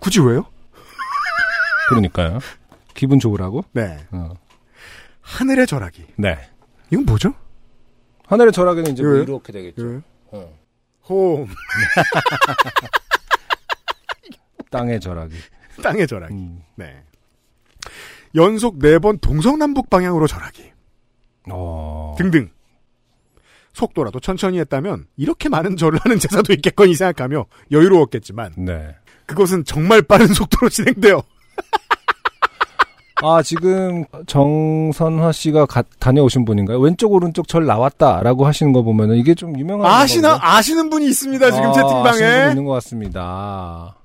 굳이 0.00 0.20
왜요? 0.20 0.46
그러니까요. 1.88 2.38
기분 2.94 3.18
좋으라고? 3.18 3.64
네. 3.72 3.98
어. 4.10 4.34
하늘의 5.20 5.66
절하기. 5.66 6.06
네. 6.16 6.38
이건 6.90 7.04
뭐죠? 7.04 7.34
하늘의 8.26 8.52
절하기는 8.52 8.92
이제 8.92 9.02
뭐 9.02 9.18
예. 9.18 9.22
이렇게 9.22 9.52
되겠죠. 9.52 9.94
예. 9.96 10.00
어. 11.08 11.14
홈 11.14 11.48
땅의 14.70 15.00
절하기. 15.00 15.34
땅의 15.82 16.06
절하기. 16.06 16.34
음. 16.34 16.62
네. 16.76 17.02
연속 18.34 18.78
4번 18.78 19.20
동서남북 19.20 19.88
방향으로 19.90 20.26
절하기. 20.26 20.72
어. 21.50 22.14
등등. 22.18 22.50
속도라도 23.72 24.18
천천히 24.20 24.58
했다면 24.58 25.06
이렇게 25.16 25.48
많은 25.48 25.76
절을 25.76 26.00
하는 26.02 26.18
제사도 26.18 26.52
있겠거니 26.52 26.94
생각하며 26.94 27.46
여유로웠겠지만 27.70 28.54
네. 28.58 28.96
그것은 29.26 29.64
정말 29.64 30.02
빠른 30.02 30.26
속도로 30.34 30.68
진행되어 30.68 31.22
아, 33.22 33.42
지금 33.42 34.04
정선화 34.26 35.32
씨가 35.32 35.66
가- 35.66 35.82
다녀오신 35.98 36.44
분인가요? 36.44 36.78
왼쪽 36.78 37.12
오른쪽 37.12 37.48
절 37.48 37.66
나왔다라고 37.66 38.46
하시는 38.46 38.72
거 38.72 38.82
보면은 38.82 39.16
이게 39.16 39.34
좀 39.34 39.58
유명한 39.58 39.90
아시나 39.90 40.32
건가요? 40.32 40.50
아시는 40.52 40.88
분이 40.90 41.06
있습니다 41.08 41.50
지금 41.50 41.64
아, 41.66 41.70
아시는 41.70 41.82
분 41.82 42.12
채팅방에 42.12 42.48
있는 42.50 42.64
것 42.64 42.72
같습니다. 42.74 43.96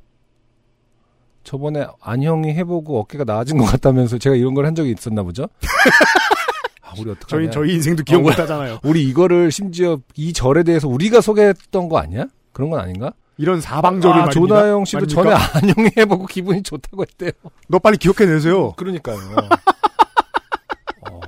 저번에 1.44 1.85
안형이 2.02 2.53
해보고 2.53 2.99
어깨가 3.02 3.23
나아진 3.26 3.57
것 3.57 3.65
같다면서 3.65 4.18
제가 4.18 4.35
이런 4.35 4.53
걸 4.53 4.65
한 4.65 4.73
적이 4.76 4.95
있었나 4.98 5.22
보죠? 5.23 5.44
아, 6.81 6.94
우리 6.99 7.11
어떡하냐? 7.11 7.27
저희 7.27 7.52
저희 7.52 7.73
인생도 7.76 8.03
기억 8.03 8.19
아, 8.19 8.22
못하잖아요 8.22 8.80
우리 8.84 9.03
이거를 9.03 9.52
심지어 9.52 9.99
이 10.15 10.31
절에 10.34 10.64
대해서 10.64 10.88
우리가 10.88 11.19
소개했던 11.22 11.90
거 11.90 11.98
아니야? 11.98 12.26
그런 12.53 12.69
건 12.69 12.80
아닌가? 12.80 13.11
이런 13.38 13.62
사방절을 13.62 14.16
아, 14.16 14.26
말입니다. 14.26 14.56
조나영 14.56 14.86
씨도 14.86 15.00
말입니까? 15.00 15.24
전에 15.24 15.36
안형이 15.74 15.92
해보고 15.98 16.26
기분이 16.28 16.62
좋다고 16.64 17.02
했대요. 17.04 17.32
너 17.68 17.80
빨리 17.80 17.98
기억해내세요 17.98 18.74
그러니까요. 18.74 19.18
어, 21.10 21.20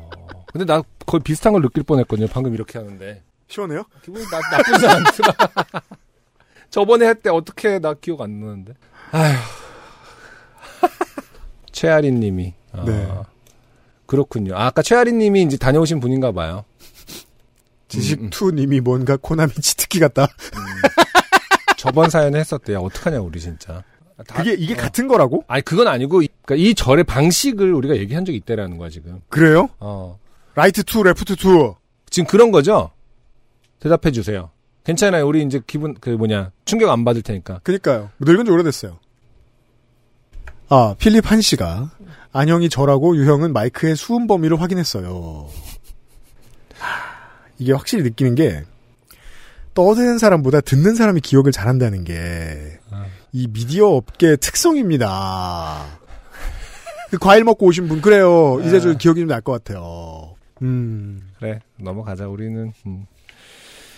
근데 0.52 0.66
나 0.66 0.82
거의 1.06 1.22
비슷한 1.24 1.54
걸 1.54 1.62
느낄 1.62 1.84
뻔했거든요. 1.84 2.28
방금 2.32 2.54
이렇게 2.54 2.78
하는데 2.80 3.24
시원해요? 3.48 3.84
기분이 4.04 4.24
나, 4.26 4.40
나쁘지 4.40 4.88
않더라. 4.88 5.34
저번에 6.70 7.06
할 7.06 7.16
때 7.16 7.30
어떻게 7.30 7.80
나 7.80 7.94
기억 7.94 8.22
안 8.22 8.40
나는데. 8.40 8.74
아휴. 9.12 9.36
최아린 11.72 12.20
님이. 12.20 12.54
아, 12.74 12.84
네. 12.86 13.12
그렇군요. 14.06 14.56
아, 14.56 14.68
아까 14.68 14.82
최아린 14.82 15.18
님이 15.18 15.42
이제 15.44 15.58
다녀오신 15.58 16.00
분인가 16.00 16.32
봐요. 16.32 16.66
지식투님이 17.88 18.82
뭔가 18.82 19.16
코나미 19.16 19.54
치트키 19.54 20.00
같다 20.00 20.28
저번 21.86 22.10
사연에 22.10 22.40
했었대요. 22.40 22.80
어떡하냐, 22.80 23.20
우리 23.20 23.40
진짜. 23.40 23.84
다- 24.28 24.36
그게 24.38 24.54
이게 24.54 24.74
어. 24.74 24.78
같은 24.78 25.08
거라고? 25.08 25.44
아니, 25.48 25.62
그건 25.62 25.88
아니고, 25.88 26.22
이- 26.24 26.30
그러니까 26.44 26.68
이 26.68 26.74
절의 26.74 27.04
방식을 27.04 27.74
우리가 27.74 27.96
얘기한 27.98 28.26
적이 28.26 28.38
있다라는 28.40 28.78
거야, 28.78 28.90
지금. 28.90 29.22
그래요? 29.30 29.70
어. 29.80 30.18
right 30.56 30.84
two 30.84 31.04
left 31.04 31.36
two 31.36 31.76
지금 32.10 32.26
그런 32.28 32.52
거죠? 32.52 32.92
대답해 33.80 34.12
주세요. 34.12 34.50
괜찮아요. 34.86 35.28
우리 35.28 35.44
이제 35.44 35.60
기분, 35.68 35.94
그 35.96 36.10
뭐냐, 36.12 36.52
충격 36.64 36.90
안 36.92 37.04
받을 37.04 37.22
테니까. 37.22 37.60
그니까요. 37.64 38.10
늙은 38.20 38.46
지 38.46 38.52
오래됐어요. 38.52 38.98
아, 40.70 40.96
필립 40.98 41.30
한 41.30 41.42
씨가 41.42 41.92
안형이 42.32 42.70
저라고 42.70 43.16
유형은 43.18 43.54
마이크의 43.54 43.96
수음 43.96 44.28
범위를 44.28 44.60
확인했어요. 44.62 45.48
하, 46.78 47.16
이게 47.60 47.74
확실히 47.74 48.04
느끼는 48.04 48.36
게 48.36 48.64
떠드는 49.76 50.18
사람보다 50.18 50.62
듣는 50.62 50.96
사람이 50.96 51.22
기억을 51.22 51.52
잘한다는 51.52 52.04
게 52.04 52.80
이 53.36 53.48
미디어 53.52 53.88
업계 53.90 54.38
특성입니다. 54.38 56.00
그 57.12 57.18
과일 57.18 57.44
먹고 57.44 57.66
오신 57.66 57.90
분 57.90 58.02
그래요. 58.02 58.62
이제 58.64 58.80
저 58.80 58.94
기억이 58.94 59.20
좀 59.20 59.28
날 59.28 59.42
것 59.42 59.52
같아요. 59.52 60.36
음. 60.62 61.22
그래, 61.38 61.60
넘어가자. 61.78 62.30
우리는, 62.30 62.72
음. 62.86 63.06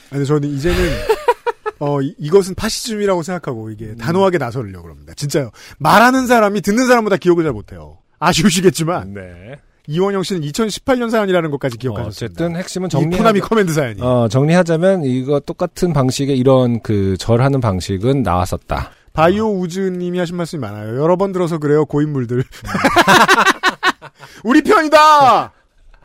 아니 0.09 0.25
저는 0.25 0.49
이제는 0.49 0.77
어 1.79 2.01
이, 2.01 2.15
이것은 2.17 2.55
파시즘이라고 2.55 3.21
생각하고 3.21 3.69
이게 3.69 3.93
단호하게 3.93 4.39
나서려고 4.39 4.89
합니다. 4.89 5.13
진짜요. 5.15 5.51
말하는 5.77 6.25
사람이 6.25 6.61
듣는 6.61 6.87
사람보다 6.87 7.17
기억을 7.17 7.43
잘 7.43 7.53
못해요. 7.53 7.99
아쉬우시겠지만 8.17 9.13
네. 9.13 9.59
이원영 9.87 10.23
씨는 10.23 10.41
2018년 10.41 11.09
사연이라는 11.09 11.49
것까지 11.51 11.77
기억하셨습니다. 11.77 12.43
어쨌든 12.43 12.59
핵심은 12.59 12.87
이 12.87 12.89
정리. 12.89 13.17
코나미 13.17 13.39
command 13.39 13.73
사연이. 13.73 14.01
어, 14.01 14.27
정리하자면 14.29 15.05
이거 15.05 15.39
똑같은 15.39 15.93
방식의 15.93 16.37
이런 16.37 16.81
그 16.81 17.15
절하는 17.17 17.61
방식은 17.61 18.21
나왔었다. 18.21 18.91
바이오 19.13 19.59
우즈님이 19.61 20.19
하신 20.19 20.35
말씀이 20.35 20.59
많아요. 20.59 21.01
여러 21.01 21.15
번 21.15 21.31
들어서 21.31 21.57
그래요 21.57 21.85
고인물들. 21.85 22.43
우리 24.43 24.61
편이다. 24.61 25.53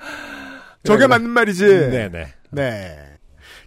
저게. 0.85 1.07
맞는 1.07 1.29
말이지. 1.29 1.67
네네. 1.67 2.27
네. 2.51 2.99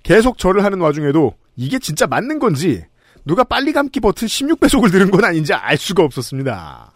계속 0.04 0.38
절을 0.38 0.64
하는 0.64 0.80
와중에도 0.80 1.36
이게 1.56 1.78
진짜 1.78 2.08
맞는 2.08 2.40
건지 2.40 2.84
누가 3.26 3.44
빨리 3.44 3.74
감기 3.74 4.00
버튼 4.00 4.28
16배속을 4.28 4.92
들은 4.92 5.12
건 5.12 5.26
아닌지 5.26 5.54
알 5.54 5.78
수가 5.78 6.04
없었습니다. 6.04 6.92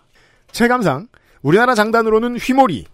체감상 0.51 1.07
우리나라 1.41 1.75
장단으로는 1.75 2.37
휘몰이, 2.37 2.85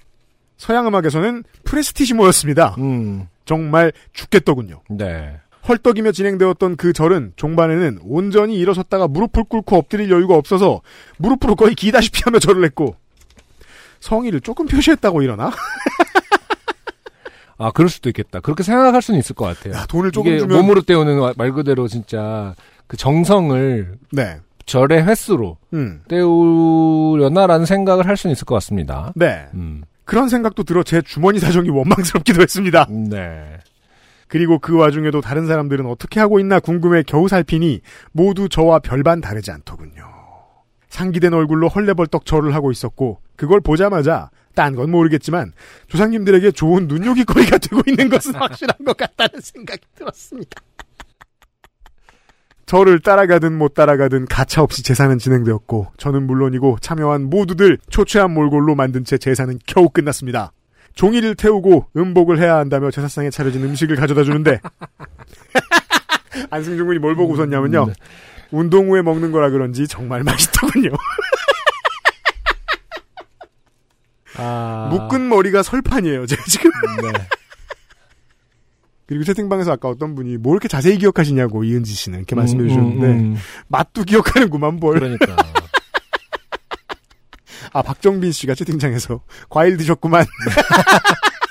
서양 0.57 0.87
음악에서는 0.87 1.43
프레스티시모였습니다. 1.63 2.75
음, 2.79 3.27
정말 3.45 3.91
죽겠더군요. 4.13 4.81
네. 4.89 5.37
헐떡이며 5.67 6.11
진행되었던 6.11 6.75
그 6.77 6.93
절은 6.93 7.33
종반에는 7.35 7.99
온전히 8.03 8.55
일어섰다가 8.57 9.07
무릎을 9.07 9.45
꿇고 9.45 9.75
엎드릴 9.77 10.11
여유가 10.11 10.35
없어서 10.35 10.81
무릎으로 11.17 11.55
거의 11.55 11.73
기다시피 11.75 12.21
하며 12.23 12.37
절을 12.39 12.63
했고 12.65 12.95
성의를 13.99 14.41
조금 14.41 14.67
표시했다고 14.67 15.23
일어나? 15.23 15.51
아, 17.57 17.71
그럴 17.71 17.89
수도 17.89 18.09
있겠다. 18.09 18.41
그렇게 18.41 18.63
생각할 18.63 19.01
수는 19.01 19.19
있을 19.19 19.33
것 19.33 19.45
같아요. 19.45 19.73
야, 19.75 19.85
돈을 19.87 20.11
조금 20.11 20.31
이게 20.31 20.39
주면 20.39 20.57
몸으로 20.57 20.81
때우는 20.81 21.17
와- 21.19 21.33
말 21.37 21.53
그대로 21.53 21.87
진짜 21.87 22.53
그 22.85 22.97
정성을 22.97 23.97
네. 24.11 24.37
절의 24.65 25.05
횟수로 25.05 25.57
음. 25.73 26.01
때우려나라는 26.09 27.65
생각을 27.65 28.07
할 28.07 28.17
수는 28.17 28.33
있을 28.33 28.43
것 28.45 28.55
같습니다. 28.55 29.13
네. 29.15 29.45
음, 29.53 29.83
그런 30.05 30.29
생각도 30.29 30.63
들어 30.63 30.83
제 30.83 31.01
주머니 31.01 31.39
사정이 31.39 31.69
원망스럽기도 31.69 32.41
했습니다. 32.41 32.87
네. 32.89 33.57
그리고 34.27 34.59
그 34.59 34.75
와중에도 34.75 35.21
다른 35.21 35.45
사람들은 35.47 35.85
어떻게 35.85 36.19
하고 36.19 36.39
있나 36.39 36.59
궁금해 36.59 37.03
겨우 37.03 37.27
살피니 37.27 37.81
모두 38.11 38.49
저와 38.49 38.79
별반 38.79 39.21
다르지 39.21 39.51
않더군요. 39.51 40.03
상기된 40.89 41.33
얼굴로 41.33 41.67
헐레벌떡 41.67 42.25
절을 42.25 42.53
하고 42.53 42.71
있었고 42.71 43.19
그걸 43.35 43.59
보자마자 43.61 44.29
딴 44.55 44.75
건 44.75 44.89
모르겠지만 44.89 45.51
조상님들에게 45.87 46.51
좋은 46.51 46.87
눈요깃거리가 46.87 47.57
되고 47.59 47.81
있는 47.85 48.09
것은 48.09 48.35
확실한 48.35 48.77
것 48.85 48.95
같다는 48.95 49.41
생각이 49.41 49.81
들었습니다. 49.95 50.61
저를 52.65 52.99
따라가든 52.99 53.57
못 53.57 53.73
따라가든 53.73 54.25
가차없이 54.25 54.81
제사는 54.83 55.17
진행되었고 55.17 55.87
저는 55.97 56.25
물론이고 56.25 56.77
참여한 56.81 57.29
모두들 57.29 57.77
초췌한 57.89 58.31
몰골로 58.31 58.75
만든 58.75 59.03
채 59.05 59.17
제사는 59.17 59.59
겨우 59.67 59.89
끝났습니다. 59.89 60.51
종이를 60.95 61.35
태우고 61.35 61.89
음복을 61.95 62.39
해야 62.39 62.55
한다며 62.57 62.89
제사상에 62.89 63.29
차려진 63.29 63.63
음식을 63.63 63.95
가져다 63.97 64.23
주는데 64.23 64.59
안승준 66.49 66.87
군이 66.87 66.99
뭘 66.99 67.15
보고 67.15 67.33
웃었냐면요. 67.33 67.85
네. 67.87 67.93
운동 68.51 68.89
후에 68.89 69.01
먹는 69.01 69.31
거라 69.31 69.49
그런지 69.49 69.87
정말 69.87 70.23
맛있더군요. 70.25 70.89
아. 74.37 74.89
묶은 74.91 75.29
머리가 75.29 75.63
설판이에요. 75.63 76.25
제가 76.25 76.43
지금 76.47 76.71
네. 77.01 77.27
그리고 79.07 79.23
채팅방에서 79.23 79.71
아까 79.73 79.87
어떤 79.89 80.15
분이 80.15 80.37
뭐 80.37 80.53
이렇게 80.53 80.67
자세히 80.67 80.97
기억하시냐고 80.97 81.63
이은지 81.63 81.93
씨는 81.93 82.19
이렇게 82.19 82.35
말씀해 82.35 82.67
주셨는데 82.67 83.05
음, 83.07 83.11
음. 83.11 83.35
맛도 83.67 84.03
기억하는구만 84.03 84.77
뭘. 84.77 84.99
그러니까. 84.99 85.35
아 87.73 87.81
박정빈 87.81 88.31
씨가 88.31 88.55
채팅창에서 88.55 89.21
과일 89.49 89.77
드셨구만. 89.77 90.25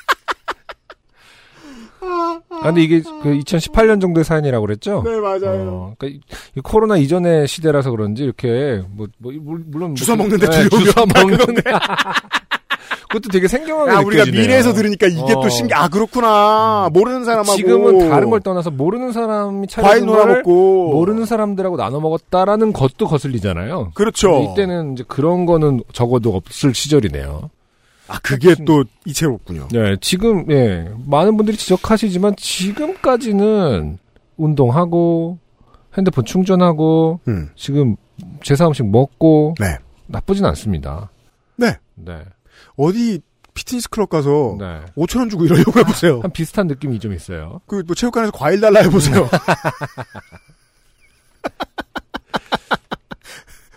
아, 2.64 2.68
근데 2.68 2.82
이게 2.82 3.02
그 3.22 3.30
2018년 3.38 4.00
정도의 4.00 4.24
사연이라고 4.24 4.64
그랬죠? 4.66 5.02
네 5.04 5.20
맞아요. 5.20 5.68
어, 5.70 5.94
그러니까 5.98 6.06
이- 6.06 6.20
이 6.56 6.60
코로나 6.60 6.96
이전의 6.96 7.46
시대라서 7.46 7.90
그런지 7.90 8.24
이렇게 8.24 8.82
뭐, 8.90 9.06
뭐 9.18 9.32
물- 9.40 9.62
물론 9.66 9.94
주워 9.94 10.16
뭐- 10.16 10.26
먹는데 10.26 10.48
네, 10.48 10.68
막 10.96 11.08
먹는데 11.22 11.62
그것도 13.08 13.28
되게 13.30 13.46
생경하게 13.46 13.90
아 13.92 14.00
우리가 14.00 14.24
느껴지네요. 14.24 14.42
미래에서 14.42 14.72
들으니까 14.72 15.06
이게 15.06 15.20
어. 15.34 15.40
또 15.40 15.48
신기. 15.48 15.72
아 15.74 15.88
그렇구나. 15.88 16.88
모르는 16.92 17.24
사람하고 17.24 17.56
지금은 17.56 18.08
다른 18.10 18.28
걸 18.30 18.40
떠나서 18.40 18.70
모르는 18.70 19.12
사람이 19.12 19.66
과일 19.68 19.68
차려준 19.68 20.06
놀아 20.06 20.18
거를 20.20 20.34
먹고 20.38 20.92
모르는 20.94 21.24
사람들하고 21.24 21.76
나눠 21.76 22.00
먹었다라는 22.00 22.72
것도 22.72 23.06
거슬리잖아요. 23.06 23.92
그렇죠. 23.94 24.50
이때는 24.52 24.94
이제 24.94 25.04
그런 25.06 25.46
거는 25.46 25.82
적어도 25.92 26.34
없을 26.34 26.74
시절이네요. 26.74 27.50
아 28.08 28.18
그게 28.22 28.54
또 28.66 28.84
이채롭군요. 29.06 29.68
네, 29.72 29.96
지금 30.00 30.50
예 30.50 30.90
많은 31.06 31.36
분들이 31.36 31.56
지적하시지만 31.56 32.36
지금까지는 32.36 33.98
운동하고 34.36 35.38
핸드폰 35.96 36.24
충전하고 36.24 37.20
음. 37.28 37.50
지금 37.56 37.96
제사 38.42 38.66
음식 38.66 38.84
먹고 38.86 39.54
네. 39.58 39.78
나쁘진 40.06 40.44
않습니다. 40.44 41.10
네. 41.56 41.78
네, 41.94 42.24
어디 42.76 43.20
피트니스 43.54 43.88
클럽 43.88 44.10
가서 44.10 44.56
네. 44.58 44.80
5천 44.96 45.20
원 45.20 45.30
주고 45.30 45.44
이러려고 45.44 45.78
해보세요. 45.78 46.20
한 46.20 46.30
비슷한 46.32 46.66
느낌이 46.66 46.98
좀 46.98 47.12
있어요. 47.14 47.60
그 47.66 47.82
뭐 47.86 47.94
체육관에서 47.94 48.32
과일 48.32 48.60
달라 48.60 48.80
해보세요. 48.80 49.28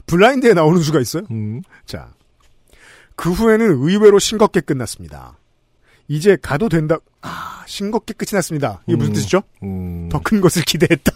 블라인드에 0.08 0.54
나오는 0.54 0.82
수가 0.82 1.00
있어요. 1.02 1.24
음, 1.32 1.62
자, 1.86 2.10
그 3.18 3.32
후에는 3.32 3.82
의외로 3.82 4.20
싱겁게 4.20 4.62
끝났습니다. 4.62 5.38
이제 6.08 6.38
가도 6.42 6.70
된다. 6.70 6.98
아, 7.22 7.64
싱겁게 7.68 8.14
끝이 8.14 8.30
났습니다. 8.34 8.82
이게 8.88 8.96
무슨 8.96 9.12
음. 9.12 9.16
뜻이죠? 9.16 9.42
음, 9.64 10.08
더큰 10.10 10.40
것을 10.40 10.62
기대했다. 10.62 11.12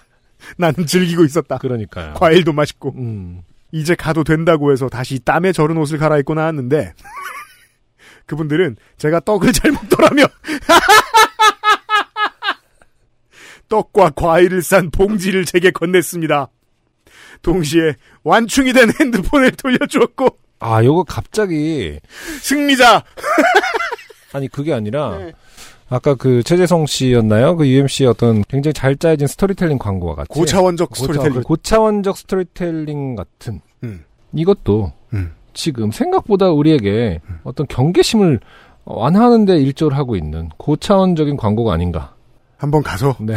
나는 0.58 0.86
즐기고 0.86 1.24
있었다. 1.24 1.58
그러니까요. 1.58 2.14
과일도 2.14 2.52
맛있고. 2.52 2.94
음, 2.96 3.42
이제 3.72 3.96
가도 3.96 4.22
된다고 4.22 4.70
해서 4.70 4.88
다시 4.88 5.18
땀에 5.18 5.50
절은 5.52 5.76
옷을 5.78 5.98
갈아입고 5.98 6.34
나왔는데 6.34 6.92
그분들은 8.26 8.76
제가 8.98 9.20
떡을 9.20 9.52
잘 9.52 9.72
먹더라며 9.72 10.24
떡과 13.68 14.10
과일을 14.10 14.62
싼 14.62 14.90
봉지를 14.90 15.46
제게 15.46 15.70
건넸습니다. 15.70 16.48
동시에 17.42 17.96
완충이 18.22 18.72
된 18.72 18.90
핸드폰을 19.00 19.50
돌려주었고 19.52 20.38
아, 20.58 20.82
요거 20.82 21.04
갑자기 21.04 21.98
승리자 22.40 23.02
아니 24.32 24.48
그게 24.48 24.72
아니라 24.72 25.16
네. 25.18 25.32
아까 25.88 26.14
그 26.14 26.42
최재성 26.42 26.86
씨였나요? 26.86 27.56
그 27.56 27.66
UMC의 27.66 28.08
어떤 28.08 28.42
굉장히 28.44 28.72
잘 28.74 28.96
짜여진 28.96 29.26
스토리텔링 29.28 29.78
광고와 29.78 30.14
같이 30.16 30.28
고차원적 30.30 30.90
고차- 30.90 31.00
스토리텔링. 31.12 31.42
고차원적 31.42 32.16
스토리텔링 32.18 33.14
같은 33.16 33.60
음. 33.84 34.04
이것도 34.34 34.92
음. 35.14 35.32
지금 35.54 35.90
생각보다 35.92 36.50
우리에게 36.50 37.20
어떤 37.44 37.66
경계심을 37.68 38.40
완화하는데 38.84 39.56
일조를 39.58 39.96
하고 39.96 40.16
있는 40.16 40.48
고차원적인 40.58 41.36
광고가 41.36 41.72
아닌가. 41.72 42.14
한번 42.58 42.82
가서 42.82 43.14
네. 43.20 43.36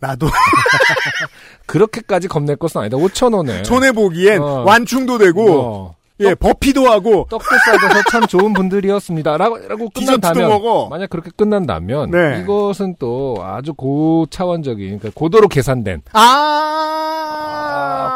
나도 0.00 0.26
그렇게까지 1.66 2.28
겁낼 2.28 2.56
것은 2.56 2.80
아니다. 2.80 2.96
5천 2.96 3.34
원에 3.36 3.62
손해 3.64 3.92
보기엔 3.92 4.42
어. 4.42 4.64
완충도 4.64 5.18
되고 5.18 5.60
어, 5.60 5.96
예 6.20 6.34
버피도 6.34 6.90
하고 6.90 7.26
떡도 7.30 7.44
싸줘서 7.66 8.02
참 8.10 8.26
좋은 8.26 8.52
분들이었습니다. 8.52 9.36
라고, 9.36 9.58
끝난다면 9.94 10.48
먹어. 10.48 10.88
만약 10.88 11.10
그렇게 11.10 11.30
끝난다면 11.34 12.10
네. 12.10 12.40
이것은 12.42 12.96
또 12.98 13.36
아주 13.42 13.74
고차원적인 13.74 14.98
그러니까 14.98 15.10
고도로 15.14 15.48
계산된 15.48 16.02
아, 16.12 16.20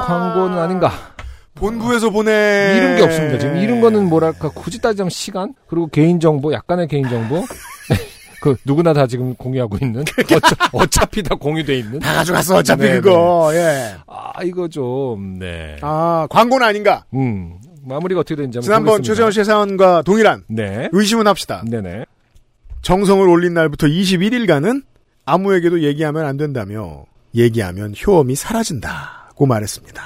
아, 0.03 0.05
광고는 0.07 0.59
아닌가. 0.59 0.91
본부에서 1.55 2.11
보내 2.11 2.75
잃은 2.77 2.97
게 2.97 3.03
없습니다. 3.03 3.39
지금 3.39 3.57
잃은 3.57 3.81
거는 3.81 4.09
뭐랄까 4.09 4.49
굳이 4.49 4.81
따지자면 4.81 5.11
시간 5.11 5.55
그리고 5.69 5.87
개인 5.87 6.19
정보 6.19 6.53
약간의 6.53 6.89
개인 6.89 7.09
정보 7.09 7.45
그 8.41 8.57
누구나 8.65 8.93
다 8.93 9.07
지금 9.07 9.35
공유하고 9.35 9.79
있는 9.81 10.05
어차, 10.73 11.07
피다 11.07 11.35
공유돼 11.37 11.79
있는 11.79 11.99
다 12.01 12.15
가져갔어 12.15 12.57
어차피 12.57 12.83
네, 12.83 13.01
그거 13.01 13.51
예. 13.55 13.95
아 14.07 14.43
이거 14.43 14.69
좀네 14.69 15.79
아 15.81 16.27
광고는 16.29 16.67
아닌가? 16.67 17.05
음 17.15 17.59
마무리가 17.87 18.21
어떻게 18.21 18.37
되는지 18.37 18.59
한번 18.59 18.65
지난번. 18.65 19.03
최재원 19.03 19.33
씨의 19.33 19.45
사연과 19.45 20.03
동일한 20.03 20.45
네 20.49 20.89
의심은 20.93 21.27
합시다. 21.27 21.63
네네 21.69 22.05
정성을 22.83 23.27
올린 23.29 23.55
날부터 23.55 23.87
21일간은 23.87 24.83
아무에게도 25.25 25.83
얘기하면 25.83 26.27
안 26.27 26.37
된다며 26.37 27.05
얘기하면 27.35 27.95
효험이 28.07 28.35
사라진다고 28.35 29.47
말했습니다. 29.47 30.03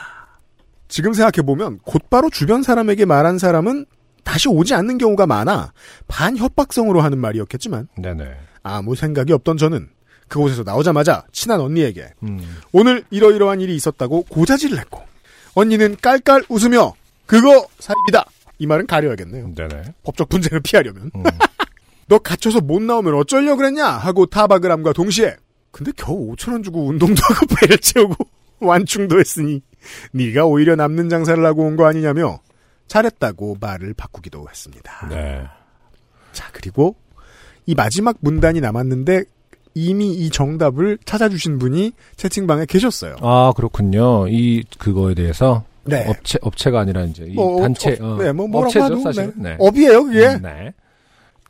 지금 0.89 1.13
생각해보면 1.13 1.81
곧바로 1.85 2.31
주변 2.31 2.63
사람에게 2.63 3.05
말한 3.05 3.39
사람은 3.39 3.85
다시 4.25 4.49
오지 4.49 4.75
않는 4.75 4.99
경우가 4.99 5.27
많아 5.27 5.73
반협박성으로 6.07 7.01
하는 7.01 7.19
말이었겠지만 7.19 7.89
네네 7.97 8.25
아무 8.63 8.95
생각이 8.95 9.33
없던 9.33 9.57
저는 9.57 9.89
그곳에서 10.29 10.63
나오자마자 10.63 11.25
친한 11.33 11.61
언니에게 11.61 12.11
음 12.23 12.59
오늘 12.73 13.03
이러이러한 13.11 13.61
일이 13.61 13.75
있었다고 13.75 14.25
고자질을 14.25 14.79
했고 14.79 15.01
언니는 15.55 15.97
깔깔 16.03 16.45
웃으며 16.49 16.93
그거 17.29 17.67
사입이다 17.79 18.25
이 18.59 18.67
말은 18.67 18.87
가려야겠네요. 18.89 19.55
네네 19.55 19.83
법적 20.03 20.29
분쟁을 20.29 20.61
피하려면 20.61 21.13
음. 21.15 21.23
너 22.09 22.19
갇혀서 22.19 22.61
못 22.63 22.83
나오면 22.83 23.15
어쩌려고 23.15 23.59
그랬냐 23.59 23.87
하고 23.87 24.27
타박을 24.27 24.71
함과 24.73 24.93
동시에 24.95 25.37
근데 25.71 25.93
겨우 25.97 26.35
5천 26.35 26.53
원 26.53 26.63
주고 26.63 26.87
운동도 26.87 27.21
하고 27.23 27.47
배를 27.61 27.79
채우고 27.79 28.17
완충도 28.61 29.21
했으니 29.21 29.63
네가 30.13 30.47
오히려 30.47 30.75
남는 30.75 31.09
장사를 31.09 31.45
하고 31.47 31.65
온 31.65 31.77
거 31.77 31.87
아니냐며 31.87 32.41
잘했다고 32.89 33.59
말을 33.61 33.95
바꾸기도 33.95 34.47
했습니다. 34.49 35.07
네 35.09 35.47
자 36.33 36.49
그리고 36.53 36.95
이 37.67 37.75
마지막 37.75 38.17
문단이 38.21 38.61
남았는데 38.61 39.25
이미 39.75 40.13
이 40.13 40.31
정답을 40.31 40.99
찾아주신 41.05 41.59
분이 41.59 41.93
채팅방에 42.17 42.67
계셨어요. 42.67 43.17
아 43.21 43.53
그렇군요 43.57 44.29
이 44.29 44.63
그거에 44.79 45.15
대해서 45.15 45.65
네. 45.89 46.07
업체 46.09 46.39
업체가 46.43 46.81
아니라 46.81 47.03
이제 47.05 47.25
이 47.27 47.35
뭐, 47.35 47.61
단체 47.63 47.99
어, 48.01 48.15
어, 48.15 48.23
네, 48.23 48.33
뭐 48.33 48.47
뭐라고 48.49 48.69
업체죠 48.69 48.85
하도, 48.85 49.01
사실 49.01 49.33
네. 49.37 49.51
네. 49.51 49.57
업이에요 49.59 50.05
그게. 50.05 50.27
음, 50.27 50.43
네. 50.43 50.73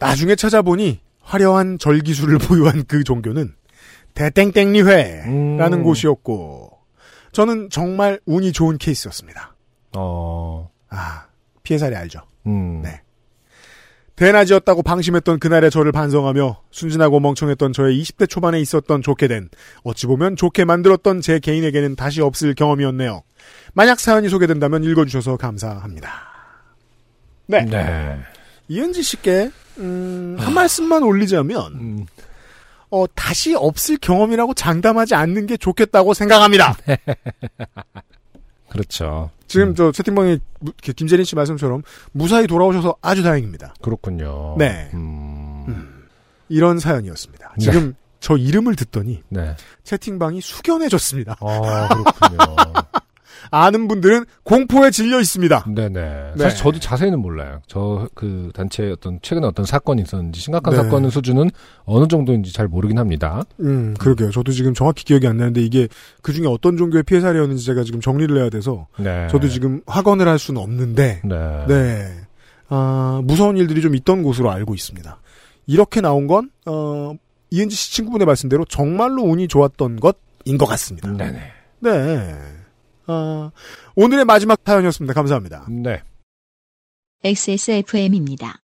나중에 0.00 0.36
찾아보니 0.36 1.00
화려한 1.20 1.78
절기술을 1.78 2.38
보유한 2.48 2.84
그 2.86 3.04
종교는 3.04 3.54
대땡땡리회라는 4.14 5.78
음. 5.78 5.82
곳이었고 5.82 6.72
저는 7.32 7.68
정말 7.70 8.20
운이 8.26 8.52
좋은 8.52 8.78
케이스였습니다. 8.78 9.54
어 9.96 10.68
아 10.90 11.26
피해 11.62 11.78
사례 11.78 11.96
알죠? 11.96 12.20
음. 12.46 12.82
네. 12.82 13.00
대낮이었다고 14.18 14.82
방심했던 14.82 15.38
그날의 15.38 15.70
저를 15.70 15.92
반성하며 15.92 16.62
순진하고 16.72 17.20
멍청했던 17.20 17.72
저의 17.72 18.02
20대 18.02 18.28
초반에 18.28 18.60
있었던 18.60 19.00
좋게 19.00 19.28
된 19.28 19.48
어찌 19.84 20.06
보면 20.06 20.34
좋게 20.34 20.64
만들었던 20.64 21.20
제 21.20 21.38
개인에게는 21.38 21.94
다시 21.94 22.20
없을 22.20 22.54
경험이었네요. 22.54 23.22
만약 23.74 24.00
사연이 24.00 24.28
소개된다면 24.28 24.82
읽어주셔서 24.82 25.36
감사합니다. 25.36 26.10
네. 27.46 27.64
네. 27.64 28.18
이은지 28.66 29.02
씨께 29.02 29.50
음, 29.78 30.36
한 30.38 30.52
말씀만 30.52 31.04
올리자면 31.04 31.72
음. 31.74 32.06
어, 32.90 33.06
다시 33.14 33.54
없을 33.54 33.98
경험이라고 33.98 34.54
장담하지 34.54 35.14
않는 35.14 35.46
게 35.46 35.56
좋겠다고 35.56 36.14
생각합니다. 36.14 36.76
그렇죠. 38.70 39.30
지금 39.46 39.68
음. 39.68 39.74
저 39.74 39.92
채팅방에 39.92 40.38
김재린 40.82 41.24
씨 41.24 41.34
말씀처럼 41.34 41.82
무사히 42.12 42.46
돌아오셔서 42.46 42.96
아주 43.00 43.22
다행입니다. 43.22 43.74
그렇군요. 43.80 44.56
네. 44.58 44.90
음. 44.94 46.04
이런 46.48 46.78
사연이었습니다. 46.78 47.54
네. 47.58 47.64
지금 47.64 47.94
저 48.20 48.36
이름을 48.36 48.76
듣더니 48.76 49.22
네. 49.28 49.54
채팅방이 49.84 50.40
숙연해졌습니다. 50.40 51.36
아, 51.40 51.88
그렇군요. 51.88 52.38
아는 53.50 53.88
분들은 53.88 54.24
공포에 54.42 54.90
질려 54.90 55.20
있습니다. 55.20 55.64
네네. 55.74 55.88
네. 55.90 56.32
사실 56.36 56.58
저도 56.58 56.78
자세히는 56.78 57.20
몰라요. 57.20 57.60
저 57.66 58.08
그 58.14 58.50
단체 58.54 58.90
어떤 58.90 59.20
최근에 59.22 59.46
어떤 59.46 59.64
사건이 59.64 60.02
있었는지 60.02 60.40
심각한 60.40 60.74
네. 60.74 60.82
사건의 60.82 61.10
수준은 61.10 61.50
어느 61.84 62.08
정도인지 62.08 62.52
잘 62.52 62.66
모르긴 62.66 62.98
합니다. 62.98 63.44
음, 63.60 63.94
그러게요. 63.98 64.30
저도 64.30 64.50
지금 64.52 64.74
정확히 64.74 65.04
기억이 65.04 65.26
안 65.26 65.36
나는데 65.36 65.60
이게 65.62 65.88
그 66.22 66.32
중에 66.32 66.46
어떤 66.46 66.76
종교의 66.76 67.04
피해 67.04 67.20
사례였는지 67.20 67.64
제가 67.64 67.84
지금 67.84 68.00
정리를 68.00 68.36
해야 68.36 68.50
돼서 68.50 68.88
네. 68.98 69.28
저도 69.30 69.48
지금 69.48 69.82
확언을 69.86 70.26
할 70.26 70.38
수는 70.38 70.60
없는데 70.60 71.22
네. 71.24 71.64
네. 71.68 72.08
아, 72.68 73.20
무서운 73.24 73.56
일들이 73.56 73.80
좀 73.80 73.94
있던 73.94 74.22
곳으로 74.22 74.50
알고 74.50 74.74
있습니다. 74.74 75.20
이렇게 75.66 76.00
나온 76.00 76.26
건, 76.26 76.50
어, 76.66 77.14
이은지 77.50 77.76
씨 77.76 77.92
친구분의 77.92 78.26
말씀대로 78.26 78.64
정말로 78.64 79.22
운이 79.22 79.48
좋았던 79.48 80.00
것인 80.00 80.58
것 80.58 80.66
같습니다. 80.66 81.10
네네. 81.12 81.40
네. 81.80 82.34
아, 83.08 83.50
오늘의 83.96 84.24
마지막 84.26 84.60
사연이었습니다. 84.64 85.14
감사합니다. 85.14 85.66
네. 85.70 86.02
XSFM입니다. 87.24 88.60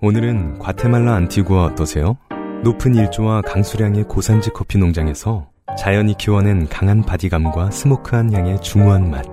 오늘은 0.00 0.58
과테말라 0.58 1.14
안티구아 1.14 1.66
어떠세요? 1.66 2.16
높은 2.64 2.94
일조와 2.94 3.42
강수량의 3.42 4.04
고산지 4.04 4.50
커피 4.50 4.78
농장에서 4.78 5.50
자연이 5.78 6.16
키워낸 6.16 6.68
강한 6.68 7.02
바디감과 7.02 7.70
스모크한 7.70 8.32
향의 8.32 8.60
중후한 8.62 9.10
맛. 9.10 9.24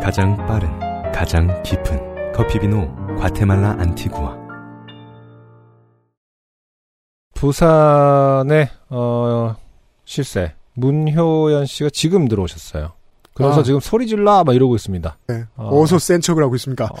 가장 0.00 0.36
빠른, 0.46 0.68
가장 1.12 1.62
깊은 1.62 2.32
커피 2.32 2.60
비노 2.60 3.16
과테말라 3.18 3.76
안티구아. 3.80 4.40
부산의 7.34 8.68
어 8.90 9.56
실세 10.04 10.54
문효연 10.74 11.66
씨가 11.66 11.90
지금 11.92 12.28
들어오셨어요. 12.28 12.92
그래서 13.34 13.60
아. 13.60 13.62
지금 13.62 13.80
소리 13.80 14.06
질러 14.06 14.44
막 14.44 14.54
이러고 14.54 14.74
있습니다. 14.76 15.16
네. 15.28 15.44
어. 15.56 15.80
어서 15.80 15.98
센 15.98 16.20
척을 16.20 16.42
하고 16.42 16.54
있습니까? 16.56 16.86
어, 16.86 16.96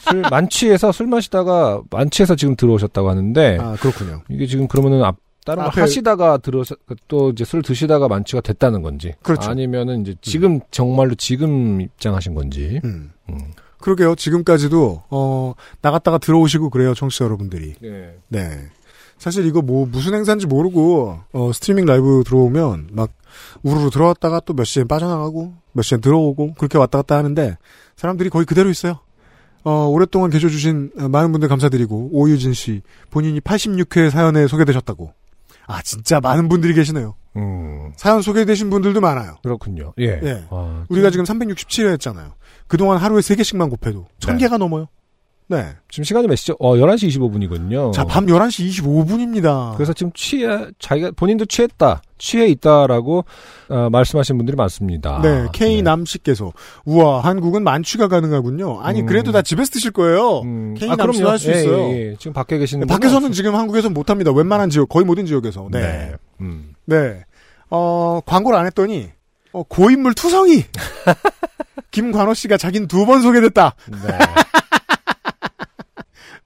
술 0.00 0.20
만취해서 0.22 0.92
술 0.92 1.06
마시다가 1.08 1.82
만취해서 1.90 2.36
지금 2.36 2.56
들어오셨다고 2.56 3.10
하는데 3.10 3.58
아, 3.60 3.74
그렇군요. 3.80 4.22
이게 4.28 4.46
지금 4.46 4.68
그러면은 4.68 5.02
앞 5.04 5.16
다른 5.44 5.64
거 5.64 5.70
앞에- 5.70 5.80
하시다가 5.80 6.38
들어서 6.38 6.76
또 7.08 7.30
이제 7.30 7.44
술 7.44 7.62
드시다가 7.62 8.08
만취가 8.08 8.40
됐다는 8.42 8.82
건지 8.82 9.14
그렇죠. 9.22 9.50
아니면은 9.50 10.02
이제 10.02 10.14
지금 10.20 10.60
정말로 10.70 11.14
지금 11.14 11.80
입장하신 11.80 12.34
건지 12.34 12.80
음. 12.84 13.10
음. 13.30 13.38
그러게요. 13.78 14.14
지금까지도, 14.14 15.04
어, 15.08 15.54
나갔다가 15.80 16.18
들어오시고 16.18 16.68
그래요. 16.68 16.92
청취자 16.92 17.24
여러분들이. 17.24 17.76
네. 17.80 18.14
네. 18.28 18.68
사실 19.20 19.44
이거 19.44 19.60
뭐 19.60 19.86
무슨 19.86 20.14
행사인지 20.14 20.46
모르고, 20.46 21.20
어, 21.34 21.52
스트리밍 21.52 21.84
라이브 21.84 22.24
들어오면 22.26 22.88
막 22.92 23.10
우르르 23.62 23.90
들어왔다가 23.90 24.40
또 24.40 24.54
몇 24.54 24.64
시에 24.64 24.82
빠져나가고, 24.84 25.52
몇 25.72 25.82
시에 25.82 25.98
들어오고, 25.98 26.54
그렇게 26.54 26.78
왔다 26.78 26.98
갔다 26.98 27.18
하는데, 27.18 27.58
사람들이 27.96 28.30
거의 28.30 28.46
그대로 28.46 28.70
있어요. 28.70 28.98
어, 29.62 29.86
오랫동안 29.88 30.30
계셔주신 30.30 30.92
어, 30.98 31.08
많은 31.08 31.32
분들 31.32 31.50
감사드리고, 31.50 32.08
오유진 32.12 32.54
씨, 32.54 32.80
본인이 33.10 33.40
86회 33.40 34.08
사연에 34.08 34.46
소개되셨다고. 34.46 35.12
아, 35.66 35.82
진짜 35.82 36.18
많은 36.20 36.48
분들이 36.48 36.72
계시네요. 36.72 37.14
음, 37.36 37.92
사연 37.96 38.22
소개되신 38.22 38.70
분들도 38.70 39.02
많아요. 39.02 39.36
그렇군요. 39.42 39.92
예. 40.00 40.18
예. 40.22 40.44
아, 40.50 40.84
우리가 40.88 41.10
지금 41.10 41.26
367회 41.26 41.92
했잖아요. 41.92 42.32
그동안 42.66 42.96
하루에 42.96 43.20
3개씩만 43.20 43.68
곱해도 43.68 44.06
1000개가 44.18 44.56
넘어요. 44.56 44.86
네. 45.50 45.66
지금 45.90 46.04
시간이 46.04 46.28
몇 46.28 46.36
시죠? 46.36 46.54
어, 46.60 46.76
11시 46.76 47.08
25분이군요. 47.08 47.92
자, 47.92 48.04
밤 48.04 48.26
11시 48.26 48.70
25분입니다. 48.70 49.74
그래서 49.74 49.92
지금 49.92 50.12
취해, 50.14 50.46
자기가, 50.78 51.10
본인도 51.16 51.46
취했다, 51.46 52.02
취해 52.18 52.46
있다라고, 52.46 53.24
어, 53.68 53.88
말씀하신 53.90 54.36
분들이 54.36 54.56
많습니다. 54.56 55.20
네, 55.22 55.48
K 55.52 55.82
남씨께서 55.82 56.52
우와 56.84 57.20
한국은 57.22 57.64
만취가 57.64 58.06
가능하군요. 58.06 58.80
아니 58.80 59.00
음. 59.00 59.06
그래도 59.06 59.32
다 59.32 59.42
집에서 59.42 59.72
드실 59.72 59.90
거예요. 59.90 60.42
음, 60.42 60.74
K 60.78 60.88
아, 60.88 60.94
남씨도 60.94 61.12
그럼요. 61.24 61.30
할수 61.32 61.50
예, 61.50 61.58
있어요. 61.58 61.78
예, 61.88 62.10
예. 62.12 62.16
지금 62.20 62.32
밖에 62.32 62.56
계시는 62.56 62.86
밖에서는 62.86 63.20
분은 63.22 63.32
지금 63.32 63.56
한국에서 63.56 63.90
못합니다. 63.90 64.30
웬만한 64.30 64.70
지역 64.70 64.88
거의 64.88 65.04
모든 65.04 65.26
지역에서. 65.26 65.66
네, 65.72 65.80
네. 65.80 66.12
음. 66.42 66.74
네. 66.86 67.24
어 67.70 68.20
광고를 68.24 68.56
안 68.56 68.66
했더니 68.66 69.08
어, 69.52 69.64
고인물 69.64 70.14
투성이 70.14 70.62
김관호 71.90 72.34
씨가 72.34 72.56
자긴 72.56 72.86
두 72.86 73.04
번 73.04 73.20
소개됐다. 73.22 73.74
네. 73.90 74.18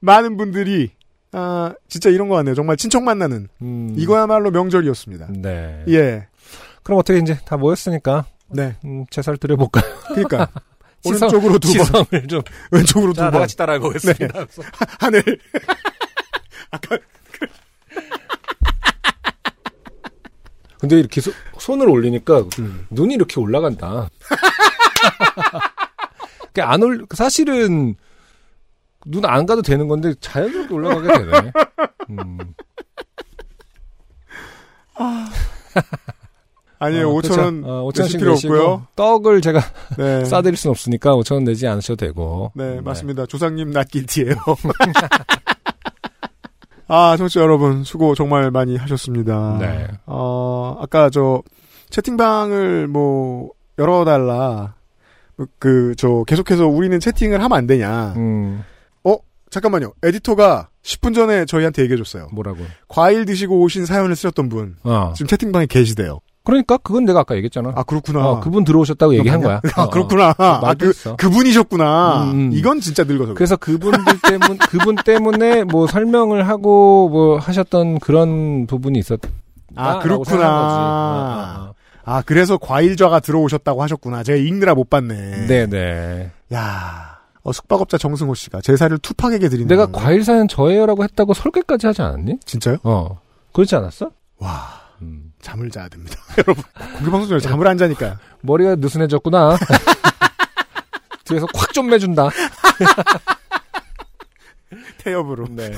많은 0.05 0.37
분들이 0.37 0.91
아 1.31 1.73
진짜 1.89 2.09
이런 2.09 2.29
거 2.29 2.35
같네요. 2.35 2.55
정말 2.55 2.77
친척 2.77 3.03
만나는 3.03 3.47
음. 3.61 3.93
이거야말로 3.97 4.51
명절이었습니다. 4.51 5.27
네. 5.31 5.83
예, 5.89 6.27
그럼 6.83 6.99
어떻게 6.99 7.19
이제 7.19 7.37
다 7.45 7.57
모였으니까, 7.57 8.25
네. 8.49 8.75
음, 8.85 9.05
제사를 9.09 9.37
드려볼까요? 9.37 9.83
그러니까 10.09 10.49
시선- 11.03 11.23
오른쪽으로 11.29 11.59
두 11.59 11.73
번, 11.73 11.85
시선을 11.85 12.27
좀. 12.27 12.41
왼쪽으로 12.71 13.13
두 13.13 13.17
자, 13.17 13.25
다 13.25 13.31
번. 13.31 13.41
같이 13.41 13.57
따라가 13.57 13.79
보겠습니다. 13.79 14.45
하늘. 14.99 15.23
아까 16.71 16.97
근데 20.79 20.99
이렇게 20.99 21.19
소- 21.21 21.31
손을 21.57 21.89
올리니까 21.89 22.43
음. 22.59 22.85
눈이 22.91 23.15
이렇게 23.15 23.39
올라간다. 23.39 24.09
그게 26.47 26.61
안 26.61 26.83
올, 26.83 27.05
사실은 27.13 27.95
눈 29.05 29.23
안 29.25 29.45
가도 29.45 29.61
되는 29.61 29.87
건데 29.87 30.13
자연스럽게 30.19 30.73
올라가게 30.73 31.07
되네. 31.07 31.51
음. 32.09 32.37
아니에요. 36.79 37.09
어, 37.09 37.13
5천 37.21 37.39
원. 37.39 37.63
어, 37.65 37.89
내실 37.95 38.19
5천원씩 38.19 38.19
필요 38.19 38.33
없고요. 38.33 38.87
떡을 38.95 39.41
제가 39.41 39.61
네. 39.97 40.25
싸드릴 40.25 40.57
순 40.57 40.71
없으니까 40.71 41.11
5천 41.15 41.35
원 41.35 41.43
내지 41.45 41.67
않으셔도 41.67 41.97
되고. 42.05 42.51
네, 42.55 42.81
맞습니다. 42.81 43.25
조상님 43.25 43.71
낫길티예요. 43.71 44.35
아, 46.87 47.17
청취자 47.17 47.41
여러분 47.41 47.83
수고 47.83 48.13
정말 48.13 48.51
많이 48.51 48.77
하셨습니다. 48.77 49.57
네. 49.59 49.87
어, 50.05 50.77
아까 50.79 51.09
저 51.09 51.41
채팅방을 51.89 52.87
뭐 52.87 53.49
열어달라. 53.79 54.75
그 55.59 55.93
저 55.97 56.23
계속해서 56.27 56.67
우리는 56.67 56.97
채팅을 56.99 57.41
하면 57.43 57.57
안 57.57 57.67
되냐. 57.67 58.13
음, 58.15 58.63
잠깐만요. 59.49 59.93
에디터가 60.03 60.69
10분 60.83 61.15
전에 61.15 61.45
저희한테 61.45 61.83
얘기해줬어요. 61.83 62.27
뭐라고. 62.31 62.59
과일 62.87 63.25
드시고 63.25 63.59
오신 63.61 63.85
사연을 63.85 64.15
쓰셨던 64.15 64.49
분 64.49 64.75
어. 64.83 65.13
지금 65.15 65.27
채팅방에 65.27 65.65
계시대요. 65.67 66.19
그러니까 66.43 66.77
그건 66.77 67.05
내가 67.05 67.21
아까 67.21 67.35
얘기했잖아. 67.35 67.73
아 67.75 67.83
그렇구나. 67.83 68.27
어, 68.29 68.39
그분 68.39 68.63
들어오셨다고 68.63 69.15
얘기한 69.15 69.41
거야. 69.41 69.61
아 69.75 69.83
어, 69.83 69.89
그렇구나. 69.89 70.29
어, 70.29 70.43
아, 70.43 70.59
나도 70.61 70.91
그. 70.91 71.15
그분이셨구나. 71.15 72.23
음, 72.25 72.29
음. 72.31 72.49
이건 72.53 72.79
진짜 72.81 73.03
늙어서. 73.03 73.33
그래. 73.33 73.33
그래서 73.33 73.55
그분들 73.55 74.19
때문 74.21 74.57
그분 74.69 74.95
때문에 74.95 75.63
뭐 75.63 75.87
설명을 75.87 76.47
하고 76.47 77.09
뭐 77.09 77.37
하셨던 77.39 77.99
그런 77.99 78.67
부분이 78.67 78.99
있었. 78.99 79.19
아, 79.75 79.99
그렇구나. 79.99 80.47
아, 80.47 81.73
아, 82.05 82.21
그래서 82.25 82.57
과일좌가 82.57 83.19
들어오셨다고 83.19 83.81
하셨구나. 83.81 84.21
제가 84.23 84.37
읽느라 84.37 84.75
못 84.75 84.89
봤네. 84.89 85.47
네네. 85.47 86.31
야 86.53 87.14
어, 87.45 87.51
숙박업자 87.51 87.99
정승호 87.99 88.33
씨가 88.33 88.59
제사를 88.61 88.97
투팍에게 88.97 89.49
드리는 89.49 89.67
내가 89.67 89.85
건가요? 89.85 90.03
과일 90.03 90.25
사연 90.25 90.47
저예요라고 90.47 91.03
했다고 91.03 91.35
설계까지 91.35 91.85
하지 91.85 92.01
않았니? 92.01 92.39
진짜요? 92.43 92.77
어. 92.83 93.21
그렇지 93.53 93.75
않았어? 93.75 94.09
와, 94.39 94.81
음. 95.03 95.31
잠을 95.41 95.69
자야 95.69 95.87
됩니다. 95.87 96.17
여러분, 96.39 96.63
공개 96.95 97.11
방송 97.11 97.27
중에 97.27 97.39
잠을 97.39 97.67
안 97.67 97.77
자니까. 97.77 98.17
머리가 98.41 98.75
느슨해졌구나. 98.77 99.57
뒤에서 101.23 101.45
콱 101.47 101.71
좀 101.71 101.87
매준다. 101.87 102.29
태엽으로. 104.97 105.45
네. 105.51 105.71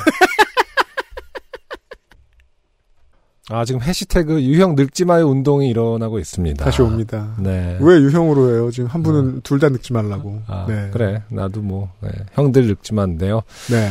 아, 3.50 3.64
지금 3.64 3.82
해시태그 3.82 4.44
유형 4.44 4.76
늙지 4.76 5.06
마요 5.06 5.28
운동이 5.30 5.70
일어나고 5.70 6.20
있습니다. 6.20 6.66
다시 6.66 6.82
옵니다. 6.82 7.34
네. 7.40 7.78
왜 7.80 7.96
유형으로 7.96 8.50
해요? 8.54 8.72
지금 8.72 8.90
한 8.90 9.04
분은 9.04 9.42
둘다 9.42 9.70
늙지 9.70 9.94
말라고. 9.94 10.42
아, 10.48 10.66
네. 10.68 10.90
그래. 10.92 11.24
나도 11.30 11.62
뭐, 11.62 11.90
네. 12.02 12.10
형들 12.34 12.68
늙지만인데요. 12.68 13.42
네. 13.72 13.90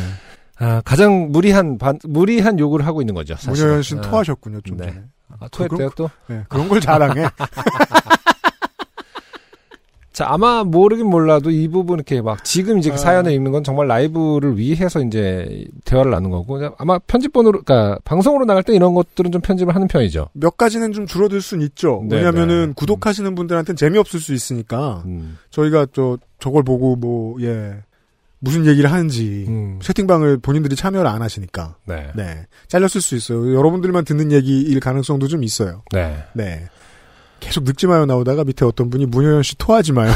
아, 0.58 0.82
가장 0.84 1.32
무리한, 1.32 1.78
반, 1.78 1.98
무리한 2.04 2.58
요구를 2.58 2.86
하고 2.86 3.00
있는 3.00 3.14
거죠. 3.14 3.34
사실. 3.36 3.64
문효연 3.64 3.82
씨는 3.82 4.02
토하셨군요, 4.02 4.60
좀 4.60 4.76
네. 4.76 4.86
전에. 4.88 5.02
아, 5.40 5.48
토했대요, 5.48 5.90
또? 5.96 6.10
네, 6.28 6.44
그런 6.48 6.68
걸 6.68 6.80
자랑해. 6.80 7.26
자, 10.16 10.24
아마 10.30 10.64
모르긴 10.64 11.08
몰라도 11.08 11.50
이 11.50 11.68
부분 11.68 11.98
이렇게 11.98 12.22
막 12.22 12.42
지금 12.42 12.78
이제 12.78 12.90
아. 12.90 12.96
사연을 12.96 13.32
읽는 13.32 13.52
건 13.52 13.62
정말 13.62 13.86
라이브를 13.86 14.56
위해서 14.56 15.02
이제 15.02 15.66
대화를 15.84 16.10
나눈 16.10 16.30
거고 16.30 16.58
아마 16.78 16.98
편집본으로, 17.00 17.60
그러니까 17.60 17.98
방송으로 18.02 18.46
나갈 18.46 18.62
때 18.62 18.74
이런 18.74 18.94
것들은 18.94 19.30
좀 19.30 19.42
편집을 19.42 19.74
하는 19.74 19.86
편이죠. 19.88 20.30
몇 20.32 20.56
가지는 20.56 20.94
좀 20.94 21.04
줄어들 21.04 21.42
순 21.42 21.60
있죠. 21.60 22.02
네, 22.08 22.16
왜냐면은 22.16 22.68
네. 22.68 22.72
구독하시는 22.76 23.34
분들한테는 23.34 23.76
재미없을 23.76 24.18
수 24.18 24.32
있으니까 24.32 25.02
음. 25.04 25.36
저희가 25.50 25.88
저 25.92 26.16
저걸 26.38 26.62
보고 26.62 26.96
뭐 26.96 27.36
예. 27.42 27.74
무슨 28.38 28.64
얘기를 28.64 28.90
하는지 28.90 29.44
음. 29.48 29.78
채팅방을 29.82 30.38
본인들이 30.38 30.76
참여를 30.76 31.06
안 31.06 31.20
하시니까 31.20 31.76
네. 31.84 32.06
네 32.14 32.46
잘렸을 32.68 33.02
수 33.02 33.16
있어요. 33.16 33.54
여러분들만 33.54 34.06
듣는 34.06 34.32
얘기일 34.32 34.80
가능성도 34.80 35.28
좀 35.28 35.44
있어요. 35.44 35.82
네. 35.92 36.16
네 36.32 36.68
계속 37.40 37.64
늙지 37.64 37.86
마요 37.86 38.06
나오다가 38.06 38.44
밑에 38.44 38.64
어떤 38.64 38.90
분이 38.90 39.06
문효연 39.06 39.42
씨 39.42 39.56
토하지 39.56 39.92
마요. 39.92 40.12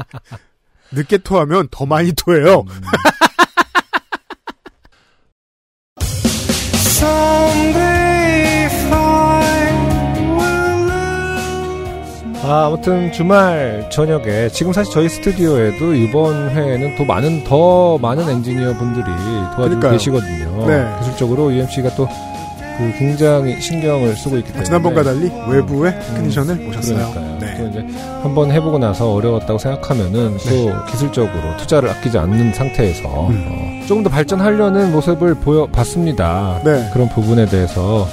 늦게 0.92 1.18
토하면 1.18 1.68
더 1.70 1.86
많이 1.86 2.12
토해요. 2.12 2.60
음. 2.60 2.80
아, 12.46 12.66
아무튼 12.66 13.10
주말 13.10 13.88
저녁에 13.90 14.50
지금 14.50 14.74
사실 14.74 14.92
저희 14.92 15.08
스튜디오에도 15.08 15.94
이번 15.94 16.50
회에는 16.50 16.94
더 16.96 17.04
많은 17.04 17.42
더 17.44 17.96
많은 17.96 18.28
엔지니어 18.28 18.74
분들이 18.74 19.04
도와주고 19.04 19.56
그러니까요. 19.56 19.92
계시거든요. 19.92 20.66
네. 20.66 20.94
기술적으로 21.00 21.50
UMC가 21.52 21.94
또 21.94 22.06
그 22.76 22.92
굉장히 22.98 23.60
신경을 23.60 24.16
쓰고 24.16 24.36
있기 24.38 24.48
때문에 24.48 24.64
지난번과 24.64 25.02
달리 25.02 25.30
외부의 25.48 25.98
테크니션을 26.00 26.56
모셨어요. 26.56 27.10
그러니까요. 27.12 27.38
또 27.38 27.46
네. 27.46 27.70
이제 27.70 27.98
한번 28.22 28.50
해보고 28.50 28.78
나서 28.78 29.12
어려웠다고 29.12 29.58
생각하면은 29.58 30.36
또 30.38 30.84
기술적으로 30.90 31.56
투자를 31.58 31.88
아끼지 31.90 32.18
않는 32.18 32.52
상태에서 32.52 33.28
음. 33.28 33.80
어, 33.82 33.86
조금 33.86 34.02
더 34.02 34.10
발전하려는 34.10 34.92
모습을 34.92 35.34
보여봤습니다. 35.34 36.60
네. 36.64 36.90
그런 36.92 37.08
부분에 37.08 37.46
대해서 37.46 38.08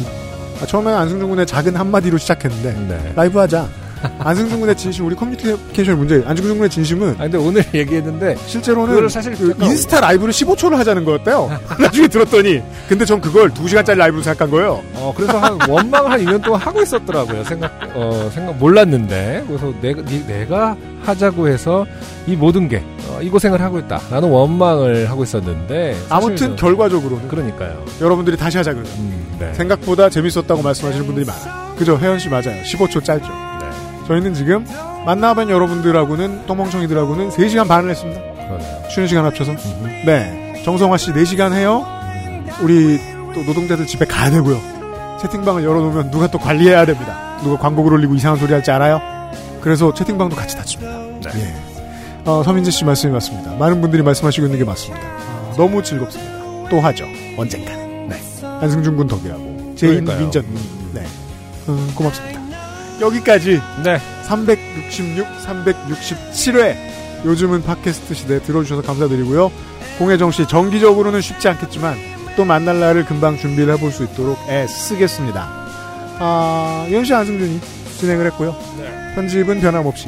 아, 0.61 0.65
처음에는 0.65 0.97
안승준 0.97 1.29
군의 1.29 1.45
작은 1.45 1.75
한마디로 1.75 2.17
시작했는데 2.17 2.87
네. 2.87 3.13
라이브 3.15 3.39
하자. 3.39 3.67
안승준 4.19 4.59
군의 4.59 4.75
진심, 4.75 5.05
우리 5.05 5.15
커뮤니케이션 5.15 5.97
문제. 5.97 6.23
안승준 6.25 6.55
군의 6.55 6.69
진심은 6.69 7.15
아 7.17 7.23
근데 7.23 7.37
오늘 7.37 7.63
얘기했는데 7.73 8.35
실제로는 8.47 9.09
사실 9.09 9.33
그 9.35 9.53
인스타 9.61 9.99
라이브를 10.01 10.33
15초를 10.33 10.75
하자는 10.75 11.05
거였대요. 11.05 11.49
나중에 11.79 12.07
들었더니 12.07 12.61
근데 12.87 13.05
전 13.05 13.19
그걸 13.21 13.49
2시간짜리 13.51 13.97
라이브로 13.97 14.21
생각한 14.23 14.49
거예요. 14.51 14.81
어 14.95 15.13
그래서 15.15 15.37
한 15.39 15.57
원망을 15.69 16.11
한 16.11 16.19
2년 16.25 16.43
동안 16.43 16.61
하고 16.61 16.81
있었더라고요. 16.81 17.43
생각 17.43 17.71
어 17.95 18.29
생각 18.33 18.55
몰랐는데 18.57 19.43
그래서 19.47 19.73
내가 19.81 20.01
니- 20.03 20.25
내가 20.27 20.75
하자고 21.03 21.47
해서 21.47 21.85
이 22.27 22.35
모든 22.35 22.69
게 22.69 22.83
어, 23.09 23.19
이 23.21 23.29
고생을 23.29 23.59
하고 23.61 23.79
있다. 23.79 23.99
나는 24.11 24.29
원망을 24.29 25.09
하고 25.09 25.23
있었는데 25.23 25.97
아무튼 26.09 26.55
결과적으로는 26.55 27.27
그러니까요. 27.27 27.83
여러분들이 27.99 28.37
다시 28.37 28.57
하자 28.57 28.73
그러죠. 28.73 28.91
음, 28.99 29.37
네. 29.39 29.51
생각보다 29.53 30.09
재밌었다고 30.09 30.61
말씀하시는 30.61 31.05
분들이 31.05 31.25
많아요. 31.25 31.75
그죠? 31.77 31.97
혜연 31.97 32.19
씨 32.19 32.29
맞아요. 32.29 32.61
15초 32.63 33.03
짧죠. 33.03 33.27
네. 34.11 34.19
저희는 34.19 34.33
지금 34.33 34.65
만나뵌 35.05 35.49
여러분들하고는 35.49 36.45
똥멍청이들하고는 36.45 37.29
3시간 37.29 37.67
반을 37.67 37.89
했습니다. 37.91 38.21
그러네요. 38.21 38.83
쉬는 38.89 39.07
시간 39.07 39.25
합쳐서. 39.25 39.51
음흠. 39.51 40.05
네. 40.05 40.61
정성화 40.65 40.97
씨 40.97 41.11
4시간 41.11 41.53
해요. 41.53 41.85
우리 42.61 42.99
또 43.33 43.41
노동자들 43.43 43.87
집에 43.87 44.05
가야 44.05 44.29
되고요. 44.29 44.59
채팅방을 45.21 45.63
열어놓으면 45.63 46.11
누가 46.11 46.27
또 46.27 46.37
관리해야 46.37 46.85
됩니다. 46.85 47.37
누가 47.43 47.57
광고글 47.57 47.93
올리고 47.93 48.15
이상한 48.15 48.37
소리 48.39 48.51
할지 48.53 48.71
알아요? 48.71 48.99
그래서 49.61 49.93
채팅방도 49.93 50.35
같이 50.35 50.55
닫습니다. 50.57 50.91
예. 51.35 51.53
어, 52.25 52.43
서민재 52.43 52.69
씨 52.71 52.83
말씀이 52.83 53.13
맞습니다. 53.13 53.55
많은 53.55 53.81
분들이 53.81 54.03
말씀하시고 54.03 54.45
있는 54.45 54.59
게 54.59 54.65
맞습니다. 54.65 55.01
아, 55.07 55.53
너무 55.55 55.81
즐겁습니다. 55.81 56.69
또 56.69 56.79
하죠. 56.79 57.05
언젠가는. 57.37 58.09
네. 58.09 58.15
안승준 58.43 58.95
군 58.97 59.07
덕이라고. 59.07 59.73
제인. 59.75 60.05
민전. 60.05 60.45
네. 60.93 61.03
음, 61.69 61.91
고맙습니다. 61.95 62.40
여기까지 63.01 63.59
네. 63.83 63.99
366, 64.23 65.25
367회. 65.45 66.75
요즘은 67.25 67.63
팟캐스트 67.63 68.13
시대 68.13 68.41
들어주셔서 68.41 68.81
감사드리고요. 68.81 69.51
공혜정 69.97 70.31
씨, 70.31 70.47
정기적으로는 70.47 71.21
쉽지 71.21 71.49
않겠지만 71.49 71.95
또 72.35 72.45
만날 72.45 72.79
날을 72.79 73.05
금방 73.05 73.37
준비를 73.37 73.73
해볼 73.75 73.91
수 73.91 74.03
있도록 74.05 74.37
애쓰겠습니다. 74.47 75.47
아, 76.19 76.85
윤씨 76.89 77.13
안승준이 77.13 77.59
진행을 77.99 78.25
했고요. 78.27 78.55
편집은 79.15 79.59
변함없이 79.59 80.07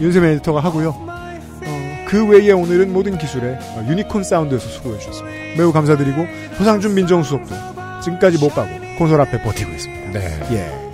윤세민 0.00 0.30
에디터가 0.30 0.60
하고요. 0.60 0.90
어, 0.90 2.04
그 2.08 2.26
외에 2.26 2.50
오늘은 2.50 2.92
모든 2.92 3.16
기술에 3.16 3.58
어, 3.60 3.86
유니콘 3.88 4.24
사운드에서 4.24 4.68
수고해 4.68 4.98
주셨습니다. 4.98 5.56
매우 5.56 5.72
감사드리고 5.72 6.26
조상준 6.58 6.94
민정수석도 6.94 7.54
지금까지 8.02 8.38
못 8.38 8.54
가고 8.54 8.68
콘솔 8.98 9.20
앞에 9.20 9.42
버티고 9.42 9.70
있습니다. 9.70 10.18
네. 10.18 10.40
예. 10.52 10.85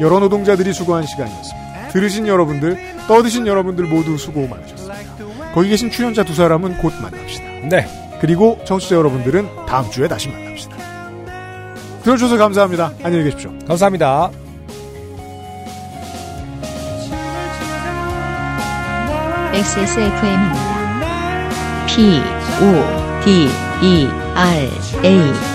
여러 0.00 0.18
노동자들이 0.18 0.72
수고한 0.72 1.06
시간이었습니다. 1.06 1.88
들으신 1.88 2.26
여러분들, 2.26 2.76
떠드신 3.06 3.46
여러분들 3.46 3.84
모두 3.84 4.16
수고 4.16 4.46
많으셨습니다. 4.48 5.52
거기 5.52 5.68
계신 5.68 5.90
출연자 5.90 6.24
두 6.24 6.34
사람은 6.34 6.78
곧 6.78 6.92
만납시다. 7.00 7.44
네. 7.68 7.86
그리고 8.20 8.58
청취자 8.64 8.96
여러분들은 8.96 9.66
다음 9.66 9.90
주에 9.90 10.08
다시 10.08 10.28
만납시다. 10.28 10.76
들어주셔서 12.02 12.38
감사합니다. 12.38 12.92
안녕히 13.02 13.24
계십시오. 13.24 13.52
감사합니다. 13.66 14.30
XSFM입니다. 19.52 20.70
P, 21.86 22.20
O, 22.62 23.24
D, 23.24 23.48
E, 23.82 24.06
R, 24.34 24.70
A. 25.04 25.49